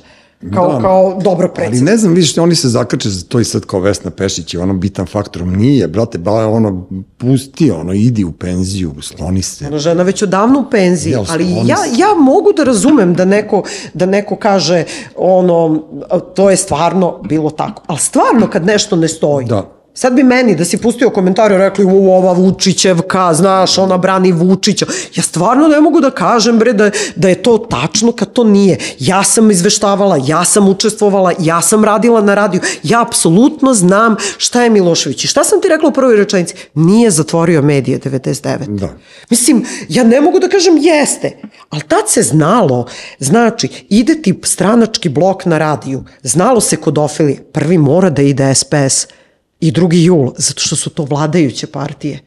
Kao, 0.53 0.73
da, 0.73 0.81
kao 0.81 1.19
dobro 1.23 1.47
predsjednik. 1.47 1.81
Ali 1.81 1.91
ne 1.91 1.97
znam, 1.97 2.13
vidiš, 2.13 2.37
oni 2.37 2.55
se 2.55 2.69
zakače 2.69 3.09
za 3.09 3.25
to 3.25 3.39
i 3.39 3.43
sad 3.43 3.65
kao 3.65 3.79
Vesna 3.79 4.11
Pešić 4.11 4.53
je 4.53 4.59
ono 4.59 4.73
bitan 4.73 5.05
faktor. 5.05 5.47
Nije, 5.47 5.87
brate, 5.87 6.17
ba, 6.17 6.47
ono, 6.47 6.87
pusti, 7.17 7.71
ono, 7.71 7.93
idi 7.93 8.23
u 8.23 8.31
penziju, 8.31 8.93
sloni 9.01 9.41
se. 9.41 9.67
Ona 9.67 9.77
žena 9.77 10.03
već 10.03 10.23
odavno 10.23 10.59
u 10.59 10.69
penziji, 10.71 11.11
Jel, 11.11 11.25
ali 11.29 11.51
ja, 11.53 11.77
ja 11.97 12.15
mogu 12.19 12.53
da 12.57 12.63
razumem 12.63 13.13
da 13.13 13.25
neko, 13.25 13.63
da 13.93 14.05
neko 14.05 14.35
kaže, 14.35 14.83
ono, 15.15 15.83
to 16.35 16.49
je 16.49 16.57
stvarno 16.57 17.21
bilo 17.29 17.49
tako. 17.49 17.83
Ali 17.87 17.99
stvarno 17.99 18.49
kad 18.49 18.65
nešto 18.65 18.95
ne 18.95 19.07
stoji, 19.07 19.45
da 19.45 19.76
Sad 19.97 20.13
bi 20.13 20.23
meni 20.23 20.55
da 20.55 20.65
si 20.65 20.77
pustio 20.77 21.09
komentare 21.09 21.57
rekli 21.57 21.85
u 21.85 22.11
ova 22.11 22.33
Vučićevka, 22.33 23.33
znaš, 23.33 23.77
ona 23.77 23.97
brani 23.97 24.31
Vučića. 24.31 24.85
Ja 25.15 25.23
stvarno 25.23 25.67
ne 25.67 25.81
mogu 25.81 25.99
da 25.99 26.11
kažem 26.11 26.59
bre 26.59 26.73
da, 26.73 26.91
da 27.15 27.29
je 27.29 27.43
to 27.43 27.57
tačno 27.57 28.11
kad 28.11 28.33
to 28.33 28.43
nije. 28.43 28.77
Ja 28.99 29.23
sam 29.23 29.51
izveštavala, 29.51 30.19
ja 30.27 30.45
sam 30.45 30.69
učestvovala, 30.69 31.33
ja 31.39 31.61
sam 31.61 31.85
radila 31.85 32.21
na 32.21 32.35
radiju. 32.35 32.61
Ja 32.83 33.01
apsolutno 33.01 33.73
znam 33.73 34.15
šta 34.37 34.63
je 34.63 34.69
Milošević. 34.69 35.23
I 35.23 35.27
šta 35.27 35.43
sam 35.43 35.61
ti 35.61 35.67
rekla 35.67 35.89
u 35.89 35.93
prvoj 35.93 36.15
rečenici? 36.15 36.55
Nije 36.73 37.11
zatvorio 37.11 37.61
medije 37.61 37.99
99. 37.99 38.77
Da. 38.79 38.89
Mislim, 39.29 39.65
ja 39.89 40.03
ne 40.03 40.21
mogu 40.21 40.39
da 40.39 40.49
kažem 40.49 40.77
jeste, 40.77 41.37
ali 41.69 41.81
tad 41.81 42.09
se 42.09 42.21
znalo. 42.21 42.87
Znači, 43.19 43.85
ide 43.89 44.21
ti 44.21 44.39
stranački 44.43 45.09
blok 45.09 45.45
na 45.45 45.57
radiju, 45.57 46.03
znalo 46.23 46.61
se 46.61 46.75
kod 46.75 46.97
Ofilije, 46.97 47.43
prvi 47.53 47.77
mora 47.77 48.09
da 48.09 48.21
ide 48.21 48.55
SPS 48.55 49.07
i 49.59 49.71
2. 49.71 50.05
jul, 50.05 50.31
zato 50.37 50.61
što 50.61 50.75
su 50.75 50.89
to 50.89 51.03
vladajuće 51.03 51.67
partije. 51.67 52.19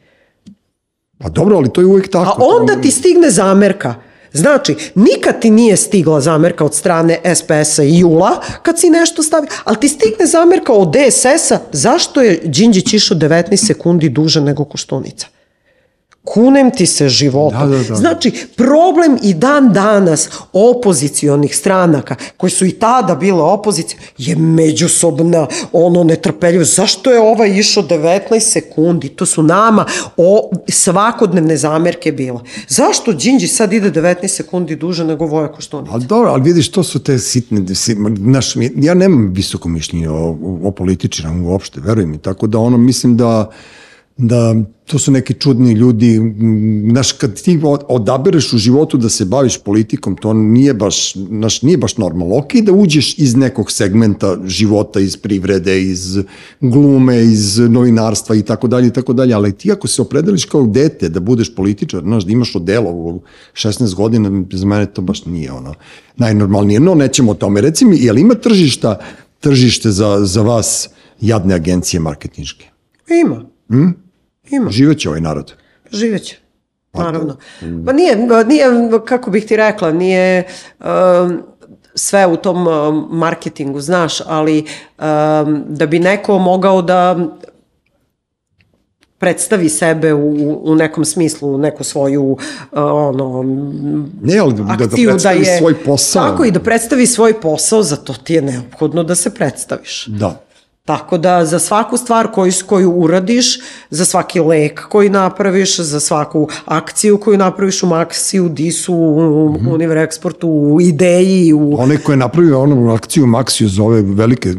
Pa 1.17 1.29
dobro, 1.29 1.57
ali 1.57 1.73
to 1.73 1.81
je 1.81 1.87
uvijek 1.87 2.11
tako. 2.11 2.43
A 2.43 2.45
onda 2.61 2.81
ti 2.81 2.91
stigne 2.91 3.29
zamerka. 3.29 3.95
Znači, 4.33 4.75
nikad 4.95 5.41
ti 5.41 5.49
nije 5.49 5.77
stigla 5.77 6.21
zamerka 6.21 6.65
od 6.65 6.75
strane 6.75 7.19
SPS-a 7.35 7.83
i 7.83 7.99
Jula 7.99 8.41
kad 8.63 8.79
si 8.79 8.89
nešto 8.89 9.23
stavi, 9.23 9.47
ali 9.63 9.77
ti 9.79 9.87
stigne 9.87 10.25
zamerka 10.25 10.73
od 10.73 10.93
DSS-a 10.93 11.59
zašto 11.71 12.21
je 12.21 12.41
Đinđić 12.43 12.93
išao 12.93 13.17
19 13.17 13.67
sekundi 13.67 14.09
duže 14.09 14.41
nego 14.41 14.65
Koštunica 14.65 15.27
kunem 16.23 16.71
ti 16.71 16.85
se 16.85 17.09
života. 17.09 17.65
Da, 17.65 17.77
da, 17.77 17.83
da. 17.83 17.95
Znači, 17.95 18.31
problem 18.55 19.17
i 19.23 19.33
dan 19.33 19.73
danas 19.73 20.29
opozicionih 20.53 21.57
stranaka, 21.57 22.15
koji 22.37 22.51
su 22.51 22.65
i 22.65 22.71
tada 22.71 23.15
bile 23.15 23.41
opozicije, 23.41 23.99
je 24.17 24.35
međusobna 24.35 25.47
ono 25.71 26.03
netrpeljivo. 26.03 26.63
Zašto 26.63 27.11
je 27.11 27.19
ovaj 27.19 27.49
išao 27.59 27.83
19 27.83 28.39
sekundi? 28.39 29.09
To 29.09 29.25
su 29.25 29.43
nama 29.43 29.85
o, 30.17 30.51
svakodnevne 30.67 31.57
zamerke 31.57 32.11
bila. 32.11 32.43
Zašto 32.67 33.13
Đinđi 33.13 33.47
sad 33.47 33.73
ide 33.73 33.91
19 33.91 34.27
sekundi 34.27 34.75
duže 34.75 35.03
nego 35.03 35.25
Voja 35.25 35.47
Koštunica? 35.47 35.93
Ali 35.93 36.05
dobro, 36.05 36.29
ali 36.31 36.41
vidiš, 36.41 36.71
to 36.71 36.83
su 36.83 36.99
te 36.99 37.19
sitne, 37.19 37.61
naš, 38.19 38.55
ja 38.75 38.93
nemam 38.93 39.33
visoko 39.33 39.69
mišljenje 39.69 40.09
o, 40.09 40.37
o 40.63 40.71
političarama 40.71 41.49
uopšte, 41.49 41.81
veruj 41.81 42.05
mi, 42.05 42.17
tako 42.17 42.47
da 42.47 42.59
ono, 42.59 42.77
mislim 42.77 43.17
da 43.17 43.51
da 44.21 44.55
to 44.85 44.99
su 44.99 45.11
neki 45.11 45.33
čudni 45.33 45.71
ljudi, 45.71 46.19
znaš, 46.91 47.11
kad 47.11 47.41
ti 47.41 47.59
odabereš 47.87 48.53
u 48.53 48.57
životu 48.57 48.97
da 48.97 49.09
se 49.09 49.25
baviš 49.25 49.57
politikom, 49.57 50.15
to 50.15 50.33
nije 50.33 50.73
baš, 50.73 51.13
znaš, 51.13 51.61
nije 51.61 51.77
baš 51.77 51.97
normalno. 51.97 52.37
Ok, 52.37 52.53
da 52.53 52.71
uđeš 52.71 53.17
iz 53.17 53.35
nekog 53.35 53.71
segmenta 53.71 54.37
života, 54.45 54.99
iz 54.99 55.17
privrede, 55.17 55.81
iz 55.81 56.17
glume, 56.59 57.23
iz 57.23 57.57
novinarstva 57.59 58.35
i 58.35 58.41
tako 58.41 58.67
dalje 58.67 58.87
i 58.87 58.93
tako 58.93 59.13
dalje, 59.13 59.33
ali 59.33 59.51
ti 59.51 59.71
ako 59.71 59.87
se 59.87 60.01
opredeliš 60.01 60.45
kao 60.45 60.67
dete 60.67 61.09
da 61.09 61.19
budeš 61.19 61.55
političar, 61.55 62.01
znaš, 62.01 62.25
da 62.25 62.31
imaš 62.31 62.55
odelo 62.55 62.91
u 62.91 63.21
16 63.53 63.95
godina, 63.95 64.43
za 64.51 64.65
mene 64.65 64.85
to 64.85 65.01
baš 65.01 65.25
nije 65.25 65.51
ono 65.51 65.73
najnormalnije. 66.17 66.79
No, 66.79 66.95
nećemo 66.95 67.31
o 67.31 67.35
tome. 67.35 67.61
Reci 67.61 67.85
mi, 67.85 67.97
je 67.97 68.13
li 68.13 68.21
ima 68.21 68.35
tržišta, 68.35 68.99
tržište 69.39 69.91
za, 69.91 70.25
za 70.25 70.41
vas 70.41 70.89
jadne 71.21 71.55
agencije 71.55 71.99
marketinške? 71.99 72.67
Ima. 73.23 73.45
Hmm? 73.69 74.00
Ima. 74.49 74.71
Živeće 74.71 75.09
ovaj 75.09 75.21
narod. 75.21 75.53
Živeće. 75.91 76.37
Pa 76.91 77.03
naravno. 77.03 77.37
Pa 77.85 77.93
nije, 77.93 78.15
nije, 78.45 78.65
kako 79.05 79.31
bih 79.31 79.45
ti 79.45 79.55
rekla, 79.55 79.91
nije 79.91 80.43
um, 80.79 81.41
sve 81.95 82.27
u 82.27 82.37
tom 82.37 82.67
um, 82.67 83.07
marketingu, 83.11 83.79
znaš, 83.79 84.21
ali 84.25 84.59
um, 84.59 85.63
da 85.67 85.85
bi 85.85 85.99
neko 85.99 86.39
mogao 86.39 86.81
da 86.81 87.27
predstavi 89.17 89.69
sebe 89.69 90.13
u, 90.13 90.61
u 90.71 90.75
nekom 90.75 91.05
smislu, 91.05 91.57
neku 91.57 91.83
svoju 91.83 92.23
uh, 92.23 92.37
ono, 92.71 93.43
ne, 94.21 94.37
ali 94.37 94.53
da, 94.53 94.63
da 94.63 94.73
akciju, 94.73 95.07
da, 95.07 95.11
da 95.11 95.11
predstavi 95.11 95.43
da 95.43 95.51
je, 95.51 95.57
svoj 95.57 95.75
posao. 95.83 96.29
Tako 96.29 96.45
i 96.45 96.51
da 96.51 96.59
predstavi 96.59 97.07
svoj 97.07 97.41
posao, 97.41 97.83
za 97.83 97.95
to 97.95 98.13
ti 98.13 98.33
je 98.33 98.41
neophodno 98.41 99.03
da 99.03 99.15
se 99.15 99.33
predstaviš. 99.33 100.05
Da. 100.07 100.43
Tako 100.85 101.17
da 101.17 101.45
za 101.45 101.59
svaku 101.59 101.97
stvar 101.97 102.27
koju, 102.31 102.51
koju 102.65 102.91
uradiš, 102.91 103.59
za 103.89 104.05
svaki 104.05 104.39
lek 104.39 104.81
koji 104.89 105.09
napraviš, 105.09 105.79
za 105.79 105.99
svaku 105.99 106.47
akciju 106.65 107.17
koju 107.17 107.37
napraviš 107.37 107.83
u 107.83 107.87
Maxi, 107.87 108.39
u 108.39 108.49
Disu, 108.49 108.93
u 108.93 109.49
mm 109.49 109.65
-hmm. 109.65 109.73
Univer 109.73 109.97
Exportu, 109.97 110.45
u 110.45 110.81
Ideji, 110.81 111.53
u... 111.53 111.75
Onaj 111.79 111.97
ko 111.97 112.11
je 112.11 112.17
napravio 112.17 112.61
onu 112.61 112.93
akciju 112.93 113.25
Maxi 113.25 113.65
za 113.65 113.83
ove 113.83 114.01
velike 114.01 114.53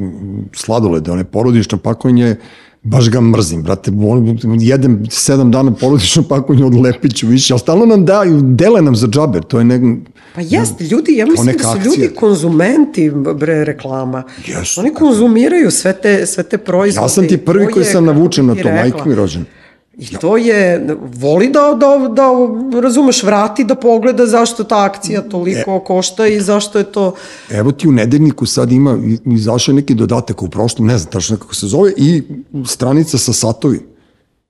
sladolede, 0.53 1.11
one 1.11 1.25
porodične 1.25 1.79
pakovanje, 1.79 2.37
baš 2.83 3.11
ga 3.11 3.21
mrzim, 3.21 3.63
brate, 3.63 3.91
jedem 4.61 5.07
sedam 5.11 5.51
dana 5.51 5.75
porodično 5.75 6.23
pakovanje 6.23 6.65
od 6.65 6.75
Lepiću 6.75 7.27
više, 7.27 7.55
ali 7.55 7.61
stalno 7.61 7.87
nam 7.87 8.05
daju, 8.05 8.41
dele 8.43 8.83
nam 8.83 8.97
za 8.97 9.07
džaber, 9.07 9.43
to 9.43 9.59
je 9.59 9.65
nek... 9.65 9.83
Pa 10.35 10.41
jest, 10.41 10.81
ljudi, 10.81 11.17
ja 11.17 11.27
mislim 11.27 11.57
da 11.57 11.63
su 11.63 11.69
akcija. 11.69 11.85
ljudi 11.85 12.15
konzumenti 12.15 13.11
bre 13.35 13.65
reklama. 13.65 14.23
Yes, 14.47 14.81
Oni 14.81 14.95
konzumiraju 14.95 15.71
sve 15.71 15.93
te, 15.93 16.27
sve 16.27 16.43
te 16.43 16.59
proizvode. 16.59 17.05
Ja 17.05 17.09
sam 17.09 17.29
ti 17.29 17.37
prvi 17.37 17.67
koji 17.67 17.85
sam 17.85 18.05
navučen 18.05 18.47
na 18.47 18.55
to, 18.55 18.69
majke 18.69 19.03
mi 19.07 19.15
rođen. 19.15 19.45
I 19.99 20.17
to 20.21 20.37
je, 20.37 20.87
voli 21.19 21.49
da, 21.49 21.75
da, 21.75 22.09
da 22.09 22.81
razumeš, 22.81 23.23
vrati 23.23 23.65
da 23.65 23.75
pogleda 23.75 24.27
zašto 24.27 24.65
ta 24.65 24.85
akcija 24.85 25.23
toliko 25.23 25.77
e, 25.77 25.85
košta 25.85 26.27
i 26.27 26.41
zašto 26.41 26.79
je 26.79 26.85
to... 26.85 27.15
Evo 27.51 27.73
ti 27.73 27.89
u 27.89 27.93
nedeljniku 27.93 28.47
sad 28.47 28.73
ima, 28.73 28.99
izašao 29.27 29.75
neki 29.75 29.95
dodatak 29.95 30.43
u 30.43 30.49
prošlom, 30.49 30.89
ne 30.89 30.99
znam 30.99 31.13
tačno 31.13 31.37
kako 31.37 31.55
se 31.55 31.67
zove, 31.67 31.93
i 31.97 32.23
stranica 32.67 33.19
sa 33.19 33.33
satovi. 33.33 33.81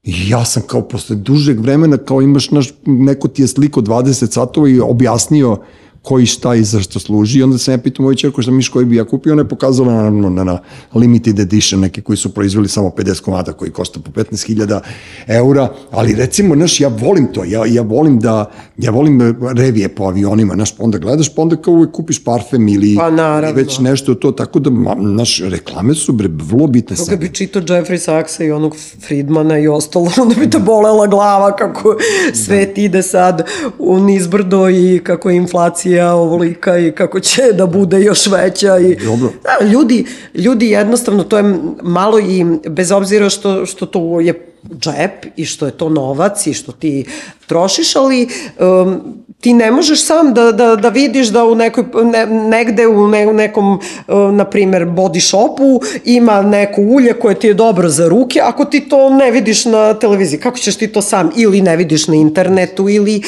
I 0.02 0.28
ja 0.28 0.44
sam 0.44 0.62
kao 0.66 0.82
posle 0.82 1.16
dužeg 1.16 1.60
vremena, 1.60 1.97
kao 1.97 2.23
imaš 2.23 2.51
naš, 2.51 2.73
neko 2.86 3.28
ti 3.28 3.43
je 3.43 3.48
sliko 3.48 3.81
20 3.81 4.32
satova 4.32 4.69
i 4.69 4.81
objasnio 4.81 5.56
koji 6.03 6.27
šta 6.27 6.55
i 6.55 6.65
zašto 6.65 6.99
služi. 6.99 7.39
I 7.39 7.43
onda 7.43 7.59
sam 7.59 7.74
ja 7.74 7.79
pitao 7.79 8.03
moju 8.03 8.16
čerku 8.16 8.43
šta 8.43 8.51
miš 8.51 8.69
koji 8.69 8.87
bi 8.87 8.97
ja 8.97 9.05
kupio, 9.05 9.33
ona 9.33 9.43
je 9.43 9.49
pokazala 9.49 9.95
naravno 9.95 10.31
na, 10.31 10.45
na 10.45 10.59
limited 10.95 11.39
edition 11.39 11.81
neke 11.81 12.01
koji 12.01 12.16
su 12.16 12.35
proizveli 12.35 12.69
samo 12.69 12.89
50 12.89 13.20
komada 13.20 13.53
koji 13.53 13.70
košta 13.70 14.01
po 14.01 14.11
15.000 14.11 14.81
eura, 15.27 15.69
ali 15.91 16.15
recimo, 16.15 16.55
znaš, 16.55 16.81
ja 16.81 16.89
volim 16.89 17.33
to, 17.33 17.45
ja, 17.45 17.66
ja 17.66 17.83
volim 17.83 18.20
da, 18.20 18.51
ja 18.79 18.91
volim 18.91 19.37
revije 19.57 19.89
po 19.89 20.05
avionima, 20.05 20.55
znaš, 20.55 20.77
pa 20.77 20.85
onda 20.85 20.99
gledaš, 20.99 21.35
pa 21.35 21.43
onda 21.43 21.57
kao 21.57 21.74
uvek 21.74 21.93
kupiš 21.93 22.24
parfem 22.24 22.69
ili 22.69 22.97
pa, 22.97 23.41
već 23.55 23.79
nešto 23.79 24.15
to, 24.15 24.33
tako 24.33 24.59
da, 24.59 24.70
znaš, 25.01 25.41
reklame 25.41 25.95
su 25.95 26.12
bre, 26.12 26.29
vrlo 26.33 26.66
bitne 26.66 26.97
Kada 26.97 27.16
bi 27.16 27.35
čitao 27.35 27.62
Jeffrey 27.62 27.99
Sachsa 27.99 28.45
i 28.45 28.51
onog 28.51 28.77
Friedmana 29.07 29.59
i 29.59 29.69
ostalo, 29.69 30.11
onda 30.23 30.35
bi 30.35 30.51
te 30.51 30.59
bolela 30.59 31.07
glava 31.07 31.57
kako 31.57 31.97
svet 32.35 32.77
da. 32.77 32.83
ide 32.83 33.03
sad 33.03 33.47
u 33.79 34.01
nizbrdo 34.01 34.70
i 34.70 35.01
kako 35.05 35.31
je 35.31 35.37
inflacija 35.37 35.91
inflacija 35.93 36.14
ovolika 36.14 36.78
i 36.78 36.93
kako 36.93 37.20
će 37.20 37.43
da 37.52 37.66
bude 37.66 38.01
još 38.01 38.27
veća 38.27 38.78
i 38.78 38.97
Dobro. 38.97 39.32
Da, 39.43 39.66
ljudi, 39.66 40.05
ljudi 40.35 40.70
jednostavno 40.70 41.24
to 41.24 41.36
je 41.36 41.55
malo 41.82 42.19
i 42.19 42.44
bez 42.69 42.93
obzira 42.93 43.31
što, 43.31 43.66
što 43.66 43.86
to 43.86 44.20
je 44.20 44.48
džep 44.78 45.27
i 45.36 45.44
što 45.44 45.66
je 45.66 45.73
to 45.73 45.89
novac 45.89 46.47
i 46.47 46.55
što 46.55 46.73
ti 46.73 47.05
trošiš, 47.47 47.97
ali 47.97 48.28
um, 48.60 49.01
ti 49.40 49.52
ne 49.52 49.70
možeš 49.70 50.05
sam 50.05 50.35
da, 50.35 50.52
da, 50.52 50.77
da 50.77 50.89
vidiš 50.89 51.28
da 51.28 51.44
u 51.44 51.55
nekoj, 51.55 51.85
ne, 52.05 52.27
negde 52.27 52.86
u 52.86 53.09
ne, 53.09 53.27
nekom, 53.27 53.74
uh, 53.74 54.32
na 54.32 54.44
primer, 54.44 54.86
body 54.86 55.20
shopu 55.20 55.81
ima 56.05 56.43
neko 56.43 56.81
ulje 56.81 57.12
koje 57.12 57.35
ti 57.35 57.47
je 57.47 57.55
dobro 57.55 57.89
za 57.89 58.09
ruke, 58.09 58.40
ako 58.40 58.64
ti 58.64 58.81
to 58.81 59.10
ne 59.10 59.31
vidiš 59.31 59.64
na 59.64 59.94
televiziji, 59.94 60.40
kako 60.40 60.59
ćeš 60.59 60.77
ti 60.77 60.86
to 60.86 61.02
sam 61.02 61.31
ili 61.36 61.62
ne 61.62 61.77
vidiš 61.77 62.09
na 62.09 62.14
internetu 62.14 62.89
ili 62.89 63.23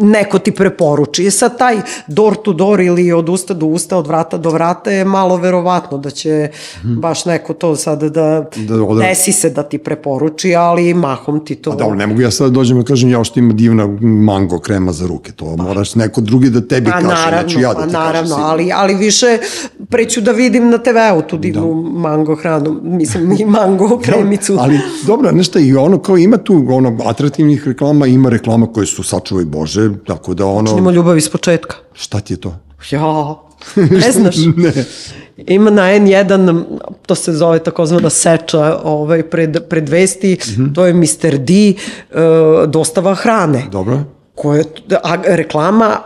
neko 0.00 0.38
ti 0.38 0.50
preporuči. 0.50 1.24
I 1.24 1.30
sad 1.30 1.58
taj 1.58 1.76
door 2.06 2.36
to 2.36 2.52
door 2.52 2.80
ili 2.80 3.12
od 3.12 3.28
usta 3.28 3.54
do 3.54 3.66
usta, 3.66 3.98
od 3.98 4.06
vrata 4.06 4.38
do 4.38 4.50
vrata 4.50 4.90
je 4.90 5.04
malo 5.04 5.36
verovatno 5.36 5.98
da 5.98 6.10
će 6.10 6.50
hmm. 6.80 7.00
baš 7.00 7.24
neko 7.24 7.54
to 7.54 7.76
sad 7.76 8.02
da, 8.02 8.44
da 8.56 8.82
odre... 8.84 9.08
desi 9.08 9.32
se 9.32 9.50
da 9.50 9.62
ti 9.62 9.78
preporuči, 9.78 10.54
ali 10.54 10.94
mahom 10.94 11.44
ti 11.44 11.54
to... 11.54 11.70
A 11.70 11.74
dobro, 11.74 11.94
ne 11.94 12.06
mogu 12.06 12.20
ja 12.20 12.30
sad 12.30 12.50
da 12.50 12.54
dođem 12.54 12.80
i 12.80 12.84
kažem 12.84 13.10
ja 13.10 13.24
što 13.24 13.40
ima 13.40 13.52
divna 13.52 13.86
mango 14.00 14.58
krema 14.58 14.92
za 14.92 15.06
ruke, 15.06 15.32
to 15.32 15.54
pa. 15.56 15.62
moraš 15.62 15.94
neko 15.94 16.20
drugi 16.20 16.50
da 16.50 16.60
tebi 16.60 16.90
pa, 16.90 16.92
kaže, 16.92 17.06
naravno, 17.06 17.42
neću 17.42 17.60
ja 17.60 17.74
da 17.74 17.86
ti 17.86 17.92
naravno, 17.92 18.36
kažem. 18.36 18.50
Ali, 18.50 18.72
ali 18.74 18.94
više 18.94 19.38
preću 19.90 20.20
da 20.20 20.32
vidim 20.32 20.70
na 20.70 20.78
TV-u 20.78 21.22
tu 21.22 21.38
divnu 21.38 21.82
da. 21.82 21.98
mango 21.98 22.34
hranu, 22.34 22.80
mislim 22.82 23.36
i 23.38 23.44
mango 23.44 24.00
kremicu. 24.04 24.56
ali 24.58 24.78
dobro, 25.06 25.32
nešto 25.32 25.58
i 25.58 25.74
ono 25.74 25.98
kao 25.98 26.18
ima 26.18 26.36
tu 26.36 26.66
ono 26.68 26.98
atraktivnih 27.04 27.68
reklama, 27.68 28.06
ima 28.06 28.28
reklama 28.28 28.66
koje 28.66 28.86
su 28.86 29.02
sačuvaj 29.02 29.44
Bože, 29.44 29.81
može, 29.88 30.04
tako 30.06 30.34
da 30.34 30.46
ono... 30.46 30.70
Počnimo 30.70 30.90
ljubav 30.90 31.18
iz 31.18 31.28
početka. 31.28 31.76
Šta 31.92 32.20
ti 32.20 32.32
je 32.32 32.40
to? 32.40 32.54
Ja, 32.90 33.34
ne 34.00 34.12
znaš. 34.12 34.36
ne. 34.56 34.72
Ima 35.36 35.70
na 35.70 35.82
N1, 35.82 36.62
to 37.06 37.14
se 37.14 37.32
zove 37.32 37.58
takozvana 37.58 38.10
seča 38.10 38.80
ovaj, 38.84 39.22
pred, 39.22 39.68
pred 39.68 39.88
vesti, 39.88 40.38
mm 40.46 40.50
-hmm. 40.50 40.74
to 40.74 40.86
je 40.86 40.94
Mr. 40.94 41.38
D, 41.38 41.74
uh, 41.74 42.70
dostava 42.70 43.14
hrane. 43.14 43.64
Dobro. 43.72 44.00
Koje, 44.34 44.64
a 45.02 45.16
reklama 45.24 45.98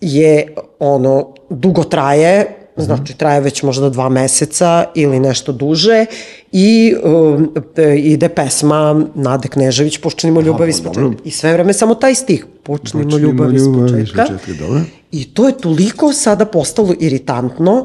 je, 0.00 0.54
ono, 0.78 1.34
dugo 1.50 1.84
traje, 1.84 2.56
znači 2.76 3.14
traje 3.14 3.40
već 3.40 3.62
možda 3.62 3.90
dva 3.90 4.08
meseca 4.08 4.84
ili 4.94 5.20
nešto 5.20 5.52
duže 5.52 6.06
i 6.58 6.94
um, 7.04 7.50
ide 7.98 8.28
pesma 8.28 9.04
Nade 9.14 9.48
Knežević 9.48 9.98
Počnimo 9.98 10.40
ljubav 10.40 10.68
iz 10.68 10.80
početka. 10.80 11.22
I 11.24 11.30
sve 11.30 11.52
vreme 11.52 11.72
samo 11.72 11.94
taj 11.94 12.14
stih 12.14 12.46
Počnimo, 12.62 13.18
ljubav 13.18 13.54
iz 13.54 13.62
početka. 13.74 14.26
I 15.12 15.24
to 15.34 15.46
je 15.46 15.58
toliko 15.58 16.12
sada 16.12 16.44
postalo 16.44 16.94
iritantno 17.00 17.84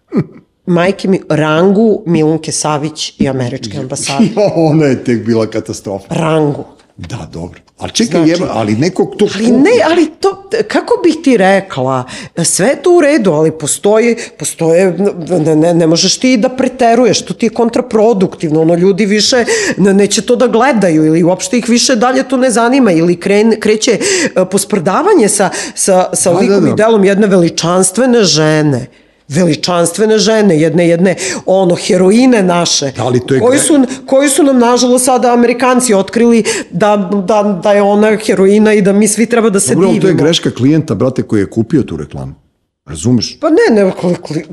majke 0.66 1.08
mi, 1.08 1.20
rangu 1.28 2.02
Milunke 2.06 2.52
Savić 2.52 3.20
i 3.20 3.28
američke 3.28 3.78
ambasade. 3.78 4.28
Ona 4.70 4.86
je 4.86 5.04
tek 5.04 5.26
bila 5.26 5.46
katastrofa. 5.46 6.14
Rangu. 6.14 6.64
Da, 6.96 7.28
dobro. 7.32 7.60
Ali 7.78 7.92
čekaj, 7.92 8.24
znači, 8.24 8.30
jeba, 8.30 8.52
ali 8.54 8.74
nekog 8.74 9.14
to... 9.18 9.28
Ali 9.34 9.50
ne, 9.50 9.70
ali 9.90 10.10
to, 10.20 10.50
kako 10.68 11.00
bih 11.04 11.16
ti 11.24 11.36
rekla, 11.36 12.04
sve 12.44 12.66
je 12.66 12.82
to 12.82 12.96
u 12.96 13.00
redu, 13.00 13.32
ali 13.32 13.50
postoji, 13.50 14.16
postoje, 14.38 14.98
ne, 15.44 15.56
ne, 15.56 15.74
ne 15.74 15.86
možeš 15.86 16.18
ti 16.18 16.36
da 16.36 16.48
preteruješ, 16.48 17.24
to 17.24 17.34
ti 17.34 17.46
je 17.46 17.50
kontraproduktivno, 17.50 18.60
ono, 18.60 18.74
ljudi 18.74 19.06
više 19.06 19.44
ne, 19.76 19.94
neće 19.94 20.22
to 20.22 20.36
da 20.36 20.46
gledaju 20.46 21.06
ili 21.06 21.22
uopšte 21.22 21.58
ih 21.58 21.68
više 21.68 21.96
dalje 21.96 22.28
to 22.28 22.36
ne 22.36 22.50
zanima 22.50 22.92
ili 22.92 23.20
kren, 23.20 23.60
kreće 23.60 23.98
e, 24.36 24.44
posprdavanje 24.50 25.28
sa, 25.28 25.50
sa, 25.74 26.10
sa 26.12 26.32
da, 26.32 26.38
likom 26.38 26.60
da, 26.60 26.60
da. 26.60 26.68
i 26.70 26.74
delom 26.74 27.04
jedne 27.04 27.26
veličanstvene 27.26 28.24
žene 28.24 28.86
veličanstvene 29.28 30.18
žene, 30.18 30.60
jedne, 30.60 30.88
jedne, 30.88 31.16
ono, 31.46 31.74
heroine 31.74 32.42
naše, 32.42 32.92
da 32.96 33.08
li 33.08 33.20
to 33.26 33.34
je 33.34 33.40
koji, 33.40 33.58
su, 33.58 33.74
koji 34.06 34.28
su 34.28 34.42
nam, 34.42 34.58
nažalost, 34.58 35.04
sada 35.04 35.32
Amerikanci 35.32 35.94
otkrili 35.94 36.44
da, 36.70 37.10
da, 37.26 37.60
da 37.62 37.72
je 37.72 37.82
ona 37.82 38.16
heroina 38.16 38.72
i 38.72 38.82
da 38.82 38.92
mi 38.92 39.08
svi 39.08 39.26
treba 39.26 39.50
da 39.50 39.60
se 39.60 39.74
Dobro, 39.74 39.88
divimo. 39.88 40.02
to 40.02 40.08
je 40.08 40.14
greška 40.14 40.50
klijenta, 40.50 40.94
brate, 40.94 41.22
koji 41.22 41.40
je 41.40 41.50
kupio 41.50 41.82
tu 41.82 41.96
reklamu. 41.96 42.43
Razumeš? 42.86 43.38
Pa 43.40 43.48
ne, 43.50 43.82
ne, 43.82 43.92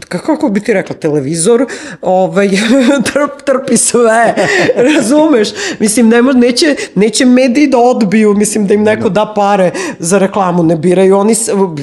kako 0.08 0.50
bi 0.50 0.60
ti 0.60 0.74
rekla, 0.74 0.96
televizor 0.96 1.66
ovaj, 2.02 2.50
trp, 3.08 3.46
trpi 3.46 3.78
sve, 3.78 4.36
razumeš? 4.96 5.50
Mislim, 5.80 6.10
ne 6.10 6.22
neće, 6.22 6.76
neće 6.96 7.26
mediji 7.26 7.68
da 7.68 7.78
odbiju, 7.78 8.34
mislim, 8.34 8.68
da 8.68 8.74
im 8.74 8.84
neko 8.84 9.10
da. 9.10 9.26
da 9.26 9.34
pare 9.34 9.72
za 10.00 10.18
reklamu, 10.18 10.64
ne 10.64 10.76
biraju 10.76 11.18
oni, 11.18 11.36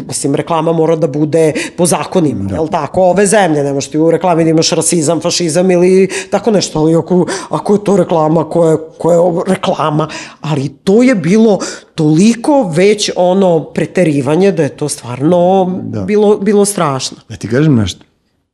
mislim, 0.07 0.35
reklama 0.35 0.73
mora 0.73 0.97
da 0.97 1.07
bude 1.07 1.53
po 1.77 1.87
zakonima, 1.87 2.45
da. 2.45 2.55
jel 2.55 2.69
tako? 2.69 3.03
Ove 3.03 3.27
zemlje, 3.27 3.65
ne 3.65 3.73
možeš 3.73 3.91
ti 3.91 3.99
u 3.99 4.11
reklami 4.11 4.45
da 4.45 4.51
imaš 4.51 4.71
rasizam, 4.71 5.21
fašizam 5.21 5.71
ili 5.71 6.09
tako 6.31 6.51
nešto, 6.51 6.79
ali 6.79 6.95
ako, 6.95 7.27
ako 7.51 7.75
je 7.75 7.85
to 7.85 7.97
reklama, 7.97 8.49
koja, 8.49 8.77
koja 8.99 9.17
je 9.17 9.23
reklama, 9.47 10.09
ali 10.41 10.69
to 10.69 11.03
je 11.03 11.15
bilo 11.15 11.59
toliko 11.95 12.73
već 12.75 13.11
ono 13.17 13.65
preterivanje 13.65 14.53
da 14.53 14.63
je 14.63 14.69
to 14.69 14.89
stvarno 14.89 15.71
da. 15.83 16.01
bilo, 16.01 16.38
bilo 16.43 16.65
strašno. 16.65 17.17
Ja 17.29 17.37
ti 17.37 17.49
kažem 17.49 17.75
nešto, 17.75 18.05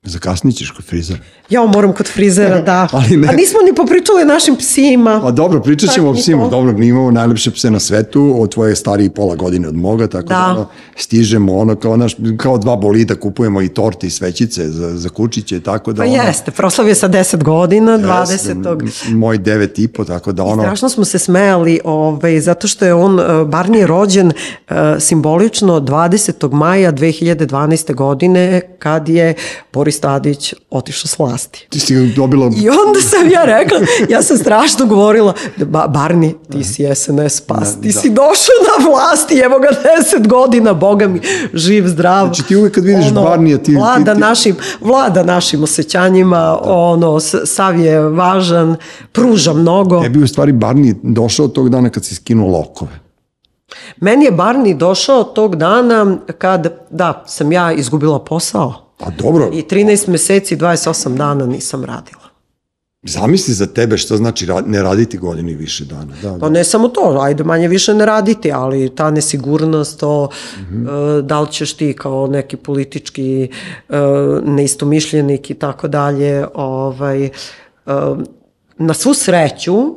Zakasnit 0.05 0.57
ćeš 0.57 0.71
kod 0.71 0.85
frizera. 0.85 1.21
Ja 1.51 1.67
moram 1.67 1.93
kod 1.93 2.07
frizera, 2.07 2.61
da. 2.61 2.89
Ali 2.93 3.17
ne. 3.17 3.29
A 3.29 3.33
nismo 3.33 3.59
ni 3.71 3.75
popričali 3.75 4.25
našim 4.25 4.57
psima. 4.57 5.21
Pa 5.23 5.31
dobro, 5.31 5.61
pričat 5.61 5.91
ćemo 5.91 6.11
o 6.11 6.15
psima. 6.15 6.49
Dobro, 6.49 6.73
mi 6.73 6.87
imamo 6.87 7.11
najlepše 7.11 7.51
pse 7.51 7.71
na 7.71 7.81
svetu, 7.81 8.35
od 8.39 8.55
tvoje 8.55 8.77
stariji 8.77 9.11
pola 9.11 9.35
godine 9.35 9.69
od 9.69 9.77
moga, 9.77 10.07
tako 10.07 10.29
da, 10.29 10.35
da 10.35 10.47
ono, 10.51 10.67
stižemo 10.97 11.57
ono 11.57 11.77
kao, 11.77 11.97
naš, 11.97 12.17
kao 12.37 12.59
dva 12.59 12.77
bolida, 12.77 13.15
kupujemo 13.15 13.63
i 13.63 13.69
torte 13.69 14.07
i 14.07 14.11
svećice 14.11 14.69
za, 14.69 14.99
za 14.99 15.09
kučiće, 15.09 15.61
tako 15.61 15.93
da... 15.93 16.03
Pa 16.03 16.09
ono, 16.09 16.23
jeste, 16.23 16.51
proslav 16.51 16.89
je 16.89 16.95
sa 16.95 17.09
10 17.09 17.43
godina, 17.43 17.99
20. 17.99 19.15
Moj 19.15 19.39
devet 19.39 19.79
i 19.79 19.89
po, 19.89 20.05
tako 20.05 20.33
da 20.33 20.45
ono... 20.45 20.63
I 20.63 20.67
strašno 20.67 20.89
smo 20.89 21.05
se 21.05 21.19
smejali, 21.19 21.81
ovaj, 21.85 22.41
zato 22.41 22.69
što 22.69 22.85
je 22.85 22.95
on, 22.95 23.21
eh, 23.21 23.45
Barni 23.45 23.79
je 23.79 23.87
rođen 23.87 24.27
uh, 24.27 24.77
simbolično 24.99 25.81
20. 25.81 26.53
maja 26.53 26.93
2012. 26.93 27.95
godine, 27.95 28.61
kad 28.79 29.09
je 29.09 29.35
Boris 29.73 30.01
Tadić 30.01 30.55
otišao 30.71 31.09
s 31.09 31.19
vlasti. 31.35 31.67
Ti 31.69 31.81
si 31.81 32.13
dobila... 32.17 32.51
I 32.57 32.69
onda 32.69 33.01
sam 33.01 33.31
ja 33.31 33.45
rekla, 33.45 33.79
ja 34.09 34.23
sam 34.23 34.37
strašno 34.37 34.87
govorila, 34.87 35.35
ba, 35.57 35.87
Barni, 35.89 36.35
ti 36.53 36.65
si 36.65 36.87
SNS 36.95 37.41
pas, 37.41 37.75
da, 37.77 37.83
ti 37.83 37.93
da. 37.93 38.01
si 38.01 38.11
došao 38.11 38.59
na 38.71 38.91
vlasti, 38.91 39.35
evo 39.35 39.59
ga 39.59 39.69
deset 39.69 40.29
godina, 40.29 40.75
boga 40.75 41.09
mi, 41.09 41.21
živ, 41.55 41.87
zdrav. 41.87 42.27
Znači 42.27 42.43
ti 42.43 42.57
uvek 42.57 42.75
kad 42.75 42.85
vidiš 42.85 43.07
ono, 43.11 43.23
Barnija, 43.23 43.59
ti... 43.59 43.75
Vlada, 43.75 44.13
ti, 44.13 44.19
ti... 44.19 44.21
Našim, 44.21 44.57
vlada 44.81 45.23
našim 45.23 45.63
osjećanjima, 45.63 46.39
da. 46.39 46.61
ono, 46.65 47.21
sav 47.45 47.81
je 47.81 48.01
važan, 48.01 48.77
pruža 49.13 49.53
mnogo. 49.53 50.03
Tebi 50.03 50.23
u 50.23 50.27
stvari 50.27 50.53
Barni 50.53 50.95
došao 51.03 51.49
tog 51.49 51.69
dana 51.69 51.91
kad 51.91 52.05
si 52.05 52.15
skinuo 52.15 52.51
lokove. 52.51 53.01
Meni 54.01 54.25
je 54.25 54.31
Barni 54.31 54.75
došao 54.75 55.25
tog 55.25 55.57
dana 55.57 56.17
kad, 56.39 56.73
da, 56.91 57.23
sam 57.27 57.53
ja 57.53 57.73
izgubila 57.73 58.25
posao. 58.25 58.84
Pa 58.97 59.11
dobro. 59.11 59.51
I 59.53 59.63
13 59.63 60.09
meseci, 60.09 60.57
28 60.57 61.17
dana 61.17 61.47
nisam 61.47 61.85
radila. 61.85 62.25
Zamisli 63.07 63.55
za 63.55 63.67
tebe 63.67 63.99
šta 63.99 64.17
znači 64.17 64.47
ne 64.67 64.83
raditi 64.83 65.19
godinu 65.19 65.51
i 65.51 65.55
više 65.55 65.85
dana. 65.85 66.15
Da, 66.23 66.31
da. 66.31 66.39
Pa 66.39 66.49
ne 66.49 66.65
samo 66.65 66.89
to, 66.89 67.19
ajde 67.21 67.45
manje 67.45 67.69
više 67.69 67.95
ne 67.95 68.07
raditi, 68.07 68.53
ali 68.53 68.95
ta 68.95 69.11
nesigurnost, 69.11 70.01
to 70.01 70.29
mm 70.59 70.75
-hmm. 70.75 71.21
da 71.21 71.41
li 71.41 71.53
ćeš 71.53 71.73
ti 71.73 71.97
kao 71.99 72.27
neki 72.27 72.57
politički 72.57 73.49
uh, 73.89 73.97
neistomišljenik 74.45 75.51
i 75.51 75.55
tako 75.55 75.89
dalje, 75.89 76.47
ovaj, 76.55 77.31
uh, 77.87 77.93
na 78.79 78.95
svu 78.95 79.15
sreću, 79.15 79.95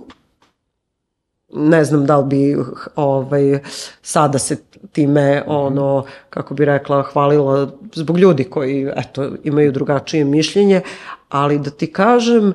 ne 1.53 1.85
znam 1.85 2.05
da 2.05 2.17
li 2.17 2.25
bi 2.25 2.57
ovaj, 2.95 3.59
sada 4.01 4.39
se 4.39 4.57
time 4.91 5.43
ono, 5.47 6.05
kako 6.29 6.53
bi 6.53 6.65
rekla, 6.65 7.03
hvalila 7.03 7.71
zbog 7.93 8.17
ljudi 8.17 8.43
koji 8.43 8.91
eto, 8.95 9.31
imaju 9.43 9.71
drugačije 9.71 10.25
mišljenje, 10.25 10.81
ali 11.29 11.59
da 11.59 11.69
ti 11.69 11.91
kažem 11.91 12.53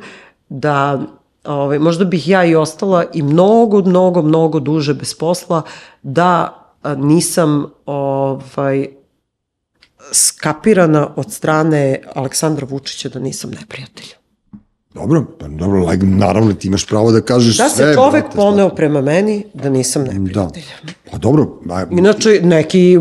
da 0.49 1.01
ovaj, 1.45 1.79
možda 1.79 2.05
bih 2.05 2.29
ja 2.29 2.45
i 2.45 2.55
ostala 2.55 3.05
i 3.15 3.23
mnogo, 3.23 3.83
mnogo, 3.83 4.23
mnogo 4.23 4.61
duže 4.61 4.95
bez 4.95 5.15
posla 5.15 5.63
da 6.03 6.59
nisam 6.97 7.67
ovaj, 7.87 8.89
skapirana 10.13 11.09
od 11.17 11.33
strane 11.33 12.01
Aleksandra 12.15 12.67
Vučića 12.71 13.09
da 13.09 13.19
nisam 13.19 13.51
neprijatelj. 13.51 14.22
Dobro, 14.95 15.25
pa 15.39 15.49
dobro, 15.49 15.87
like, 15.87 16.07
naravno 16.07 16.53
ti 16.53 16.69
imaš 16.69 16.87
pravo 16.87 17.13
da 17.13 17.21
kažeš 17.21 17.57
sve. 17.57 17.65
Da 17.65 17.71
se 17.71 17.95
čovek 17.95 18.23
brate, 18.23 18.37
poneo 18.37 18.69
prema 18.69 19.01
meni 19.01 19.45
da 19.55 19.71
nisam 19.71 20.03
neprijatelj. 20.03 20.63
Da. 20.83 20.93
Pa 21.11 21.19
dobro. 21.19 21.61
Aj, 21.71 21.85
Inače, 21.91 22.41
neki 22.43 22.99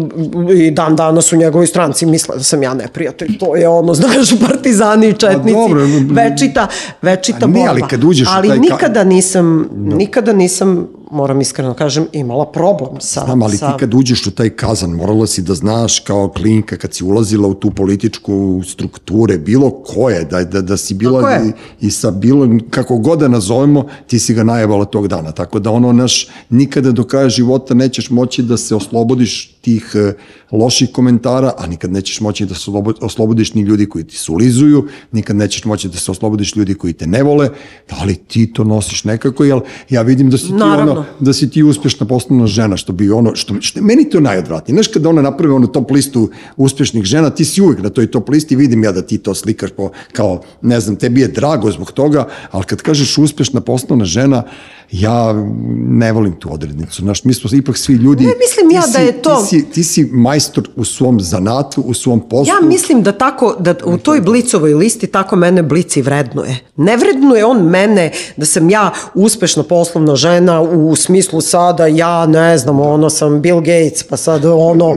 i 0.56 0.72
dan 0.72 0.96
danas 0.96 1.34
u 1.34 1.36
njegovoj 1.36 1.68
stranci 1.68 2.06
misle 2.06 2.36
da 2.38 2.44
sam 2.44 2.64
ja 2.64 2.74
neprijatelj. 2.74 3.38
To 3.38 3.56
je 3.56 3.68
ono, 3.68 3.94
znaš, 4.02 4.40
partizani 4.48 5.08
i 5.08 5.14
četnici. 5.14 5.54
Pa 5.54 5.62
dobro. 5.62 5.82
Večita, 6.10 6.68
večita 7.02 7.48
borba. 7.48 7.60
Ne, 7.60 7.68
ali 7.68 7.82
kad 7.90 8.04
uđeš 8.04 8.28
ali 8.32 8.48
taj... 8.48 8.60
nikada 8.60 9.04
nisam, 9.04 9.70
no. 9.76 9.96
nikada 9.96 10.34
nisam 10.34 10.88
moram 11.12 11.42
iskreno 11.42 11.70
da 11.70 11.76
kažem, 11.76 12.08
imala 12.12 12.52
problem 12.52 13.02
sa... 13.02 13.22
Znam, 13.26 13.44
ali 13.44 13.58
sa... 13.58 13.72
ti 13.72 13.80
kad 13.80 13.94
uđeš 13.94 14.28
u 14.28 14.32
taj 14.32 14.50
kazan, 14.50 14.90
morala 14.90 15.28
si 15.28 15.42
da 15.42 15.54
znaš 15.54 16.00
kao 16.00 16.30
klinka, 16.30 16.78
kad 16.78 16.94
si 16.94 17.04
ulazila 17.04 17.48
u 17.48 17.54
tu 17.54 17.72
političku 17.72 18.62
strukture, 18.66 19.38
bilo 19.38 19.70
koje, 19.70 20.26
da, 20.26 20.44
da, 20.44 20.62
da 20.62 20.78
si 20.78 20.94
bila 20.94 21.40
i, 21.46 21.52
i 21.88 21.92
sa 21.92 22.12
bilo, 22.12 22.48
kako 22.70 22.98
god 22.98 23.20
da 23.20 23.28
nazovemo, 23.28 23.86
ti 24.08 24.20
si 24.20 24.34
ga 24.34 24.44
najebala 24.44 24.86
tog 24.86 25.08
dana. 25.08 25.32
Tako 25.32 25.60
da 25.60 25.72
ono, 25.72 25.92
naš, 25.92 26.28
nikada 26.50 26.92
do 26.92 27.04
kraja 27.04 27.30
života 27.30 27.74
nećeš 27.74 28.10
moći 28.10 28.44
da 28.44 28.58
se 28.58 28.76
oslobodiš 28.76 29.58
tih 29.62 29.92
uh, 29.96 30.14
loših 30.52 30.90
komentara, 30.92 31.54
a 31.58 31.68
nikad 31.68 31.92
nećeš 31.92 32.22
moći 32.22 32.46
da 32.46 32.56
se 32.56 32.72
oslobodiš 33.02 33.54
ni 33.54 33.62
ljudi 33.62 33.90
koji 33.90 34.04
ti 34.04 34.18
sulizuju, 34.18 34.88
nikad 35.12 35.36
nećeš 35.36 35.66
moći 35.66 35.90
da 35.90 35.98
se 35.98 36.12
oslobodiš 36.12 36.56
ljudi 36.56 36.74
koji 36.74 36.94
te 36.94 37.08
ne 37.08 37.24
vole, 37.24 37.50
ali 37.90 38.16
ti 38.16 38.54
to 38.54 38.64
nosiš 38.64 39.04
nekako, 39.04 39.44
jel 39.44 39.60
ja 39.90 40.02
vidim 40.02 40.30
da 40.30 40.38
si 40.38 40.48
ti 40.48 40.54
Naravno. 40.54 40.92
ono, 40.92 41.01
da 41.20 41.34
si 41.34 41.50
ti 41.50 41.64
uspešna 41.64 42.06
poslovna 42.06 42.48
žena, 42.48 42.78
što 42.78 42.94
bi 42.94 43.12
ono, 43.12 43.36
što, 43.36 43.56
što 43.62 43.82
meni 43.82 44.10
to 44.10 44.20
najodvratnije. 44.20 44.76
Znaš, 44.76 44.88
kada 44.88 45.10
ona 45.10 45.22
napravi 45.22 45.54
onu 45.54 45.68
top 45.68 45.92
listu 45.92 46.30
uspešnih 46.58 47.04
žena, 47.04 47.30
ti 47.30 47.46
si 47.46 47.62
uvijek 47.62 47.84
na 47.84 47.90
toj 47.90 48.12
top 48.12 48.30
listi, 48.30 48.56
vidim 48.56 48.84
ja 48.84 48.92
da 48.92 49.02
ti 49.02 49.18
to 49.18 49.36
slikaš 49.36 49.72
po, 49.78 49.90
kao, 50.14 50.42
ne 50.62 50.80
znam, 50.80 50.96
tebi 50.96 51.22
je 51.22 51.28
drago 51.28 51.72
zbog 51.72 51.92
toga, 51.92 52.28
ali 52.52 52.64
kad 52.64 52.82
kažeš 52.82 53.18
uspešna 53.18 53.62
poslovna 53.62 54.06
žena, 54.06 54.44
ja 54.92 55.34
ne 55.76 56.12
volim 56.12 56.34
tu 56.34 56.54
odrednicu. 56.54 57.02
Znaš, 57.02 57.24
mi 57.24 57.34
smo 57.34 57.58
ipak 57.58 57.78
svi 57.78 57.94
ljudi... 57.94 58.26
Ne 58.26 58.34
mislim 58.40 58.72
ja 58.72 58.82
si, 58.82 58.94
da 58.94 59.00
je 59.00 59.22
to... 59.22 59.36
Ti 59.36 59.48
si, 59.48 59.66
ti 59.66 59.84
si 59.84 60.10
majstor 60.12 60.70
u 60.76 60.86
svom 60.86 61.20
zanatu, 61.20 61.82
u 61.82 61.94
svom 61.94 62.30
poslu. 62.30 62.54
Ja 62.54 62.68
mislim 62.68 63.04
da 63.04 63.12
tako, 63.12 63.56
da 63.60 63.76
u 63.86 63.98
toj 63.98 64.22
blicovoj 64.22 64.74
listi 64.74 65.08
tako 65.08 65.36
mene 65.36 65.64
blici 65.64 66.02
vrednuje. 66.02 66.60
Ne 66.76 66.98
vrednuje 66.98 67.46
on 67.46 67.64
mene 67.64 68.12
da 68.38 68.46
sam 68.46 68.70
ja 68.70 68.92
uspešna 69.14 69.64
poslovna 69.64 70.16
žena 70.16 70.62
u 70.62 70.96
smislu 70.96 71.42
sada 71.42 71.88
ja, 71.88 72.26
ne 72.26 72.58
znam, 72.58 72.80
ono 72.80 73.10
sam 73.10 73.42
Bill 73.42 73.60
Gates, 73.60 74.04
pa 74.04 74.18
sad 74.18 74.46
ono 74.46 74.96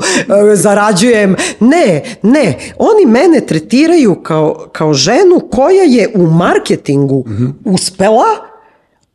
e, 0.52 0.56
zarađujem. 0.56 1.36
Ne, 1.60 2.02
ne. 2.22 2.58
Oni 2.78 3.06
mene 3.06 3.40
tretiraju 3.40 4.14
kao, 4.22 4.68
kao 4.72 4.94
ženu 4.94 5.40
koja 5.50 5.84
je 5.84 6.12
u 6.14 6.26
marketingu 6.26 7.24
mm 7.26 7.32
-hmm. 7.32 7.52
uspela 7.64 8.53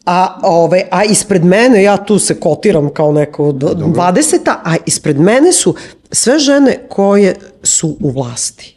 a, 0.09 0.39
ove, 0.43 0.87
a 0.91 1.03
ispred 1.03 1.45
mene, 1.45 1.83
ja 1.83 1.97
tu 1.97 2.19
se 2.19 2.39
kotiram 2.39 2.89
kao 2.89 3.11
neko 3.11 3.43
20 3.43 4.37
a 4.45 4.75
ispred 4.85 5.19
mene 5.19 5.53
su 5.53 5.75
sve 6.11 6.39
žene 6.39 6.79
koje 6.89 7.35
su 7.63 7.97
u 7.99 8.11
vlasti. 8.11 8.75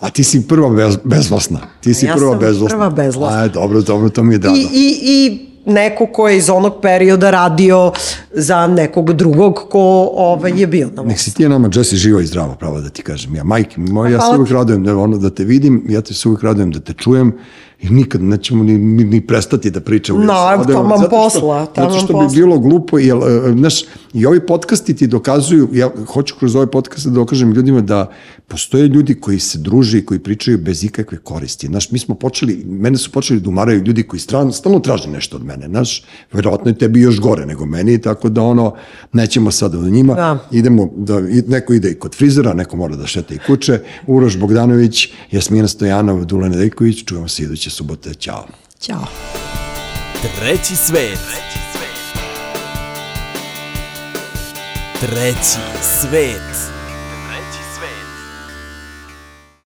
A 0.00 0.10
ti 0.10 0.24
si 0.24 0.48
prva 0.48 0.68
bez, 0.68 0.96
bezvlasna. 1.04 1.60
Ti 1.80 1.94
si 1.94 2.06
ja 2.06 2.14
prva 2.14 2.36
bezvlasna. 2.36 2.78
Prva 2.78 2.90
bezvlasna. 2.90 3.38
A, 3.38 3.48
dobro, 3.48 3.80
dobro, 3.80 4.08
to 4.08 4.22
mi 4.22 4.34
je 4.34 4.38
drago. 4.38 4.56
I, 4.56 4.60
i, 4.72 4.98
i 5.02 5.48
neko 5.66 6.06
ko 6.06 6.28
je 6.28 6.36
iz 6.36 6.50
onog 6.50 6.72
perioda 6.82 7.30
radio 7.30 7.92
za 8.32 8.66
nekog 8.66 9.12
drugog 9.12 9.54
ko 9.70 10.10
ovaj, 10.14 10.60
je 10.60 10.66
bio 10.66 10.90
na 10.94 11.02
Nek 11.02 11.18
si 11.18 11.34
ti 11.34 11.42
je 11.42 11.48
nama, 11.48 11.70
Jesse, 11.74 11.96
živo 11.96 12.20
i 12.20 12.26
zdravo, 12.26 12.54
pravo 12.54 12.80
da 12.80 12.88
ti 12.88 13.02
kažem. 13.02 13.34
Ja, 13.34 13.44
majke, 13.44 13.80
moj, 13.80 14.12
ja 14.12 14.20
se 14.20 14.36
uvijek 14.38 14.52
radujem 14.52 14.84
da, 14.84 14.96
ono, 14.96 15.18
da 15.18 15.30
te 15.30 15.44
vidim, 15.44 15.84
ja 15.88 16.00
te 16.00 16.14
se 16.14 16.28
uvijek 16.28 16.42
radujem 16.42 16.72
da 16.72 16.80
te 16.80 16.92
čujem 16.92 17.32
i 17.82 17.90
nikad 17.90 18.22
nećemo 18.22 18.64
ni, 18.64 18.78
ni, 18.78 19.04
ni 19.04 19.20
prestati 19.20 19.70
da 19.70 19.80
pričamo. 19.80 20.18
No, 20.18 20.34
što- 21.00 21.10
posla, 21.10 21.66
taman 21.66 21.90
Zato 21.90 22.04
što 22.04 22.12
posla. 22.12 22.28
bi 22.28 22.34
bilo 22.36 22.58
glupo, 22.58 22.98
jer, 22.98 23.16
e, 23.16 23.52
znaš, 23.52 23.84
i 24.14 24.26
ovi 24.26 24.40
podcasti 24.40 24.96
ti 24.96 25.06
dokazuju, 25.06 25.68
ja 25.72 25.90
hoću 26.06 26.34
kroz 26.36 26.56
ove 26.56 26.66
podcaste 26.66 27.08
da 27.08 27.14
dokažem 27.14 27.52
ljudima 27.52 27.80
da 27.80 28.10
postoje 28.48 28.88
ljudi 28.88 29.14
koji 29.14 29.38
se 29.40 29.58
druže 29.58 29.98
i 29.98 30.04
koji 30.04 30.20
pričaju 30.20 30.58
bez 30.58 30.84
ikakve 30.84 31.18
koristi. 31.18 31.66
Znaš, 31.66 31.90
mi 31.90 31.98
smo 31.98 32.14
počeli, 32.14 32.64
mene 32.66 32.98
su 32.98 33.10
počeli 33.10 33.40
da 33.40 33.48
umaraju 33.48 33.82
ljudi 33.82 34.02
koji 34.02 34.20
stran, 34.20 34.52
stalno 34.52 34.80
traže 34.80 35.08
nešto 35.08 35.36
od 35.36 35.44
mene, 35.44 35.66
znaš, 35.66 36.02
verovatno 36.32 36.70
je 36.70 36.78
tebi 36.78 37.00
još 37.00 37.20
gore 37.20 37.46
nego 37.46 37.66
meni, 37.66 38.00
tako 38.00 38.28
da 38.28 38.42
ono, 38.42 38.74
nećemo 39.12 39.50
sada 39.50 39.78
do 39.78 39.88
njima, 39.88 40.14
Da. 40.14 40.38
idemo, 40.52 40.90
da, 40.96 41.18
i- 41.20 41.42
neko 41.42 41.72
ide 41.72 41.90
i 41.90 41.94
kod 41.94 42.14
frizera, 42.14 42.54
neko 42.54 42.76
mora 42.76 42.96
da 42.96 43.06
šeta 43.06 43.34
i 43.34 43.38
kuće, 43.38 43.80
Uroš 44.06 44.36
Bogdanović, 44.36 45.08
Jasmina 45.30 45.68
Stojanov, 45.68 46.24
Dule 46.24 46.48
Nedeljković, 46.48 47.04
čujemo 47.04 47.28
se 47.28 47.42
iduće 47.42 47.70
subote, 47.70 48.14
ćao. 48.14 48.46
Ćao. 48.80 49.04
Treći 50.38 50.76
svet. 50.76 51.61
Treći 55.02 55.58
svet. 55.82 56.71